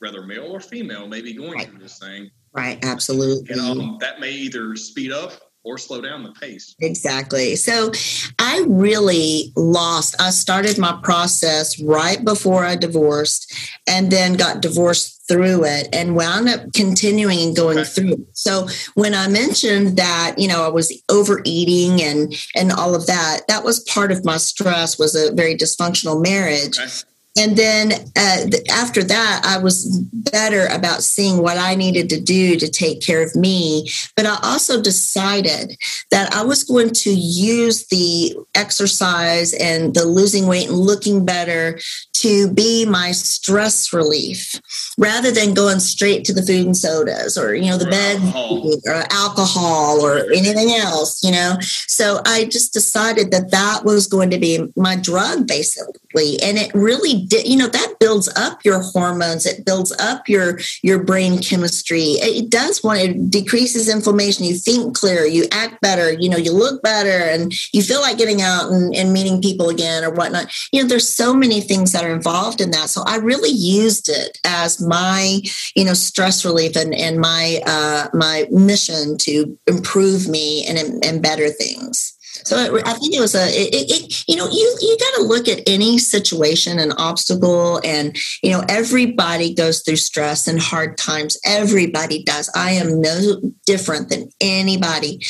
whether 0.00 0.22
male 0.22 0.44
or 0.44 0.60
female, 0.60 1.08
may 1.08 1.22
be 1.22 1.32
going 1.32 1.52
right. 1.52 1.68
through 1.68 1.78
this 1.78 1.98
thing. 1.98 2.30
Right, 2.52 2.78
absolutely. 2.84 3.50
And 3.50 3.60
um, 3.60 3.96
that 4.00 4.20
may 4.20 4.30
either 4.30 4.76
speed 4.76 5.10
up 5.10 5.32
or 5.64 5.78
slow 5.78 6.00
down 6.00 6.22
the 6.22 6.32
pace. 6.32 6.74
Exactly. 6.80 7.56
So 7.56 7.92
I 8.38 8.64
really 8.68 9.52
lost. 9.56 10.20
I 10.20 10.30
started 10.30 10.78
my 10.78 10.98
process 11.02 11.80
right 11.80 12.22
before 12.24 12.64
I 12.64 12.76
divorced 12.76 13.54
and 13.86 14.10
then 14.10 14.34
got 14.34 14.60
divorced 14.60 15.22
through 15.28 15.64
it 15.64 15.88
and 15.92 16.16
wound 16.16 16.48
up 16.48 16.72
continuing 16.72 17.38
and 17.38 17.56
going 17.56 17.78
okay. 17.78 17.88
through. 17.88 18.26
So 18.32 18.66
when 18.94 19.14
I 19.14 19.28
mentioned 19.28 19.96
that, 19.96 20.34
you 20.36 20.48
know, 20.48 20.64
I 20.64 20.68
was 20.68 20.92
overeating 21.08 22.02
and 22.02 22.34
and 22.56 22.72
all 22.72 22.94
of 22.94 23.06
that, 23.06 23.42
that 23.46 23.64
was 23.64 23.80
part 23.80 24.10
of 24.10 24.24
my 24.24 24.38
stress 24.38 24.98
was 24.98 25.14
a 25.14 25.32
very 25.32 25.56
dysfunctional 25.56 26.20
marriage. 26.22 26.78
Okay 26.78 26.90
and 27.38 27.56
then 27.56 27.92
uh, 28.16 28.46
after 28.70 29.02
that 29.02 29.42
i 29.44 29.58
was 29.58 29.86
better 30.12 30.66
about 30.66 31.02
seeing 31.02 31.42
what 31.42 31.56
i 31.56 31.74
needed 31.74 32.08
to 32.08 32.20
do 32.20 32.56
to 32.56 32.68
take 32.68 33.00
care 33.00 33.22
of 33.22 33.34
me. 33.34 33.88
But 34.16 34.26
i 34.26 34.38
also 34.42 34.82
decided 34.82 35.76
that 36.10 36.32
i 36.34 36.42
was 36.42 36.64
going 36.64 36.90
to 36.90 37.10
use 37.10 37.86
the 37.86 38.34
exercise 38.54 39.54
and 39.54 39.94
the 39.94 40.04
losing 40.04 40.46
weight 40.46 40.68
and 40.68 40.76
looking 40.76 41.24
better 41.24 41.78
to 42.14 42.52
be 42.52 42.86
my 42.86 43.12
stress 43.12 43.92
relief 43.92 44.60
rather 44.98 45.30
than 45.30 45.54
going 45.54 45.80
straight 45.80 46.24
to 46.24 46.32
the 46.32 46.42
food 46.42 46.66
and 46.66 46.76
sodas 46.76 47.36
or 47.36 47.54
you 47.54 47.70
know 47.70 47.78
the 47.78 47.86
bed 47.86 48.20
alcohol. 48.20 48.80
or 48.86 49.04
alcohol 49.10 50.00
or 50.00 50.30
anything 50.32 50.70
else 50.72 51.22
you 51.24 51.32
know? 51.32 51.56
So 51.60 52.20
i 52.26 52.44
just 52.44 52.72
decided 52.72 53.30
that 53.30 53.50
that 53.50 53.84
was 53.84 54.06
going 54.06 54.30
to 54.30 54.38
be 54.38 54.64
my 54.76 54.96
drug 54.96 55.46
basically 55.46 56.01
and 56.14 56.58
it 56.58 56.70
really 56.74 57.26
you 57.30 57.56
know 57.56 57.68
that 57.68 57.94
builds 57.98 58.28
up 58.36 58.64
your 58.64 58.80
hormones. 58.80 59.46
It 59.46 59.64
builds 59.64 59.92
up 59.98 60.28
your 60.28 60.58
your 60.82 61.02
brain 61.02 61.40
chemistry. 61.40 62.16
It 62.20 62.50
does 62.50 62.82
want 62.82 63.00
it 63.00 63.30
decreases 63.30 63.88
inflammation. 63.88 64.44
You 64.44 64.54
think 64.54 64.96
clearer. 64.96 65.26
You 65.26 65.46
act 65.52 65.80
better. 65.80 66.12
You 66.12 66.28
know 66.28 66.36
you 66.36 66.52
look 66.52 66.82
better 66.82 67.10
and 67.10 67.52
you 67.72 67.82
feel 67.82 68.00
like 68.00 68.18
getting 68.18 68.42
out 68.42 68.70
and, 68.70 68.94
and 68.94 69.12
meeting 69.12 69.40
people 69.40 69.68
again 69.68 70.04
or 70.04 70.10
whatnot. 70.10 70.52
You 70.72 70.82
know 70.82 70.88
there's 70.88 71.08
so 71.08 71.34
many 71.34 71.60
things 71.60 71.92
that 71.92 72.04
are 72.04 72.14
involved 72.14 72.60
in 72.60 72.70
that. 72.72 72.90
So 72.90 73.02
i 73.06 73.16
really 73.16 73.50
used 73.50 74.08
it 74.08 74.38
as 74.44 74.80
my 74.80 75.40
you 75.74 75.84
know 75.84 75.94
stress 75.94 76.44
relief 76.44 76.76
and 76.76 76.94
and 76.94 77.18
my 77.18 77.60
uh 77.66 78.08
my 78.12 78.46
mission 78.50 79.16
to 79.18 79.58
improve 79.66 80.28
me 80.28 80.66
and 80.66 81.04
and 81.04 81.22
better 81.22 81.48
things 81.48 82.11
so 82.44 82.80
I 82.84 82.92
think 82.94 83.14
it 83.14 83.20
was 83.20 83.34
a, 83.34 83.46
it, 83.48 83.90
it, 83.90 84.24
you 84.28 84.36
know, 84.36 84.48
you 84.48 84.76
you 84.80 84.96
got 84.98 85.16
to 85.16 85.22
look 85.22 85.48
at 85.48 85.62
any 85.66 85.98
situation, 85.98 86.78
an 86.78 86.92
obstacle, 86.92 87.80
and 87.84 88.16
you 88.42 88.50
know, 88.50 88.64
everybody 88.68 89.54
goes 89.54 89.82
through 89.82 89.96
stress 89.96 90.46
and 90.46 90.60
hard 90.60 90.96
times. 90.96 91.38
Everybody 91.44 92.22
does. 92.24 92.50
I 92.54 92.72
am 92.72 93.00
no 93.00 93.40
different 93.66 94.08
than 94.08 94.28
anybody, 94.40 95.22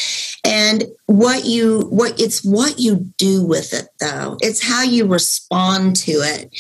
and 0.45 0.85
what 1.13 1.45
you 1.45 1.81
what 1.91 2.19
it's 2.19 2.43
what 2.43 2.79
you 2.79 2.97
do 3.19 3.45
with 3.45 3.75
it 3.75 3.89
though 4.01 4.37
it's 4.41 4.67
how 4.67 4.83
you 4.83 5.07
respond 5.07 5.95
to 5.95 6.13
it 6.13 6.51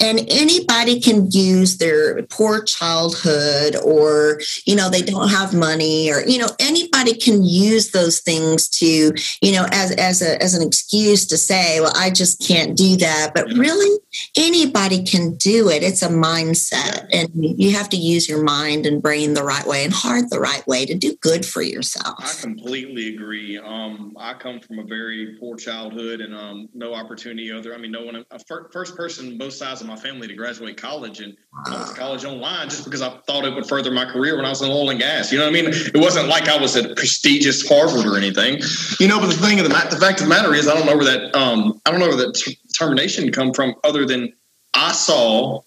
and 0.00 0.20
anybody 0.30 1.00
can 1.00 1.28
use 1.32 1.78
their 1.78 2.22
poor 2.24 2.62
childhood 2.62 3.74
or 3.84 4.40
you 4.64 4.76
know 4.76 4.88
they 4.88 5.02
don't 5.02 5.30
have 5.30 5.52
money 5.52 6.08
or 6.08 6.20
you 6.20 6.38
know 6.38 6.48
anybody 6.60 7.14
can 7.14 7.42
use 7.42 7.90
those 7.90 8.20
things 8.20 8.68
to 8.68 9.12
you 9.42 9.52
know 9.52 9.66
as 9.72 9.92
as 9.98 10.22
a 10.22 10.40
as 10.42 10.54
an 10.54 10.66
excuse 10.66 11.26
to 11.26 11.36
say 11.36 11.80
well 11.80 11.92
i 11.96 12.10
just 12.10 12.46
can't 12.46 12.76
do 12.76 12.96
that 12.96 13.32
but 13.34 13.46
really 13.52 13.98
anybody 14.36 15.02
can 15.02 15.34
do 15.34 15.68
it 15.68 15.82
it's 15.82 16.02
a 16.02 16.08
mindset 16.08 17.06
and 17.12 17.30
you 17.34 17.72
have 17.72 17.88
to 17.88 17.96
use 17.96 18.28
your 18.28 18.42
mind 18.42 18.86
and 18.86 19.02
brain 19.02 19.34
the 19.34 19.44
right 19.44 19.66
way 19.66 19.84
and 19.84 19.92
heart 19.92 20.24
the 20.30 20.40
right 20.40 20.66
way 20.66 20.84
to 20.84 20.94
do 20.94 21.14
good 21.20 21.44
for 21.44 21.62
yourself 21.62 22.16
i 22.18 22.40
completely 22.40 23.14
agree 23.14 23.58
um 23.58 24.16
I 24.18 24.34
come 24.34 24.60
from 24.60 24.78
a 24.78 24.84
very 24.84 25.36
poor 25.38 25.56
childhood 25.56 26.20
and 26.20 26.34
um, 26.34 26.68
no 26.74 26.94
opportunity 26.94 27.50
other. 27.52 27.74
I 27.74 27.78
mean, 27.78 27.90
no 27.90 28.04
one, 28.04 28.24
a 28.30 28.38
first 28.72 28.96
person 28.96 29.36
both 29.38 29.52
sides 29.52 29.80
of 29.80 29.86
my 29.86 29.96
family 29.96 30.26
to 30.26 30.34
graduate 30.34 30.76
college 30.76 31.20
and 31.20 31.36
I 31.66 31.86
to 31.88 31.94
college 31.94 32.24
online 32.24 32.68
just 32.68 32.84
because 32.84 33.02
I 33.02 33.10
thought 33.26 33.44
it 33.44 33.54
would 33.54 33.66
further 33.66 33.90
my 33.90 34.04
career 34.04 34.36
when 34.36 34.44
I 34.44 34.50
was 34.50 34.62
in 34.62 34.70
oil 34.70 34.90
and 34.90 34.98
gas. 34.98 35.32
You 35.32 35.38
know 35.38 35.44
what 35.44 35.58
I 35.58 35.62
mean? 35.62 35.70
It 35.72 35.96
wasn't 35.96 36.28
like 36.28 36.48
I 36.48 36.58
was 36.58 36.76
at 36.76 36.90
a 36.90 36.94
prestigious 36.94 37.66
Harvard 37.66 38.06
or 38.06 38.16
anything, 38.16 38.60
you 39.00 39.08
know, 39.08 39.20
but 39.20 39.26
the 39.26 39.34
thing 39.34 39.58
of 39.60 39.68
the, 39.68 39.74
the 39.90 39.96
fact 39.96 40.20
of 40.20 40.28
the 40.28 40.28
matter 40.28 40.54
is 40.54 40.68
I 40.68 40.74
don't 40.74 40.86
know 40.86 40.96
where 40.96 41.04
that, 41.04 41.34
um, 41.34 41.80
I 41.86 41.90
don't 41.90 42.00
know 42.00 42.08
where 42.08 42.16
that 42.16 42.34
t- 42.34 42.58
termination 42.78 43.30
come 43.32 43.52
from 43.52 43.74
other 43.84 44.06
than 44.06 44.32
I 44.74 44.92
saw 44.92 45.62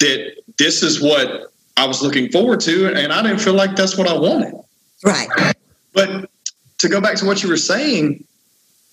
that 0.00 0.34
this 0.58 0.82
is 0.82 1.00
what 1.00 1.52
I 1.76 1.86
was 1.86 2.02
looking 2.02 2.30
forward 2.30 2.60
to. 2.60 2.92
And 2.92 3.12
I 3.12 3.22
didn't 3.22 3.40
feel 3.40 3.54
like 3.54 3.76
that's 3.76 3.96
what 3.96 4.08
I 4.08 4.18
wanted. 4.18 4.54
Right. 5.04 5.28
But 5.92 6.30
to 6.78 6.88
go 6.88 7.00
back 7.00 7.16
to 7.16 7.26
what 7.26 7.42
you 7.42 7.48
were 7.48 7.56
saying, 7.56 8.24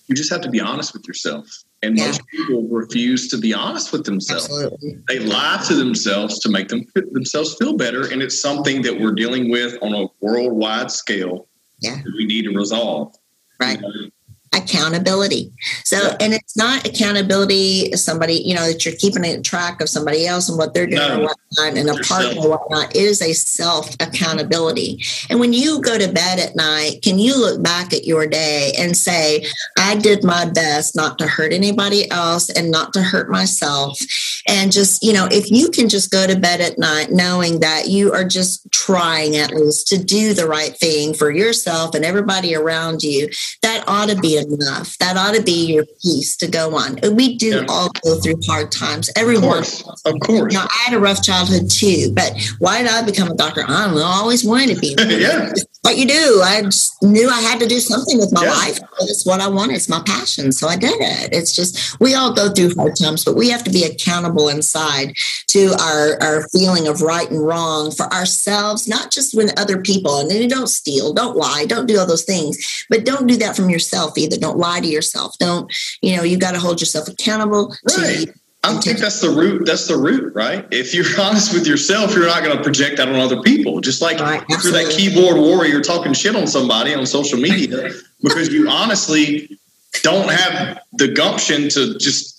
you 0.06 0.14
just 0.14 0.30
have 0.30 0.40
to 0.42 0.50
be 0.50 0.60
honest 0.60 0.92
with 0.92 1.06
yourself. 1.06 1.46
And 1.82 1.96
yeah. 1.96 2.06
most 2.06 2.26
people 2.28 2.62
refuse 2.68 3.28
to 3.28 3.38
be 3.38 3.52
honest 3.52 3.92
with 3.92 4.04
themselves. 4.04 4.44
Absolutely. 4.44 4.98
They 5.08 5.18
lie 5.18 5.62
to 5.66 5.74
themselves 5.74 6.38
to 6.40 6.48
make 6.48 6.68
them 6.68 6.86
themselves 7.12 7.54
feel 7.56 7.76
better. 7.76 8.10
And 8.10 8.22
it's 8.22 8.40
something 8.40 8.82
that 8.82 8.98
we're 8.98 9.14
dealing 9.14 9.50
with 9.50 9.76
on 9.82 9.94
a 9.94 10.06
worldwide 10.20 10.90
scale. 10.90 11.48
Yeah. 11.80 12.00
we 12.16 12.24
need 12.24 12.44
to 12.44 12.56
resolve. 12.56 13.14
Right. 13.60 13.78
You 13.78 13.82
know, 13.82 14.10
accountability. 14.54 15.52
So, 15.84 16.00
yeah. 16.00 16.16
and 16.20 16.32
it's 16.32 16.56
not 16.56 16.86
accountability 16.86 17.92
somebody, 17.92 18.34
you 18.34 18.54
know, 18.54 18.66
that 18.66 18.84
you're 18.84 18.94
keeping 18.96 19.24
a 19.24 19.40
track 19.40 19.80
of 19.80 19.88
somebody 19.88 20.26
else 20.26 20.48
and 20.48 20.58
what 20.58 20.74
they're 20.74 20.86
doing 20.86 21.00
no, 21.00 21.22
or 21.22 21.28
whatnot 21.28 21.78
and 21.78 21.90
a 21.90 22.02
partner 22.02 22.40
or 22.40 22.50
whatnot. 22.50 22.94
It 22.94 23.02
is 23.02 23.22
a 23.22 23.32
self 23.32 23.94
accountability. 24.00 25.02
And 25.30 25.40
when 25.40 25.52
you 25.52 25.80
go 25.82 25.98
to 25.98 26.12
bed 26.12 26.38
at 26.38 26.56
night, 26.56 27.00
can 27.02 27.18
you 27.18 27.38
look 27.38 27.62
back 27.62 27.92
at 27.92 28.04
your 28.04 28.26
day 28.26 28.72
and 28.78 28.96
say, 28.96 29.46
I 29.78 29.96
did 29.96 30.24
my 30.24 30.48
best 30.48 30.96
not 30.96 31.18
to 31.18 31.26
hurt 31.26 31.52
anybody 31.52 32.10
else 32.10 32.48
and 32.50 32.70
not 32.70 32.92
to 32.94 33.02
hurt 33.02 33.30
myself. 33.30 33.98
And 34.46 34.72
just 34.72 35.02
you 35.02 35.12
know 35.12 35.26
if 35.30 35.50
you 35.50 35.68
can 35.70 35.88
just 35.88 36.10
go 36.10 36.26
to 36.26 36.38
bed 36.38 36.60
at 36.60 36.78
night 36.78 37.10
knowing 37.10 37.60
that 37.60 37.88
you 37.88 38.12
are 38.12 38.24
just 38.24 38.70
trying 38.70 39.36
at 39.36 39.50
least 39.52 39.88
to 39.88 40.02
do 40.02 40.32
the 40.32 40.46
right 40.46 40.76
thing 40.76 41.12
for 41.14 41.30
yourself 41.30 41.94
and 41.94 42.04
everybody 42.04 42.54
around 42.54 43.02
you 43.02 43.28
that 43.62 43.84
ought 43.86 44.08
to 44.08 44.16
be 44.16 44.36
enough. 44.36 44.96
That 44.98 45.16
ought 45.16 45.34
to 45.34 45.42
be 45.42 45.66
your 45.66 45.84
peace 46.02 46.36
to 46.36 46.46
go 46.46 46.76
on. 46.76 46.98
We 47.14 47.36
do 47.36 47.60
yeah. 47.60 47.66
all 47.68 47.90
go 48.04 48.20
through 48.20 48.40
hard 48.46 48.70
times. 48.70 49.10
Everyone 49.16 49.58
of 49.58 49.64
course, 49.64 50.02
of 50.04 50.20
course. 50.20 50.52
You 50.52 50.58
know, 50.58 50.66
i 50.68 50.84
had 50.86 50.94
a 50.94 51.00
rough 51.00 51.22
childhood 51.22 51.70
too 51.70 52.12
but 52.14 52.32
why 52.58 52.82
did 52.82 52.90
i 52.90 53.02
become 53.04 53.30
a 53.30 53.36
doctor? 53.36 53.64
I 53.66 53.86
don't 53.86 53.96
know. 53.96 54.04
I 54.04 54.18
always 54.18 54.44
wanted 54.44 54.74
to 54.74 54.80
be 54.80 54.94
yeah. 55.20 55.52
What 55.82 55.96
you 55.98 56.06
do. 56.06 56.40
I 56.42 56.62
just 56.62 57.00
knew 57.02 57.28
i 57.28 57.40
had 57.40 57.60
to 57.60 57.66
do 57.66 57.80
something 57.80 58.18
with 58.18 58.32
my 58.32 58.44
yeah. 58.44 58.52
life. 58.52 58.78
It's 59.00 59.26
what 59.26 59.40
i 59.40 59.48
wanted. 59.48 59.76
It's 59.76 59.88
my 59.88 60.02
passion. 60.06 60.52
So 60.52 60.68
i 60.68 60.76
did 60.76 60.94
it. 61.00 61.32
It's 61.32 61.54
just 61.54 61.98
we 62.00 62.14
all 62.14 62.32
go 62.32 62.52
through 62.52 62.74
hard 62.74 62.96
times 62.96 63.24
but 63.24 63.34
we 63.34 63.50
have 63.50 63.64
to 63.64 63.70
be 63.70 63.84
accountable 63.84 64.35
inside 64.48 65.14
to 65.48 65.74
our 65.80 66.22
our 66.22 66.48
feeling 66.48 66.86
of 66.86 67.02
right 67.02 67.30
and 67.30 67.44
wrong 67.44 67.90
for 67.90 68.12
ourselves 68.12 68.86
not 68.86 69.10
just 69.10 69.34
when 69.34 69.50
other 69.58 69.80
people 69.80 70.20
and 70.20 70.30
then 70.30 70.48
don't 70.48 70.68
steal 70.68 71.12
don't 71.12 71.36
lie 71.36 71.64
don't 71.66 71.86
do 71.86 71.98
all 71.98 72.06
those 72.06 72.24
things 72.24 72.86
but 72.90 73.04
don't 73.04 73.26
do 73.26 73.36
that 73.36 73.56
from 73.56 73.70
yourself 73.70 74.16
either 74.16 74.36
don't 74.36 74.58
lie 74.58 74.80
to 74.80 74.88
yourself 74.88 75.36
don't 75.38 75.72
you 76.02 76.16
know 76.16 76.22
you 76.22 76.38
got 76.38 76.52
to 76.52 76.60
hold 76.60 76.80
yourself 76.80 77.08
accountable 77.08 77.74
right. 77.96 78.26
to 78.26 78.34
I 78.64 78.80
think 78.80 78.98
that's 78.98 79.20
the 79.20 79.30
root. 79.30 79.64
That's 79.64 79.86
the 79.86 79.96
root, 79.96 80.34
right? 80.34 80.66
If 80.72 80.92
you're 80.92 81.04
honest 81.20 81.54
with 81.54 81.66
yourself, 81.66 82.14
you're 82.14 82.26
not 82.26 82.42
going 82.42 82.56
to 82.56 82.62
project 82.62 82.96
that 82.96 83.08
on 83.08 83.14
other 83.14 83.40
people. 83.42 83.80
Just 83.80 84.02
like 84.02 84.18
right, 84.18 84.42
if 84.48 84.64
you're 84.64 84.72
that 84.72 84.90
keyboard 84.90 85.36
warrior 85.36 85.80
talking 85.80 86.12
shit 86.12 86.34
on 86.34 86.46
somebody 86.46 86.94
on 86.94 87.06
social 87.06 87.38
media 87.38 87.90
because 88.22 88.52
you 88.52 88.68
honestly 88.68 89.58
don't 90.02 90.30
have 90.30 90.80
the 90.94 91.08
gumption 91.08 91.68
to 91.70 91.96
just 91.98 92.35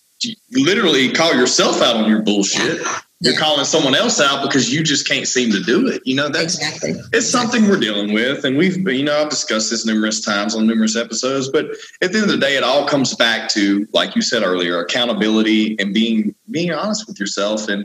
literally 0.51 1.11
call 1.11 1.33
yourself 1.33 1.81
out 1.81 1.95
on 1.97 2.09
your 2.09 2.21
bullshit. 2.21 2.81
Yeah. 2.81 2.99
You're 3.19 3.35
calling 3.35 3.65
someone 3.65 3.95
else 3.95 4.21
out 4.21 4.43
because 4.43 4.71
you 4.71 4.83
just 4.83 5.07
can't 5.07 5.27
seem 5.27 5.51
to 5.51 5.59
do 5.63 5.87
it. 5.87 6.03
You 6.05 6.15
know, 6.15 6.29
that's 6.29 6.55
exactly. 6.55 6.93
it's 7.13 7.27
something 7.27 7.67
we're 7.67 7.79
dealing 7.79 8.13
with. 8.13 8.45
And 8.45 8.55
we've, 8.55 8.77
you 8.77 9.03
know, 9.03 9.17
I've 9.17 9.29
discussed 9.29 9.71
this 9.71 9.87
numerous 9.87 10.21
times 10.21 10.55
on 10.55 10.67
numerous 10.67 10.95
episodes, 10.95 11.49
but 11.49 11.65
at 12.03 12.11
the 12.11 12.19
end 12.19 12.25
of 12.25 12.29
the 12.29 12.37
day, 12.37 12.57
it 12.57 12.63
all 12.63 12.87
comes 12.87 13.15
back 13.15 13.49
to, 13.49 13.87
like 13.91 14.15
you 14.15 14.21
said 14.21 14.43
earlier, 14.43 14.79
accountability 14.81 15.75
and 15.79 15.95
being 15.95 16.35
being 16.51 16.71
honest 16.71 17.07
with 17.07 17.19
yourself. 17.19 17.67
And 17.69 17.83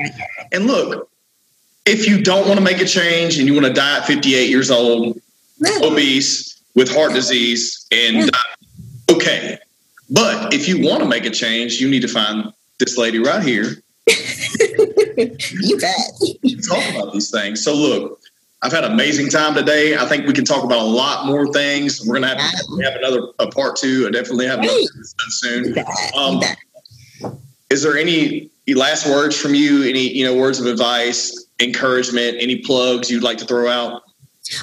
and 0.52 0.66
look, 0.66 1.08
if 1.86 2.06
you 2.06 2.22
don't 2.22 2.46
want 2.46 2.58
to 2.58 2.64
make 2.64 2.82
a 2.82 2.86
change 2.86 3.38
and 3.38 3.48
you 3.48 3.54
want 3.54 3.66
to 3.66 3.72
die 3.72 3.98
at 4.00 4.06
58 4.06 4.50
years 4.50 4.70
old, 4.70 5.18
obese 5.82 6.62
with 6.74 6.94
heart 6.94 7.14
disease, 7.14 7.86
and 7.90 8.30
die, 8.30 8.38
okay. 9.10 9.58
But 10.12 10.52
if 10.52 10.68
you 10.68 10.86
want 10.86 11.02
to 11.02 11.08
make 11.08 11.24
a 11.24 11.30
change, 11.30 11.80
you 11.80 11.88
need 11.88 12.02
to 12.02 12.08
find 12.08 12.52
this 12.78 12.98
lady 12.98 13.18
right 13.18 13.42
here 13.42 13.82
you 15.16 15.78
bet. 15.78 15.96
talk 16.68 16.94
about 16.94 17.12
these 17.12 17.30
things. 17.30 17.62
So 17.62 17.74
look, 17.74 18.20
I've 18.62 18.72
had 18.72 18.84
an 18.84 18.92
amazing 18.92 19.28
time 19.28 19.54
today. 19.54 19.96
I 19.96 20.06
think 20.06 20.26
we 20.26 20.32
can 20.32 20.44
talk 20.44 20.64
about 20.64 20.80
a 20.80 20.84
lot 20.84 21.26
more 21.26 21.52
things. 21.52 22.04
We're 22.04 22.14
gonna 22.14 22.28
have, 22.28 22.38
to 22.38 22.82
have 22.84 22.94
another 22.94 23.28
a 23.38 23.48
part 23.48 23.76
two. 23.76 24.06
I 24.06 24.10
definitely 24.10 24.46
have 24.46 24.60
another 24.60 24.80
soon. 25.30 25.74
Um, 26.16 26.40
is 27.70 27.82
there 27.82 27.96
any 27.96 28.50
last 28.68 29.06
words 29.08 29.38
from 29.38 29.54
you? 29.54 29.82
Any 29.82 30.08
you 30.08 30.24
know 30.24 30.36
words 30.36 30.60
of 30.60 30.66
advice, 30.66 31.46
encouragement, 31.60 32.36
any 32.40 32.58
plugs 32.58 33.10
you'd 33.10 33.22
like 33.22 33.38
to 33.38 33.44
throw 33.44 33.68
out? 33.68 34.02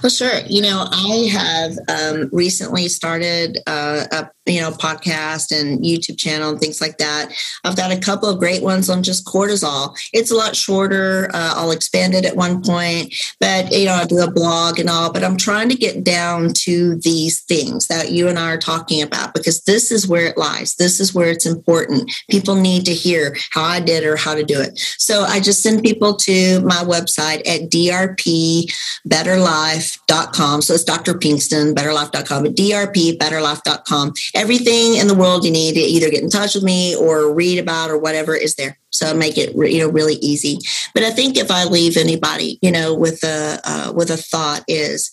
Well, 0.03 0.09
sure. 0.09 0.39
You 0.47 0.61
know, 0.61 0.87
I 0.91 1.29
have 1.31 1.77
um, 1.87 2.29
recently 2.33 2.89
started 2.89 3.59
uh, 3.65 4.05
a 4.11 4.29
you 4.49 4.61
know 4.61 4.71
podcast 4.71 5.57
and 5.57 5.79
YouTube 5.79 6.17
channel 6.17 6.49
and 6.49 6.59
things 6.59 6.81
like 6.81 6.97
that. 6.97 7.31
I've 7.63 7.75
got 7.75 7.91
a 7.91 7.99
couple 7.99 8.27
of 8.29 8.39
great 8.39 8.63
ones 8.63 8.89
on 8.89 9.03
just 9.03 9.25
cortisol. 9.25 9.95
It's 10.13 10.31
a 10.31 10.35
lot 10.35 10.55
shorter. 10.55 11.29
Uh, 11.33 11.53
I'll 11.55 11.71
expand 11.71 12.15
it 12.15 12.25
at 12.25 12.35
one 12.35 12.63
point, 12.63 13.13
but 13.39 13.71
you 13.71 13.85
know, 13.85 13.93
I 13.93 14.05
do 14.05 14.19
a 14.19 14.31
blog 14.31 14.79
and 14.79 14.89
all. 14.89 15.13
But 15.13 15.23
I'm 15.23 15.37
trying 15.37 15.69
to 15.69 15.75
get 15.75 16.03
down 16.03 16.53
to 16.65 16.95
these 16.97 17.41
things 17.41 17.87
that 17.87 18.11
you 18.11 18.27
and 18.27 18.37
I 18.39 18.51
are 18.51 18.57
talking 18.57 19.01
about 19.01 19.33
because 19.33 19.63
this 19.63 19.91
is 19.91 20.07
where 20.07 20.25
it 20.25 20.37
lies. 20.37 20.75
This 20.75 20.99
is 20.99 21.13
where 21.13 21.29
it's 21.29 21.45
important. 21.45 22.11
People 22.29 22.55
need 22.55 22.85
to 22.85 22.93
hear 22.93 23.37
how 23.51 23.63
I 23.63 23.79
did 23.79 24.03
or 24.03 24.15
how 24.15 24.33
to 24.35 24.43
do 24.43 24.59
it. 24.59 24.77
So 24.97 25.23
I 25.23 25.39
just 25.39 25.61
send 25.61 25.83
people 25.83 26.15
to 26.15 26.61
my 26.61 26.83
website 26.83 27.47
at 27.47 27.69
drpbetterlife.com. 27.69 30.61
So 30.61 30.73
it's 30.73 30.83
Dr. 30.83 31.13
Pinkston, 31.13 31.75
betterlife.com, 31.75 32.45
drpbetterlife.com 32.45 34.13
everything 34.39 34.95
in 34.95 35.07
the 35.07 35.13
world 35.13 35.43
you 35.43 35.51
need 35.51 35.73
to 35.73 35.81
either 35.81 36.09
get 36.09 36.23
in 36.23 36.29
touch 36.29 36.55
with 36.55 36.63
me 36.63 36.95
or 36.95 37.33
read 37.33 37.59
about 37.59 37.91
or 37.91 37.97
whatever 37.97 38.35
is 38.35 38.55
there. 38.55 38.79
So 38.99 39.07
I 39.07 39.13
make 39.13 39.37
it 39.37 39.55
you 39.55 39.79
know 39.79 39.89
really 39.89 40.15
easy. 40.15 40.59
But 40.93 41.03
I 41.03 41.11
think 41.11 41.37
if 41.37 41.49
I 41.49 41.63
leave 41.63 41.95
anybody 41.95 42.59
you 42.61 42.71
know 42.71 42.93
with 42.93 43.23
a 43.23 43.59
uh, 43.63 43.93
with 43.93 44.11
a 44.11 44.17
thought 44.17 44.63
is 44.67 45.09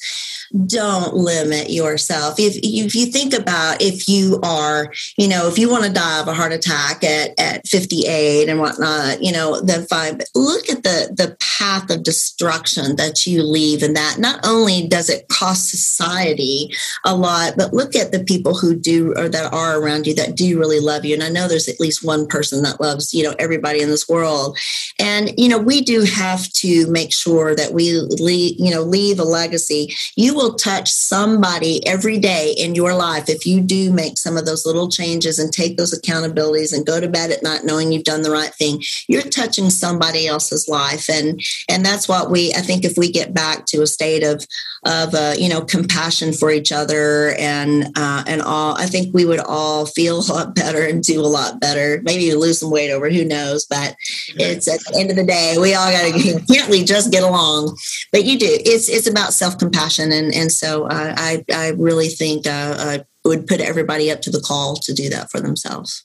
don't 0.67 1.15
limit 1.15 1.71
yourself. 1.71 2.39
If 2.39 2.57
if 2.63 2.95
you 2.95 3.07
think 3.07 3.33
about 3.33 3.81
if 3.81 4.09
you 4.09 4.41
are 4.43 4.93
you 5.17 5.29
know 5.29 5.49
if 5.49 5.59
you 5.59 5.71
want 5.71 5.85
to 5.85 5.93
die 5.93 6.21
of 6.21 6.29
a 6.29 6.35
heart 6.35 6.53
attack 6.53 7.05
at 7.05 7.31
at 7.39 7.67
58 7.67 8.49
and 8.49 8.61
whatnot 8.61 9.23
you 9.23 9.33
know 9.33 9.61
then 9.61 9.87
fine. 9.87 10.19
But 10.19 10.29
look 10.35 10.69
at 10.69 10.83
the 10.83 11.15
the 11.17 11.37
path 11.41 11.91
of 11.91 12.03
destruction 12.03 12.97
that 12.97 13.27
you 13.27 13.43
leave 13.43 13.83
and 13.83 13.97
that 13.97 14.19
not 14.19 14.41
only 14.45 14.87
does 14.87 15.09
it 15.09 15.29
cost 15.29 15.71
society 15.71 16.73
a 17.05 17.15
lot 17.15 17.55
but 17.57 17.73
look 17.73 17.95
at 17.95 18.13
the 18.13 18.25
people 18.25 18.57
who 18.57 18.75
do 18.75 19.15
or 19.17 19.29
that 19.29 19.53
are 19.53 19.81
around 19.81 20.07
you 20.07 20.15
that 20.15 20.37
do 20.37 20.59
really 20.59 20.81
love 20.81 21.05
you 21.05 21.15
and 21.15 21.23
I 21.23 21.29
know 21.29 21.49
there's 21.49 21.69
at 21.69 21.81
least 21.81 22.05
one 22.05 22.27
person 22.27 22.63
that 22.63 22.81
loves 22.81 23.15
you 23.15 23.23
know 23.23 23.35
everybody 23.39 23.76
in 23.81 23.91
this 23.91 24.09
world. 24.09 24.59
And, 24.99 25.33
you 25.39 25.49
know, 25.49 25.59
we 25.59 25.81
do 25.81 26.03
have 26.03 26.51
to 26.55 26.87
make 26.91 27.13
sure 27.13 27.55
that 27.55 27.73
we 27.73 27.93
leave, 27.93 28.57
you 28.59 28.71
know, 28.71 28.83
leave 28.83 29.19
a 29.19 29.25
legacy. 29.25 29.95
You 30.17 30.35
will 30.35 30.55
touch 30.55 30.91
somebody 30.91 31.87
every 31.87 32.19
day 32.19 32.55
in 32.57 32.75
your 32.75 32.95
life 32.95 33.29
if 33.29 33.47
you 33.47 33.61
do 33.61 33.93
make 33.93 34.19
some 34.19 34.37
of 34.37 34.47
those 34.47 34.65
little 34.65 34.89
changes 34.89 35.39
and 35.39 35.53
take 35.53 35.77
those 35.77 35.99
accountabilities 35.99 36.75
and 36.75 36.87
go 36.87 37.01
to 37.01 37.09
bed 37.09 37.31
at 37.31 37.43
night 37.43 37.65
knowing 37.65 37.93
you've 37.93 38.05
done 38.05 38.23
the 38.23 38.31
right 38.31 38.55
thing. 38.55 38.83
You're 39.09 39.23
touching 39.23 39.71
somebody 39.71 40.27
else's 40.27 40.69
life. 40.69 41.09
And, 41.11 41.41
and 41.69 41.85
that's 41.85 42.09
what 42.09 42.31
we, 42.31 42.53
I 42.55 42.61
think 42.61 42.85
if 42.85 42.97
we 42.97 43.11
get 43.11 43.35
back 43.35 43.67
to 43.67 43.83
a 43.83 43.87
state 43.87 44.23
of, 44.23 44.47
of, 44.85 45.15
uh, 45.15 45.35
you 45.39 45.49
know, 45.49 45.61
compassion 45.61 46.33
for 46.33 46.51
each 46.51 46.73
other 46.73 47.35
and, 47.39 47.89
uh, 47.97 48.25
and 48.27 48.41
all, 48.41 48.77
I 48.77 48.87
think 48.87 49.15
we 49.15 49.25
would 49.25 49.41
all 49.41 49.87
feel 49.87 50.19
a 50.19 50.33
lot 50.33 50.55
better 50.55 50.87
and 50.87 51.03
do 51.03 51.21
a 51.21 51.27
lot 51.27 51.61
better. 51.61 52.01
Maybe 52.05 52.33
lose 52.35 52.61
some 52.61 52.71
weight 52.71 52.91
over, 52.91 53.11
who 53.11 53.25
knows? 53.25 53.66
But 53.69 53.97
it's 54.29 54.69
at 54.69 54.81
the 54.81 54.99
end 54.99 55.11
of 55.11 55.17
the 55.17 55.25
day, 55.25 55.57
we 55.59 55.75
all 55.75 55.91
got 55.91 56.13
to 56.13 56.41
can't 56.53 56.71
we 56.71 56.85
just 56.85 57.11
get 57.11 57.23
along? 57.23 57.77
But 58.13 58.25
you 58.25 58.39
do. 58.39 58.49
It's 58.49 58.89
it's 58.89 59.07
about 59.07 59.33
self 59.33 59.59
compassion, 59.59 60.13
and 60.13 60.35
and 60.35 60.51
so 60.51 60.85
uh, 60.85 61.15
I 61.17 61.45
I 61.53 61.69
really 61.71 62.09
think 62.09 62.47
uh, 62.47 62.77
I 62.79 63.05
would 63.25 63.47
put 63.47 63.61
everybody 63.61 64.11
up 64.11 64.21
to 64.23 64.31
the 64.31 64.41
call 64.41 64.77
to 64.77 64.93
do 64.93 65.09
that 65.11 65.31
for 65.31 65.41
themselves. 65.41 66.05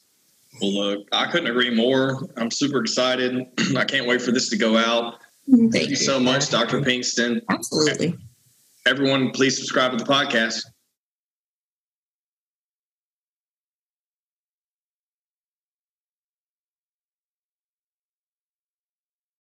Well, 0.62 0.74
look, 0.74 1.08
I 1.12 1.26
couldn't 1.32 1.50
agree 1.50 1.74
more. 1.74 2.20
I'm 2.38 2.52
super 2.52 2.82
excited. 2.82 3.48
I 3.78 3.86
can't 3.86 4.08
wait 4.08 4.22
for 4.22 4.32
this 4.32 4.50
to 4.50 4.58
go 4.58 4.78
out. 4.78 5.16
Thank, 5.50 5.74
Thank 5.74 5.90
you 5.90 5.96
so 5.96 6.20
much, 6.20 6.50
Dr. 6.50 6.82
Pinkston. 6.82 7.42
Absolutely. 7.50 8.16
Everyone, 8.86 9.32
please 9.32 9.58
subscribe 9.58 9.92
to 9.92 9.98
the 9.98 10.04
podcast. 10.04 10.66